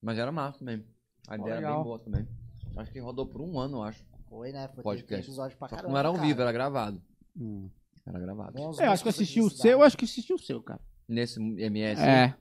[0.00, 0.82] Mas era massa também.
[1.28, 2.26] A ideia era bem boa também.
[2.78, 4.02] Acho que rodou por um ano, eu acho.
[4.26, 4.68] Foi, né?
[4.68, 5.26] Foi Podcast.
[5.28, 5.92] episódio pra Só que caramba.
[5.92, 6.26] não era ao cara.
[6.26, 7.02] vivo, era gravado.
[7.36, 7.68] Hum.
[8.06, 8.58] Era gravado.
[8.80, 10.80] É, eu acho que assisti o seu, eu acho que assisti o seu, cara.
[11.08, 12.34] Nesse MS É,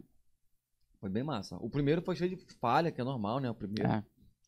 [1.00, 1.56] foi bem massa.
[1.58, 3.50] O primeiro foi cheio de falha, que é normal, né?
[3.50, 3.90] O primeiro.
[3.92, 4.04] é.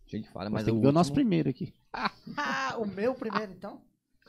[0.08, 1.74] Cheio de falha, Mas mas tem o que ver o nosso último- primeiro aqui.
[1.94, 3.82] Ah, o meu primeiro, então?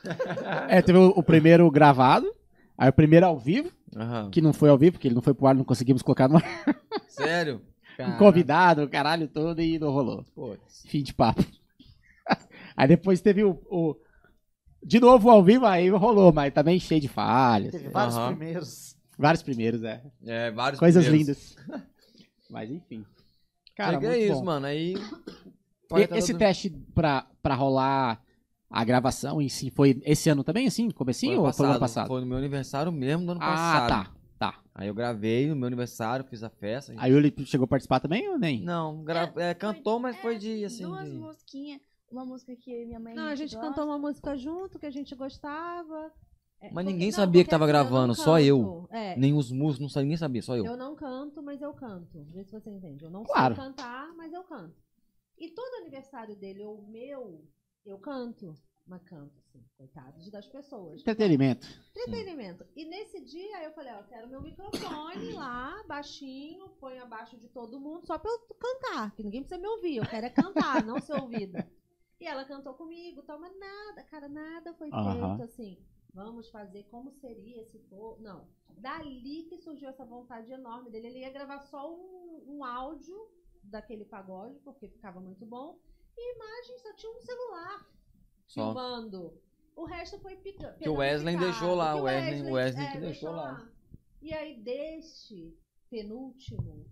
[0.68, 2.32] É, teve o, o primeiro gravado,
[2.78, 4.30] Aí o primeiro ao vivo, Aham.
[4.30, 6.36] que não foi ao vivo, porque ele não foi pro ar, não conseguimos colocar no
[6.36, 6.42] ar,
[7.08, 7.62] Sério?
[7.98, 10.24] um convidado, o caralho todo, e não rolou.
[10.34, 10.82] Putz.
[10.86, 11.42] Fim de papo.
[12.76, 13.96] Aí depois teve o, o-
[14.82, 17.72] De novo ao vivo, aí rolou, mas também cheio de falhas.
[17.72, 18.36] Teve vários Aham.
[18.36, 18.96] primeiros.
[19.18, 20.02] Vários primeiros, é.
[20.24, 21.56] É, vários Coisas primeiros.
[21.66, 21.86] lindas.
[22.50, 23.04] Mas enfim.
[23.74, 24.44] Cara, muito é isso, bom.
[24.44, 24.66] mano.
[24.66, 24.94] Aí.
[24.94, 28.22] E- Esse teste pra, pra rolar
[28.70, 30.90] a gravação em si foi esse ano também, assim?
[30.90, 32.06] Comecinho ou foi no ano passado?
[32.08, 33.88] Foi no meu aniversário mesmo do ano ah, passado.
[33.88, 34.12] tá.
[34.38, 34.60] Tá.
[34.74, 36.92] Aí eu gravei no meu aniversário, fiz a festa.
[36.98, 38.60] Aí o Yuli chegou a participar também ou nem?
[38.62, 39.32] Não, gra...
[39.36, 40.82] é, cantou, mas foi de assim.
[40.84, 41.80] Duas de- musiquinhas.
[42.10, 43.14] Uma música que eu e minha mãe.
[43.14, 43.68] Não, a gente gosta.
[43.68, 46.12] cantou uma música junto que a gente gostava.
[46.60, 48.88] É, Mas porque- ninguém não, sabia que tava assim, eu gravando, só eu.
[48.90, 50.64] É, Nem os músicos, não sabia, ninguém sabia, só eu.
[50.64, 52.24] Eu não canto, mas eu canto.
[52.32, 53.04] Vê se você entende.
[53.04, 53.54] Eu não Claro.
[53.54, 54.74] sei cantar, mas eu canto.
[55.36, 57.44] E todo aniversário dele, ou meu,
[57.84, 58.56] eu canto.
[58.86, 61.00] Mas canto, assim, coitados das pessoas.
[61.00, 61.66] Entretenimento.
[61.90, 62.64] Entretenimento.
[62.76, 67.48] E nesse dia eu falei, ó, eu quero meu microfone lá, baixinho, põe abaixo de
[67.48, 69.96] todo mundo, só pra eu cantar, que ninguém precisa me ouvir.
[69.96, 71.68] Eu quero é cantar, não ser ouvida.
[72.18, 75.78] E ela cantou comigo, tal, mas nada, cara, nada foi feito assim.
[76.14, 78.18] Vamos fazer como seria se for.
[78.20, 78.48] Não.
[78.78, 81.08] Dali que surgiu essa vontade enorme dele.
[81.08, 83.16] Ele ia gravar só um, um áudio
[83.62, 85.78] daquele pagode, porque ficava muito bom.
[86.16, 87.86] E imagem só tinha um celular
[88.46, 88.64] Só.
[88.72, 89.38] filmando.
[89.74, 90.72] O resto foi pica.
[90.80, 93.70] Que o Wesley deixou lá, Que o Wesley- Wesley que é, deixou lá.
[94.22, 95.54] E aí, deste
[95.90, 96.86] penúltimo,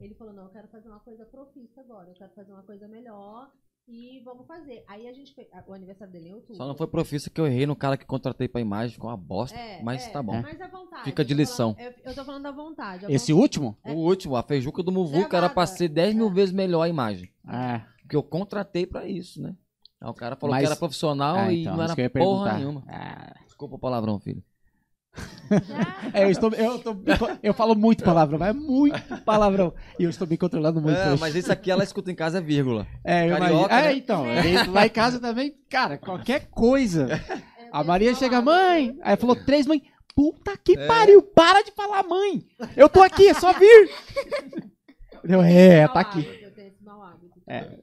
[0.00, 2.88] ele falou: não, eu quero fazer uma coisa profissa agora, eu quero fazer uma coisa
[2.88, 3.52] melhor
[3.88, 4.84] e vamos fazer.
[4.86, 5.48] Aí a gente fez.
[5.66, 6.56] O aniversário dele é em outubro.
[6.56, 9.16] Só não foi profissa que eu errei no cara que contratei pra imagem, ficou uma
[9.16, 9.56] bosta.
[9.58, 10.40] É, mas é, tá bom.
[10.40, 11.04] Mas à vontade.
[11.04, 11.74] Fica de eu tô lição.
[11.74, 13.06] falando- eu, eu tô falando da vontade.
[13.06, 13.78] a Esse vontade- último?
[13.84, 13.92] É.
[13.92, 16.32] O último, a feijuca do Muvuca era pra ser 10 mil É.
[16.32, 17.32] vezes melhor a imagem.
[17.48, 17.80] É.
[18.02, 19.54] Porque eu contratei pra isso, né?
[20.00, 22.58] Aí o cara falou Mas- que era profissional e então, não isso era porra perguntar.
[22.58, 22.84] nenhuma.
[22.88, 23.34] Ah.
[23.44, 24.42] Desculpa o palavrão, filho.
[26.14, 26.96] É, eu, estou, eu, tô,
[27.42, 29.74] eu falo muito palavrão, mas é muito palavrão.
[29.98, 31.20] E eu estou me controlando muito É, hoje.
[31.20, 32.86] mas isso aqui ela escuta em casa é vírgula.
[33.04, 33.74] É, eu carioca.
[33.74, 33.92] É, né?
[33.94, 34.26] então.
[34.26, 37.08] ele- lá em casa também, cara, qualquer coisa.
[37.58, 38.96] é A Maria chega, mãe.
[39.02, 39.82] Aí falou três mãe.
[40.14, 40.86] Puta que É.
[40.86, 42.46] pariu, para de falar mãe.
[42.76, 43.90] Eu tô aqui, é só vir.
[45.24, 46.20] Eu, é, tá aqui.
[46.20, 47.40] hábito, Eu tenho esse mau hábito.
[47.48, 47.78] É.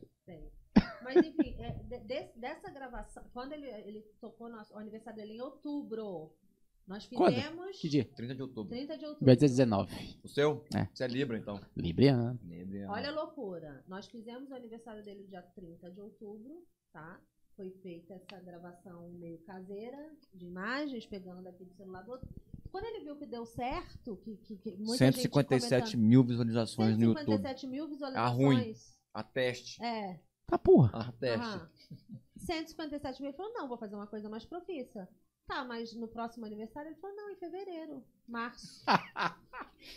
[1.04, 5.34] Mas enfim, é, de- de- dessa gravação, quando ele, ele tocou no o aniversário dele
[5.38, 6.32] em outubro,
[6.88, 7.36] nós Quando?
[7.36, 7.80] fizemos.
[7.80, 8.06] Que dia?
[8.16, 8.70] 30 de outubro.
[8.70, 9.26] 30 de outubro.
[9.26, 10.20] Vai dizer 19.
[10.24, 10.66] O seu?
[10.74, 10.86] É.
[10.94, 11.60] Você é Libra, então.
[11.76, 12.40] Libriano.
[12.44, 12.90] Libra.
[12.90, 13.84] Olha a loucura.
[13.88, 17.20] Nós fizemos o aniversário dele dia 30 de outubro, tá?
[17.58, 19.98] Foi feita essa gravação meio caseira,
[20.34, 22.30] de imagens, pegando daqui do celular do outro.
[22.72, 27.06] Quando ele viu que deu certo, que, que, que muita 157 gente mil visualizações no
[27.06, 27.26] YouTube.
[27.26, 28.32] 157 mil visualizações.
[28.32, 28.74] Ah, ruim.
[29.14, 29.84] A teste.
[29.84, 30.20] É.
[30.46, 30.92] Tá porra.
[30.94, 31.46] A teste.
[31.46, 31.70] Aham.
[32.38, 33.30] 157 mil.
[33.30, 35.10] Ele falou, não, vou fazer uma coisa mais profissa.
[35.48, 38.84] Tá, mas no próximo aniversário ele falou, não, em fevereiro, março.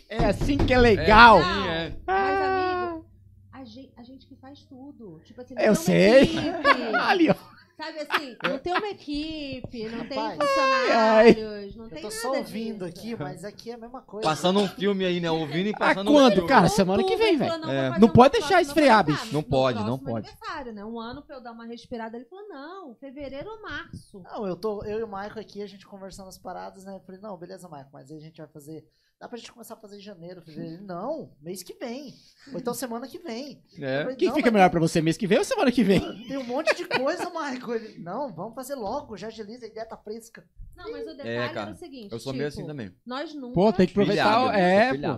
[0.07, 1.39] É assim que é legal.
[1.39, 1.99] É, sim, é.
[2.05, 3.05] Mas, amigo,
[3.51, 5.19] a gente, a gente que faz tudo.
[5.23, 6.21] Tipo assim, não Eu tem uma sei.
[6.23, 6.95] equipe.
[7.01, 7.35] Ali, ó.
[7.77, 10.37] Sabe assim, não tem uma equipe, não tem Rapaz.
[10.39, 12.99] funcionários, não Eu tem tô nada só ouvindo disso.
[12.99, 14.27] aqui, mas aqui é a mesma coisa.
[14.27, 15.31] Passando um filme aí, né?
[15.31, 16.47] Ouvindo e Ah, passando um quando, filme.
[16.47, 16.67] cara?
[16.69, 17.51] Semana que vem, velho.
[17.51, 17.89] falou, É.
[17.89, 19.33] Não um pode próximo- deixar esfriar, vou fazer, bicho.
[19.33, 20.71] Não pode, não próximo pode.
[20.73, 20.85] né?
[20.85, 22.15] Um ano pra eu dar uma respirada.
[22.17, 24.19] Ele falou, não, fevereiro ou março.
[24.19, 26.93] Não, eu tô, eu e o Michael aqui, a gente conversando as paradas, né?
[26.93, 28.85] Eu falei, não, beleza, Michael, mas aí a gente vai fazer.
[29.21, 30.81] Dá pra gente começar a fazer em janeiro, fevereiro?
[30.83, 32.11] Não, mês que vem.
[32.51, 33.63] Ou então semana que vem.
[33.79, 34.01] É.
[34.01, 35.99] falei, Quem "Não, fica mas melhor pra você, mês que vem ou semana que vem?
[36.27, 37.75] Tem um monte de coisa, Michael.
[37.75, 40.43] Ele, não, vamos fazer logo, já agiliza, a ideia tá fresca.
[40.75, 41.71] Não, mas o detalhe É, cara.
[41.71, 42.11] o seguinte.
[42.11, 42.95] Eu sou meio tipo, assim também.
[43.05, 44.23] Nós nunca Pô, tem que aproveitar.
[44.23, 44.51] Pilhado, o-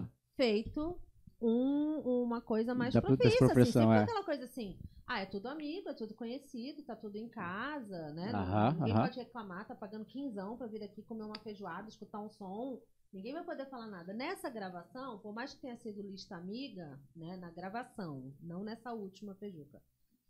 [0.01, 0.03] É,
[0.35, 0.99] feito
[1.41, 3.99] um- uma coisa mais Da pro- profissa, assim, sempre é.
[4.03, 8.31] aquela coisa assim, ah, é tudo amigo, é tudo conhecido, tá tudo em casa, né?
[8.33, 9.01] Não- Aham, ninguém aham.
[9.03, 12.81] pode reclamar, tá pagando quinzão pra vir aqui comer uma feijoada, escutar um som,
[13.13, 14.13] ninguém vai poder falar nada.
[14.13, 19.35] Nessa gravação, por mais que tenha sido lista amiga, né, na gravação, não nessa última
[19.35, 19.81] feijuca,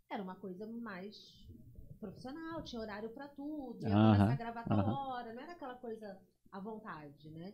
[0.09, 1.15] era uma coisa mais
[1.99, 4.93] profissional, tinha horário pra tudo, ia começar a gravar tal aham.
[4.93, 6.19] hora, não era aquela coisa
[6.51, 7.53] à vontade, né?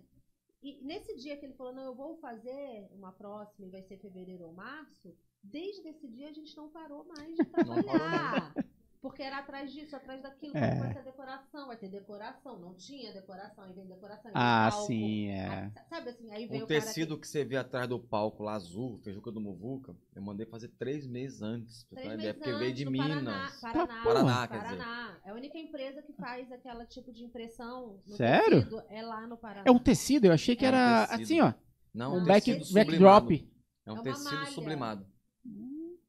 [0.62, 3.98] E nesse dia que ele falou, não, eu vou fazer uma próxima e vai ser
[4.00, 8.58] fevereiro ou março, desde esse dia a gente não parou mais de trabalhar.
[9.02, 10.76] Porque era atrás disso, atrás daquilo, É.
[10.76, 12.60] vai ter decoração, vai ter decoração.
[12.60, 14.26] Não tinha decoração, aí vem decoração.
[14.26, 14.88] aí vem Ah, palco.
[14.88, 15.72] sim, é.
[15.90, 18.56] Sabe assim, aí veio O o cara tecido que você vê atrás do palco lá
[18.56, 21.86] azul, feijuca do Muvuca, eu mandei fazer três meses antes.
[21.86, 23.24] Três uma ideia, meses porque veio antes, de no Minas.
[23.24, 24.78] Paraná, Paraná, Paraná, quer dizer.
[24.78, 25.18] Paraná.
[25.24, 28.02] É a única empresa que faz aquela tipo de impressão.
[28.06, 28.64] no Sério?
[28.64, 29.64] tecido, É lá no Paraná.
[29.66, 31.24] É um tecido, eu achei que É um era tecido.
[31.24, 31.54] assim, ó.
[31.94, 33.32] Não, Um um back, tecido backdrop.
[33.32, 34.52] É É um uma tecido malha.
[34.52, 35.06] sublimado.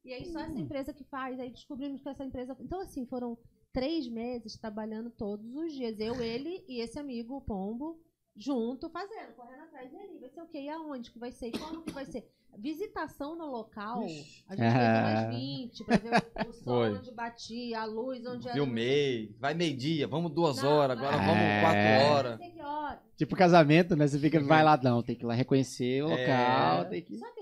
[0.03, 2.55] E aí só essa empresa que faz, aí descobrimos que essa empresa.
[2.59, 3.37] Então, assim, foram
[3.71, 5.99] três meses trabalhando todos os dias.
[5.99, 7.99] Eu, ele e esse amigo, o Pombo.
[8.35, 10.17] junto, fazendo, correndo atrás dele.
[10.19, 10.61] Vai ser o quê?
[10.61, 11.49] E aonde que vai ser?
[11.49, 12.25] E como que vai ser?
[12.57, 15.25] Visitação no local, a gente fez Ah.
[15.27, 16.09] umas 20 pra ver
[16.45, 16.97] o, o sol Foi.
[16.97, 18.53] onde batia, a luz onde era.
[18.55, 19.35] Filmei.
[19.39, 21.25] Vai meio-dia, vamos duas Não, horas, agora não.
[21.25, 21.61] vamos É.
[21.61, 22.31] quatro horas.
[22.31, 23.01] Não sei que hora.
[23.17, 24.07] Tipo casamento, né?
[24.07, 26.21] Você fica, vai lá, não, tem que ir lá reconhecer o É.
[26.21, 27.17] local, tem que...
[27.17, 27.40] Só que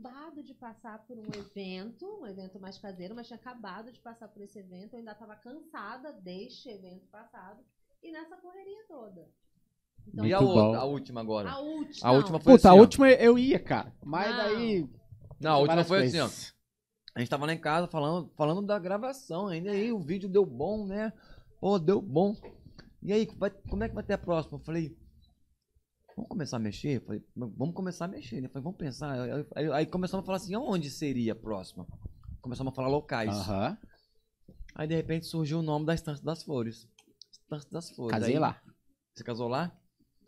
[0.00, 4.28] acabado de passar por um evento, um evento mais caseiro, mas tinha acabado de passar
[4.28, 4.94] por esse evento.
[4.94, 7.60] Eu ainda estava cansada deste evento passado
[8.02, 9.26] e nessa correria toda.
[10.06, 11.50] Então, E a, outra, a última agora?
[11.50, 12.08] a última.
[12.08, 12.82] A última foi Puta, a assim, ó.
[12.82, 13.92] última eu ia, cara.
[14.04, 14.36] Mas Não.
[14.36, 14.88] daí...
[15.40, 16.28] Não, a última foi assim, ó.
[17.14, 19.68] A gente tava lá em casa falando, falando da gravação ainda.
[19.70, 21.12] E aí o vídeo deu bom, né?
[21.58, 22.36] Pô, deu bom.
[23.02, 24.58] E aí, vai- como é que vai ter a próxima?
[24.58, 24.96] Eu falei,
[26.16, 27.00] vamos começar a mexer?
[27.04, 28.48] Falei, vamos começar a mexer, né?
[28.48, 29.12] Falei, vamos pensar.
[29.12, 31.86] Aí, aí- aí começamos a falar assim, aonde seria a próxima?
[32.40, 33.34] Começamos a falar locais.
[34.74, 36.88] Aí de repente surgiu o nome da Estância das Flores.
[37.30, 38.12] Estância das Flores.
[38.18, 38.60] Casei Aí, lá.
[39.14, 39.72] Você casou lá?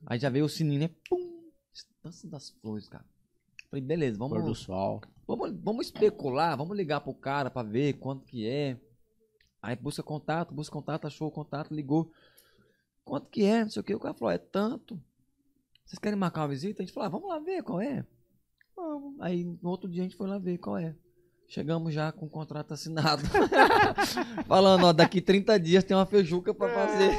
[0.06, 0.90] Aí já veio o sininho, né?
[1.08, 1.50] Pum!
[1.72, 3.04] Estância das Flores, cara.
[3.70, 5.00] Falei, beleza, Pôr do vamos, sol.
[5.26, 8.80] vamos, vamos especular, vamos ligar pro cara pra ver quanto que é.
[9.60, 12.10] Aí busca contato, busca contato, achou o contato, ligou.
[13.04, 13.64] Quanto que é?
[13.64, 13.94] Não sei o que.
[13.94, 14.98] O cara falou, é tanto.
[15.88, 16.82] Vocês querem marcar uma visita?
[16.82, 18.04] A gente falou, ah, vamos lá ver qual é.
[18.76, 19.14] Vamos.
[19.20, 20.94] Aí no outro dia a gente foi lá ver qual é.
[21.48, 23.22] Chegamos já com o contrato assinado.
[24.46, 27.16] Falando, ó, daqui 30 dias tem uma feijuca pra fazer.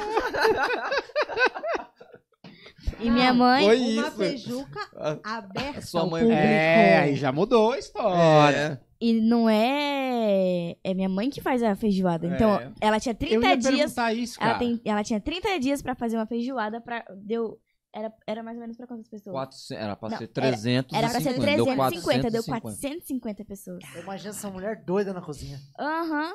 [3.00, 3.64] E minha mãe.
[3.64, 4.16] Foi uma isso.
[4.16, 4.88] feijuca
[5.24, 6.40] aberta sua ao mãe- público.
[6.42, 8.80] É, aí já mudou a história.
[8.84, 8.90] É.
[9.00, 10.76] E não é.
[10.84, 12.26] É minha mãe que faz a feijoada.
[12.26, 12.70] Então, É.
[12.80, 13.94] ela tinha Eu 30 ia dias.
[14.16, 14.50] isso, cara.
[14.50, 16.80] Ela, tem, ela tinha 30 dias pra fazer uma feijoada.
[16.80, 17.58] Pra, deu,
[17.92, 19.32] era, era mais ou menos pra quantas pessoas?
[19.34, 20.96] 400, era pra Não, ser era- 350.
[20.96, 22.60] Era pra ser deu 350, deu 450.
[22.60, 23.84] 450 pessoas.
[23.94, 25.58] Eu imagino essa mulher doida na cozinha.
[25.78, 26.34] Aham.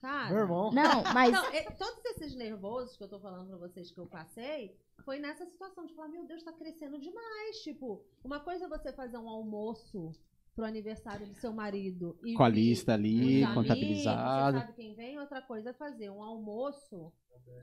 [0.00, 0.70] Cara, Meu irmão.
[0.72, 1.32] Não, mas.
[1.32, 5.18] Não, é- todos esses nervosos que eu tô falando pra vocês que eu passei, foi
[5.18, 7.56] nessa situação de falar, meu Deus, tá crescendo demais.
[7.62, 10.12] Tipo, uma coisa é você fazer um almoço
[10.54, 12.18] pro aniversário do seu marido.
[12.22, 14.58] E, Com a lista ali, amigos, Você contabilizado.
[14.58, 17.10] sabe quem vem, outra coisa é fazer um almoço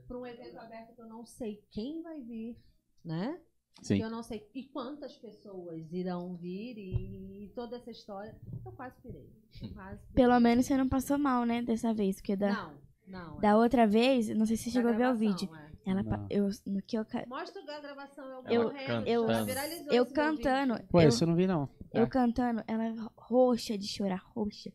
[0.08, 2.56] pra um evento aberto que eu não sei quem vai vir,
[3.04, 3.38] né?
[3.82, 3.96] Sim.
[3.96, 8.36] Que eu não sei e quantas pessoas irão vir e, toda essa história.
[8.64, 9.28] Eu quase pirei.
[9.60, 10.14] Eu quase pirei.
[10.14, 11.62] Pelo menos você não passou mal, né?
[11.62, 12.16] Dessa vez.
[12.16, 12.74] Porque da, Não,
[13.08, 13.40] não.
[13.40, 15.48] da outra vez, não sei se chegou a ver o vídeo.
[15.54, 15.72] é.
[15.84, 19.26] Ela, pa- eu, no que eu, Mostra a gravação, eu, Eu- morrendo, eu-
[19.90, 20.74] eu cantando.
[20.74, 20.88] vídeo.
[20.88, 21.68] Pô, eu, isso eu não vi, não.
[21.92, 22.06] eu É.
[22.06, 24.70] cantando, ela roxa de chorar, roxa.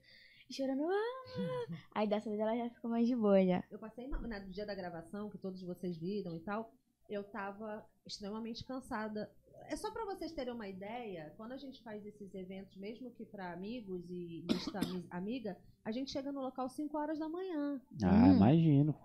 [0.50, 0.84] E chorando.
[0.84, 3.64] "Ah!" Aí dessa vez ela já ficou mais de boa já.
[3.72, 6.70] Eu passei mal, né, no dia da gravação, que todos vocês viram e tal,
[7.10, 9.32] eu tava extremamente cansada.
[9.69, 13.26] É só pra vocês terem uma ideia, quando a gente faz esses eventos, mesmo que
[13.26, 17.82] pra amigos e lista ami- amiga, a gente chega no local 5 horas da manhã.
[18.03, 18.36] Ah, Hum.
[18.38, 18.95] imagino.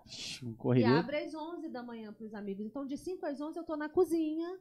[0.43, 0.99] Um E correria.
[0.99, 2.65] abre às 11 da manhã pros amigos.
[2.65, 4.57] Então, de 5 às 11 eu tô na cozinha,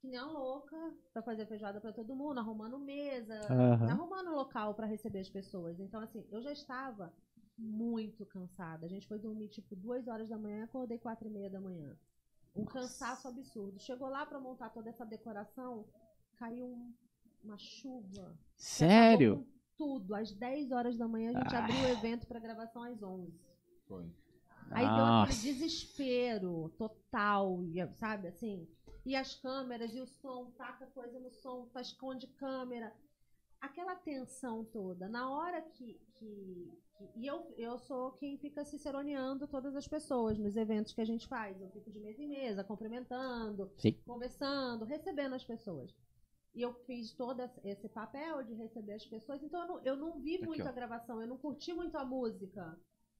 [0.00, 0.76] que nem a louca,
[1.14, 3.90] pra fazer feijoada pra todo mundo, arrumando mesa, Aham.
[3.90, 5.80] arrumando local pra receber as pessoas.
[5.80, 7.12] Então, assim, eu já estava
[7.56, 8.84] muito cansada.
[8.86, 11.60] A gente foi dormir, tipo, 2 horas da manhã e acordei 4 e meia da
[11.60, 11.96] manhã.
[12.58, 13.78] Um cansaço absurdo.
[13.78, 15.86] Chegou lá pra montar toda essa decoração,
[16.38, 16.92] caiu um-
[17.44, 18.36] uma chuva.
[18.56, 19.46] Sério?
[19.76, 20.14] Tudo.
[20.14, 21.60] Às 10 horas da manhã a gente Ah.
[21.64, 23.32] abriu o evento pra gravação às 11.
[24.70, 28.68] Aí deu aquele desespero total, e, sabe assim?
[29.06, 32.92] E as câmeras, e o som, taca coisa no som, tá, esconde câmera.
[33.60, 35.08] Aquela tensão toda.
[35.08, 36.00] Na hora que.
[36.18, 41.00] que, que- e eu, eu sou quem fica ciceroneando todas as pessoas nos eventos que
[41.00, 41.60] a gente faz.
[41.60, 43.92] Eu fico de mesa em mesa, cumprimentando, Sim.
[44.06, 45.92] conversando, recebendo as pessoas.
[46.54, 50.20] E eu fiz todo esse- papel de receber as pessoas, então eu não, eu não
[50.20, 50.68] vi Aqui, muito ó.
[50.68, 52.76] a gravação, eu não curti muito a música.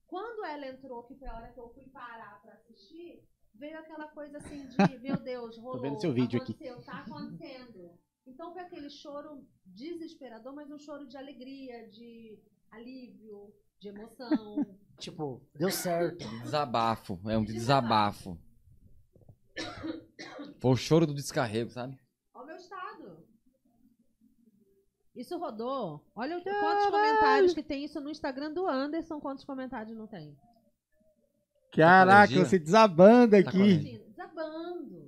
[0.07, 3.23] Quando ela entrou, que foi a hora que eu fui parar pra assistir,
[3.55, 6.53] veio aquela coisa assim de, meu Deus, rolou, vendo seu vídeo aqui.
[6.53, 7.91] aconteceu, tá acontecendo.
[8.29, 12.39] Então foi aquele choro desesperador, mas um choro de alegria, de
[12.71, 14.79] alívio, de emoção.
[14.99, 16.27] Tipo, deu certo.
[16.43, 18.37] Desabafo, é um desabafo.
[20.61, 21.97] Foi o choro do descarrego, sabe?
[22.35, 23.25] Olha o meu estado.
[25.15, 26.05] Isso rodou.
[26.17, 30.37] Olha o quantos comentários que tem isso no Instagram do Anderson, quantos comentários não tem.
[31.73, 33.77] Caraca, você desabando Tá com aqui.
[33.77, 35.08] Assim, desabando.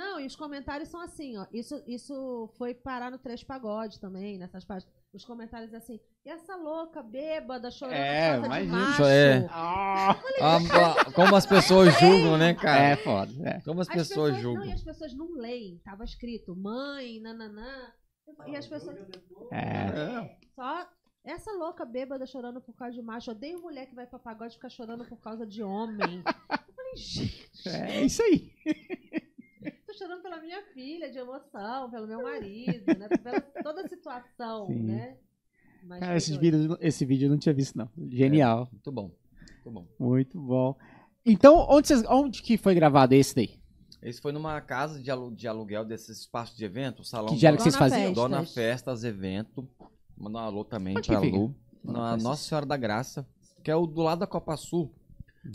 [0.00, 1.46] Não, e os comentários são assim, ó.
[1.52, 4.90] Isso, isso foi parar no Três Pagode também, nessas páginas.
[5.12, 9.04] Os comentários assim, e essa louca, bêbada, chorando É, por causa de macho.
[9.04, 9.46] É.
[9.50, 12.82] Ah, Ah, como as pessoas julgam, né, cara?
[12.82, 13.32] é foda.
[13.46, 13.60] É.
[13.60, 14.64] Como as, As pessoas, Não, julgam.
[14.64, 15.78] e as pessoas não leem.
[15.84, 17.92] Tava escrito mãe, nananã.
[18.46, 18.96] E as pessoas.
[19.52, 19.58] É.
[19.58, 20.88] É, só
[21.24, 23.32] essa louca bêbada chorando por causa de macho.
[23.32, 26.22] Odeio mulher que vai pra pagode e fica chorando por causa de homem.
[26.24, 28.50] Eu falei, gente, É isso aí.
[30.00, 33.08] Tô chorando pela minha filha, de emoção, pelo meu marido, né?
[33.22, 34.82] Pela toda a situação, Sim.
[34.84, 35.16] né?
[35.82, 36.40] Mas Cara, doido.
[36.40, 37.88] vídeos, esse vídeo eu não tinha visto, não.
[38.08, 38.68] Genial.
[38.72, 39.10] Muito bom.
[39.64, 39.86] Muito bom.
[39.98, 40.76] Muito bom.
[41.24, 43.60] Então, onde, vocês- onde que foi gravado esse daí?
[44.02, 47.46] Esse foi numa casa de, alu- de aluguel desses espaços de evento, o salão Que
[47.46, 48.12] era que vocês faziam?
[48.12, 49.04] Dona Festas.
[49.04, 49.68] Evento.
[50.16, 51.36] Mandar um alô também Onde que pra fica?
[51.36, 51.54] Lu.
[51.84, 52.16] Na.
[52.16, 53.26] Nossa Senhora da Graça,
[53.62, 54.94] que é o do lado da Copa Sul.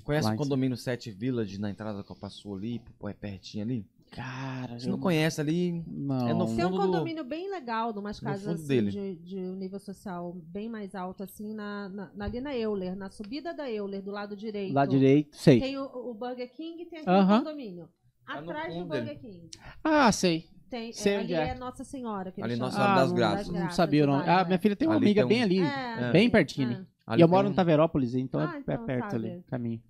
[0.03, 3.63] Conhece Lá o condomínio Sete Village na entrada da Copa Sul ali, pô, é pertinho
[3.63, 3.87] ali?
[4.15, 6.27] Cara, Se não conhece ali, Não.
[6.29, 8.91] é no Tem um fundo do- condomínio bem legal, de umas casas fundo assim, dele.
[8.91, 13.09] de, de um nível social bem mais alto, assim, na, na, ali na Euler, na
[13.09, 14.73] subida da Euler, do lado direito.
[14.73, 15.59] Lá direito, sei.
[15.59, 17.39] Tem o, o Burger King e tem aquele Aham.
[17.39, 17.89] condomínio.
[18.25, 19.49] Tá Atrás do fundo Burger King.
[19.83, 20.45] Ah, sei.
[20.69, 21.51] Tem, Sei é, onde ali é.
[21.53, 22.31] é Nossa Senhora.
[22.31, 22.77] Que Ali Nossa.
[22.77, 23.47] Senhora das não, Graças.
[23.49, 24.31] não Das sabia o Graças, nome.
[24.33, 24.45] Ah, vai.
[24.47, 25.59] minha filha tem uma Ali amiga tem um- bem ali.
[25.59, 26.75] É, Bem sim, pertinho é.
[26.75, 26.85] ali.
[27.05, 29.29] ali e eu moro um- no Taverópolis, então Ah, é então perto sabe.
[29.31, 29.81] ali, caminho.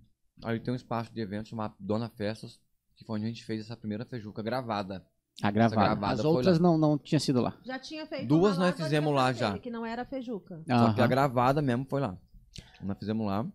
[0.43, 2.59] Ali tem um espaço de evento chamado Dona Festas,
[2.95, 5.05] que foi onde a gente fez essa primeira feijuca gravada.
[5.41, 5.75] A gravada.
[5.75, 6.63] gravada As outras lá.
[6.63, 7.57] não, não tinha sido lá.
[7.65, 9.49] Já tinha feito Duas nós fizemos lá já.
[9.49, 10.63] dele, Que não era feijuca.
[10.67, 12.17] Só que a gravada mesmo foi lá.
[12.81, 13.45] Nós fizemos lá.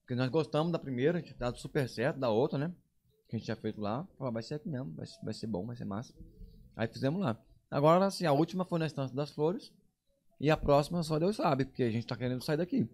[0.00, 2.74] Porque nós gostamos da primeira, a gente tá super certo da outra, né?
[3.28, 4.04] Que a gente tinha feito lá.
[4.18, 6.12] Falou, vai ser aqui mesmo, vai, vai ser bom, vai ser massa.
[6.76, 7.40] Aí fizemos lá.
[7.70, 9.72] Agora, assim, a última foi na Estância das Flores.
[10.40, 12.88] E a próxima só Deus sabe, porque a gente tá querendo sair daqui.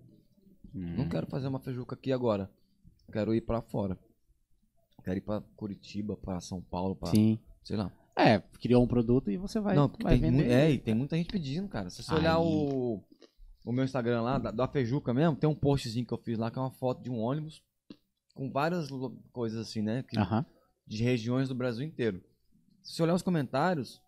[0.74, 0.96] Hum.
[0.96, 2.50] Não quero fazer uma feijuca aqui agora.
[3.10, 3.98] Quero ir pra fora.
[5.06, 7.08] Quero ir pra Curitiba, pra São Paulo, pra.
[7.12, 7.38] Sim.
[7.62, 7.92] Sei lá.
[8.18, 10.50] É, criou um produto e você vai, não, porque vai tem, vender.
[10.50, 11.88] é, e tem muita gente pedindo, cara.
[11.90, 13.00] Se você olhar o,
[13.64, 16.50] o meu Instagram lá, da, da Feijuca mesmo, tem um postzinho que eu fiz lá,
[16.50, 17.62] que é uma foto de um ônibus
[18.34, 18.88] com várias
[19.32, 20.02] coisas assim, né?
[20.02, 20.44] que- Aham.
[20.84, 22.20] de regiões do Brasil inteiro.
[22.82, 24.02] Se você olhar os comentários,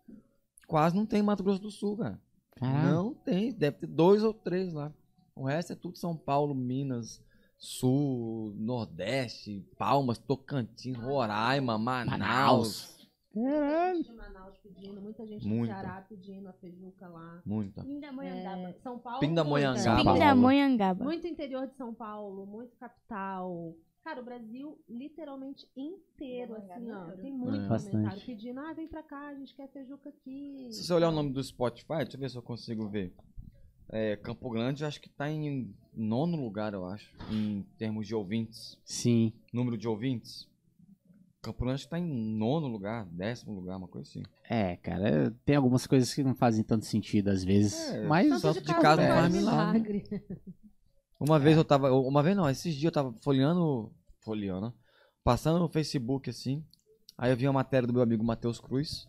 [0.67, 2.19] quase não tem Mato Grosso do Sul, cara.
[2.57, 2.91] Caralho.
[2.91, 4.93] Não tem, deve ter dois ou três lá.
[5.33, 7.23] O resto é tudo São Paulo, Minas,
[7.59, 12.17] Sul, Nordeste, Palmas, Tocantins, Roraima, Manaus.
[12.17, 12.99] Manaus.
[13.31, 14.03] Caralho.
[14.03, 15.73] de Manaus pedindo, muita gente Muita.
[15.75, 17.41] do Ceará pedindo a feijuca lá.
[17.45, 17.83] Muita.
[17.83, 18.69] Pindamonhangaba.
[18.69, 19.19] É, São Paulo.
[19.19, 20.13] Pindamonhangaba.
[20.13, 21.03] Pindamonhangaba.
[21.03, 23.75] Muito interior de São Paulo, muito capital.
[24.03, 27.11] Cara, o Brasil literalmente inteiro, assim, ó.
[27.17, 27.67] Tem muito É.
[27.67, 28.25] comentário Bastante.
[28.25, 30.69] pedindo, ah, vem pra cá, a gente quer feijuca aqui.
[30.71, 33.13] Se você olhar o nome do Spotify, deixa eu ver se eu consigo ver.
[33.91, 38.13] É, Campo Grande, eu acho que tá em nono lugar, eu acho, em termos de
[38.13, 38.77] ouvintes.
[38.85, 39.33] Sim.
[39.51, 40.47] Número de ouvintes.
[41.41, 44.23] Campo Grande tá em nono lugar, décimo lugar, uma coisa assim.
[44.49, 47.91] É, cara, tem algumas coisas que não fazem tanto sentido às vezes.
[47.91, 50.03] É, mas Santo de casa não faz milagre.
[51.19, 51.91] Uma vez eu tava.
[51.91, 53.91] Uma vez não, esses dias eu tava folheando.
[54.21, 54.73] Folheando.
[55.23, 56.63] Passando no Facebook assim.
[57.17, 59.07] Aí eu vi uma matéria do meu amigo Matheus Cruz.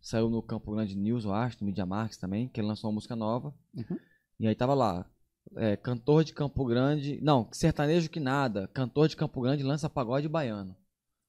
[0.00, 2.94] Saiu no Campo Grande News, eu acho, no Media Marks também, que ele lançou uma
[2.94, 3.54] música nova.
[3.72, 3.98] Uhum.
[4.42, 5.06] E aí tava lá.
[5.54, 7.20] é, cantor de Campo Grande.
[7.22, 8.66] Não, sertanejo que nada.
[8.74, 10.74] Cantor de Campo Grande lança pagode baiano.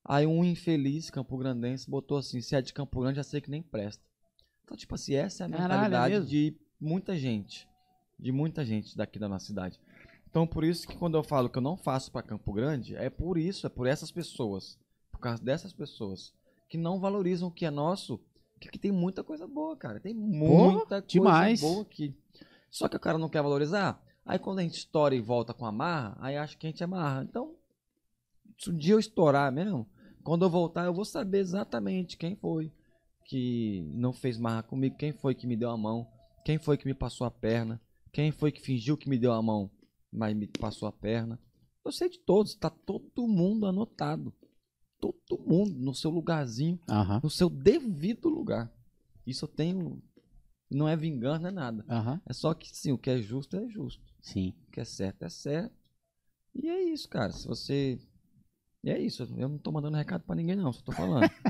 [0.04, 3.52] Aí um infeliz campo grandense botou assim: se é de Campo Grande, já sei que
[3.52, 4.04] nem presta.
[4.64, 6.28] Então, tipo assim, essa é a Caralho, é mentalidade mesmo?
[6.28, 7.68] de muita gente.
[8.20, 9.80] De muita gente daqui da nossa cidade.
[10.28, 13.12] Então, por isso que quando eu falo que eu não faço pra Campo Grande, é
[13.12, 14.76] por isso, é por essas pessoas.
[15.12, 16.34] Por causa dessas pessoas
[16.68, 18.20] que não valorizam o que é nosso.
[18.60, 20.00] Que aqui tem muita coisa boa, cara.
[20.00, 21.62] Tem muita coisa demais.
[21.62, 22.16] boa aqui.
[22.74, 24.04] Só que o cara não quer valorizar.
[24.26, 26.82] Aí quando a gente estoura e volta com a marra, aí acha que a gente
[26.82, 27.24] é marra.
[27.24, 27.56] Então,
[28.58, 29.88] se um dia eu estourar mesmo,
[30.24, 32.74] quando eu voltar, eu vou saber exatamente quem foi
[33.26, 36.08] que não fez marra comigo, quem foi que me deu a mão,
[36.44, 37.80] quem foi que me passou a perna,
[38.12, 39.70] quem foi que fingiu que me deu a mão,
[40.12, 41.40] mas me passou a perna.
[41.86, 44.34] Eu sei de todos, tá todo mundo anotado.
[45.00, 47.20] Todo mundo no seu lugarzinho, Aham.
[47.22, 48.74] no seu devido lugar.
[49.28, 50.02] Isso eu tenho.
[50.76, 51.86] Não é vingança, não é nada.
[51.90, 52.22] Aham.
[52.28, 54.02] É só que sim, o que é justo é justo.
[54.22, 54.54] Sim.
[54.68, 55.74] O que é certo é certo.
[56.56, 57.32] E é isso, cara.
[57.32, 58.00] Se você.
[58.84, 59.24] E é isso.
[59.38, 60.72] Eu não tô mandando recado pra ninguém, não.
[60.74, 61.30] Só tô falando.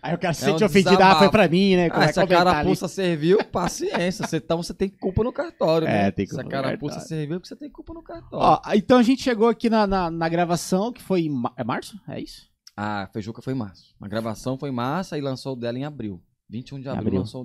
[0.00, 1.86] Aí o cara se É um ofendido, ah, foi pra mim, né?
[1.86, 2.54] ah, Como é se a comentar ali?
[2.54, 4.24] carapuça serviu, paciência.
[4.26, 6.10] Você, então você tem culpa no cartório, É, né?
[6.12, 8.46] tem Se culpa a no carapuça serviu, é porque você tem culpa no cartório.
[8.46, 11.64] Ó, então a gente chegou aqui na, na, na gravação, que foi em ma- é
[11.64, 12.00] março?
[12.06, 12.48] É isso?
[12.76, 13.92] A Feijuca foi em março.
[14.00, 16.22] A gravação foi em março e lançou dela em abril.
[16.48, 17.20] 21 de abril, Abril.
[17.20, 17.44] lançou o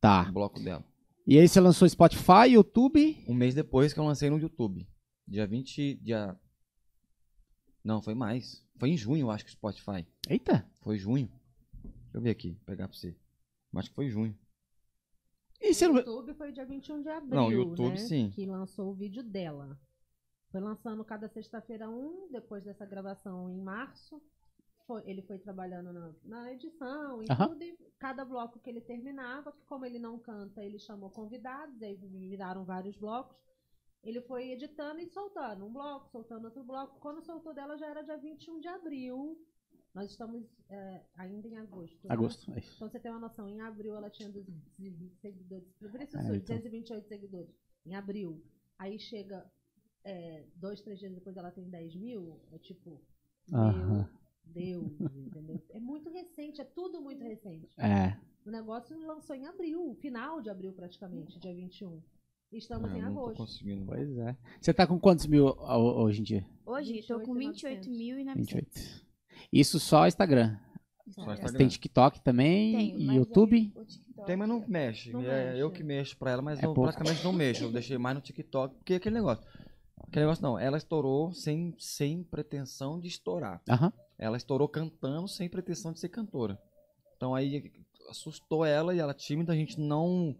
[0.00, 0.22] dela.
[0.22, 0.32] O Tá.
[0.32, 0.84] bloco dela.
[1.26, 3.22] E aí você lançou Spotify, YouTube.
[3.28, 4.88] Um mês depois que eu lancei no YouTube.
[5.28, 5.96] Dia 20.
[5.96, 6.38] Dia.
[7.84, 8.66] Não, foi mais.
[8.78, 10.06] Foi em junho, eu acho que o Spotify.
[10.28, 10.66] Eita.
[10.80, 11.30] Foi junho.
[11.82, 13.16] Deixa eu ver aqui, pegar pra você.
[13.76, 14.36] Acho que foi junho.
[15.60, 15.96] E você não...
[15.96, 17.34] YouTube foi dia 21 de abril.
[17.34, 18.30] Não, o YouTube, né, sim.
[18.30, 19.78] Que lançou o vídeo dela.
[20.50, 24.20] Foi lançando cada sexta-feira um, depois dessa gravação em março.
[24.90, 27.48] Foi- ele foi trabalhando na, na edição, em Aham.
[27.50, 27.62] tudo.
[27.62, 31.94] E cada bloco que ele terminava, que como ele não canta, ele chamou convidados, aí
[31.94, 33.36] viraram vários blocos.
[34.02, 36.98] Ele foi editando e soltando um bloco, soltando outro bloco.
[36.98, 39.38] Quando soltou dela já era dia 21 de abril.
[39.94, 42.08] Nós estamos é, ainda em agosto.
[42.08, 42.12] né?
[42.14, 42.50] Agosto.
[42.52, 42.74] é isso.
[42.74, 45.68] Então você tem uma noção, em abril ela tinha 220 seguidores.
[45.78, 46.38] Por isso É, então.
[46.38, 47.54] 228 seguidores.
[47.86, 48.42] Em abril.
[48.78, 49.48] Aí chega
[50.04, 52.40] é, dois, três dias depois ela tem 10 mil.
[52.50, 53.00] É tipo,
[53.48, 54.08] meu
[54.52, 55.60] Deus, entendeu?
[55.70, 57.68] É muito recente, é tudo muito recente.
[57.78, 58.16] É.
[58.46, 62.00] O negócio lançou em abril, final de abril praticamente, dia 21.
[62.52, 63.36] E estamos É, em não agosto.
[63.36, 63.86] conseguindo.
[63.86, 64.36] Pois é.
[64.60, 66.46] Você tá com quantos mil ho- hoje em dia?
[66.66, 68.70] Hoje, tô com 28 mil e 28.
[69.52, 70.56] Isso só Instagram.
[71.10, 71.58] Só Instagram.
[71.58, 73.60] tem TikTok também Tenho, e YouTube?
[73.86, 75.12] TikTok- Tem, mas não mexe.
[75.12, 75.58] Não é mexe.
[75.60, 76.90] eu que mexo pra ela, mas É eu pouco.
[76.90, 77.64] praticamente não mexo.
[77.64, 79.44] Eu deixei mais no TikTok, porque aquele negócio.
[80.02, 83.62] Aquele negócio não, ela estourou sem, sem pretensão de estourar.
[83.68, 83.92] Aham.
[84.20, 86.60] Ela estourou cantando sem pretensão de ser cantora.
[87.16, 87.72] Então aí
[88.10, 90.36] assustou ela e ela tímida, a gente não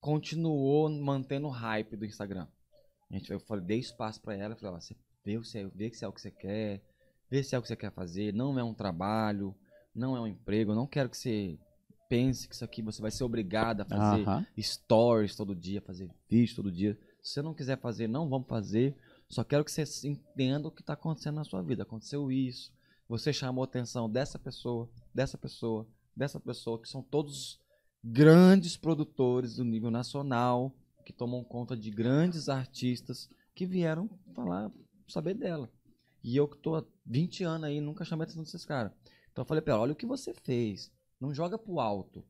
[0.00, 2.46] continuou mantendo o hype do Instagram.
[3.10, 4.94] A gente, eu falei, dei espaço pra ela, falei, você
[5.24, 6.82] vê, se é, vê se é o que você quer,
[7.30, 9.54] vê se é o que você quer fazer, não é um trabalho,
[9.94, 11.58] não é um emprego, eu não quero que você
[12.08, 14.46] pense que isso aqui você vai ser obrigada a fazer Aham.
[14.58, 16.98] stories todo dia, fazer vídeo todo dia.
[17.22, 18.94] Se você não quiser fazer, não vamos fazer.
[19.30, 21.84] Só quero que você entenda o que está acontecendo na sua vida.
[21.84, 22.70] Aconteceu isso.
[23.12, 27.60] Você chamou a atenção dessa pessoa, dessa pessoa, dessa pessoa, que são todos
[28.02, 30.74] grandes produtores do nível nacional,
[31.04, 34.72] que tomam conta de grandes artistas que vieram falar,
[35.06, 35.70] saber dela.
[36.24, 38.90] E eu que tô há 20 anos aí, nunca chamei a atenção desses caras.
[39.30, 40.90] Então eu falei pra ela, olha o que você fez.
[41.20, 42.24] Não joga pro alto.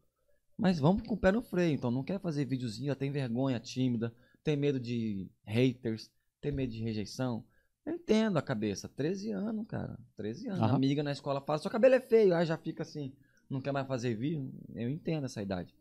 [0.59, 1.75] Mas vamos com o pé no freio.
[1.75, 4.13] Então não quer fazer videozinho, tem vergonha, tímida,
[4.43, 7.45] tem medo de haters, tem medo de rejeição.
[7.85, 8.89] Eu entendo a cabeça.
[8.89, 9.99] 13 anos, cara.
[10.17, 10.61] 13 anos.
[10.61, 10.77] Aham.
[10.77, 12.35] Amiga na escola fala, seu cabelo é feio.
[12.35, 13.13] Aí já fica assim,
[13.51, 14.53] não quer mais fazer vídeo.
[14.75, 15.75] Eu entendo essa idade.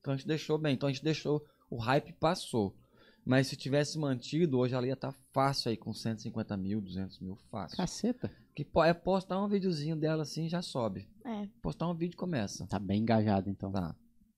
[0.00, 0.74] Então a gente deixou bem.
[0.74, 2.76] Então a gente deixou, o hype passou.
[3.24, 7.34] Mas se tivesse mantido, hoje ela ia estar fácil aí com 150 mil, 200 mil,
[7.50, 7.76] fácil.
[7.76, 8.30] Caceta.
[8.54, 11.08] Que é postar um videozinho dela assim já sobe.
[11.24, 12.66] É, Postar um vídeo começa.
[12.68, 13.72] Tá bem engajado, então.
[13.72, 13.96] Tá.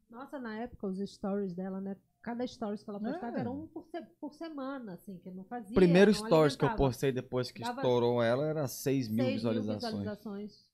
[0.08, 1.96] Nossa, na época, os stories dela, né?
[2.22, 3.40] Cada stories que ela postava É.
[3.40, 5.74] era um por, se- por semana, assim, que não fazia.
[5.74, 6.88] Primeiro não stories que eu alimentava.
[6.90, 9.82] postei depois que Dava estourou ela era 6 mil 6 visualizações.
[9.92, 10.68] visualizações.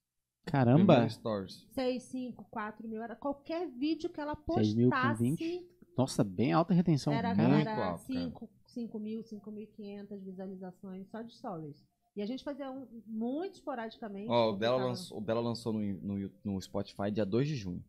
[0.47, 0.95] Caramba.
[0.95, 1.67] Primeiro stories.
[1.73, 3.03] 6, 5, 4 mil.
[3.03, 5.23] Era qualquer vídeo que ela 6 mil com postasse.
[5.23, 5.69] 20?
[5.97, 7.13] Nossa, bem alta retenção.
[7.13, 7.99] Era, muito era alto, cara.
[7.99, 11.85] 5, 5 mil, 5.500 visualizações só de stories.
[12.17, 14.29] E a gente fazia um, muito esporadicamente.
[14.31, 17.85] Ó, o dela, lançou, o dela lançou no, no, no Spotify dia 2 de junho.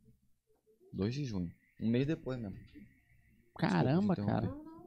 [0.93, 1.51] 2 de junho.
[1.81, 2.57] Um mês depois mesmo.
[3.55, 4.47] Caramba, te cara.
[4.47, 4.85] Não, não.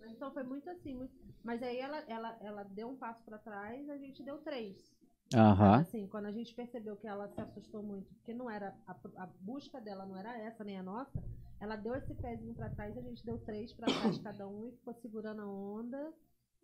[0.00, 0.94] Mas Então foi muito assim.
[0.94, 1.14] muito-
[1.44, 4.76] Mas aí ela, ela, ela deu um passo pra trás, a gente deu três.
[5.34, 5.80] Aham.
[5.80, 9.26] Assim, quando a gente percebeu que ela se assustou muito, porque não era a, a
[9.40, 11.22] busca dela não era essa nem a nossa,
[11.60, 14.72] ela deu esse pezinho pra trás, a gente deu três pra trás cada um e
[14.72, 16.12] ficou segurando a onda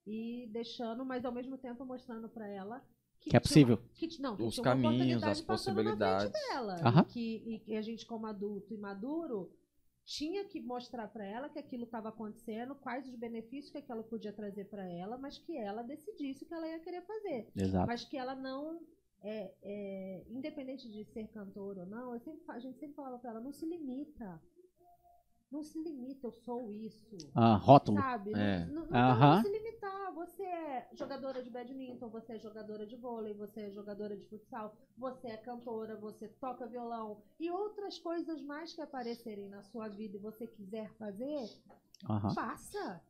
[0.07, 2.81] e deixando, mas ao mesmo tempo mostrando pra ela
[3.21, 3.77] Que é tinha possível.
[3.77, 6.33] Uma, que, não, que Os caminhos, as possibilidades.
[6.33, 7.01] dela Aham.
[7.03, 9.53] e, que, e que a gente como adulto e maduro
[10.05, 14.33] tinha que mostrar pra ela que aquilo estava acontecendo, quais os benefícios que aquilo podia
[14.33, 17.87] trazer pra ela, mas que ela decidisse o que ela ia querer fazer Exato.
[17.87, 18.81] mas que ela não
[19.23, 23.41] é, é, independente de ser cantora ou não, sempre, a gente sempre falava pra ela,
[23.41, 24.41] não se limita.
[25.55, 27.17] Não se limita, eu sou isso.
[27.33, 27.97] Ah, rótulo.
[27.97, 28.33] Sabe?
[28.33, 28.67] Não- É.
[28.67, 30.13] Não, não, não se limitar.
[30.15, 34.75] Você é jogadora de badminton, você é jogadora de vôlei, você é jogadora de futsal,
[34.99, 40.17] você é cantora, você toca violão e outras coisas mais que aparecerem na sua vida
[40.17, 41.49] e você quiser fazer,
[42.11, 42.35] Aham.
[42.35, 43.01] faça.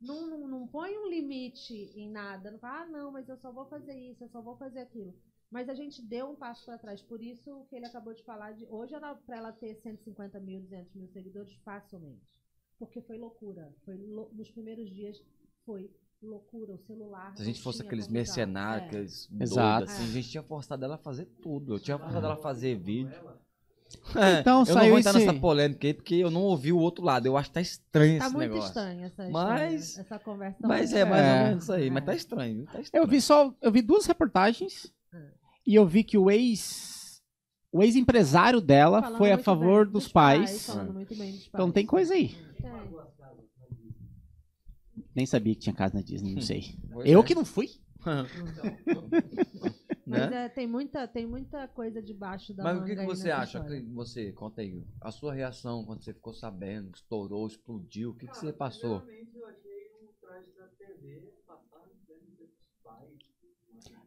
[0.00, 2.50] Não, não, não põe um limite em nada.
[2.50, 5.14] Não fala, ah, não, mas eu só vou fazer isso, eu só vou fazer aquilo.
[5.54, 7.00] Mas a gente deu um passo para trás.
[7.00, 10.40] Por isso o que ele acabou de falar de hoje era para ela ter 150
[10.40, 12.20] mil, 200 mil seguidores facilmente.
[12.76, 13.72] Porque foi loucura.
[13.84, 15.16] Foi lou- nos primeiros dias
[15.64, 15.88] foi
[16.20, 16.72] loucura.
[16.74, 17.36] O celular.
[17.36, 18.88] Se a gente fosse aqueles mercenários, É.
[18.88, 19.78] aqueles Exato.
[19.86, 21.74] doidos, assim, a gente tinha forçado ela a fazer tudo.
[21.74, 23.14] Eu tinha forçado ela a fazer vídeo.
[24.40, 27.04] Então, eu não vou entrar esse- nessa polêmica aí, porque eu não ouvi o outro
[27.04, 27.26] lado.
[27.26, 28.68] Eu acho que tá estranho Tá esse muito negócio.
[28.70, 30.66] estranha essa, Mas- essa conversa.
[30.66, 31.38] Mas Tá é muito mais É.
[31.42, 31.90] ou menos isso aí.
[31.90, 32.06] Mas É.
[32.06, 32.64] tá estranho.
[32.66, 33.04] Tá estranho.
[33.04, 35.30] Eu vi só, eu vi duas reportagens É.
[35.66, 37.22] e eu vi que o ex
[37.72, 40.66] o ex-empresário dela Falando foi a favor bem dos pais.
[40.66, 41.74] falando muito bem dos Então pais.
[41.74, 42.28] tem coisa aí.
[42.28, 42.70] Tem.
[45.14, 46.76] Nem sabia que tinha casa na Disney, não sei.
[46.92, 47.22] Pois Eu é.
[47.22, 47.68] que não fui.
[48.04, 48.30] Mas
[50.06, 50.44] Né?
[50.44, 53.64] é, tem, muita, tem muita coisa debaixo da Mas o que, que você acha?
[53.64, 54.84] Que você, conta aí.
[55.00, 59.02] A sua reação quando você ficou sabendo, que estourou, explodiu, o que, que você passou?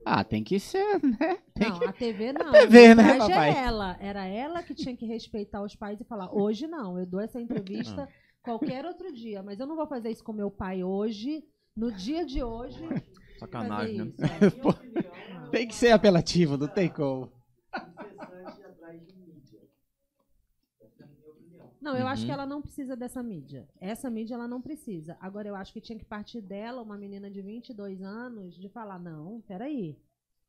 [0.10, 1.38] Ah, tem que ser, né?
[1.54, 1.86] Tem Não, que...
[1.86, 2.52] a TV não.
[2.54, 3.50] TV, a né, verdade papai?
[3.50, 3.98] É ela.
[4.00, 7.42] Era ela que tinha que respeitar os pais e falar: hoje não, eu dou essa
[7.42, 8.08] entrevista
[8.42, 11.44] qualquer outro dia, mas eu não vou fazer isso com meu pai hoje,
[11.76, 12.80] no dia de hoje.
[13.38, 14.06] Sacanagem, né?
[14.06, 14.50] isso, é.
[14.64, 14.74] Pô.
[15.52, 17.30] Tem que ser apelativo, não tem como.
[17.76, 19.60] incessante atrás de mídia.
[20.80, 21.70] Essa é a minha opinião.
[21.88, 22.28] Não, eu acho Uhum.
[22.28, 23.66] que ela não precisa dessa mídia.
[23.80, 25.16] Essa mídia ela não precisa.
[25.22, 29.00] Agora, eu acho que tinha que partir dela, uma menina de 22 anos, de falar:
[29.00, 29.98] não, peraí.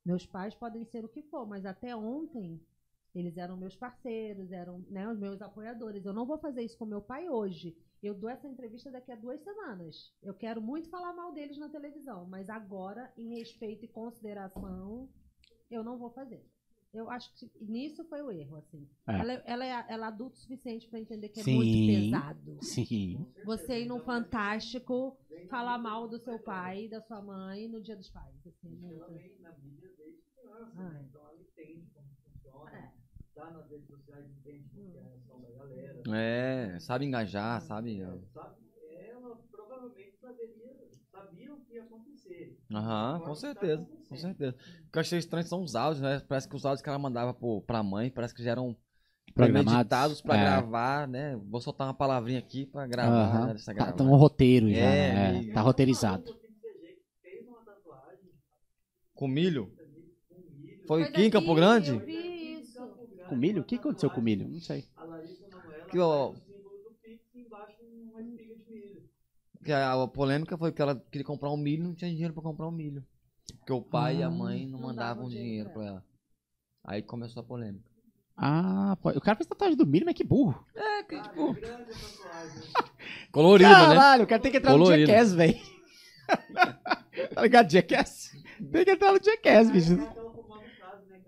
[0.04, 2.60] Meus pais podem ser o que for, mas até ontem
[3.14, 6.04] eles eram meus parceiros, eram né, os meus apoiadores.
[6.04, 7.76] Eu não vou fazer isso com meu pai hoje.
[8.02, 10.12] Eu dou essa entrevista daqui a duas semanas.
[10.22, 15.08] Eu quero muito falar mal deles na televisão, mas agora, em respeito e consideração,
[15.70, 16.44] eu não vou fazer.
[16.92, 18.88] Eu acho que nisso foi o erro, assim.
[19.06, 19.20] É.
[19.20, 21.56] Ela, é- ela é, ela é adulto o suficiente para entender que é Sim.
[21.56, 22.58] muito pesado.
[22.62, 23.26] Sim.
[23.44, 25.16] Você ir num fantástico
[25.50, 28.34] falar mal do seu pai e da sua mãe no dia dos pais.
[28.46, 30.88] Assim, Ela vem na mídia desde criança, Ah.
[30.90, 31.04] né?
[31.08, 32.70] Então ela entende como funciona.
[32.76, 32.92] É.
[33.34, 36.02] Tá nas redes sociais, entende como é a reação da galera.
[36.16, 38.00] É, sabe engajar, sabe?
[38.32, 38.56] Sabe?
[38.90, 40.26] Ela provavelmente que
[41.78, 42.58] ia acontecer.
[42.72, 44.20] Aham, com tá certeza, com acontecendo.
[44.36, 44.56] certeza.
[44.86, 46.20] O que eu achei estranho são os áudios, né?
[46.28, 48.76] Parece que os áudios que ela mandava pro, pra mãe, parece que já eram
[49.34, 50.40] premeditados pra É.
[50.40, 51.36] gravar, né?
[51.48, 53.46] Vou soltar uma palavrinha aqui pra gravar, Aham.
[53.48, 53.52] né?
[53.54, 53.92] Dessa Tá, gravar.
[53.92, 55.42] tá um roteiro já, É, né?
[55.42, 56.36] e- Tá roteirizado.
[59.14, 59.66] Com milho?
[59.66, 60.86] com.
[60.86, 62.00] Foi aqui em Campo Grande?
[63.28, 63.62] Com milho?
[63.62, 64.48] O que aconteceu com o milho?
[64.48, 64.84] Não sei.
[65.90, 69.02] Que, ó, faz o símbolo do Pix e embaixo uma espiga de milho.
[69.68, 72.32] Que a, a polêmica foi que ela queria comprar um milho e não tinha dinheiro
[72.32, 73.04] pra comprar um milho.
[73.58, 74.30] Porque o pai e a Ah.
[74.30, 76.04] mãe não, Não mandavam davam dinheiro dinheiro pra ela.
[76.86, 77.84] Aí começou a polêmica.
[78.34, 80.64] Ah, pô, o cara fez tatuagem do milho, mas que burro.
[80.74, 81.52] É, que Cara, tipo.
[81.52, 82.62] grande a tatuagem.
[83.30, 83.76] Colorido, né?
[83.76, 85.00] Caralho, o cara tem que entrar Colorido.
[85.02, 85.58] no Jackass, velho.
[87.34, 88.32] tá ligado, Jackass?
[88.72, 89.96] Tem que entrar no Jackass, bicho.
[89.98, 91.20] Frase, né,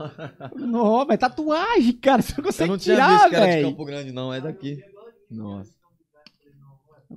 [0.00, 0.50] cabeça.
[0.56, 2.22] Não, mas tatuagem, cara.
[2.22, 3.68] Você não Eu consegue não tinha tirar, visto que era de velho.
[3.68, 4.82] Campo Grande, não, é daqui.
[5.30, 5.80] Nossa.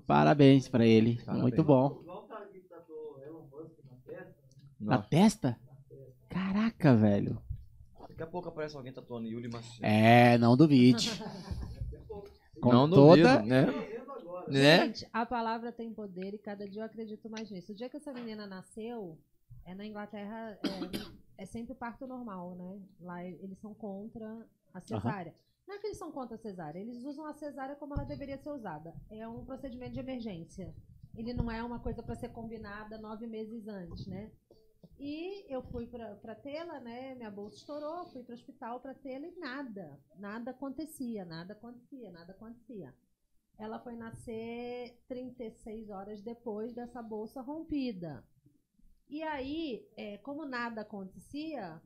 [0.01, 1.17] Parabéns pra ele.
[1.17, 1.41] Parabéns.
[1.41, 2.03] Muito bom.
[3.51, 3.83] Musk
[4.80, 5.57] na testa.
[5.57, 5.59] Testa?
[6.30, 7.41] Caraca, velho.
[8.09, 9.80] Daqui a pouco aparece alguém tatuando Yuli Machado.
[9.82, 11.11] É, não duvide.
[12.61, 13.38] Com não toda...
[13.38, 13.65] duvido, né?
[14.48, 14.85] Né?
[14.85, 17.72] Gente, a palavra tem poder e cada dia eu acredito mais nisso.
[17.72, 19.17] O dia que essa menina nasceu,
[19.65, 20.57] é na Inglaterra,
[21.38, 22.80] é, é sempre parto normal, né?
[22.99, 25.33] Lá eles são contra a cesárea.
[25.67, 28.37] Não é que eles são contra a cesárea, eles usam a cesárea como ela deveria
[28.37, 28.93] ser usada.
[29.09, 30.73] É um procedimento de emergência.
[31.15, 34.31] Ele não é uma coisa para ser combinada nove meses antes, né?
[34.99, 37.15] E eu fui para tê-la, né?
[37.15, 42.11] Minha bolsa estourou, fui para o hospital para tê-la e nada, nada acontecia, nada acontecia,
[42.11, 42.93] nada acontecia.
[43.57, 48.23] Ela foi nascer 36 horas depois dessa bolsa rompida.
[49.09, 51.81] E aí, é, como nada acontecia,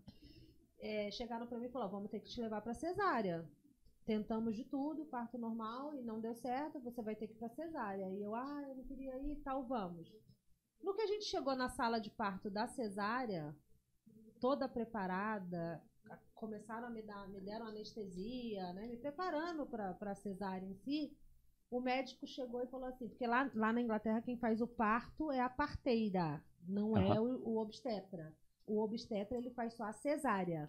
[0.80, 3.48] é, chegaram para mim e falaram: vamos ter que te levar para cesárea.
[4.10, 7.48] Tentamos de tudo, parto normal, e não deu certo, você vai ter que ir para
[7.50, 8.10] cesárea.
[8.10, 10.12] E eu, ah, eu não queria ir e tal, vamos.
[10.82, 13.56] No que a gente chegou na sala de parto da cesárea,
[14.42, 15.80] toda preparada,
[16.34, 21.16] começaram a me dar, me deram anestesia, né, me preparando para a cesárea em si.
[21.70, 25.32] O médico chegou e falou assim, porque lá, lá na Inglaterra quem faz o parto
[25.32, 27.22] é a parteira, não é Aham.
[27.22, 28.36] o, o obstetra.
[28.66, 30.68] O obstetra ele faz só a cesárea.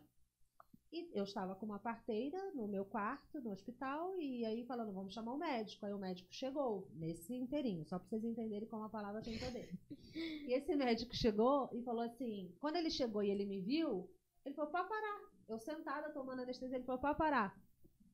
[0.92, 5.14] E eu estava com uma parteira no meu quarto, no hospital, e aí falando, vamos
[5.14, 5.86] chamar o médico.
[5.86, 9.72] Aí o médico chegou, nesse inteirinho, só para vocês entenderem como a palavra tem poder.
[10.12, 14.10] E esse médico chegou e falou assim, quando ele chegou e ele me viu,
[14.44, 15.20] ele falou, pode parar.
[15.48, 17.56] Eu sentada tomando anestesia, ele falou, pode parar.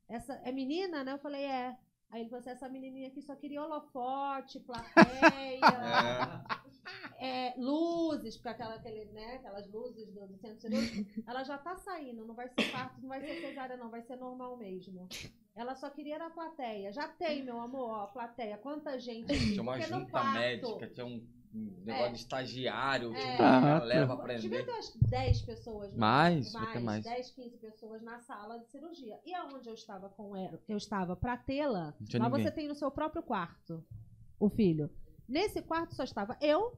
[0.07, 1.13] Essa é menina, né?
[1.13, 1.75] Eu falei, é.
[2.11, 5.59] Aí ele falou assim, essa menininha aqui só queria holofote, plateia,
[7.19, 11.75] é, luzes, porque aquela, aquele, né, aquelas luzes do, do centro cirúrgico, ela já tá
[11.77, 15.07] saindo, não vai ser parto, não vai ser cesárea, não, vai ser normal mesmo.
[15.55, 16.93] Ela só queria era a plateia.
[16.93, 18.57] Já tem, meu amor, ó, a plateia.
[18.59, 19.27] Quanta gente?
[19.35, 22.11] Tinha uma Porque junta parto- médica, tinha um um negócio É.
[22.11, 23.41] de estagiário, tinha É.
[23.41, 24.65] Ah, galera pra Devia aprender.
[24.65, 25.93] ter umas 10 pessoas.
[25.93, 25.97] né?
[25.97, 27.03] Mais, ter mais.
[27.05, 29.17] 10, 15 pessoas na sala de cirurgia.
[29.25, 32.29] E aonde eu estava com ela, eu estava pra tê-la, lá ninguém.
[32.43, 33.83] você tem no seu próprio quarto
[34.39, 34.89] o filho.
[35.27, 36.77] Nesse quarto só estava eu,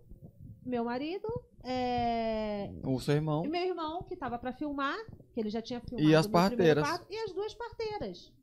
[0.69, 1.27] meu marido,
[1.63, 3.43] é, O seu irmão.
[3.45, 4.97] e meu irmão, que estava pra filmar,
[5.33, 6.87] que ele já tinha filmado E as parteiras.
[6.87, 8.33] quarto, e as duas parteiras.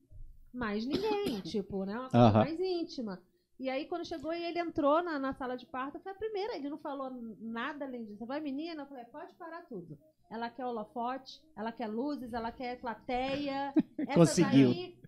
[0.52, 1.98] Mais ninguém, tipo, né?
[1.98, 3.20] Uma coisa mais íntima.
[3.58, 6.56] E aí, quando chegou e ele entrou na, na sala de parto, foi a primeira,
[6.56, 8.26] ele não falou nada além disso.
[8.26, 8.82] Vai, menina?
[8.82, 9.98] Eu falei, pode parar tudo.
[10.30, 13.72] Ela quer holofote, ela quer luzes, ela quer plateia.
[13.98, 14.68] Essa Conseguiu.
[14.70, 14.98] daí-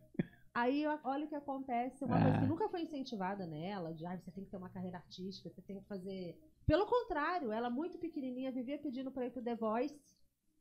[0.55, 2.23] aí, olha o que acontece, uma Ah.
[2.23, 5.51] coisa que nunca foi incentivada nela, de, ah, você tem que ter uma carreira artística,
[5.51, 6.37] você tem que fazer...
[6.69, 9.99] Pelo contrário, ela muito pequenininha, vivia pedindo pra ir pro The Voice.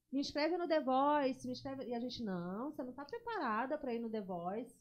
[0.10, 1.84] Me inscreve no The Voice, me inscreve...
[1.84, 4.74] E a gente, não, você não tá preparada pra ir no The Voice.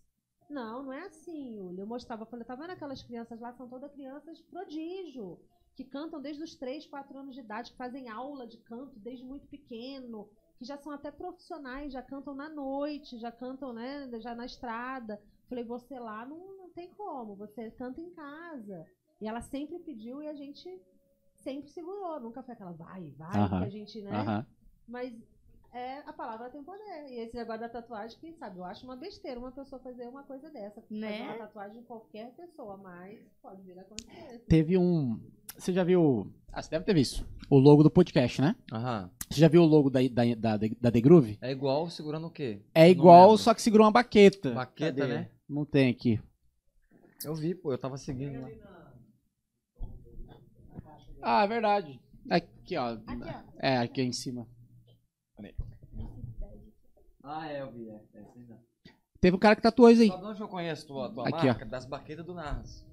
[0.49, 1.81] Não, não é assim, Yuli.
[1.81, 3.53] Eu mostrava, eu falei, tá vendo aquelas crianças lá?
[3.55, 5.41] São todas crianças prodígio.
[5.75, 9.25] que cantam desde os 3, 4 anos de idade, que fazem aula de canto desde
[9.25, 14.33] muito pequeno, que já são até profissionais, já cantam na noite, já cantam, né, já
[14.33, 15.21] na estrada.
[15.49, 18.87] Falei, você lá não, não tem como, você canta em casa.
[19.21, 20.81] E ela sempre pediu e a gente
[21.47, 23.61] sempre segurou, nunca foi aquela vai, vai, Aham.
[23.61, 24.11] que a gente, né?
[24.11, 24.47] Aham.
[24.89, 25.15] Mas
[25.73, 27.07] é, a palavra tem poder.
[27.09, 30.25] E esse negócio da tatuagem, quem sabe, eu acho uma besteira uma pessoa fazer uma
[30.25, 30.83] coisa dessa.
[30.91, 31.19] Né?
[31.19, 34.45] Fazer uma tatuagem em qualquer pessoa, mas pode vir a acontecer.
[34.49, 35.21] Teve um.
[35.57, 36.33] Você já viu.
[36.53, 37.25] Ah, você deve ter visto.
[37.49, 38.57] O logo do podcast, né?
[38.73, 39.09] Aham.
[39.31, 41.39] Você já viu o logo da, da, da, da The Groove?
[41.41, 42.61] É igual segurando o quê?
[42.75, 44.51] É igual, só que segurou uma baqueta.
[44.51, 45.15] Baqueta, Cadê?
[45.15, 45.31] né?
[45.49, 46.21] Não tem aqui.
[47.25, 48.49] Eu vi, pô, eu tava seguindo lá.
[51.29, 52.01] Ah, é verdade.
[52.31, 52.91] Aqui, ó.
[52.93, 53.43] Aqui, ó.
[53.59, 54.47] É, aqui em cima.
[57.23, 58.01] Ah, é, eu vi, é.
[58.15, 58.59] é não.
[59.21, 60.09] Teve um cara que tatuou isso aí.
[60.09, 61.47] Sabe de onde eu conheço tua, tua Aqui, ó.
[61.47, 61.65] marca?
[61.67, 62.87] Das baquetas do Narras.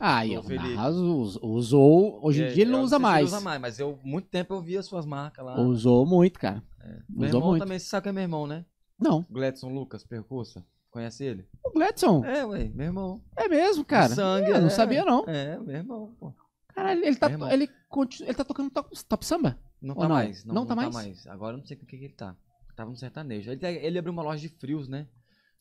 [0.00, 0.42] Ah, aí, ó.
[0.42, 0.74] Felipe.
[0.74, 2.24] Narras us- usou.
[2.24, 3.26] Hoje em É, dia ele eu não usa mais.
[3.26, 5.60] usa mais, mas eu, muito tempo eu vi as suas marcas lá.
[5.60, 6.62] Usou muito, cara.
[7.08, 7.62] Meu usou irmão muito.
[7.62, 8.64] também, você sabe que é meu irmão, né?
[8.98, 9.26] Não.
[9.30, 10.64] Gledson Lucas, percursa.
[10.90, 11.46] Conhece ele?
[11.64, 12.24] O Gladson.
[12.24, 13.20] É, ué, meu irmão.
[13.36, 14.08] É mesmo, cara.
[14.08, 14.70] De sangue, eu não é.
[14.70, 15.24] sabia, não.
[15.28, 16.32] É, meu irmão, pô.
[16.74, 17.50] Caralho, ele tá, irmão.
[17.50, 19.58] ele, continu- ele tá tocando top, top samba?
[19.80, 20.14] Não tá não?
[20.16, 20.44] mais.
[20.44, 20.94] Não, Não não tá tá mais?
[20.94, 21.26] mais?
[21.26, 22.34] Agora eu não sei com o que, que ele tá.
[22.76, 23.50] Tava no sertanejo.
[23.50, 25.06] Ele, ele abriu uma loja de frios, né?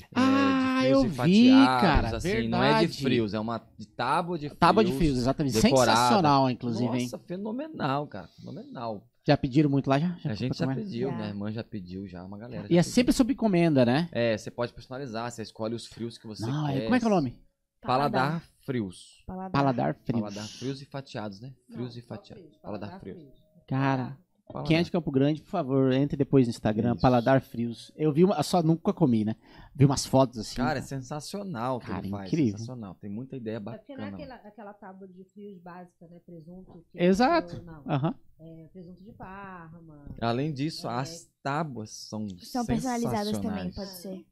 [0.02, 3.02] É, Ah, de eu frios e vi, cara, Assim, não é de verdade.
[3.04, 4.60] frios, é uma de tábua de frios.
[4.60, 5.62] Tábua de fios, exatamente.
[5.62, 5.96] decorada.
[5.98, 7.04] Sensacional, inclusive, hein?
[7.04, 8.28] Nossa, fenomenal, cara.
[8.30, 9.08] Fenomenal.
[9.26, 10.00] Já pediram muito lá?
[10.00, 10.18] Já?
[10.18, 10.82] Já a gente já comer?
[10.84, 12.66] pediu, minha irmã já pediu, já, uma galera.
[12.66, 12.92] E já é pediu.
[12.92, 14.10] sempre sob encomenda, né?
[14.12, 16.78] É, você pode personalizar, você escolhe os frios que você Não, quer.
[16.78, 17.40] é- como é que é o nome?
[17.82, 19.24] Paladar frios.
[19.26, 19.52] Paladar.
[19.52, 20.22] Paladar Frios.
[20.22, 21.54] Paladar frios e fatiados, né?
[21.72, 22.44] Frios Não, e fatiados.
[22.44, 23.24] frios, Paladar frios.
[23.68, 24.68] Cara, Paladar.
[24.68, 27.02] quem é de Campo Grande, por favor, entre depois no Instagram, Isso.
[27.02, 27.92] Paladar Frios.
[27.96, 29.36] Eu vi uma, só nunca comi, né?
[29.74, 30.56] Vi umas fotos assim.
[30.58, 32.28] Cara, é sensacional o que Cara, ele faz.
[32.28, 32.58] incrível.
[32.60, 32.96] Sensacional.
[32.96, 34.36] Tem muita ideia É porque não é bacana.
[34.36, 36.20] aquela, aquela tábua de frios básica, né?
[36.26, 36.86] Presunto.
[36.92, 37.64] queijo, Exato.
[37.64, 38.16] Não, Aham.
[38.40, 40.06] é presunto de Parma.
[40.22, 40.92] Além disso, É.
[40.94, 44.26] as tábuas são São personalizadas também, pode ser.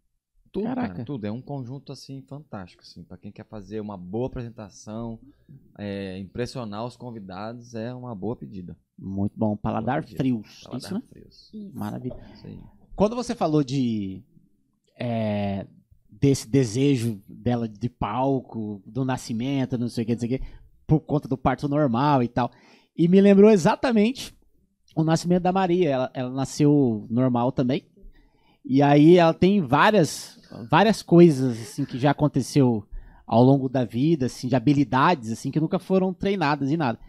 [0.51, 0.89] Tudo, Caraca.
[0.89, 1.25] cara, tudo.
[1.25, 3.03] É um conjunto, assim, fantástico, assim.
[3.03, 5.17] Pra quem quer fazer uma boa apresentação,
[5.77, 8.75] é, impressionar os convidados, é uma boa pedida.
[8.97, 9.55] Muito bom.
[9.55, 10.17] Paladar Bom dia.
[10.17, 10.61] Frios.
[10.63, 11.01] Paladar Isso, né?
[11.09, 11.49] frios.
[11.53, 11.71] Isso.
[11.73, 12.17] Maravilha.
[12.33, 12.47] Isso.
[12.95, 14.21] Quando você falou de.
[14.97, 15.65] é,
[16.09, 20.45] desse desejo dela de palco, do nascimento, não sei o que, não sei o que,
[20.85, 22.51] por conta do parto normal e tal.
[22.95, 24.35] E me lembrou exatamente
[24.95, 25.89] o nascimento da Maria.
[25.89, 27.85] Ela, ela nasceu normal também.
[28.64, 32.85] E aí ela tem várias, várias coisas assim que já aconteceu
[33.25, 36.99] ao longo da vida, assim, de habilidades assim que nunca foram treinadas e nada.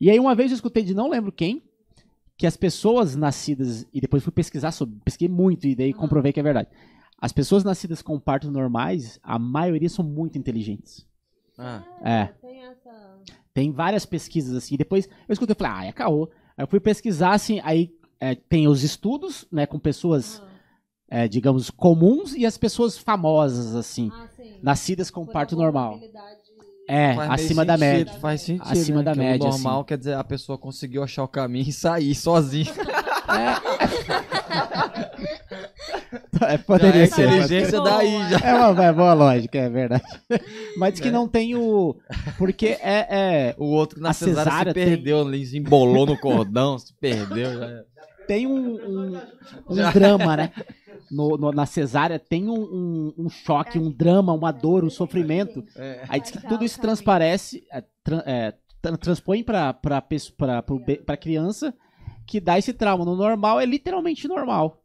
[0.00, 1.62] E aí uma vez eu escutei de não lembro quem
[2.36, 6.00] que as pessoas nascidas e depois fui pesquisar sobre, pesquisei muito e daí Aham.
[6.00, 6.68] comprovei que é verdade.
[7.18, 11.06] As pessoas nascidas com partos normais, a maioria são muito inteligentes.
[11.56, 12.24] Ah, É.
[12.42, 13.18] Tem essa.
[13.54, 14.76] Tem várias pesquisas assim.
[14.76, 16.28] Depois eu escutei e falei, ah, é caô.
[16.56, 20.48] Aí eu fui pesquisar assim, aí é, tem os estudos, né, com pessoas, Ah,
[21.10, 24.54] é, digamos, comuns e as pessoas famosas, assim, ah, sim.
[24.62, 25.98] nascidas com Por parto normal.
[26.86, 28.12] É, faz acima da sentido, média.
[28.20, 28.70] Faz sentido.
[28.70, 29.04] Acima né?
[29.04, 29.86] da Que o média, normal assim.
[29.86, 32.70] quer dizer a pessoa conseguiu achar o caminho e sair sozinha.
[36.46, 37.26] É, poderia Já é ser.
[37.28, 37.90] inteligência Boa.
[37.90, 38.38] daí já.
[38.38, 40.02] É uma, é boa lógica, é verdade.
[40.76, 41.12] Mas diz que Né?
[41.12, 41.96] não tem o.
[42.36, 43.06] Porque é.
[43.08, 46.92] é- O outro na cesárea, cesárea se tem- perdeu ali, se embolou no cordão, se
[46.94, 47.58] perdeu.
[47.58, 47.66] Já...
[47.66, 47.84] é.
[48.26, 49.20] tem um, um,
[49.70, 50.50] um drama, né?
[51.14, 55.64] No, no- na cesárea tem um, um, um choque, um drama, uma dor, um sofrimento.
[55.76, 56.04] É.
[56.08, 59.42] Aí diz que tudo isso transparece, é, tran- é, tra- transpõe
[60.78, 61.74] be- pra criança
[62.26, 63.04] que dá esse trauma.
[63.04, 64.80] No normal é literalmente normal.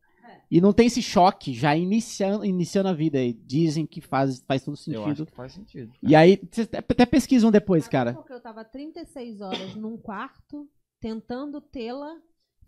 [0.51, 3.21] E não tem esse choque já iniciando, iniciando a vida.
[3.21, 5.25] E dizem que faz, faz todo Eu acho sentido.
[5.27, 5.91] que faz sentido.
[6.01, 8.13] E aí, vocês até pesquisam depois, cara.
[8.13, 10.67] Porque eu tava 36 horas num quarto,
[10.99, 12.15] tentando tê-la.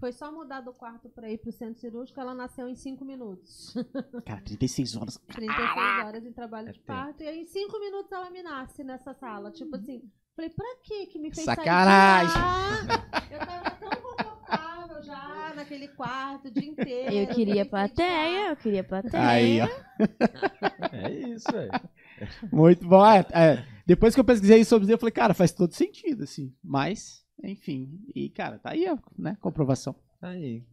[0.02, 3.74] Foi só mudar do quarto pra ir pro centro cirúrgico, ela nasceu em 5 minutos.
[4.26, 5.18] Cara, 36 horas.
[5.32, 6.88] 36 horas em trabalho É de tempo.
[6.88, 7.22] parto.
[7.24, 9.52] E aí, em 5 minutos, ela me nasce nessa sala.
[9.52, 10.02] Tipo assim,
[10.36, 12.32] falei, pra que que me fez Sacanagem.
[12.32, 12.88] sair
[13.30, 13.34] de?
[13.36, 17.14] Eu tava tão confortável já naquele quarto o dia inteiro.
[17.14, 19.24] Eu queria plateia, eu queria plateia.
[19.30, 19.68] Aí, ó.
[20.92, 21.72] É isso, velho.
[22.52, 23.06] Muito bom.
[23.06, 26.52] É, é, depois que eu pesquisei sobre isso, eu falei, cara, faz todo sentido, assim.
[26.64, 28.00] Mas, enfim.
[28.16, 29.38] E, cara, tá aí, ó, né?
[29.42, 29.96] Comprovação.
[30.22, 30.64] Aí.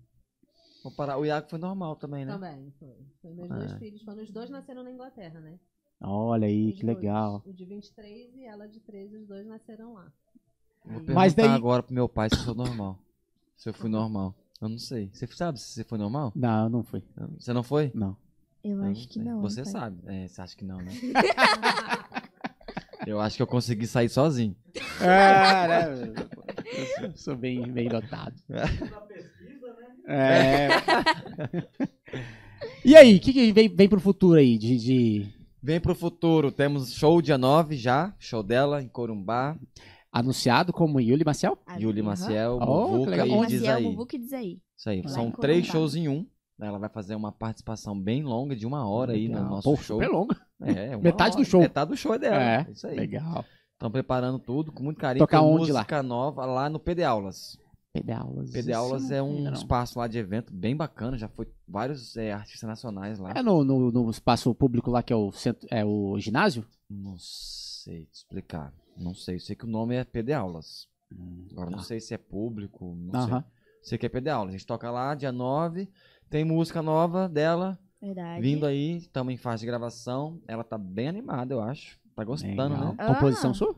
[0.83, 1.19] Vou parar.
[1.19, 2.33] O Iago foi normal também, né?
[2.33, 2.95] Também, foi.
[3.21, 3.79] Foi meus dois É.
[3.79, 4.03] filhos.
[4.05, 5.59] Quando os dois nasceram na Inglaterra, né?
[6.01, 6.97] Olha aí, Os que dois.
[6.97, 7.43] legal.
[7.45, 10.05] O de 23 e ela de 13, os dois nasceram lá.
[10.85, 12.99] Vou Aí- perguntar Mas daí- agora pro meu pai se eu sou normal.
[13.57, 14.35] Se eu fui normal.
[14.61, 15.11] Eu não sei.
[15.13, 16.33] Você sabe se você foi normal?
[16.35, 17.03] Não, não foi.
[17.39, 17.91] Você não foi?
[17.95, 18.17] Não.
[18.63, 19.23] Eu Eu acho que sei.
[19.25, 19.41] não.
[19.41, 19.73] Você pai.
[19.73, 19.99] sabe.
[20.07, 20.91] É, você acha que não, né?
[23.07, 24.57] eu acho que eu consegui sair sozinho.
[25.01, 25.85] É, né?
[27.03, 28.35] Eu sou bem, bem dotado.
[28.49, 28.63] Né?
[30.07, 30.69] É.
[32.85, 34.57] e aí, o que, que vem, vem pro futuro aí?
[34.59, 35.27] De, de
[35.63, 39.57] Vem pro futuro, temos show dia 9 já, show dela em Corumbá,
[40.11, 41.59] anunciado como Yuli Maciel?
[41.79, 42.09] Yuli Aham.
[42.11, 43.83] Maciel, Oh, Muvuca e Dizaí.
[43.85, 44.59] Muvuca e Dizaí.
[44.77, 45.73] Isso aí, Lá são em três Corumbá.
[45.73, 46.27] shows em um.
[46.61, 49.51] Ela vai fazer uma participação bem longa, de uma hora aí no Legal.
[49.51, 50.01] nosso Pô, show.
[50.01, 50.35] super longo.
[50.61, 51.49] É, Metade do hora.
[51.49, 51.61] show.
[51.61, 52.43] Metade do show é dela.
[52.43, 52.97] É, Isso aí.
[52.97, 53.45] Legal.
[53.79, 55.25] Estão preparando tudo com muito carinho.
[55.25, 55.83] Tocar Tem onde lá?
[55.83, 57.57] música nova lá no PD Aulas.
[57.93, 58.51] PD Aulas.
[58.51, 59.53] PD Aulas não é um não.
[59.53, 61.17] espaço lá de evento bem bacana.
[61.17, 63.31] Já foi vários é, artistas nacionais lá.
[63.37, 66.67] É no, no, no espaço público lá que é o, centro, é o ginásio?
[66.91, 68.75] Não sei te explicar.
[68.97, 69.37] Não sei.
[69.37, 70.89] Eu sei que o nome é PD Aulas.
[71.53, 71.85] Agora não tá.
[71.85, 72.97] sei se é público.
[72.97, 73.43] Não Aham.
[73.43, 73.91] sei.
[73.91, 74.49] Sei que é PD Aulas.
[74.49, 75.89] A gente toca lá dia 9.
[76.29, 77.79] Tem música nova dela.
[78.03, 78.43] Verdade.
[78.43, 80.43] Vindo aí, estamos em fase de gravação.
[80.49, 81.97] Ela tá bem animada, eu acho.
[82.19, 82.95] Tá gostando, Legal.
[82.95, 83.07] né?
[83.07, 83.55] Composição Ah.
[83.55, 83.77] sua?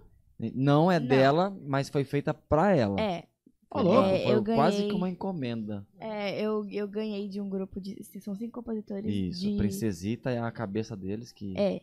[0.55, 1.07] Não é Não.
[1.07, 2.99] dela, mas foi feita pra ela.
[2.99, 3.25] É,
[3.71, 4.09] Foi, louco.
[4.09, 5.87] foi É, eu quase ganhei- que uma encomenda.
[5.99, 8.03] é eu, eu ganhei de um grupo de.
[8.23, 9.15] São cinco compositores.
[9.15, 9.59] Isso, de...
[9.59, 11.83] Princesita é a cabeça deles que É.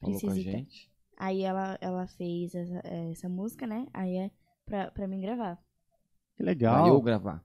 [0.00, 0.50] falou com a Princesita.
[0.52, 0.88] gente.
[1.18, 3.88] Aí ela, ela fez essa, essa música, né?
[3.92, 4.30] Aí é
[4.64, 5.56] pra, pra mim gravar.
[6.36, 7.02] Que Pra eu legal.
[7.02, 7.44] gravar.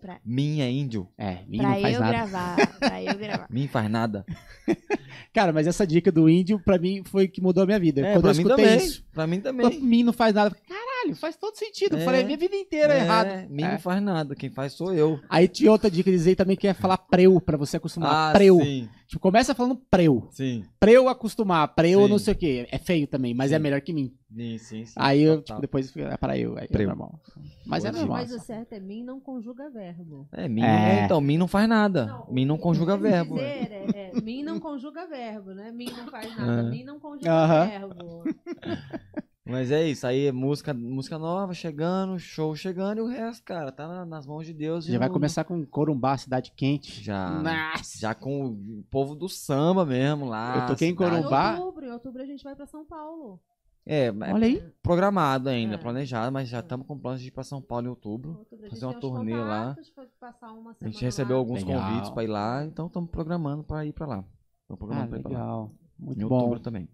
[0.00, 1.08] Pra- Minha índio.
[1.18, 2.12] É, Minho pra não faz eu nada.
[2.12, 2.78] gravar.
[2.78, 3.46] pra eu gravar.
[3.52, 4.24] Mim faz nada.
[5.32, 8.00] Cara, mas essa dica do índio, pra mim, foi que mudou a minha vida.
[8.00, 8.78] É, Quando eu pra mim escutei também.
[8.86, 9.80] isso, Pra mim também.
[9.80, 10.56] Minho não faz nada.
[10.56, 11.96] eu falei, Caralho, faz todo sentido.
[11.96, 12.04] Eu É.
[12.04, 13.48] falei a minha vida inteira É, errado.
[13.50, 13.72] Mim É.
[13.72, 14.34] não faz nada.
[14.34, 15.18] Quem faz sou eu.
[15.28, 18.32] Aí tinha outra dica, dizer também que é falar preu, pra você acostumar.
[18.32, 18.58] preu.
[18.60, 18.88] Ah, sim.
[19.06, 20.28] Tipo, começa falando preu.
[20.30, 20.64] Sim.
[20.78, 22.08] Preu acostumar, preu Sim.
[22.08, 22.68] não sei o quê.
[22.70, 23.62] É feio também, mas é Sim.
[23.62, 24.14] melhor que mim.
[24.32, 24.94] Sim, sim, sim.
[24.96, 26.56] Aí eu, tipo, depois é para eu.
[26.56, 26.86] Aí é Preu.
[26.86, 27.20] normal.
[27.66, 28.18] Mas é normal.
[28.18, 30.28] Mas o certo é mim não conjuga verbo.
[30.32, 31.04] É, mim, É.
[31.04, 32.22] então, mim não faz nada.
[32.30, 33.34] mim não conjuga que eu verbo.
[33.34, 35.72] Dizer é, é, mim não conjuga verbo, né?
[35.72, 36.60] Mim não faz nada.
[36.60, 36.70] Ah.
[36.70, 37.66] Mim não conjuga Aham.
[37.66, 38.24] verbo.
[39.50, 43.72] Mas é isso, aí é música, música nova chegando, show chegando e o resto, cara,
[43.72, 44.86] tá na- nas mãos de Deus.
[44.86, 47.02] e Já vai no- começar com Corumbá, cidade quente.
[47.02, 47.30] Já.
[47.30, 47.98] Nossa.
[47.98, 50.58] Já com o povo do samba mesmo lá.
[50.62, 51.58] Eu toquei em cidade- Em Corumbá.
[51.58, 53.40] outubro, em outubro a gente vai pra São Paulo.
[53.86, 54.62] É, é Olha aí.
[54.82, 55.78] programado ainda, É.
[55.78, 58.36] planejado, mas já estamos com planos de ir pra São Paulo em outubro.
[58.38, 59.68] outubro Fazer uma turnê lá.
[59.70, 61.40] contatos, foi passar uma A gente recebeu lá.
[61.40, 61.82] alguns Legal.
[61.82, 64.18] convites pra ir lá, então estamos programando pra ir pra lá.
[64.18, 64.34] Estamos
[64.70, 65.38] Ah, programando pra ir pra lá.
[65.38, 65.72] legal.
[65.98, 66.34] Muito Em bom.
[66.36, 66.88] outubro também.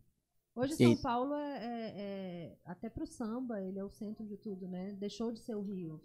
[0.57, 0.97] Hoje São?
[0.97, 4.93] Paulo é, é- é- até pro samba, ele é o centro de tudo, né?
[4.99, 6.01] Deixou de ser o Rio.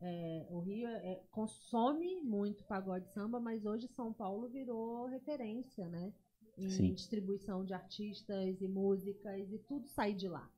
[0.00, 5.86] É, o Rio é- é- consome muito pagode samba, mas hoje São Paulo virou referência,
[5.88, 6.12] né?
[6.56, 6.94] Em Sim.
[6.94, 10.48] distribuição de artistas e músicas e tudo sai de lá.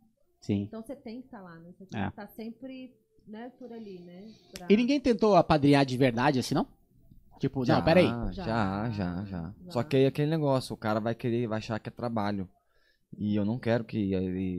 [0.40, 0.62] Sim.
[0.62, 1.72] Então você tem que estar lá, né?
[1.72, 2.04] Você tem É.
[2.04, 2.94] que estar sempre
[3.26, 4.28] né, por ali, né?
[4.52, 6.66] Pra- E ninguém tentou apadrinhar de verdade assim, não?
[7.38, 8.06] Tipo, não, peraí.
[8.06, 8.44] Já, Já.
[8.90, 9.70] já, já, Já.
[9.70, 12.48] Só que aí aquele negócio, o cara vai querer, vai achar que é trabalho.
[13.16, 14.12] E eu não quero que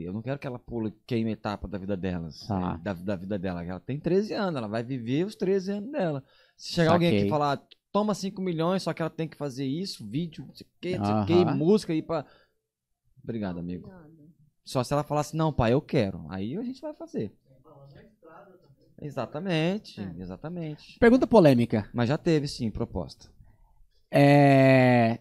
[0.04, 2.76] eu não quero que ela pule, queime etapa da vida delas, Tá.
[2.80, 3.64] é, da, da vida dela.
[3.64, 6.24] Ela tem 13 anos, ela vai viver os 13 anos dela.
[6.56, 7.28] Se chegar alguém aqui Saquei.
[7.28, 10.66] e falar, toma 5 milhões, só que ela tem que fazer isso, vídeo, não sei
[10.66, 12.24] o que, não sei o que, música aí pra.
[13.22, 13.90] Obrigado, amigo.
[14.64, 16.24] Só se ela falasse, não, pai, eu quero.
[16.30, 17.32] Aí a gente vai fazer.
[19.00, 20.14] Exatamente, É.
[20.18, 20.98] exatamente.
[20.98, 21.90] Pergunta polêmica.
[21.92, 23.28] Mas já teve sim proposta.
[24.10, 25.18] É.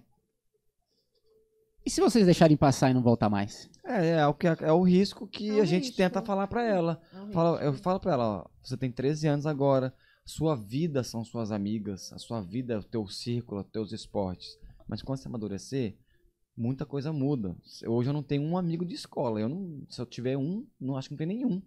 [1.86, 3.70] E se vocês deixarem passar e não voltar mais?
[3.84, 5.98] É, é, o, que, é o risco que É o a gente risco.
[5.98, 7.02] tenta falar pra ela.
[7.14, 9.94] É um Fala- eu falo pra ela, ó, você tem 13 anos agora,
[10.26, 14.58] sua vida são suas amigas, a sua vida é o teu círculo, os teus esportes.
[14.88, 15.98] Mas quando você amadurecer,
[16.56, 17.56] muita coisa muda.
[17.86, 19.42] Hoje eu não tenho um amigo de escola.
[19.42, 21.62] Eu não, se eu tiver um, não acho que não tem nenhum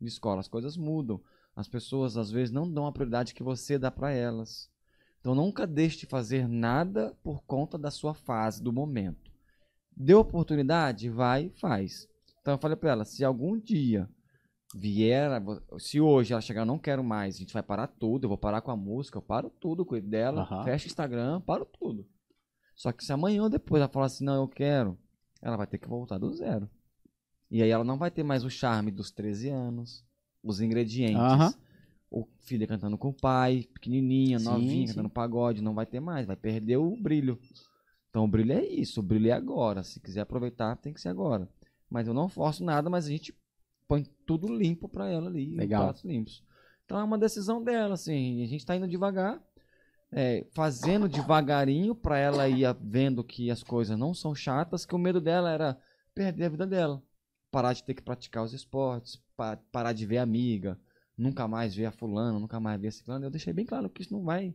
[0.00, 0.40] de escola.
[0.40, 1.20] As coisas mudam.
[1.56, 4.68] As pessoas às vezes não dão a prioridade que você dá pra elas.
[5.20, 9.32] Então nunca deixe de fazer nada por conta da sua fase, do momento.
[9.96, 12.08] Deu oportunidade, vai faz.
[12.40, 14.08] Então eu falei pra ela, se algum dia
[14.74, 15.30] vier,
[15.78, 18.38] se hoje ela chegar, eu não quero mais, a gente vai parar tudo, eu vou
[18.38, 22.06] parar com a música, eu paro tudo, cuido dela, fecho o Instagram, paro tudo.
[22.74, 24.98] Só que se amanhã ou depois ela falar assim, não, eu quero,
[25.40, 26.68] ela vai ter que voltar do zero.
[27.50, 30.04] E aí ela não vai ter mais o charme dos 13 anos,
[30.42, 31.56] os ingredientes.
[32.10, 34.92] O filho cantando com o pai, pequenininha, Sim, novinha, sim.
[34.92, 37.38] cantando pagode, não vai ter mais, vai perder o brilho.
[38.16, 39.82] Então o brilho é isso, o brilho é agora.
[39.82, 41.46] Se quiser aproveitar, tem que ser agora.
[41.90, 43.38] Mas eu não forço nada, mas a gente
[43.86, 45.82] põe tudo limpo pra ela ali, Legal.
[45.84, 46.42] pratos limpos.
[46.86, 49.38] Então é uma decisão dela, assim, a gente tá indo devagar,
[50.10, 54.98] é, fazendo devagarinho pra ela ir vendo que as coisas não são chatas, que o
[54.98, 55.78] medo dela era
[56.14, 57.02] perder a vida dela.
[57.50, 60.80] Parar de ter que praticar os esportes, pa- parar de ver a amiga,
[61.18, 63.26] nunca mais ver a fulana, nunca mais ver a ciclana.
[63.26, 64.54] Eu deixei bem claro que isso não vai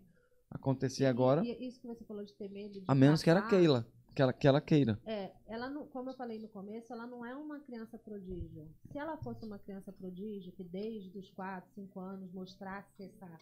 [0.51, 1.43] acontecer agora.
[1.43, 3.88] E, isso que você falou de ter medo de A menos que era passar, Keila.
[4.13, 4.99] que ela, que ela queira.
[5.05, 8.69] É, ela não, como eu falei no começo, ela não é uma criança prodígio.
[8.91, 13.39] Se ela fosse uma criança prodígio que desde os 4, 5 anos mostrasse essa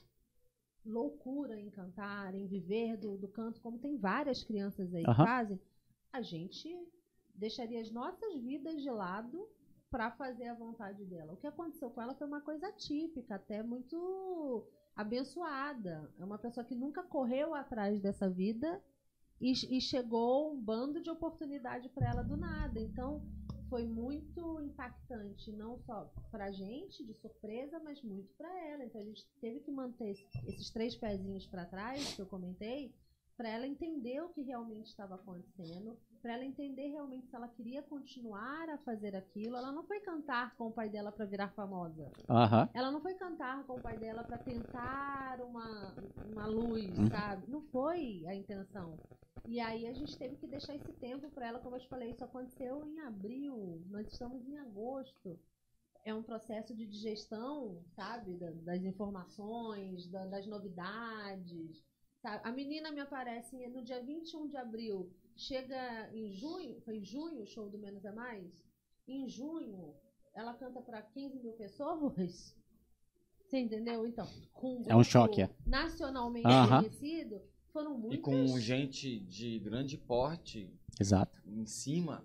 [0.86, 5.60] loucura em cantar, em viver do, do canto, como tem várias crianças aí que fazem,
[6.14, 6.70] a gente
[7.36, 9.48] deixaria as nossas vidas de lado
[9.90, 11.34] para fazer a vontade dela.
[11.34, 14.68] O que aconteceu com ela foi uma coisa atípica, até muito
[15.00, 16.12] abençoada.
[16.20, 18.82] É uma pessoa que nunca correu atrás dessa vida
[19.40, 22.80] e, e chegou um bando de oportunidade para ela do nada.
[22.80, 23.22] Então,
[23.70, 28.84] foi muito impactante, não só pra gente, de surpresa, mas muito pra ela.
[28.84, 32.94] Então, a gente teve que manter esse- esses três pezinhos para trás, que eu comentei,
[33.38, 37.82] para ela entender o que realmente estava acontecendo, para ela entender realmente se ela queria
[37.84, 39.56] continuar a fazer aquilo.
[39.56, 42.12] Ela não foi cantar com o pai dela para virar famosa.
[42.30, 42.70] Aham.
[42.74, 47.10] Ela não foi cantar com o pai dela para tentar uma, uma luz, Uhum.
[47.10, 47.50] sabe?
[47.50, 49.00] Não foi a intenção.
[49.48, 52.12] E aí a gente teve que deixar esse tempo para ela, como eu te falei,
[52.12, 55.40] isso aconteceu em abril, nós estamos em agosto.
[56.06, 58.36] É um processo de digestão, sabe?
[58.38, 61.84] Da- das informações, da- das novidades.
[62.22, 62.42] sabe?
[62.44, 67.42] A menina me aparece no dia 21 de abril, chega em junho, foi em junho
[67.42, 68.52] o show do Menos é Mais?
[69.08, 69.94] Em junho,
[70.36, 72.56] ela canta para 15 mil pessoas.
[73.46, 74.06] Você entendeu?
[74.06, 75.50] Então, com um É um choque, é.
[75.66, 76.84] nacionalmente Aham.
[76.84, 77.42] conhecido,
[77.74, 78.22] foram E muitas.
[78.22, 81.36] com gente de grande porte Exato.
[81.48, 82.24] em cima.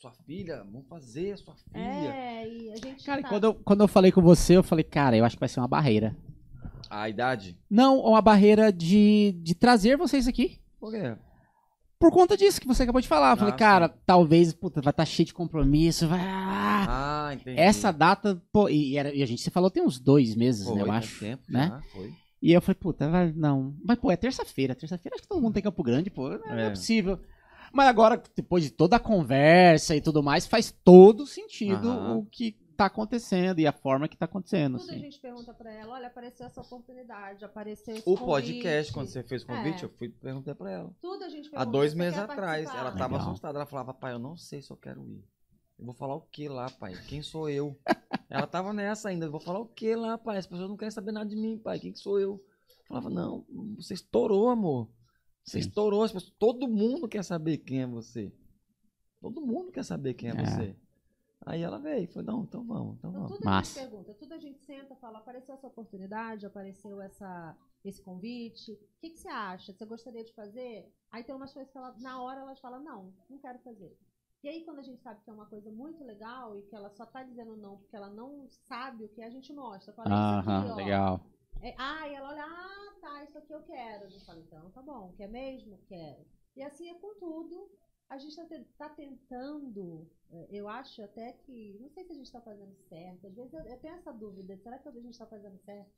[0.00, 1.80] Sua filha, vamos fazer, sua filha.
[1.80, 4.62] É, e a gente Cara, e tá- quando eu, quando eu falei com você, eu
[4.62, 6.16] falei, cara, eu acho que vai ser uma barreira.
[6.88, 7.58] A idade?
[7.68, 10.60] Não, uma barreira de, de trazer vocês aqui.
[10.78, 11.16] Por quê?
[11.98, 13.32] Por conta disso que você acabou de falar.
[13.32, 16.06] Eu falei, Ah, cara, talvez, puta, vai estar cheio de compromisso.
[16.06, 16.20] Vai...
[16.22, 17.58] ah, entendi.
[17.58, 20.80] Essa data, pô, e, era- e a gente se falou tem uns dois meses, né,
[20.82, 21.18] eu acho.
[21.20, 21.68] tempo né?
[21.68, 22.12] já, foi.
[22.40, 23.74] E eu falei, puta, vai, não.
[23.84, 24.74] Mas, pô, é terça-feira.
[24.76, 26.28] Terça-feira acho que todo mundo tem Campo Grande, pô.
[26.30, 26.70] Não é, É.
[26.70, 27.18] possível.
[27.72, 32.16] Mas agora, depois de toda a conversa e tudo mais, faz todo sentido Aham.
[32.18, 34.78] o que tá acontecendo e a forma que tá acontecendo.
[34.78, 35.00] Tudo a Assim.
[35.02, 38.24] gente pergunta pra ela, olha, apareceu essa oportunidade, apareceu esse O convite.
[38.26, 39.84] podcast, quando você fez o convite, É.
[39.86, 40.94] eu fui perguntar pra ela.
[41.00, 43.28] Tudo a gente Há pergunta, dois "Você meses atrás, participar?" ela tava Legal.
[43.30, 43.58] assustada.
[43.58, 45.24] Ela falava, pai, eu não sei se eu quero ir.
[45.78, 46.94] Eu vou falar o que lá, pai?
[47.08, 47.76] Quem sou eu?
[48.30, 49.26] ela tava nessa ainda.
[49.26, 50.38] Eu vou falar o que lá, pai?
[50.38, 51.78] As pessoas não querem saber nada de mim, pai.
[51.80, 52.34] Quem que sou eu?
[52.34, 53.44] Eu falava, não,
[53.76, 54.88] você estourou, amor.
[55.44, 55.68] Você Sim.
[55.68, 56.02] estourou.
[56.04, 58.32] As pessoas, todo mundo quer saber quem é você.
[59.20, 60.44] Todo mundo quer saber quem é, É.
[60.44, 60.76] você.
[61.48, 63.36] Aí ela veio e falou, não, então vamos, então Então, vamos.
[63.38, 63.80] tudo a Massa.
[63.80, 69.00] gente pergunta, tudo a gente senta, fala, apareceu essa oportunidade, apareceu essa, esse convite, o
[69.00, 69.72] que, que você acha?
[69.72, 70.92] Você gostaria de fazer?
[71.10, 73.96] Aí tem umas coisas que ela, na hora elas falam, não, não quero fazer.
[74.44, 76.90] E aí quando a gente sabe que é uma coisa muito legal e que ela
[76.90, 79.92] só tá dizendo não porque ela não sabe o que é, a gente mostra.
[79.94, 80.08] Fala,
[80.40, 80.74] isso aqui, ó.
[80.76, 81.20] legal.
[81.62, 84.04] É, ah, e ela olha, ah, tá, isso aqui eu quero.
[84.04, 85.78] Eu falo, então, tá bom, quer mesmo?
[85.88, 86.24] Quero.
[86.54, 87.70] E assim é com tudo.
[88.08, 92.14] A gente tá, te- tá tentando, eh, eu acho até que, não sei se a
[92.14, 95.18] gente tá fazendo certo, às vezes eu, eu tenho essa dúvida, será que a gente
[95.18, 95.90] tá fazendo certo?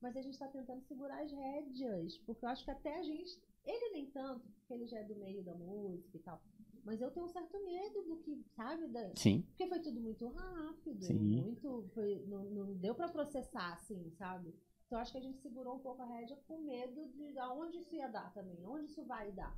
[0.00, 3.38] Mas a gente tá tentando segurar as rédeas, porque eu acho que até a gente,
[3.64, 6.40] ele nem tanto, porque ele já é do meio da música e tal,
[6.84, 9.42] mas eu tenho um certo medo do que, sabe, da, Sim.
[9.42, 11.18] porque foi tudo muito rápido, Sim.
[11.18, 14.54] muito, foi, não, não deu pra processar assim, sabe?
[14.86, 17.94] Então acho que a gente segurou um pouco a rédea com medo de aonde isso
[17.94, 19.54] ia dar também, onde isso vai dar.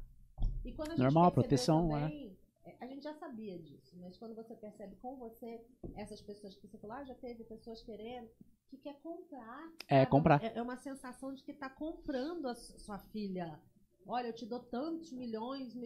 [0.65, 4.35] E quando a gente Normal, proteção, também, é, a gente já sabia disso, mas quando
[4.35, 5.61] você percebe com você
[5.97, 8.29] essas pessoas que você falou, ah, já teve pessoas querendo,
[8.69, 9.69] que quer comprar.
[9.89, 10.11] É, sabe?
[10.11, 10.43] comprar.
[10.45, 13.59] É, é uma sensação de que tá comprando a su- sua filha.
[14.07, 15.79] Olha, eu te dou tantos milhões e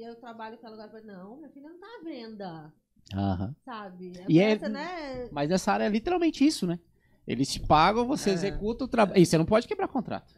[0.00, 1.02] e eu trabalho com ela agora.
[1.04, 2.72] Não, minha filha não tá à venda
[3.14, 3.54] Aham.
[3.64, 4.12] sabe?
[4.28, 5.28] E é- Essa, né?
[5.32, 6.78] Mas nessa área é literalmente isso, né?
[7.26, 8.32] Eles te pagam, você É.
[8.32, 9.20] executa o trabalho.
[9.20, 10.34] E você não pode quebrar contrato.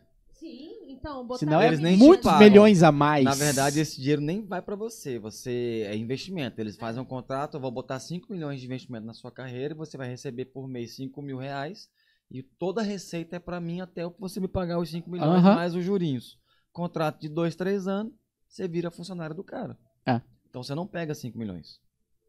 [1.00, 2.46] Então, botar Senão é Eles nem muitos pagam.
[2.46, 3.24] milhões a mais.
[3.24, 5.18] Na verdade, esse dinheiro nem vai pra você.
[5.18, 6.60] Você é investimento.
[6.60, 9.76] Eles fazem um contrato, eu vou botar 5 milhões de investimento na sua carreira e
[9.76, 11.88] você vai receber por mês 5 mil reais.
[12.30, 15.54] E toda a receita é pra mim até você me pagar os 5 milhões Aham.
[15.54, 16.38] mais os jurinhos.
[16.70, 18.12] Contrato de 2, 3 anos,
[18.46, 19.76] você vira funcionário do cara.
[20.06, 20.20] É.
[20.48, 21.80] Então você não pega 5 milhões.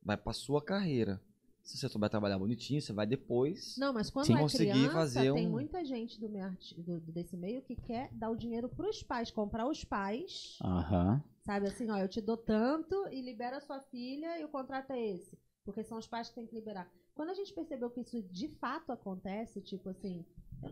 [0.01, 1.21] Vai pra sua carreira.
[1.63, 3.75] Se você souber trabalhar bonitinho, você vai depois.
[3.77, 6.81] Não, mas quando Sim, é conseguir criança, fazer tem um- muita gente do meio arti-
[6.81, 11.23] do- desse meio que quer dar o dinheiro pros pais, comprar os pais, Aham.
[11.45, 11.67] sabe?
[11.67, 14.99] Assim, ó, eu te dou tanto e libera a sua filha e o contrato é
[15.11, 15.37] esse.
[15.63, 16.91] Porque são os pais que têm que liberar.
[17.13, 20.25] Quando a gente percebeu que isso de fato acontece, tipo assim,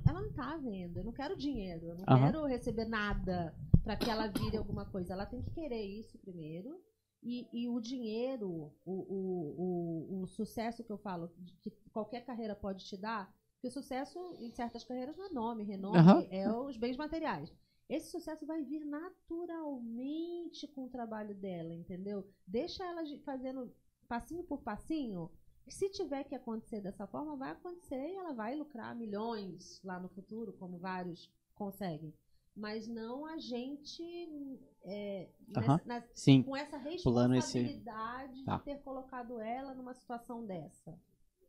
[0.05, 2.25] ela não tá vendo, eu não quero dinheiro, eu não Aham.
[2.25, 3.53] quero receber nada
[3.83, 5.13] pra que ela vire alguma coisa.
[5.13, 6.81] Ela tem que querer isso primeiro.
[7.21, 11.29] E, e o dinheiro, o, o, o, o sucesso que eu falo,
[11.61, 15.63] que qualquer carreira pode te dar, porque o sucesso em certas carreiras não é nome,
[15.63, 16.27] renome, Aham.
[16.31, 17.53] é os bens materiais.
[17.89, 22.25] esse sucesso vai vir naturalmente com o trabalho dela, entendeu?
[22.47, 23.73] Deixa ela fazendo
[24.07, 25.29] passinho por passinho.
[25.67, 29.99] E se tiver que acontecer dessa forma, vai acontecer e ela vai lucrar milhões lá
[29.99, 32.13] no futuro, como vários conseguem.
[32.59, 35.73] Mas não a gente é, Aham.
[35.77, 36.43] nessa- na- Sim.
[36.43, 38.57] com essa Pulando esse- responsabilidade Tá.
[38.57, 40.93] de ter colocado ela numa situação dessa.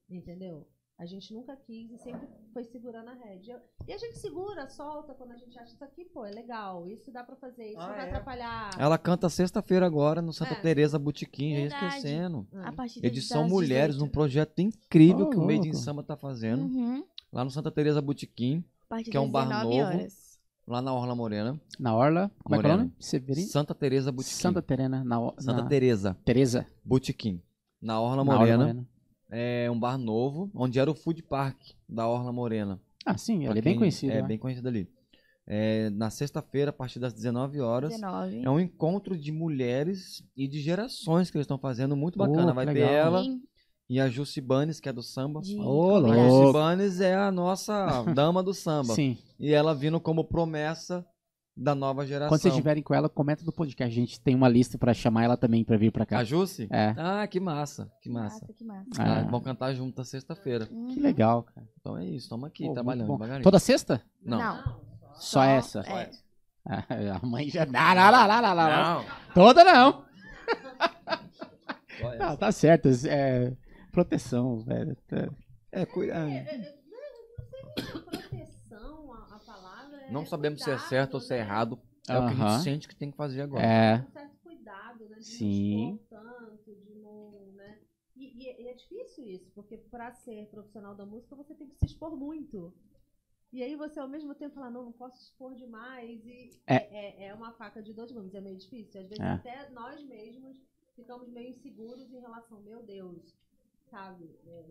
[0.08, 0.66] Entendeu?
[0.98, 3.62] A gente nunca quis e sempre foi segurando a rédea.
[3.88, 7.10] E a gente segura, solta quando a gente acha isso aqui, pô, é legal, isso
[7.10, 8.08] dá pra fazer, isso Ah, não vai é?
[8.08, 8.70] atrapalhar.
[8.78, 10.60] Ela canta sexta-feira agora no Santa É.
[10.60, 12.46] Teresa Botequim, já esquecendo.
[12.52, 14.08] A partir Edição das Mulheres, 18.
[14.08, 15.72] um projeto incrível Ô, que o Made in.
[15.74, 16.64] Samba tá fazendo.
[16.64, 17.02] Uhum.
[17.32, 18.62] Lá no Santa Teresa Botequim,
[19.10, 19.78] Que é um bar 19 novo.
[19.96, 20.29] horas.
[20.70, 21.60] Lá na Orla Morena.
[21.78, 22.30] Na Orla.
[22.42, 22.76] Como é que é o Morena.
[22.84, 22.92] nome?
[22.98, 23.46] Severino?
[23.48, 24.34] Santa Teresa Botequim.
[24.36, 25.04] Santa Terena.
[25.04, 25.68] Na, o- Santa na...
[25.68, 26.66] Teresa Teresa.
[26.84, 27.42] Botequim.
[27.80, 28.58] Na Orla na Orla Morena.
[28.64, 28.86] Morena.
[29.30, 31.56] É um bar novo, onde era o Food Park
[31.88, 32.80] da Orla Morena.
[33.06, 34.12] Ah, sim, Pra ele é bem conhecido.
[34.12, 34.28] É, né?
[34.28, 34.88] bem conhecido ali.
[35.46, 38.42] É, na sexta-feira, a partir das 19 horas, 19.
[38.44, 42.52] é um encontro de mulheres e de gerações que eles estão fazendo, muito bacana.
[42.52, 43.42] Oh, Vai ter ela Sim,
[43.90, 45.40] e a Jussi Banes, que é do samba.
[45.40, 46.14] de Ô, A.
[46.14, 48.94] Jussi Banes é a nossa dama do samba.
[48.94, 49.18] Sim.
[49.36, 51.04] E ela vindo como promessa
[51.56, 52.28] da nova geração.
[52.28, 53.92] Quando vocês estiverem com ela, comenta do podcast.
[53.92, 56.18] A gente tem uma lista pra chamar ela também pra vir pra cá.
[56.20, 56.68] A Jussi?
[56.70, 56.94] É.
[56.96, 58.46] Ah, que massa, que massa.
[58.56, 58.88] Que massa.
[58.96, 60.68] Ah, Ah, vão cantar juntas sexta-feira.
[60.70, 60.94] Uhum.
[60.94, 61.66] que legal, cara.
[61.80, 63.42] Então é isso, estamos aqui, Pô, trabalhando devagarinho.
[63.42, 64.00] Toda sexta?
[64.22, 64.62] Não.
[65.14, 65.80] Só, essa?
[65.80, 66.10] É.
[67.20, 67.66] A mãe já.
[67.66, 68.94] Não, não, não, não, não, não.
[69.00, 69.04] Não.
[69.34, 70.04] Toda não.
[72.00, 72.88] Só Não, tá certo.
[73.08, 73.52] É
[73.90, 74.96] proteção, velho.
[75.06, 75.32] Tá-
[75.72, 76.14] É, cuida.
[78.04, 81.42] proteção, a, a palavra é Não sabemos se é cuidado, certo ou se é né?
[81.44, 81.78] errado.
[82.08, 83.62] É o que a gente sente que tem que fazer agora.
[83.64, 83.96] É.
[84.00, 85.16] um certo cuidado, né?
[85.18, 85.86] De Sim.
[85.86, 87.78] não expor tanto, de não, né?
[88.16, 91.68] E, e é- e é difícil isso, porque para ser profissional da música você tem
[91.68, 92.74] que se expor muito.
[93.52, 96.24] E aí você ao mesmo tempo fala, não, não posso expor demais.
[96.24, 99.00] E é, é, é uma faca de dois gumes, é meio difícil.
[99.00, 99.28] Às vezes É.
[99.28, 100.56] até nós mesmos
[100.96, 103.34] ficamos meio inseguros em relação, meu Deus,
[103.90, 104.30] sabe?
[104.46, 104.64] É,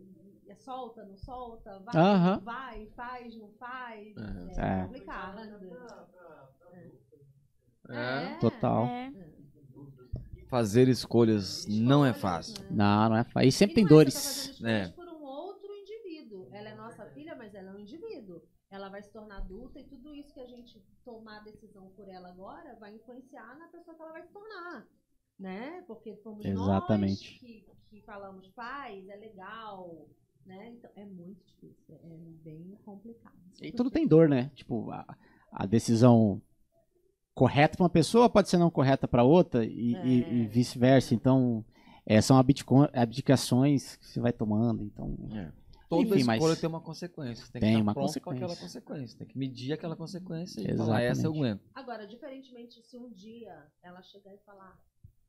[0.48, 2.36] é solta, não solta, vai, Aham.
[2.38, 4.16] não vai, faz, não faz.
[4.18, 4.62] É.
[4.62, 4.84] É, É.
[4.86, 5.38] complicado.
[7.90, 8.38] É.
[8.40, 8.86] Total.
[8.86, 9.12] É.
[10.48, 12.56] Fazer escolhas não é fácil.
[12.72, 13.48] Não, não é fácil.
[13.48, 14.14] E sempre E tem não é dores.
[14.16, 14.92] tá fazendo escolhas É.
[14.94, 16.50] por um outro indivíduo.
[16.52, 18.42] Ela é nossa filha, mas ela é um indivíduo.
[18.72, 22.08] Ela vai se tornar adulta e tudo isso que a gente tomar a decisão por
[22.08, 24.88] ela agora vai influenciar na pessoa que ela vai se tornar.
[25.40, 25.84] Né?
[25.88, 27.32] Porque fomos Exatamente.
[27.32, 30.06] nós que, que falamos faz, é legal.
[30.46, 30.70] Né?
[30.78, 31.96] Então, é muito difícil.
[32.04, 33.36] É bem complicado.
[33.62, 34.52] E tudo tem dor, né?
[34.56, 35.18] Tipo, a,
[35.52, 36.42] a decisão
[37.34, 40.06] correta pra uma pessoa pode ser não correta pra outra e, É.
[40.06, 41.14] e- e vice-versa.
[41.16, 41.64] Então,
[42.06, 42.38] é, são
[42.94, 44.84] abdicações que você vai tomando.
[44.84, 45.52] Então, É.
[45.90, 47.48] Toda Enfim, mas- escolha tem uma consequência.
[47.52, 48.82] Tem, Tem que estar uma pronto com aquela consequência.
[48.82, 49.18] consequência.
[49.18, 50.86] Tem que medir aquela consequência e Exatamente.
[50.86, 51.62] falar, essa eu aguento.
[51.74, 54.80] Agora, diferentemente se um dia ela chegar e falar,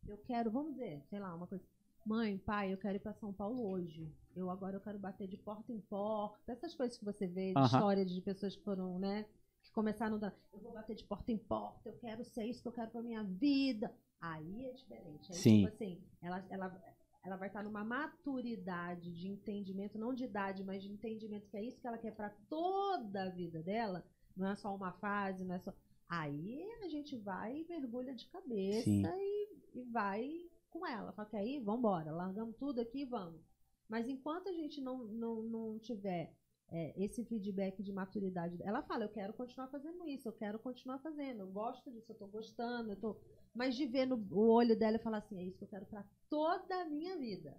[0.07, 1.65] eu quero, vamos dizer, sei lá, uma coisa,
[2.05, 4.13] mãe, pai, eu quero ir para São Paulo hoje.
[4.35, 8.11] Eu agora eu quero bater de porta em porta, essas coisas que você vê histórias
[8.11, 9.27] de pessoas que foram, né,
[9.63, 12.69] que começaram da, eu vou bater de porta em porta, eu quero ser isso que
[12.69, 13.93] eu quero para minha vida.
[14.21, 15.33] Aí é diferente.
[15.33, 15.65] Aí, Sim.
[15.65, 16.83] tipo assim, ela, ela,
[17.25, 21.63] ela vai estar numa maturidade de entendimento, não de idade, mas de entendimento que é
[21.63, 24.05] isso que ela quer para toda a vida dela.
[24.37, 25.73] Não é só uma fase, não é só.
[26.11, 30.29] Aí a gente vai e mergulha de cabeça e, e vai
[30.69, 31.13] com ela.
[31.13, 33.41] Fala que aí, vambora, largamos tudo aqui e vamos.
[33.89, 36.35] Mas enquanto a gente não, não, não tiver
[36.69, 40.99] é, esse feedback de maturidade, ela fala, eu quero continuar fazendo isso, eu quero continuar
[40.99, 43.17] fazendo, eu gosto disso, eu tô gostando, eu tô.
[43.55, 45.87] Mas de ver no o olho dela e falar assim, é isso que eu quero
[45.87, 47.57] pra toda a minha vida.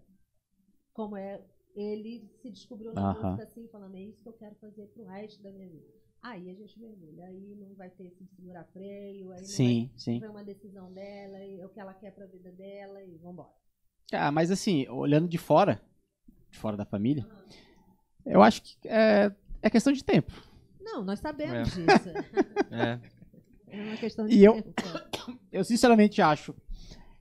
[0.94, 1.42] Como é,
[1.74, 3.32] ele se descobriu na Aham.
[3.32, 6.01] música assim, falando, é isso que eu quero fazer pro resto da minha vida.
[6.24, 10.00] Aí a gente mergulha, aí não vai ter esse segurar freio, aí não sim, vai
[10.00, 10.20] sim.
[10.20, 13.50] foi uma decisão dela, e é o que ela quer pra vida dela e vambora.
[14.14, 15.82] Ah, mas assim, olhando de fora,
[16.52, 17.26] de fora da família,
[18.24, 19.32] eu acho que é,
[19.64, 20.32] é questão de tempo.
[20.80, 21.82] Não, nós sabemos É.
[21.82, 22.10] disso.
[22.72, 23.00] É.
[23.68, 24.74] É uma questão de E eu- tempo.
[25.52, 26.54] Eu sinceramente acho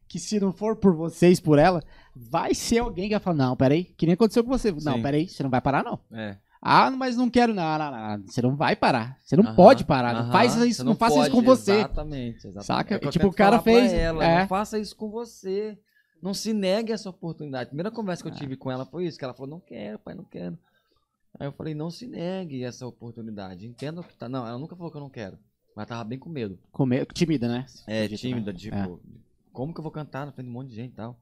[0.08, 1.82] que se não for por vocês, por ela,
[2.14, 4.70] vai ser alguém que vai falar, não, peraí, que nem aconteceu com você.
[4.72, 5.02] Não, Sim.
[5.02, 5.98] peraí, você não vai parar, não.
[6.12, 6.36] É.
[6.62, 8.26] Ah, mas não quero, não, não, não.
[8.26, 9.16] Você não vai parar.
[9.24, 10.12] Você não Aham, pode parar.
[10.24, 11.72] Não faz isso, não, faça isso pode, com você.
[11.72, 12.66] Exatamente, exatamente.
[12.66, 12.94] Saca?
[12.96, 14.40] É Tipo, o cara fez- Ela, é.
[14.40, 15.78] Não faça isso com você.
[16.22, 17.64] Não se negue essa oportunidade.
[17.64, 19.98] A primeira conversa que eu tive com ela foi isso, que ela falou, não quero,
[20.00, 20.58] pai, não quero.
[21.38, 23.66] Aí eu falei, não se negue essa oportunidade.
[23.66, 24.28] Entenda o que tá.
[24.28, 25.38] Não, ela nunca falou que eu não quero.
[25.74, 26.58] Mas tava bem com medo.
[26.70, 27.64] Comer, tímida, né?
[27.86, 28.58] É, Acredito, tímida, né?
[28.58, 28.90] tipo, É.
[29.50, 31.18] como que eu vou cantar na frente de um monte de gente e tal?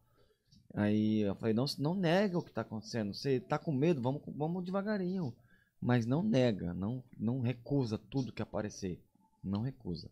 [0.79, 3.13] Aí eu falei, não, não nega o que tá acontecendo.
[3.13, 5.35] Você tá com medo, vamos, vamos devagarinho.
[5.81, 9.03] Mas não nega, não, não recusa tudo que aparecer.
[9.43, 10.09] Não recusa.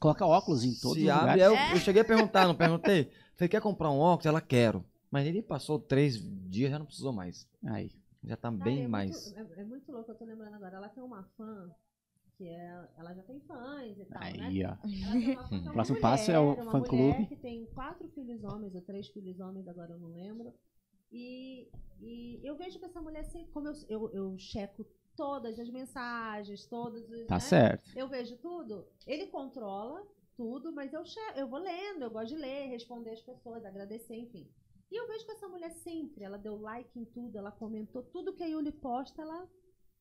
[0.00, 1.70] Coloca óculos em todos Se os abre, lugares.
[1.70, 3.10] eu, eu cheguei a perguntar, não perguntei.
[3.36, 4.24] Falei, quer comprar um óculos?
[4.24, 4.82] Ela, quero.
[5.10, 7.46] Mas ele passou três dias, já não precisou mais.
[7.66, 7.90] Aí.
[8.24, 9.34] Já tá Cara, bem é mais.
[9.34, 10.76] Muito, é, é muito louco, eu tô lembrando agora.
[10.76, 11.70] Ela tem uma fã,
[12.40, 12.88] que é.
[12.96, 14.32] Ela já tem fãs e tal, né?
[14.40, 14.70] Aí, ó.
[14.70, 17.02] Uma fã que é Próximo passo é o mulher, fã-clube.
[17.12, 20.54] mulher que tem quatro filhos homens, ou três filhos homens, agora eu não lembro.
[21.12, 21.68] E,
[22.00, 26.66] e eu vejo que essa mulher, sempre, como eu, eu, eu checo todas as mensagens,
[26.66, 27.26] todas as.
[27.26, 27.40] Tá né?
[27.40, 27.90] certo.
[27.94, 28.86] Eu vejo tudo.
[29.06, 30.02] Ele controla
[30.34, 34.16] tudo, mas eu, che- eu vou lendo, eu gosto de ler, responder as pessoas, agradecer,
[34.16, 34.48] enfim.
[34.90, 38.32] E eu vejo que essa mulher sempre, ela deu like em tudo, ela comentou tudo
[38.32, 39.46] que a Yuli posta, ela.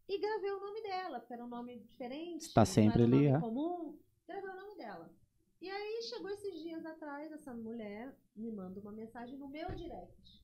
[0.09, 2.41] E gravei o nome dela, porque era um nome diferente.
[2.47, 3.39] Está sempre um ali, nome é.
[3.39, 3.99] comum.
[4.27, 5.13] Gravei o nome dela.
[5.61, 10.43] E aí chegou esses dias atrás, essa mulher me manda uma mensagem no meu direct.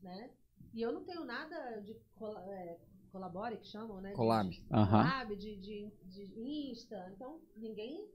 [0.00, 0.30] Né?
[0.72, 2.78] E eu não tenho nada de cola- é,
[3.10, 4.10] colabore, que chamam, né?
[4.10, 4.50] De- Collab.
[4.50, 5.02] de- Aham.
[5.02, 7.10] collab, de, de, de Insta.
[7.14, 8.08] Então, ninguém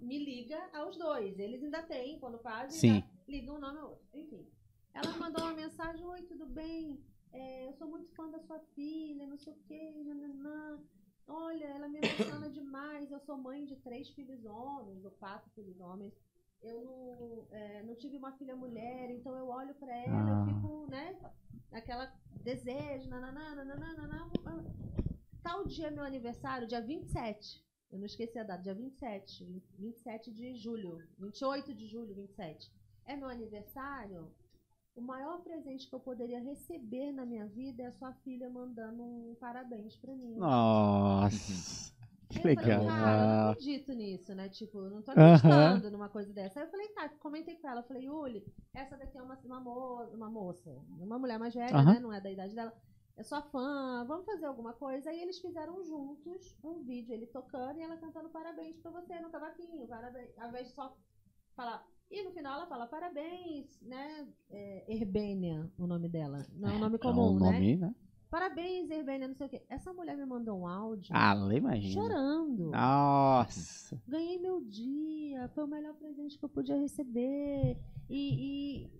[0.00, 1.38] me liga aos dois.
[1.38, 3.04] Eles ainda têm, quando fazem, Sim.
[3.26, 4.06] ligam um nome ao outro.
[4.12, 4.46] Enfim.
[4.92, 7.02] Ela me mandou uma mensagem, oi, tudo bem?
[7.32, 10.80] É, eu sou muito fã da sua filha, não sei o quê, nananã.
[11.26, 13.10] Olha, ela me emociona demais.
[13.10, 16.14] Eu sou mãe de três filhos homens, ou quatro filhos homens.
[16.62, 20.46] Eu não, é, não tive uma filha mulher, então eu olho pra ela, Ah.
[20.48, 21.16] eu fico, né,
[21.70, 24.30] naquela desejo, nananã, nananã, nananã.
[25.42, 27.64] Tal dia é meu aniversário, dia 27.
[27.90, 29.44] Eu não esqueci a data, dia 27.
[29.78, 30.98] 27 de julho.
[31.18, 32.70] 28 de julho, 27.
[33.06, 34.30] É meu aniversário.
[34.96, 39.02] O maior presente que eu poderia receber na minha vida é a sua filha mandando
[39.02, 40.36] um parabéns pra mim.
[40.36, 41.92] Nossa.
[42.30, 42.64] Que eu legal.
[42.64, 44.48] Falei, cara, eu não Ah, acredito nisso, né?
[44.48, 46.58] Tipo, eu não tô acreditando numa coisa dessa.
[46.60, 47.80] Aí eu falei, tá, comentei com ela.
[47.80, 48.44] Eu falei, Yuli,
[48.74, 52.00] essa daqui é uma, uma, mo- uma moça, uma mulher mais velha, né?
[52.00, 52.72] Não é da idade dela.
[53.16, 55.10] É sua fã, vamos fazer alguma coisa.
[55.10, 59.30] Aí eles fizeram juntos um vídeo, ele tocando e ela cantando parabéns pra você no
[59.30, 59.86] cavaquinho.
[59.88, 60.36] Parabéns.
[60.38, 60.96] Ao invés de só
[61.56, 61.84] falar.
[62.10, 64.26] E no final ela fala parabéns, né?
[64.50, 66.46] É, Herbênia, o nome dela.
[66.54, 67.52] Não é um nome é comum, um né?
[67.52, 67.94] nome, né?
[68.30, 69.62] Parabéns, Herbênia, não sei o quê.
[69.68, 72.02] Essa mulher me mandou um áudio Ah, imagina.
[72.02, 72.70] chorando.
[72.70, 74.00] Nossa.
[74.06, 77.78] Ganhei meu dia, foi o melhor presente que eu podia receber.
[78.08, 78.90] E, e-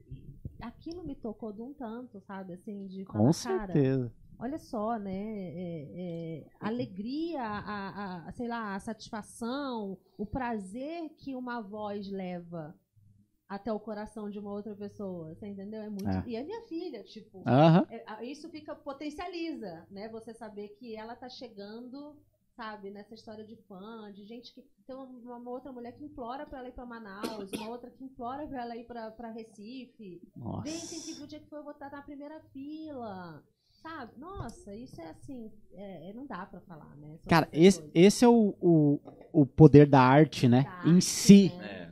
[0.62, 2.54] aquilo me tocou de um tanto, sabe?
[2.54, 4.12] Assim, de falar, Com cara, certeza.
[4.38, 5.12] olha só, né?
[5.14, 11.60] é- é, a alegria, a, a- a- sei lá, a satisfação, o prazer que uma
[11.60, 12.74] voz leva
[13.48, 15.34] até o coração de uma outra pessoa.
[15.34, 15.80] Você entendeu?
[15.80, 16.06] É muito.
[16.08, 16.22] É.
[16.26, 17.42] E é minha filha, tipo.
[17.46, 17.86] Aham.
[17.90, 20.08] É, a- isso fica potencializa, né?
[20.10, 22.14] Você saber que ela tá chegando,
[22.54, 26.44] sabe, nessa história de fã, de gente que tem uma, uma outra mulher que implora
[26.44, 30.20] pra ela ir pra Manaus, uma outra que implora pra ela ir pra, pra Recife.
[30.62, 31.24] Vem, tem que ver Nossa.
[31.24, 33.42] o dia que foi eu vou estar na primeira fila.
[33.70, 34.12] Sabe?
[34.18, 37.16] Nossa, isso é assim, é, é- não dá pra falar, né?
[37.18, 39.00] São Cara, esse, esse é o, o,
[39.32, 40.64] o poder da arte, né?
[40.64, 41.52] Da em arte, si.
[41.56, 41.87] né?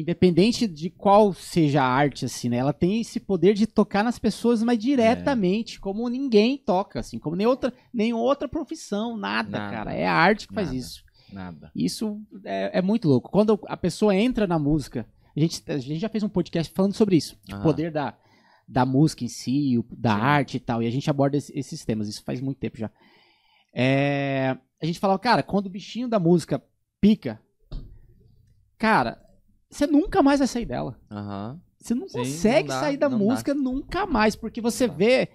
[0.00, 2.56] Independente de qual seja a arte, assim, né?
[2.58, 7.34] Ela tem esse poder de tocar nas pessoas, mas diretamente, como ninguém toca, assim, como
[7.36, 9.74] nem outra, nem outra profissão, nada, Nada.
[9.76, 9.94] cara.
[9.94, 10.78] É a arte que faz Nada.
[10.78, 11.04] isso.
[11.32, 11.70] Nada.
[11.74, 13.30] Isso é, é muito louco.
[13.30, 16.94] Quando a pessoa entra na música, a gente, a gente já fez um podcast falando
[16.94, 17.36] sobre isso.
[17.52, 18.16] O poder da,
[18.68, 20.20] da música em si, da Sim.
[20.20, 20.82] arte e tal.
[20.82, 22.90] E a gente aborda esse- esses temas, isso faz muito tempo já.
[23.74, 26.62] É, a gente falava, cara, quando o bichinho da música
[27.00, 27.40] pica,
[28.78, 29.20] cara,
[29.70, 30.98] você nunca mais vai sair dela.
[31.10, 31.60] Aham.
[31.78, 33.24] Você não Sim, consegue não dá, sair da não dá.
[33.24, 35.28] música nunca mais, porque você vê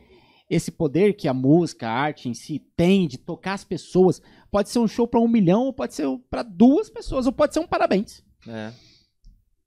[0.49, 4.21] esse poder que a música, a arte em si tem de tocar as pessoas.
[4.49, 7.53] Pode ser um show pra um milhão, ou pode ser pra duas pessoas, ou pode
[7.53, 8.21] ser um parabéns.
[8.47, 8.73] É.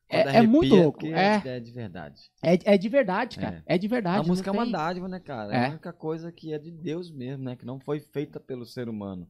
[0.06, 1.06] É, é muito louco.
[1.06, 2.20] É, é de verdade.
[2.42, 3.62] é, é de verdade, cara.
[3.66, 4.20] É, de verdade.
[4.24, 5.52] a música é não uma tem- dádiva, né, cara?
[5.54, 5.56] É.
[5.56, 5.66] É.
[5.66, 7.56] a única coisa que é de Deus mesmo, né?
[7.56, 9.26] Que não foi feita pelo ser humano.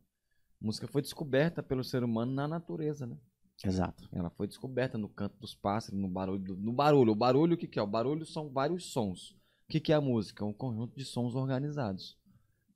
[0.60, 3.16] A música foi descoberta pelo ser humano na natureza, né?
[3.62, 4.08] Exato.
[4.12, 6.38] Ela foi descoberta no canto dos pássaros, no barulho.
[6.42, 7.12] do- no barulho.
[7.12, 7.82] O barulho, o que, que é?
[7.82, 9.30] O barulho são vários sons.
[9.66, 10.44] O que, que é a música?
[10.44, 12.18] Um conjunto de sons organizados.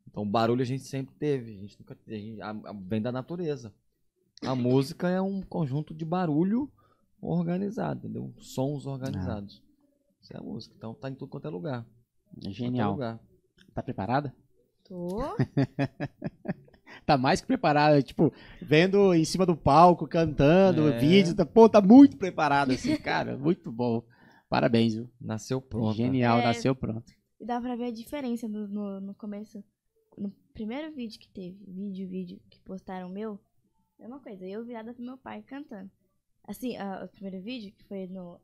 [0.07, 1.57] Então, o barulho a gente sempre teve.
[1.57, 2.17] A gente nunca teve.
[2.17, 3.75] a gente- a- a- vem da natureza.
[4.43, 6.71] A música é um conjunto de barulho
[7.21, 8.33] organizado, entendeu?
[8.39, 9.63] Sons organizados.
[10.23, 10.75] Isso é a música.
[10.77, 11.85] Então, tá em tudo quanto é lugar.
[12.47, 12.93] É Genial.
[12.93, 13.21] lugar.
[13.75, 14.35] Tá preparada?
[14.85, 15.19] Tô.
[17.09, 18.03] Tá mais que preparada.
[18.03, 18.31] Tipo,
[18.61, 20.99] vendo em cima do palco, cantando, É.
[20.99, 21.35] vídeo.
[21.35, 23.35] Tá, pô, tá muito preparada, assim, cara.
[23.39, 24.03] Muito bom.
[24.47, 25.11] Parabéns, viu?
[25.19, 25.97] Nasceu pronto.
[25.97, 26.45] Genial, É.
[26.45, 27.11] nasceu pronto.
[27.41, 29.65] E dá pra ver a diferença no, no, no começo.
[30.19, 33.41] No primeiro vídeo que teve, vídeo, vídeo, que postaram meu,
[33.99, 35.91] mesma coisa, eu virada pro meu pai cantando.
[36.47, 38.39] Assim, ah, o primeiro vídeo, que foi no.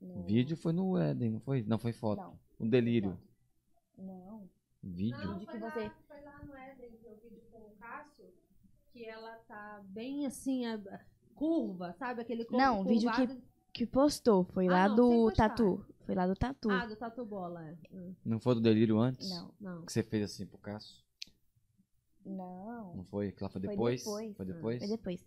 [0.00, 1.62] no- O vídeo foi no Éden, não foi?
[1.64, 2.22] Não, foi foto.
[2.22, 2.38] Não.
[2.58, 3.18] O delírio.
[3.98, 4.48] Não.
[4.82, 5.18] Vídeo.
[5.18, 6.90] Não, Vídeo foi, que lá, você- foi lá no Éden,
[8.14, 11.00] que eu vídeo com o Cássio, que ela tá bem assim, a-
[11.34, 12.20] curva, sabe?
[12.22, 13.42] Aquele corpo Não, o vídeo que-.
[13.72, 15.32] Que postou, foi Ah, lá não, do.
[15.32, 15.84] Tatu.
[16.06, 16.70] Foi lá do Tatu.
[16.70, 17.76] Ah, do Tatu Bola, é.
[17.92, 19.28] Hum, Não foi do delírio antes?
[19.30, 19.84] Não, Não.
[19.84, 21.02] Que você fez assim pro Cássio?
[22.24, 22.94] não.
[22.96, 23.32] Não foi?
[23.32, 24.00] Que lá foi Foi depois?
[24.04, 24.36] depois.
[24.36, 24.78] Foi depois?
[24.78, 25.24] Foi depois.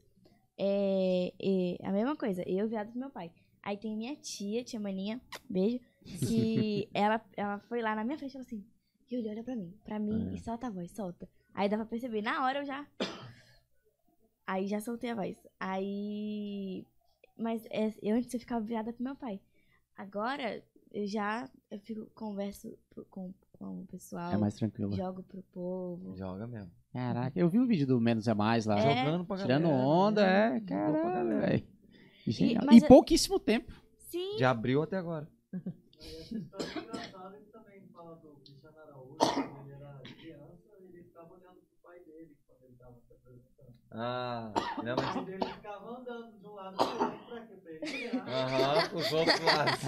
[0.58, 3.32] É, é, a mesma coisa, eu viado do meu pai.
[3.62, 8.32] Aí tem minha tia, tia Maninha, beijo, que ela, ela foi lá na minha frente
[8.32, 8.66] e falou assim,
[9.12, 10.34] Yuli, olha pra mim, pra mim, É.
[10.36, 11.30] e solta a voz, solta.
[11.58, 12.86] Aí dá pra perceber, na hora eu já...
[14.46, 15.36] Aí já soltei a voz.
[15.60, 16.86] Aí...
[17.38, 19.42] Mas é, eu antes eu ficava virada pro meu pai.
[19.96, 24.96] Agora, eu já, eu fico, converso pro- com, com o pessoal, É mais tranquilo.
[24.96, 26.16] jogo pro povo.
[26.16, 26.72] Joga mesmo.
[26.94, 28.80] Caraca, eu vi o vídeo do Menos é Mais lá.
[28.80, 29.04] É.
[29.06, 29.84] Jogando pra Tirando galera.
[29.86, 30.60] onda, é.
[30.62, 31.40] Caralho, galera.
[31.48, 31.68] velho.
[32.26, 32.40] Mas
[32.82, 33.74] Em é- pouquíssimo tempo.
[33.98, 35.28] Sim, De abril até agora.
[35.54, 35.60] Aí
[36.00, 41.04] essa história é engraçada que também fala do Cristiano Araújo, quando ele era criança, ele
[41.04, 43.77] ficava olhando pro pai dele quando ele tava se apresentando.
[43.92, 44.52] Ah,
[44.84, 45.14] realmente.
[45.14, 47.56] pai dele ficava andando de um lado pro outro pra quê?
[47.56, 48.22] Pra ele.
[48.28, 49.80] Aham, os outros lados.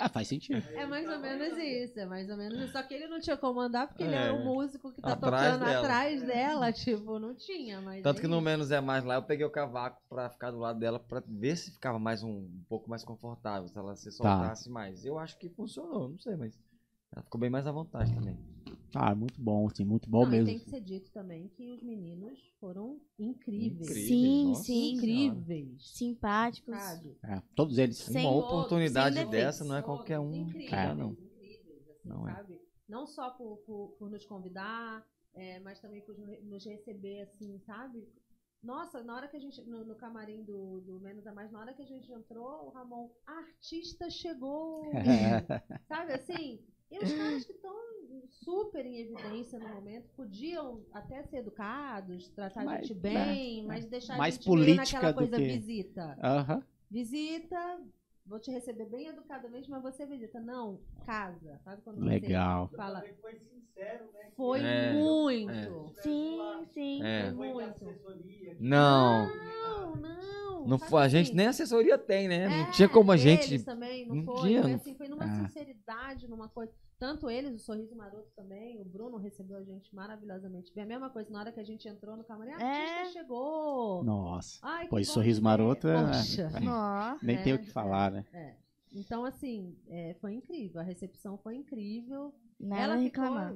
[0.00, 0.62] Ah, faz sentido.
[0.76, 2.72] É mais ou menos isso, é mais ou menos isso.
[2.72, 4.26] Só que ele não tinha como andar porque ele É.
[4.26, 5.80] era o músico que tá Atrás tocando dela.
[5.86, 6.72] atrás dela.
[6.72, 8.02] Tipo, não tinha, mas.
[8.02, 8.44] Tanto é que no isso.
[8.44, 11.56] menos é mais lá, eu peguei o cavaco pra ficar do lado dela pra ver
[11.56, 15.04] se ficava mais um, um pouco mais confortável, se ela se soltasse mais.
[15.04, 16.56] Eu acho que funcionou, não sei, mas
[17.12, 18.38] ela ficou bem mais à vontade também.
[18.94, 20.46] Ah, muito bom, sim, muito bom Não, e mesmo.
[20.46, 23.90] tem que ser dito também que os meninos foram incríveis.
[23.90, 24.06] Incrível.
[24.06, 24.94] sim, nossa sim.
[24.96, 25.90] Incríveis.
[25.96, 26.74] Simpáticos.
[27.22, 27.98] É, todos eles.
[27.98, 30.34] Sem- Uma oportunidade sem dessa não é qualquer um.
[30.34, 31.10] Incríveis, dá, não.
[31.12, 32.34] incríveis, assim, Não é.
[32.34, 32.60] sabe?
[32.88, 35.04] Não só por, por, por nos convidar,
[35.34, 38.06] é, mas também por nos- receber, assim, sabe?
[38.62, 41.60] Nossa, na hora que a gente, no, no camarim do, do Menos a Mais, na
[41.60, 44.90] hora que a gente entrou, o Ramon, artista chegou!
[45.86, 46.60] sabe assim?
[46.94, 47.74] E os caras que estão
[48.44, 54.16] super em evidência no momento podiam até ser educados, tratar a gente bem, mas deixar
[54.18, 56.62] Mais a gente política naquela coisa que- visita Aham.
[56.90, 57.80] visita,
[58.26, 60.40] vou te receber bem educadamente, mas você visita.
[60.40, 61.60] Não, casa.
[61.64, 62.68] Sabe quando Legal.
[62.68, 63.04] você fala?
[63.20, 64.30] Foi sincero, né?
[64.36, 65.50] Foi É, muito.
[65.50, 66.02] é.
[66.02, 67.02] Sim, sim.
[67.02, 67.30] É.
[67.30, 67.84] Não foi Muito.
[68.60, 69.26] Não.
[69.36, 70.66] Não, não.
[70.66, 71.36] Não foi, a gente assim?
[71.36, 72.44] nem assessoria tem, né?
[72.44, 73.58] É, não tinha como a gente.
[73.64, 74.48] Também, não, não foi.
[74.48, 75.42] tinha, Foi, não- assim, foi numa Ah.
[75.48, 76.72] sinceridade, numa coisa.
[76.98, 80.84] Tanto eles, o Sorriso Maroto também, o Bruno recebeu a gente maravilhosamente bem.
[80.84, 82.98] A mesma coisa, na hora que a gente entrou no camarim, a É.
[83.00, 84.02] artista chegou.
[84.04, 84.58] Nossa.
[84.62, 85.44] Ai, Pois sorriso ver.
[85.44, 85.94] maroto é.
[87.22, 87.72] Nem É, tem o que é.
[87.72, 88.24] falar, né?
[88.32, 88.54] É.
[88.92, 90.80] Então, assim, é, foi incrível.
[90.80, 92.32] A recepção foi incrível.
[92.70, 93.54] a ela reclamar.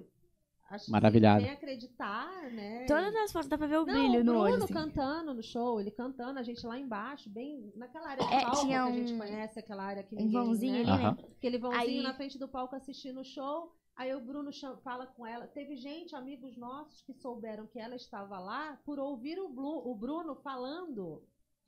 [0.69, 1.41] Acho, Maravilhada.
[1.41, 2.85] Sem acreditar, né?
[2.87, 4.65] Todas as fotos dá pra ver o Não, brilho o no Bruno olho.
[4.65, 4.73] assim.
[4.75, 8.61] cantando no show, ele cantando, a gente lá embaixo, bem naquela área de É, palco
[8.61, 10.93] tinha que a gente um- conhece, aquela área que Um ninguém, vãozinho né?
[10.93, 11.17] ali, né?
[11.37, 13.73] Aquele vãozinho Aí- na frente do palco assistindo o show.
[13.97, 15.47] Aí o Bruno chama- fala com ela.
[15.49, 19.95] Teve gente, amigos nossos, que souberam que ela estava lá por ouvir o, Blu- o
[19.97, 21.23] Bruno falando.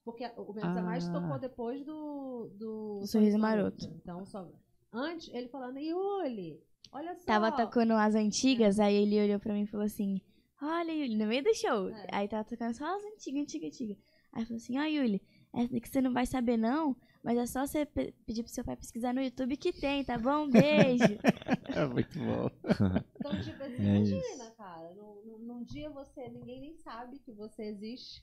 [0.05, 1.12] Porque o Menos a Mais Ah.
[1.12, 3.85] tocou depois do, do Do Sorriso Maroto.
[3.97, 4.49] Então, só...
[4.93, 6.59] Antes, ele falando, Yuli,
[6.93, 7.25] olha só.
[7.25, 10.20] Tava tocando as antigas, aí ele olhou pra mim e falou assim:
[10.62, 11.89] Olha, Yuli, no meio do show.
[11.91, 12.07] É.
[12.12, 13.97] Aí tava tocando só as antigas, antigas, antigas.
[14.33, 15.23] Aí falou assim: Ó, Yuli,
[15.55, 16.94] essa daqui você não vai saber não,
[17.25, 20.19] mas é só você pe- pedir pro seu pai pesquisar no YouTube que tem, tá
[20.19, 20.49] bom?
[20.49, 21.05] Beijo.
[21.75, 22.51] É muito bom.
[23.19, 24.93] Então, tipo assim, É imagina, cara.
[24.94, 28.23] Num, num- dia você, ninguém nem sabe que você existe.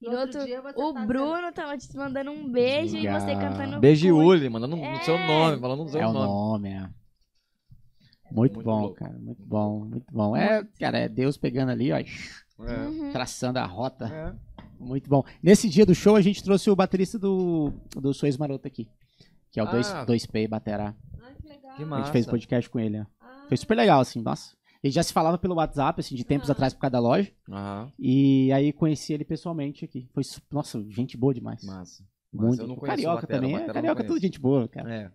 [0.00, 3.32] E No outro, dia você o tá Bruno tava te mandando um beijo e você
[3.34, 3.80] cantando.
[3.80, 4.14] Beijo cu.
[4.22, 5.02] Uli, mandando no É.
[5.04, 6.26] seu nome, falando no seu É o nome.
[6.26, 6.90] nome, é.
[8.30, 8.94] Muito, Muito bom, louco.
[8.96, 9.18] cara.
[9.18, 10.36] Muito bom, muito bom.
[10.36, 12.04] É, cara, é Deus pegando ali, ó, É.
[12.58, 13.12] Uhum.
[13.12, 14.06] traçando a rota.
[14.06, 14.34] É.
[14.80, 15.24] Muito bom.
[15.42, 18.88] Nesse dia do show, a gente trouxe o baterista do, do Sois Maroto aqui.
[19.50, 19.70] Que é o Ah.
[19.70, 20.94] 2, 2P Baterá.
[21.22, 21.76] Ai, que legal.
[21.76, 23.04] Que A gente fez podcast com ele, ó.
[23.20, 24.56] Ah, Foi super legal, assim, nossa.
[24.82, 26.52] Ele já se falava pelo WhatsApp, assim, de tempos Ah.
[26.52, 27.32] atrás por causa da loja.
[27.50, 30.08] Aham, E aí conheci ele pessoalmente aqui.
[30.12, 31.64] Foi, nossa, gente boa demais.
[31.64, 32.04] massa.
[32.32, 32.60] Muito.
[32.60, 33.56] eu não conheço o Carioca Batera, também.
[33.56, 34.94] o É, carioca é tudo gente boa, cara.
[34.94, 35.10] É.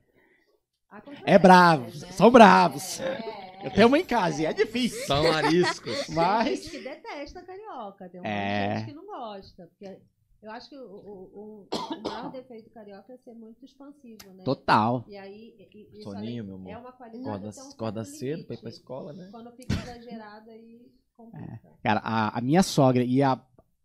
[0.97, 2.11] acontece, É bravos, né?
[2.11, 2.99] são bravos.
[2.99, 5.05] É, Eu tenho uma em casa e é difícil.
[5.07, 6.05] São ariscos.
[6.07, 6.47] Tem Mas.
[6.63, 8.77] gente que detesta carioca, tem um É.
[8.80, 9.67] gente que não gosta.
[9.67, 9.99] Porque
[10.41, 14.43] eu acho que o, o, o, maior defeito do carioca é ser muito expansivo, né?
[14.43, 15.05] Total.
[15.07, 16.69] E aí, e- e- Soninho, meu amor.
[16.72, 17.25] é uma qualidade.
[17.30, 19.30] Acorda, tem um acorda cedo pra ir pra escola, né?
[19.31, 20.81] Quando fica exagerado, aí
[21.15, 21.61] complica.
[21.81, 23.31] Cara, a, a minha sogra e a,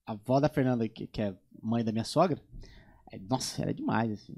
[0.04, 2.36] a avó da Fernanda, que, que é mãe da minha sogra,
[3.12, 4.34] é- nossa, era demais, assim.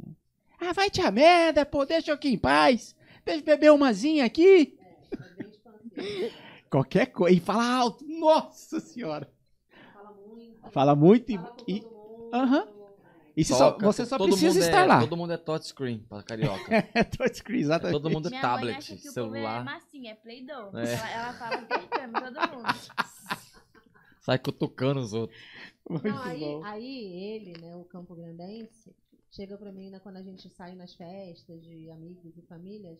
[0.60, 2.94] Ah, vai te a merda, pô, deixa eu aqui em paz.
[3.24, 4.78] Deixa eu beber umazinha aqui.
[5.96, 6.30] É.
[6.70, 7.36] Qualquer coisa.
[7.36, 8.04] E fala alto.
[8.06, 9.30] Nossa senhora.
[9.92, 10.70] Fala muito.
[10.70, 11.36] Fala muito e.
[11.36, 11.82] Fala e-.
[12.32, 12.68] Aham.
[13.36, 15.00] e só- você só precisa mundo estar é, lá.
[15.00, 16.62] Todo mundo é touchscreen pra carioca.
[16.94, 17.92] É touchscreen, exatamente.
[17.92, 19.64] todo mundo é Minha mãe tablet, acha que o povo é celular.
[19.64, 20.78] massinha, é Play-Doh.
[20.78, 20.92] É.
[20.94, 22.74] Ela, ela fala apertando todo mundo.
[24.20, 25.38] Sai cutucando os outros.
[25.88, 28.94] Não, aí, aí ele, né, o Campo Grandense,
[29.30, 32.98] chega pra mim, né, quando a gente sai nas festas de amigos e famílias,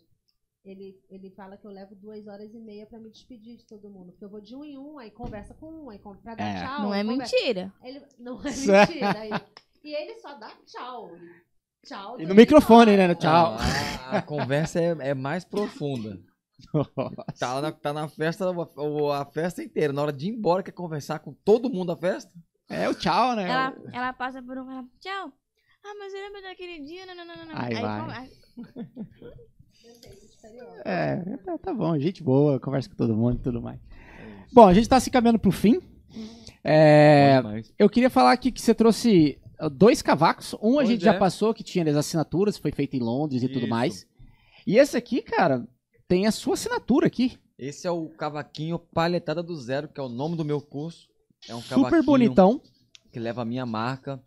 [0.64, 3.88] ele, ele fala que eu levo duas horas e meia pra me despedir de todo
[3.90, 4.12] mundo.
[4.12, 6.62] Porque eu vou de um em um, aí conversa com um, aí pra dar É.
[6.64, 6.82] tchau.
[6.82, 7.72] Não é conversa- mentira.
[7.82, 9.18] Ele, não é mentira.
[9.20, 9.30] aí-
[9.82, 11.10] e ele só dá tchau.
[11.86, 12.20] Tchau.
[12.20, 13.14] E no microfone, né?
[13.14, 13.52] Tchau.
[13.52, 16.20] Não, a, a conversa é, é mais profunda.
[17.38, 19.90] Tá, lá na, tá na festa, a, a festa inteira.
[19.94, 22.30] Na hora de ir embora, quer conversar com todo mundo da festa?
[22.68, 23.48] É o tchau, né?
[23.48, 25.32] Ela, ela passa por um fala, tchau.
[25.84, 27.52] Ah, mas eu lembro daquele dia, não, não, não, não.
[27.54, 28.04] Aí vai.
[28.04, 28.30] com- aí-
[30.84, 33.78] É, tá, tá bom, gente boa, conversa com todo mundo e tudo mais.
[34.52, 35.80] Bom, a gente tá se caminhando pro fim.
[36.64, 37.40] É,
[37.78, 39.38] eu queria falar aqui que você trouxe
[39.72, 40.54] dois cavacos.
[40.54, 41.18] Um a Pois gente já é.
[41.18, 43.68] passou, que tinha as assinaturas, foi feito em Londres e tudo Isso.
[43.68, 44.06] mais.
[44.66, 45.66] E esse aqui, cara,
[46.08, 47.38] tem a sua assinatura aqui.
[47.58, 51.08] Esse é o cavaquinho Palhetada do Zero, que é o nome do meu curso.
[51.48, 52.60] É um Super cavaquinho bonitão.
[53.12, 54.20] que leva a minha marca.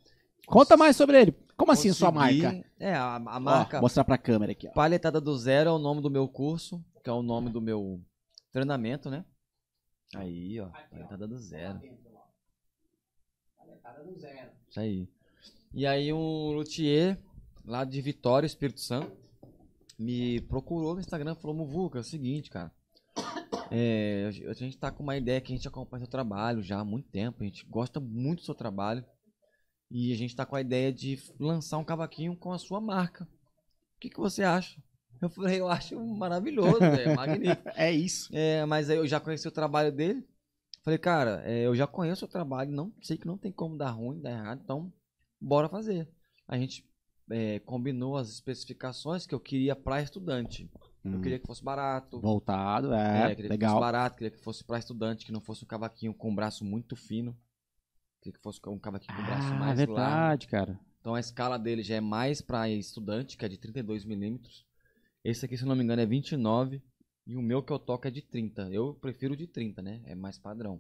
[0.47, 1.35] Conta mais sobre ele.
[1.57, 2.65] Como assim a sua Consegui- marca?
[2.79, 4.71] É, a, a Ó, marca mostrar pra câmera aqui, ó.
[4.71, 8.01] Palhetada do Zero é o nome do meu curso, que é o nome do meu
[8.51, 9.23] treinamento, né?
[10.15, 11.79] Aí, ó, Palhetada do Zero.
[14.69, 15.07] Isso aí.
[15.73, 17.19] E aí um luthier
[17.65, 19.11] lá de Vitória, Espírito Santo,
[19.97, 22.71] me procurou no Instagram e falou, Muvuca, é o seguinte, cara.
[23.71, 26.85] É, a gente tá com uma ideia que a gente acompanha seu trabalho já há
[26.85, 29.03] muito tempo, a gente gosta muito do seu trabalho.
[29.93, 33.25] E a gente tá com a ideia de lançar um cavaquinho com a sua marca.
[33.25, 34.81] O que, que você acha?
[35.21, 37.69] Eu falei, eu acho maravilhoso, velho, magnífico.
[37.75, 38.29] É isso.
[38.35, 40.27] É, mas aí eu já conheci o trabalho dele.
[40.83, 43.91] Falei, cara, é, eu já conheço o trabalho, não sei que não tem como dar
[43.91, 44.91] ruim, dar errado, então
[45.39, 46.09] bora fazer.
[46.47, 46.85] A gente
[47.31, 50.69] é, combinou as especificações que eu queria para estudante.
[51.05, 52.19] Eu Hum, queria que fosse barato.
[52.19, 53.71] Voltado, É, é, queria que legal.
[53.71, 56.65] fosse barato, queria que fosse para estudante, que não fosse um cavaquinho com um braço
[56.65, 57.37] muito fino.
[58.23, 59.85] Queria que fosse um cavaquinho com o braço Ah, mais largo.
[59.93, 60.79] verdade, cara.
[61.01, 64.65] Então a escala dele já é mais para estudante, que é de 32 milímetros.
[65.25, 66.81] Esse aqui, se eu não me engano, é 29.
[67.27, 68.69] E o meu que eu toco é de 30.
[68.71, 69.99] Eu prefiro de 30, né?
[70.05, 70.79] É mais padrão.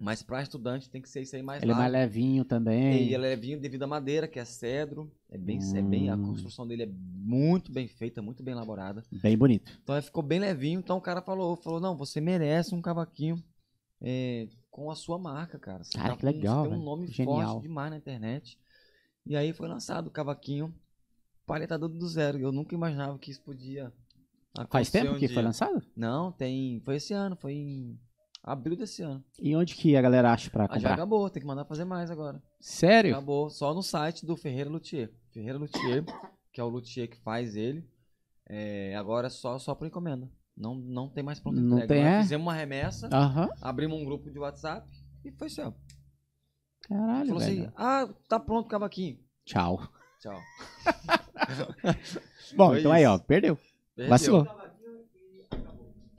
[0.00, 2.06] Mas para estudante tem que ser isso aí mais Ele é mais largo.
[2.06, 2.94] levinho também.
[2.94, 5.12] E ele é levinho devido à madeira, que é cedro.
[5.28, 6.22] É bem, é bem, a Hum.
[6.22, 9.04] construção dele é muito bem feita, muito bem elaborada.
[9.12, 9.78] Bem bonito.
[9.82, 10.80] Então ele ficou bem levinho.
[10.80, 13.42] Então o cara falou, falou, não, você merece um cavaquinho
[14.00, 15.84] é, com a sua marca, cara.
[15.84, 17.52] Você Cara, tá que com- legal, Você tem um nome Genial.
[17.52, 18.58] forte demais na internet.
[19.24, 20.74] E aí foi lançado o cavaquinho
[21.46, 22.38] palhetado do zero.
[22.40, 23.92] Eu nunca imaginava que isso podia
[24.52, 25.34] Faz acontecer tempo um que dia.
[25.34, 25.80] foi lançado?
[25.94, 26.80] Não, tem.
[26.80, 28.00] Foi esse ano, foi em
[28.42, 29.22] abril desse ano.
[29.38, 30.94] E onde que a galera acha pra Ah, já comprar?
[30.94, 32.42] acabou, tem que mandar fazer mais agora.
[32.60, 33.12] Sério?
[33.14, 35.12] Acabou só no site do Ferreira Luthier.
[35.30, 36.04] Ferreira Luthier,
[36.52, 37.88] que é o luthier que faz ele.
[38.46, 40.28] É, agora é só, só por encomenda.
[40.56, 41.94] Não, não tem mais pronta Não entrega.
[41.94, 42.22] tem, Nós é?
[42.22, 43.08] Fizemos uma remessa,
[43.60, 44.86] abrimos um grupo de WhatsApp
[45.24, 45.72] e foi assim, ó.
[46.88, 47.62] Caralho, Falou velho.
[47.64, 49.18] assim, ah, tá pronto o cavaquinho.
[49.44, 49.80] Tchau.
[50.20, 50.38] Tchau.
[52.56, 53.24] Bom, Foi então aí, ó, isso.
[53.24, 53.58] perdeu.
[53.96, 54.10] Perdeu.
[54.10, 54.46] Vacilou.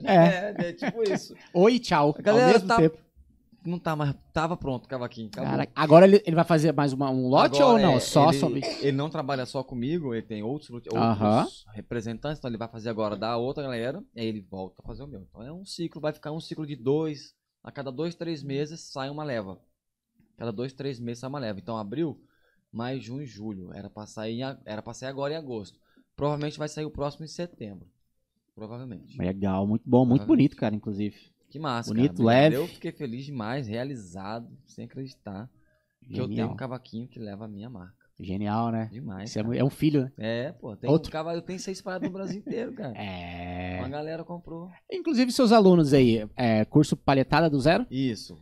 [0.04, 0.14] É.
[0.14, 1.34] É, é tipo isso.
[1.54, 2.14] Oi tchau.
[2.18, 2.98] A galera ao mesmo tá- tempo.
[3.66, 4.14] Não tá mais.
[4.32, 5.28] Tava pronto cavaquinho.
[5.28, 5.50] Acabou.
[5.50, 7.96] Cara, agora ele, ele vai fazer mais uma- um lote Agora, ou não?
[7.96, 8.60] é, Só ele, sobre.
[8.80, 11.46] ele não trabalha só comigo, ele tem outros, outros Aham.
[11.74, 15.02] representantes, então ele vai fazer agora da outra galera, e aí ele volta a fazer
[15.02, 15.22] o meu.
[15.22, 18.80] Então é um ciclo, vai ficar um ciclo de dois, a cada dois, três meses
[18.92, 19.58] sai uma leva.
[20.36, 21.58] Cada dois, três meses sai uma leva.
[21.58, 22.20] Então abril,
[22.72, 23.72] maio, junho e julho.
[23.72, 25.78] Era pra sair, em a- era pra sair agora em agosto.
[26.14, 27.86] Provavelmente vai sair o próximo em setembro.
[28.54, 29.18] Provavelmente.
[29.18, 31.16] Legal, muito bom, muito bonito, cara, inclusive.
[31.50, 32.26] Que massa, Bonito, cara.
[32.26, 32.56] Leve.
[32.56, 35.48] Eu fiquei feliz demais, realizado, sem acreditar
[36.00, 36.52] que eu tenho Genial.
[36.52, 38.06] um cavaquinho que leva a minha marca.
[38.18, 38.88] Genial, né?
[38.90, 39.28] Demais.
[39.30, 40.12] Isso é, é um filho, né?
[40.16, 41.10] É, pô, tem Outro.
[41.10, 42.94] um cavalo, eu tenho seis paradas no Brasil inteiro, cara.
[42.96, 43.78] É.
[43.78, 44.70] Uma galera comprou.
[44.90, 48.38] Inclusive, seus alunos aí, é, curso palhetada do zero, Isso.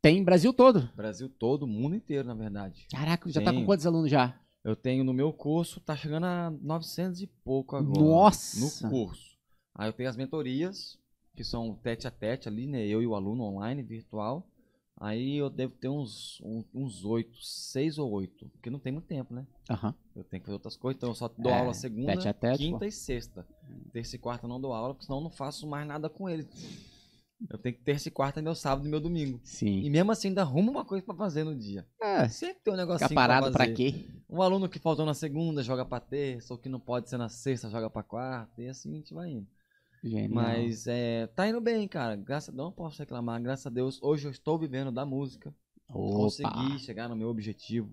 [0.00, 0.88] tem Brasil todo.
[0.94, 2.86] Brasil todo, mundo inteiro, na verdade.
[2.92, 3.66] Caraca, já tá com Tenho.
[3.66, 4.38] quantos alunos já?
[4.62, 8.00] Eu tenho no meu curso, tá chegando a 900 e pouco agora.
[8.00, 8.86] Nossa!
[8.86, 9.36] No curso.
[9.74, 10.98] Aí eu tenho as mentorias,
[11.34, 12.86] que são tete a tete ali, né?
[12.86, 14.46] Eu e o aluno online, virtual.
[15.02, 16.42] Aí eu devo ter uns
[16.74, 19.46] uns oito, seis ou oito, porque não tem muito tempo, né?
[19.70, 19.94] Aham.
[20.14, 22.58] Eu tenho que fazer outras coisas, então eu só dou É, aula segunda, tete tete,
[22.58, 22.84] quinta pô.
[22.84, 23.46] e sexta.
[23.92, 26.28] Terça e quarta eu não dou aula, porque senão eu não faço mais nada com
[26.28, 26.46] ele.
[27.48, 29.40] Eu tenho que terça e quarta é meu sábado e meu domingo.
[29.42, 29.80] Sim.
[29.80, 31.86] E mesmo assim ainda arrumo uma coisa pra fazer no dia.
[32.02, 33.94] É, Sempre tem um negocinho ficar parado pra pra quê?
[34.28, 37.30] Um aluno que faltou na segunda joga pra terça, ou que não pode ser na
[37.30, 39.46] sexta joga pra quarta, e assim a gente vai indo.
[40.02, 40.30] Genial.
[40.30, 42.16] Mas é, tá indo bem, cara.
[42.16, 43.40] Graças a Deus, não posso reclamar.
[43.42, 45.54] Graças a Deus, hoje eu estou vivendo da música.
[45.88, 46.16] Opa.
[46.16, 47.90] Consegui chegar no meu objetivo,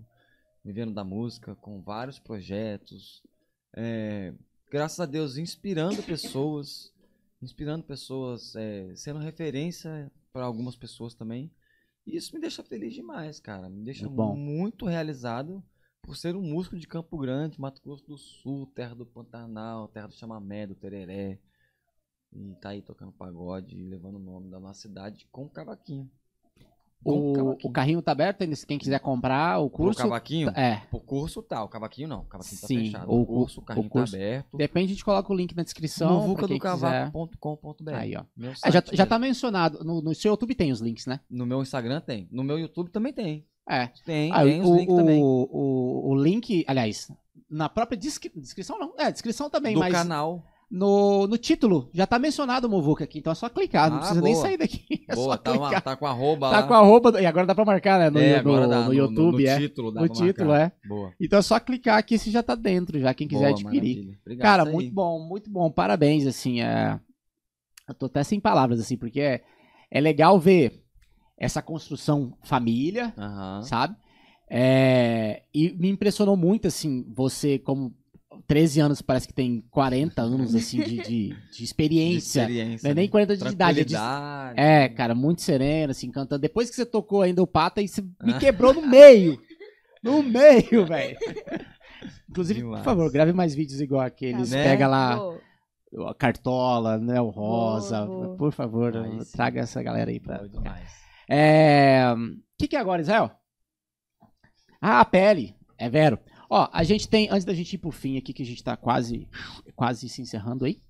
[0.64, 3.22] vivendo da música, com vários projetos.
[3.74, 4.32] É,
[4.70, 6.92] graças a Deus, inspirando pessoas,
[7.42, 11.50] inspirando pessoas, é, sendo referência para algumas pessoas também.
[12.06, 13.68] E isso me deixa feliz demais, cara.
[13.68, 15.62] Me deixa Muito muito realizado
[16.00, 20.06] por ser um músico de Campo Grande, Mato Grosso do Sul, terra do Pantanal, terra
[20.06, 21.38] do chamamé, do tereré.
[22.32, 26.08] E tá aí tocando pagode levando o nome da nossa cidade com o cavaquinho.
[27.02, 27.70] Com O, cavaquinho.
[27.70, 30.02] o carrinho tá aberto ainda, se quem quiser comprar o curso.
[30.02, 30.48] cavaquinho?
[30.50, 32.20] É, Pro curso tá, o cavaquinho não.
[32.22, 33.10] O cavaquinho Sim, tá fechado.
[33.12, 34.12] o O curso, o carrinho o curso.
[34.12, 34.56] tá aberto.
[34.56, 36.26] depende, a gente coloca o link na descrição.
[36.26, 37.94] Vulcadocavaco.com.br.
[37.94, 38.24] Aí, ó.
[38.36, 39.84] Meu É, já, já tá mencionado.
[39.84, 41.20] No, no seu YouTube tem os links, né?
[41.30, 42.28] No meu Instagram tem.
[42.30, 43.46] No meu YouTube também tem.
[43.68, 43.86] É.
[44.04, 45.22] Tem, Ah, tem os o, links também.
[45.22, 47.10] o, o, o link, aliás,
[47.48, 48.94] na própria descri- descrição não.
[48.98, 50.44] É, descrição também, Do mas canal.
[50.70, 54.00] No, no título já tá mencionado o Movuca aqui, então é só clicar, não Ah,
[54.00, 54.44] precisa nem boa.
[54.44, 54.84] sair daqui.
[55.08, 56.66] É Boa, só tá, uma- tá com arroba Tá lá.
[56.66, 58.10] com a roupa, e agora dá pra marcar, né?
[58.10, 59.58] No, é, no- dá, no YouTube, no, é.
[59.58, 60.72] título dá No título, marcar.
[60.84, 60.88] é.
[60.88, 61.12] Boa.
[61.18, 64.18] Então é só clicar aqui se já tá dentro, já quem quiser Boa, adquirir.
[64.20, 65.70] Obrigado, Cara, muito bom, muito bom.
[65.70, 66.60] Parabéns, assim.
[66.60, 67.00] É...
[67.88, 69.42] Eu tô até sem palavras, assim, porque é,
[69.90, 70.82] é legal ver
[71.38, 73.14] essa construção família,
[73.62, 73.96] sabe?
[74.50, 77.94] É, E me impressionou muito, assim, você, como
[78.48, 82.46] 13 anos, parece que tem 40 anos, assim, de, de, de experiência.
[82.46, 82.86] De experiência.
[82.86, 83.10] Não é nem né?
[83.10, 83.94] 40 de idade, é de
[84.56, 86.40] é, cara, muito sereno, assim, cantando.
[86.40, 88.38] Depois que você tocou ainda o pata, aí você me Ah.
[88.38, 89.38] quebrou no meio.
[90.02, 91.18] No meio, velho.
[92.30, 92.82] Inclusive, Demais.
[92.82, 94.50] por favor, grave mais vídeos igual aqueles.
[94.50, 94.64] Né?
[94.64, 95.18] Pega lá
[96.06, 98.06] a Cartola, né, o Rosa.
[98.06, 98.36] Vou.
[98.36, 98.92] Por favor,
[99.32, 100.42] traga essa galera aí pra.
[101.28, 102.02] É.
[102.14, 103.30] O que, que é agora, Israel?
[104.80, 105.54] Ah, a pele.
[105.76, 106.18] É Vero.
[106.50, 108.76] Ó, a gente tem, antes da gente ir pro fim aqui, que a gente tá
[108.76, 109.28] quase,
[109.76, 110.80] quase se encerrando aí.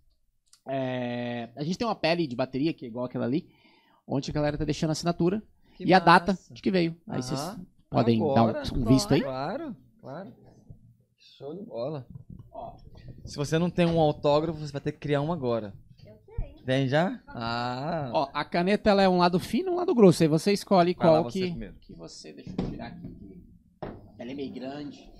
[0.67, 3.49] é, a gente tem uma pele de bateria, que é igual aquela ali,
[4.07, 5.43] onde a galera tá deixando a assinatura
[5.77, 6.55] Que e a data massa.
[6.55, 6.97] de que veio.
[7.09, 7.67] Aí vocês Aham.
[7.91, 9.20] podem Agora, dar um, um visto aí.
[9.23, 10.33] Claro, claro.
[11.17, 12.07] Show de bola.
[13.25, 15.73] Se você não tem um autógrafo, você vai ter que criar um agora.
[16.05, 16.65] Eu tenho.
[16.65, 17.20] Tem já?
[17.28, 18.11] Ah.
[18.12, 20.23] Ó, a caneta ela é um lado fino e um lado grosso.
[20.23, 21.75] Aí você escolhe Vai lá qual você que, primeiro.
[21.81, 22.33] que você.
[22.33, 23.27] Deixa eu tirar aqui.
[24.18, 25.10] Ela é meio grande.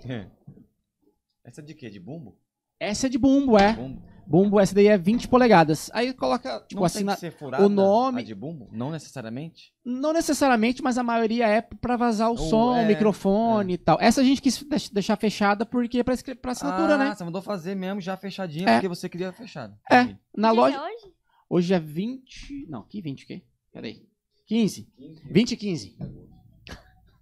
[1.45, 1.89] Essa é de quê?
[1.89, 2.37] De bumbo?
[2.81, 3.73] Essa é de bumbo, é.
[3.73, 4.03] Bumbo.
[4.27, 5.91] Bumbo, essa daí é 20 polegadas.
[5.95, 7.13] Aí coloca, tipo, não assina...
[7.17, 8.69] tem que ser furada o nome- a de bumbo?
[8.71, 9.73] Não necessariamente?
[9.83, 13.79] Não necessariamente, mas a maioria é pra vazar o Ou som, é, o microfone e
[13.79, 13.97] tal.
[13.99, 17.15] Essa a gente quis deix- deixar fechada porque é pra, pra assinatura, ah, né?
[17.15, 18.75] você mandou fazer mesmo já fechadinha É.
[18.75, 19.75] porque você queria fechado.
[19.91, 20.03] É.
[20.03, 20.19] Entendi.
[20.37, 20.77] Na Que loja.
[20.77, 21.13] é hoje?
[21.49, 22.67] Hoje é 20.
[22.69, 23.43] Não, que 20 o quê?
[23.73, 24.07] Peraí.
[24.47, 24.93] 15.
[25.31, 25.97] 20 e 15.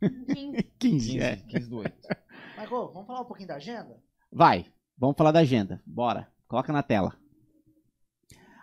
[0.00, 0.24] 15.
[0.34, 1.36] 15, 15, é.
[1.36, 1.92] 15 do 8.
[2.58, 3.96] Michael, vamos falar um pouquinho da agenda?
[4.32, 4.66] Vai.
[4.98, 5.82] Vamos falar da agenda.
[5.86, 6.28] Bora.
[6.48, 7.14] Coloca na tela.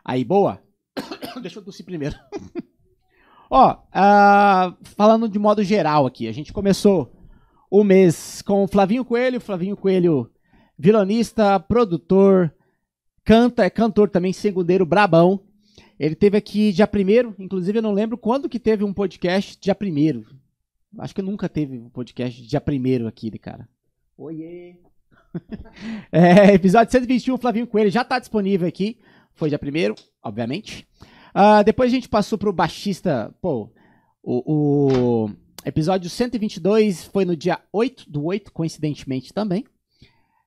[0.03, 0.61] Aí, boa?
[1.41, 2.15] Deixa eu tossir primeiro.
[3.49, 7.13] Ó, ah, falando de modo geral aqui, a gente começou
[7.69, 9.39] o mês com o Flavinho Coelho.
[9.39, 10.31] Flavinho Coelho,
[10.77, 12.53] violonista, produtor,
[13.23, 15.39] canta, é cantor também, segundeiro, brabão.
[15.99, 19.75] Ele teve aqui dia primeiro, inclusive eu não lembro quando que teve um podcast dia
[19.75, 20.25] primeiro.
[20.99, 23.67] Acho que nunca teve um podcast dia primeiro aqui, cara.
[24.17, 24.75] Oiê!
[26.11, 28.99] É, episódio 121, Flavinho Coelho, já tá disponível aqui.
[29.33, 30.87] Foi dia primeiro, obviamente.
[31.33, 33.71] Ah, depois a gente passou pro baixista, pô,
[34.21, 35.29] o, o
[35.65, 39.65] episódio 122 foi no dia 8 do 8, coincidentemente também.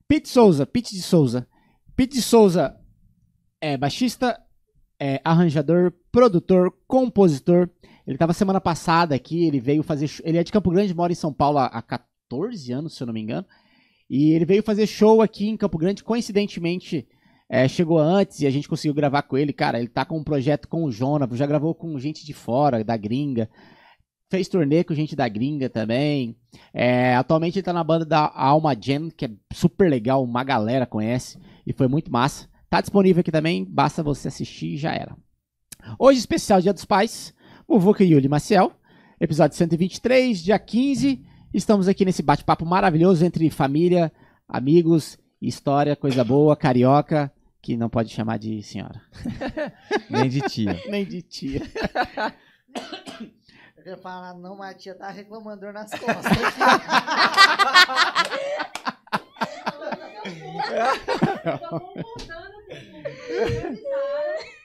[0.07, 1.49] Pete Souza, Pete de Souza.
[1.97, 2.79] Pete de Souza
[3.61, 4.41] é baixista,
[5.01, 7.69] é arranjador, produtor, compositor.
[8.07, 10.11] Ele tava semana passada aqui, ele veio fazer.
[10.23, 13.07] Ele é de Campo Grande, mora em São Paulo há, há 14 anos, se eu
[13.07, 13.47] não me engano.
[14.09, 17.07] E ele veio fazer show aqui em Campo Grande, coincidentemente.
[17.49, 19.53] é, chegou antes e a gente conseguiu gravar com ele.
[19.53, 22.83] Cara, ele tá com um projeto com o Jonah, já gravou com gente de fora,
[22.83, 23.49] da gringa.
[24.29, 26.37] Fez turnê com gente da gringa também.
[26.75, 30.87] É, atualmente ele tá na banda da Alma Jam, que é super legal, uma galera
[30.87, 31.39] conhece.
[31.65, 32.49] E foi muito massa.
[32.69, 35.17] Tá disponível aqui também, basta você assistir e já era.
[35.99, 37.33] Hoje, especial Dia dos Pais,
[37.69, 38.73] Muvuca e Yuli Maciel.
[39.21, 41.21] Episódio 123, dia 15.
[41.53, 44.13] Estamos aqui nesse bate-papo maravilhoso entre família,
[44.49, 49.03] amigos, história, coisa boa, carioca, que não pode chamar de senhora.
[50.09, 50.81] Nem de tia.
[50.89, 51.63] Nem de tia.
[53.77, 56.23] Eu queria falar, não, mas a tia tá reclamando dor nas costas.
[61.59, 63.03] Tô concordando com o
[64.53, 64.56] o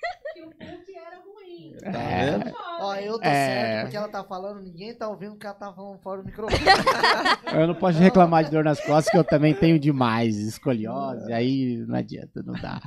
[1.61, 1.75] ruim.
[1.83, 2.38] É.
[2.38, 2.51] vendo?
[2.80, 3.33] Ó, eu tô É.
[3.45, 6.25] certo porque ela tá falando, ninguém tá ouvindo o que ela tá falando fora do
[6.27, 6.61] microfone.
[7.53, 11.83] Eu não posso reclamar de dor nas costas, que eu também tenho demais escoliose, aí
[11.88, 12.80] não adianta, não dá.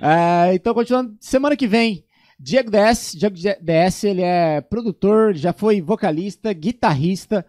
[0.00, 2.04] Ah, então, continuando, semana que vem,
[2.38, 7.44] Diego DS, Diego DS, ele é produtor, já foi vocalista, guitarrista,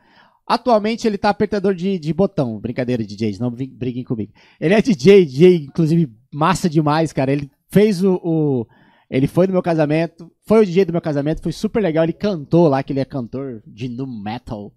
[0.48, 4.34] atualmente ele tá apertador de, de botão, brincadeira, DJs, não briguem comigo.
[4.60, 8.16] Ele é DJ, DJ, inclusive, massa demais, cara, ele fez o...
[8.24, 8.68] o-
[9.14, 12.04] Ele foi no meu casamento, foi o DJ do meu casamento, foi super legal.
[12.04, 14.74] Ele cantou lá, que ele é cantor de nu metal.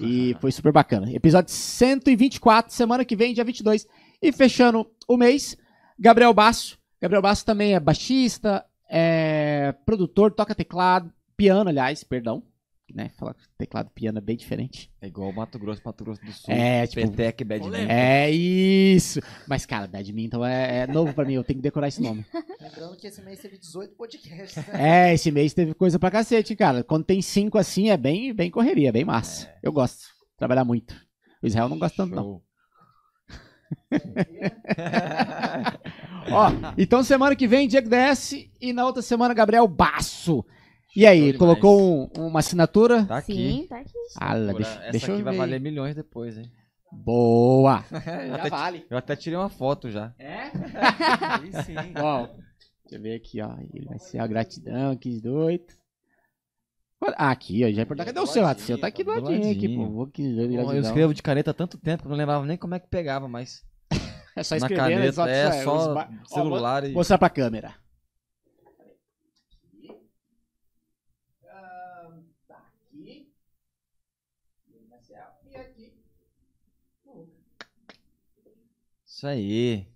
[0.00, 1.12] E foi super bacana.
[1.12, 3.86] Episódio 124, semana que vem, dia 22.
[4.22, 5.58] E fechando o mês,
[5.98, 6.78] Gabriel Basso.
[7.02, 12.42] Gabriel Basso também é baixista, é produtor, toca teclado, piano, aliás, perdão.
[12.94, 13.10] Né?
[13.18, 14.90] Falar que teclado piano é bem diferente.
[15.00, 16.54] É igual Mato Grosso, Mato Grosso do Sul.
[16.54, 17.74] É, tipo, Petec, Badminton.
[17.76, 19.20] É isso.
[19.46, 22.24] Mas, cara, badminton é, é novo pra mim, eu tenho que decorar esse nome.
[22.60, 24.64] Lembrando que esse mês teve 18 podcasts.
[24.68, 25.10] né?
[25.10, 26.84] É, esse mês teve coisa pra cacete, cara.
[26.84, 29.52] Quando tem cinco assim, é bem, bem correria, bem massa.
[29.62, 30.04] Eu gosto.
[30.38, 30.94] Trabalhar muito.
[31.42, 32.40] O Israel não gosta tanto, não.
[36.30, 40.44] Ó, então semana que vem, Diego DS e na outra semana, Gabriel Basso.
[40.96, 43.04] E aí, Show colocou um- uma assinatura?
[43.04, 43.34] Tá aqui.
[43.34, 43.92] Sim, tá aqui.
[44.18, 45.38] Ah, Essa deixa, deixa eu aqui vai ver.
[45.38, 46.50] valer milhões depois, hein?
[46.90, 47.84] Boa.
[47.92, 48.86] eu, Já até, vale.
[48.88, 50.14] eu até tirei uma foto já.
[50.18, 50.44] É?
[51.42, 51.74] Aí sim.
[52.00, 53.54] Ó, deixa eu ver aqui, ó.
[53.74, 55.66] Ele vai ser a gratidão, quis doido.
[57.16, 57.70] Ah, aqui, ó.
[57.70, 58.06] Já é importante.
[58.06, 58.46] Cadê o seu?
[58.46, 59.80] Ah, o seu tá aqui do do ladinho aqui, pô.
[59.82, 59.92] ladinho.
[59.92, 60.80] Vou aqui, Bom, eu gratidão.
[60.80, 63.28] escrevo de caneta há tanto tempo que eu não lembrava nem como é que pegava,
[63.28, 63.62] mas
[64.34, 64.94] É só na escrever, né?
[64.96, 66.94] caneta Só, é os só ba- Ó, celular vou e...
[66.94, 67.74] Mostrar pra câmera.
[79.16, 79.86] Isso aí.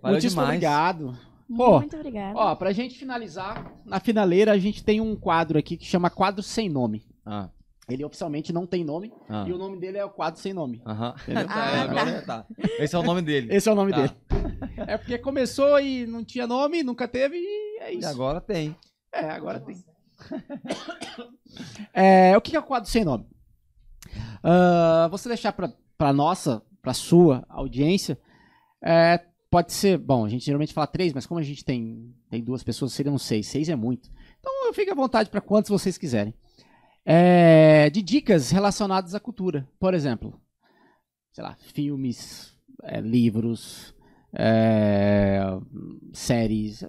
[0.00, 0.48] Valeu Muitíssimo demais.
[0.50, 1.18] obrigado.
[1.56, 2.38] Pô, Muito obrigada.
[2.38, 6.44] Ó, pra gente finalizar, na finaleira a gente tem um quadro aqui que chama Quadro
[6.44, 7.04] Sem Nome.
[7.24, 7.48] Ah,
[7.88, 9.44] Ele oficialmente não tem nome ah.
[9.48, 10.80] e o nome dele é o Quadro Sem Nome.
[10.86, 11.12] Aham.
[11.22, 11.46] Entendeu?
[11.48, 12.46] Tá, é, agora tá.
[12.78, 13.52] Esse é o nome dele.
[13.52, 13.96] Esse é o nome Tá.
[14.02, 14.14] dele.
[14.76, 18.08] É porque começou e não tinha nome, nunca teve e é E isso.
[18.08, 18.76] agora tem.
[19.12, 19.84] É, agora tem.
[21.92, 23.26] É, o que é o quadro sem nome?
[24.40, 28.16] Ah, você deixar pra, pra nossa, pra sua audiência,
[28.82, 32.42] é, pode ser, bom, a gente geralmente fala três, mas como a gente tem, tem
[32.42, 33.46] duas pessoas, seriam seis.
[33.46, 34.10] Seis é muito.
[34.40, 36.34] Então fique à vontade para quantos vocês quiserem.
[37.04, 39.68] É, de dicas relacionadas à cultura.
[39.78, 40.40] Por exemplo,
[41.32, 43.94] sei lá, filmes, é, livros,
[44.32, 45.40] é,
[46.12, 46.84] séries,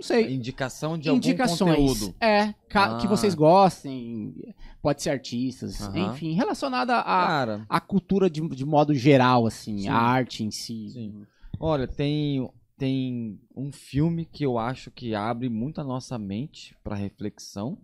[0.00, 1.60] não sei Indicação de indicações.
[1.72, 2.14] algum conteúdo.
[2.20, 3.08] É, ca- que Ah.
[3.10, 4.34] vocês gostem,
[4.82, 6.12] pode ser artistas, Aham.
[6.12, 9.88] enfim, relacionada à à cultura de, de modo geral, assim, Sim.
[9.88, 10.88] a arte em si.
[10.90, 11.26] Sim.
[11.58, 12.48] olha, tem,
[12.78, 17.76] tem um filme que eu acho que abre muito a nossa mente pra reflexão.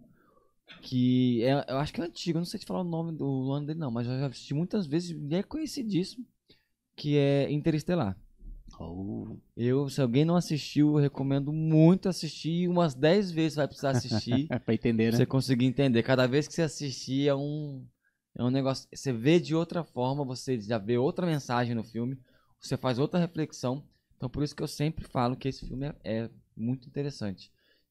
[0.83, 3.67] Que é, eu acho que é antigo, não sei te falar o nome do ano
[3.67, 6.25] dele, não, mas eu já assisti muitas vezes e é conhecidíssimo.
[6.97, 8.17] Que é Interestelar.
[8.79, 12.69] Oh, Eu, se alguém não assistiu, eu recomendo muito assistir.
[12.69, 14.47] Umas 10 vezes vai precisar assistir.
[14.51, 15.19] é pra entender, pra né?
[15.19, 16.03] você conseguir entender.
[16.03, 17.85] Cada vez que você assistir é um,
[18.37, 18.89] é um negócio.
[18.93, 22.19] Você vê de outra forma, você já vê outra mensagem no filme,
[22.61, 23.83] você faz outra reflexão.
[24.17, 27.51] Então por isso que eu sempre falo que esse filme é, é muito interessante.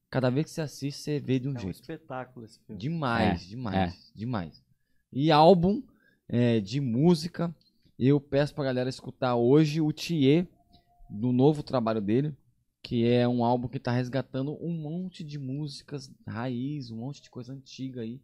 [0.10, 1.82] Cada vez que você assiste, você vê de um É um jeito.
[1.82, 2.80] espetáculo esse filme.
[2.80, 4.64] Demais, É, demais, demais.
[5.12, 5.82] E álbum
[6.30, 7.54] é, de música,
[7.98, 10.48] eu peço pra galera escutar hoje o Thier,
[11.10, 12.36] do novo trabalho dele,
[12.84, 17.30] que é um álbum que tá resgatando um monte de músicas raiz, um monte de
[17.30, 18.22] coisa antiga aí,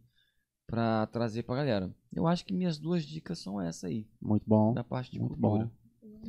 [0.66, 1.90] pra trazer pra galera.
[2.12, 4.72] Eu acho que minhas duas dicas são essa aí, Muito bom.
[4.72, 5.64] da parte de Muito cultura.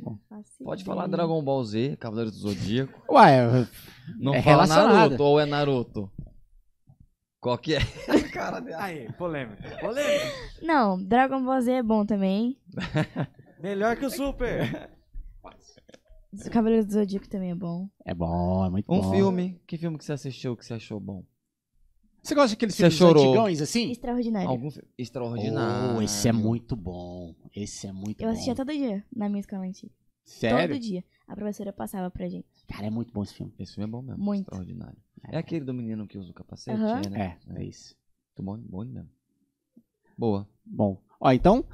[0.00, 0.18] bom.
[0.28, 0.96] Faço Pode ideia.
[0.96, 3.00] falar Dragon Ball Z, Cavaleiros do Zodíaco.
[3.12, 3.66] Ué,
[4.18, 4.66] Não É fala.
[4.66, 6.10] Naruto ou é Naruto?
[7.40, 7.78] Qual que é?
[8.32, 8.82] Cara dela.
[8.82, 9.76] Aí, polêmica.
[9.78, 10.26] Polêmica.
[10.62, 12.58] Não, Dragon Ball Z é bom também.
[13.60, 14.90] Melhor que o Super.
[16.34, 17.88] Os Cavaleiros do Zodíaco também é bom.
[18.04, 19.10] é bom, é muito Um bom.
[19.10, 19.60] filme.
[19.66, 21.24] Que filme que você assistiu que você achou bom?
[22.22, 23.24] Você gosta daqueles Você filmes chorou.
[23.28, 23.90] antigões, assim?
[23.90, 24.48] Extraordinário.
[24.48, 25.98] Algum filme extraordinário.
[25.98, 27.34] Oh, esse é muito bom.
[27.54, 28.32] Esse é muito Eu bom.
[28.32, 29.92] assistia todo dia na minha escola antiga.
[30.24, 30.74] Sério?
[30.74, 31.04] Todo dia.
[31.28, 32.46] A professora passava pra gente.
[32.66, 33.52] Cara, é muito bom esse filme.
[33.58, 34.24] Esse filme é bom mesmo.
[34.24, 34.44] Muito.
[34.44, 34.96] Extraordinário.
[35.30, 37.38] É aquele do menino que usa o capacete, é, né?
[37.50, 37.94] É, é isso.
[38.38, 39.10] Muito bom, bom mesmo.
[40.16, 40.48] Boa.
[40.64, 41.02] Bom.
[41.20, 41.64] Ó, então,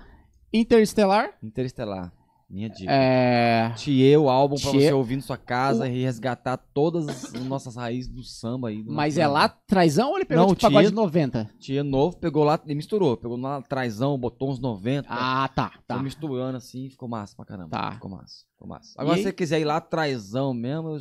[0.53, 1.39] Interestelar.
[1.41, 2.13] Interestelar.
[2.51, 2.91] Minha dica.
[2.91, 3.73] É...
[3.77, 7.77] Thier, o álbum pra Thier- você ouvir na sua casa e resgatar todas as nossas
[7.77, 8.83] raízes do samba aí.
[8.83, 11.49] do Mas é lá traizão ou ele pegou Não, tipo pagode tinha- 90?
[11.61, 13.17] Thier novo, pegou lá e misturou.
[13.17, 15.07] Pegou lá traizão, botou uns 90.
[15.09, 15.95] Ah, tá, tá.
[15.95, 17.69] Foi misturando assim, ficou massa pra caramba.
[17.71, 17.93] Tá.
[17.93, 18.95] Ficou massa, ficou massa.
[18.99, 19.31] Agora, E se aí?
[19.31, 20.99] você quiser ir lá traizão mesmo, eu,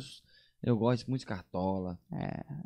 [0.62, 1.98] eu gosto muito de cartola.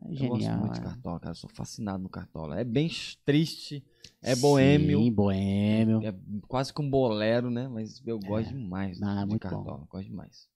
[0.05, 0.59] Eu gosto Genial.
[0.59, 0.85] muito de é.
[0.85, 1.31] cartola, cara.
[1.33, 2.59] Eu sou fascinado no cartola.
[2.61, 2.89] É bem
[3.25, 3.85] triste,
[4.23, 4.99] é boêmio.
[5.01, 6.03] Sim, boêmio.
[6.03, 6.15] É
[6.49, 7.69] quase que um bolero, né?
[7.69, 9.87] Mas eu gosto demais Ah, de muito cartola.
[9.89, 10.49] Gosto demais.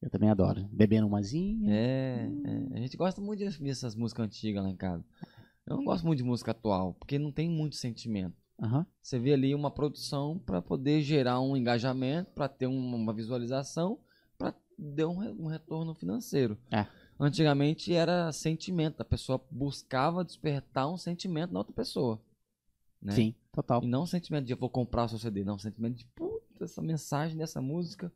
[0.00, 0.68] Eu também adoro.
[0.70, 1.72] Bebendo umazinha.
[1.72, 5.04] É, é, a gente gosta muito de ouvir essas músicas antigas lá em casa.
[5.66, 8.36] Eu não gosto muito de música atual, porque não tem muito sentimento.
[8.60, 8.86] Aham.
[9.02, 13.98] Você vê ali uma produção para poder gerar um engajamento, para ter um- uma visualização,
[14.94, 16.56] ter um, re- retorno financeiro.
[16.70, 16.86] É.
[17.18, 22.20] Antigamente era sentimento, a pessoa buscava despertar um sentimento na outra pessoa.
[23.00, 23.12] Né?
[23.12, 23.82] Sim, total.
[23.82, 26.04] E não um sentimento de eu vou comprar o seu CD, não, um sentimento de
[26.06, 28.12] puta, essa mensagem dessa música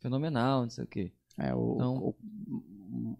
[0.00, 1.12] fenomenal, não sei o quê.
[1.38, 2.16] É, o, Então- o-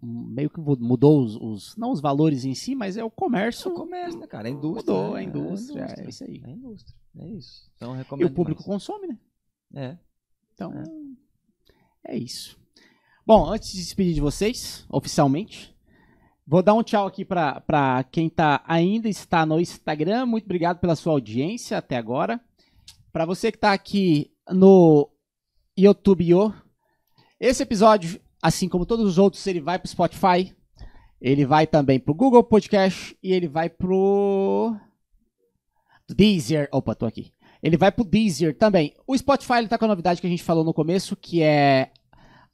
[0.01, 3.69] o- meio que mudou os, os- não os valores em si, mas é o comércio.
[3.69, 4.47] É o comércio, né, cara?
[4.49, 4.93] É indústria.
[4.93, 5.19] Mudou, né?
[5.19, 6.41] a indústria, é isso aí.
[6.45, 7.71] É indústria, é isso.
[7.75, 8.67] Então eu E recomendo o público mais.
[8.85, 9.19] consome, né?
[9.73, 9.97] É.
[10.53, 10.73] Então,
[12.03, 12.17] é.
[12.17, 12.59] isso.
[13.33, 15.73] Bom, antes de despedir de vocês, oficialmente,
[16.45, 20.25] vou dar um tchau aqui pra quem tá, ainda está no Instagram.
[20.25, 22.41] Muito obrigado pela sua audiência até agora.
[23.09, 25.09] Pra você que tá aqui no
[25.77, 26.53] YouTube, Yo,
[27.39, 30.53] esse episódio, assim como todos os outros, ele vai pro Spotify,
[31.21, 34.75] ele vai também pro Google Podcast e ele vai pro
[36.09, 36.67] Deezer.
[36.73, 37.31] Opa, tô aqui.
[37.63, 38.93] Ele vai pro Deezer também.
[39.07, 41.91] O Spotify ele tá com a novidade que a gente falou no começo, que é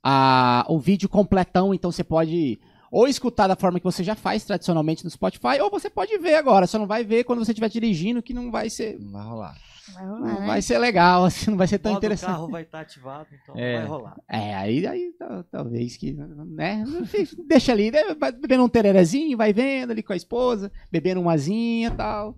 [0.04, 2.60] a, o vídeo completão, então você pode
[2.90, 6.36] ou escutar da forma que você já faz tradicionalmente no Spotify, ou você pode ver
[6.36, 9.26] agora, só não vai ver quando você estiver dirigindo, que não vai ser, Não vai
[9.26, 9.58] rolar.
[9.94, 10.48] Vai rolar, não né?
[10.48, 12.30] vai ser legal, assim, não vai ser O tão interessante.
[12.30, 13.74] carro vai estar ativado, então É.
[13.74, 14.18] não vai rolar.
[14.30, 16.86] É, aí, aí tal- talvez que, né?
[17.46, 21.34] Deixa ali, né, vai bebendo um tererezinho, vai vendo ali com a esposa, bebendo uma
[21.34, 22.38] asinha e tal.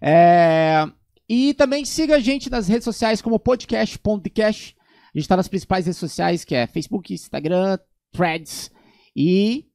[0.00, 0.84] É,
[1.28, 4.76] e também siga a gente nas redes sociais como podcast.cast.
[5.14, 7.78] A gente tá nas principais redes sociais, que é Facebook, Instagram,
[8.12, 8.70] Threads
[9.14, 9.66] e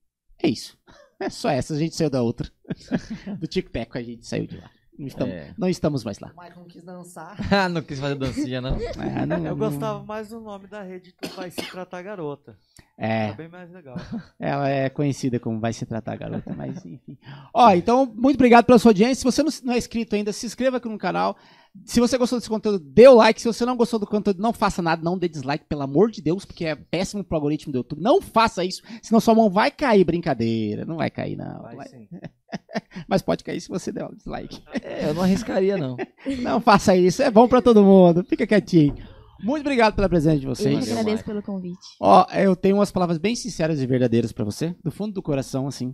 [0.42, 0.78] é isso.
[1.18, 2.52] É só essa, a gente saiu da outra.
[3.40, 4.70] Do Tico Teco a gente saiu de lá.
[5.00, 5.54] Não estamos, É.
[5.58, 6.28] não estamos mais lá.
[6.36, 7.38] O Michael não quis dançar.
[7.54, 8.76] Ah, não quis fazer dancinha, não.
[8.78, 12.58] É, não- Eu não- gostava mais do nome da rede Tu Vai Se Tratar Garota.
[12.98, 13.28] É.
[13.30, 13.96] É bem mais legal.
[14.38, 17.18] Ela é conhecida como vai se tratar garota, mas enfim.
[17.54, 19.16] Ó, então, muito obrigado pela sua audiência.
[19.16, 21.38] Se você não, não é inscrito ainda, se inscreva aqui no canal.
[21.84, 23.40] Se você gostou desse conteúdo, dê o like.
[23.42, 26.22] Se você não gostou do conteúdo, não faça nada, não dê dislike, pelo amor de
[26.22, 28.02] Deus, porque é péssimo pro algoritmo do YouTube.
[28.02, 30.04] Não faça isso, senão sua mão vai cair.
[30.04, 31.62] Brincadeira, não vai cair, não.
[31.62, 32.08] Vai Vai- sim.
[33.08, 34.64] Mas pode cair se você der o dislike.
[34.82, 35.98] É, eu não arriscaria, não.
[36.42, 38.24] Não faça isso, é bom pra todo mundo.
[38.24, 38.96] Fica quietinho.
[39.44, 40.86] Muito obrigado pela presença de Eu vocês.
[40.86, 41.78] que agradeço pelo convite.
[42.02, 45.68] Ó, eu tenho umas palavras bem sinceras e verdadeiras pra você, do fundo do coração,
[45.68, 45.94] assim.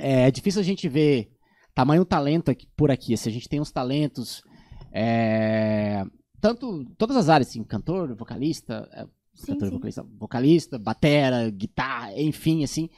[0.00, 1.28] É difícil a gente ver
[1.74, 4.42] tamanho talento aqui, por aqui, assim, a gente tem uns talentos,
[4.96, 6.04] é,
[6.40, 9.74] tanto, todas as áreas, assim, cantor, vocalista, é, Sim, cantor, sim.
[9.74, 12.88] vocalista, vocalista, batera, guitarra, enfim, assim,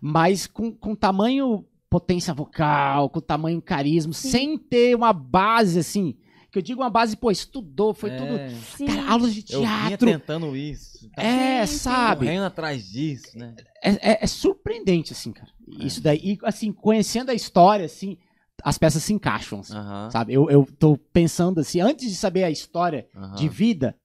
[0.00, 4.30] mas com, com tamanho potência vocal, com tamanho carisma, Sim.
[4.30, 6.16] sem ter uma base, assim,
[6.50, 8.86] que eu digo uma base, pô, estudou, foi tudo, É, Sim.
[8.86, 11.10] cara, aulas de Eu vinha teatro, tentando isso.
[11.14, 13.54] tá é, sabe, Correndo atrás disso, né?
[13.82, 15.50] é, é- é surpreendente, assim, cara.
[15.68, 18.16] Isso daí, e, assim, conhecendo a história, assim,
[18.64, 19.74] as peças se encaixam, assim,
[20.10, 20.32] sabe?
[20.34, 23.96] Eu, eu tô pensando, assim, antes de saber a história de vida,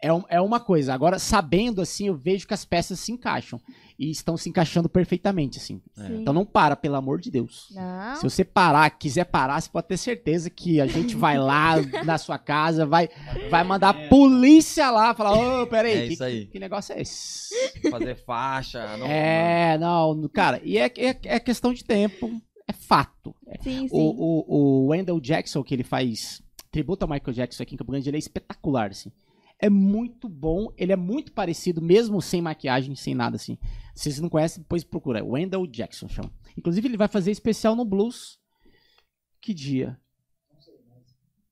[0.00, 0.94] é, um- é uma coisa.
[0.94, 3.60] Agora, sabendo, assim, eu vejo que as peças se encaixam.
[3.98, 5.82] E estão se encaixando perfeitamente, assim.
[5.94, 6.22] Sim.
[6.22, 7.66] Então não para, pelo amor de Deus.
[7.72, 8.16] Não.
[8.16, 11.74] Se você parar, quiser parar, você pode ter certeza que a gente vai lá
[12.06, 13.10] na sua casa, vai,
[13.50, 16.46] vai mandar a polícia lá, falar, ô, peraí, É que, isso aí.
[16.46, 17.52] que negócio é esse?
[17.90, 18.96] Fazer faixa.
[18.96, 22.30] Não, É, não, cara, e é, é, é questão de tempo,
[22.70, 23.34] é fato.
[23.62, 23.90] Sim, sim.
[23.92, 26.40] O, o, o Wendell Jackson, que ele faz
[26.70, 29.10] tributo ao Michael Jackson aqui em Campo Grande, ele é espetacular, assim.
[29.58, 33.58] É muito bom, ele é muito parecido, mesmo sem maquiagem, sem nada, assim.
[33.94, 35.22] Se vocês não conhecem, depois procura.
[35.24, 36.32] Wendell Jackson chama.
[36.56, 38.38] Inclusive, ele vai fazer especial no Blues.
[39.40, 39.98] Que dia?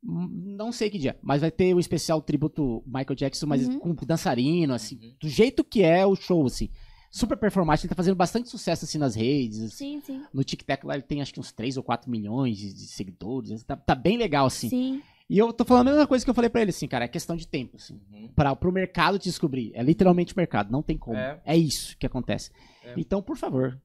[0.02, 3.78] Não sei que dia, mas vai ter o especial tributo Michael Jackson, mas Uhum.
[3.80, 5.14] com dançarino, assim, Uhum.
[5.20, 6.70] do jeito que é o show, assim.
[7.10, 9.72] Super performático, ele tá fazendo bastante sucesso, assim, nas redes.
[9.74, 10.22] Sim, sim.
[10.32, 13.62] No TikTok lá ele tem acho que uns 3 ou 4 milhões de, de seguidores.
[13.64, 14.68] Tá, tá bem legal, assim.
[14.68, 15.02] Sim.
[15.30, 17.04] E eu tô falando a mesma coisa que eu falei pra ele, assim, cara.
[17.04, 18.00] É questão de tempo, assim.
[18.12, 18.28] Uhum.
[18.34, 19.70] Pra, pro mercado te descobrir.
[19.74, 21.16] É literalmente o mercado, não tem como.
[21.18, 21.56] É, É.
[21.56, 22.50] isso que acontece.
[22.84, 22.94] É.
[22.96, 23.78] Então, por favor,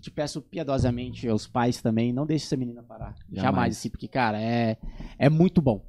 [0.00, 3.14] te peço piedosamente, aos pais também, não deixe essa menina parar.
[3.30, 3.76] Jamais, Jamais.
[3.76, 4.76] assim, porque, cara, é,
[5.18, 5.84] é muito bom.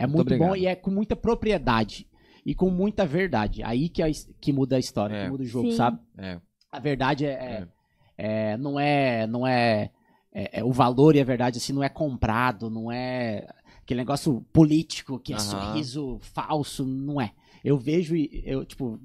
[0.00, 2.06] É Muito muito, bom e é com muita propriedade.
[2.44, 3.62] E com muita verdade.
[3.62, 4.10] Aí que, é a
[4.40, 5.24] que muda a história, É.
[5.24, 5.76] que muda o jogo, Sim.
[5.76, 5.98] sabe?
[6.16, 6.40] É.
[6.70, 7.68] A verdade é, é-
[8.16, 9.90] é- não é, não é,
[10.32, 13.46] é- é o valor e a verdade assim não é comprado, não é
[13.82, 17.32] aquele negócio político que é sorriso falso, não é.
[17.64, 19.00] Eu vejo e eu tipo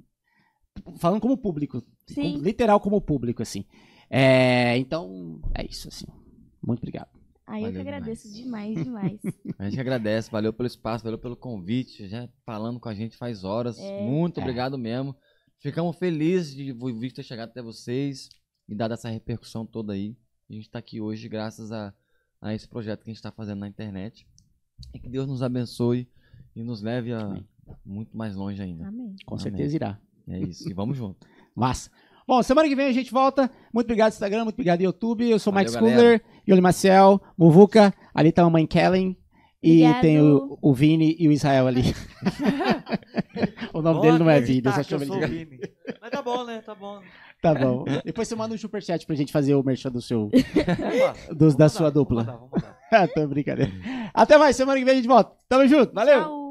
[0.97, 2.33] falando como público, Sim.
[2.33, 3.65] como- literal como público assim.
[4.09, 6.05] É, então é isso assim.
[6.65, 7.09] Muito obrigado.
[7.45, 9.19] Aí eu que Valeu agradeço demais, demais.
[9.59, 13.43] A gente agradece, valeu pelo espaço, valeu pelo convite, já falando com a gente faz
[13.43, 13.77] horas.
[13.79, 14.01] É.
[14.05, 14.41] Muito É.
[14.43, 15.15] obrigado mesmo.
[15.59, 18.29] Ficamos felizes de o vídeo ter chegado até vocês
[18.67, 20.15] e dado essa repercussão toda aí.
[20.49, 21.93] A gente tá aqui hoje graças a,
[22.41, 24.25] a esse projeto que a gente tá fazendo na internet.
[24.93, 26.07] E que Deus nos abençoe
[26.55, 27.47] e nos leve a Amém.
[27.85, 28.87] muito mais longe ainda.
[28.87, 29.15] Amém.
[29.25, 29.43] Com Amém.
[29.43, 29.99] certeza irá.
[30.27, 30.69] É isso.
[30.69, 31.25] E vamos junto.
[31.55, 31.89] Massa.
[32.27, 33.49] Bom, semana que vem a gente volta.
[33.73, 34.43] Muito obrigado, Instagram.
[34.43, 35.29] Muito obrigado, YouTube.
[35.29, 35.97] Eu sou o Valeu, Mike galera.
[35.97, 37.93] Schuller, Yoli Maciel, Muvuca.
[38.13, 39.17] Ali tá a mãe Kellen.
[39.61, 40.01] E Obrigado.
[40.01, 41.95] tem o, o Vini e o Israel ali.
[43.73, 45.59] o nome dele não é Vini, eu só chamo eu ele sou de o Vini.
[46.01, 46.61] Mas tá bom, né?
[46.61, 46.99] Tá bom.
[47.41, 47.85] Tá bom.
[48.03, 50.29] Depois você manda um superchat pra gente fazer o merchan do seu,
[51.33, 52.23] dos, da vamos sua mandar, dupla.
[52.23, 53.07] Vamos mandar, vamos mandar.
[53.13, 53.71] Tô brincadeira.
[54.13, 55.31] Até mais, semana que vem a gente volta.
[55.47, 56.21] Tamo junto, valeu!
[56.21, 56.42] Tchau.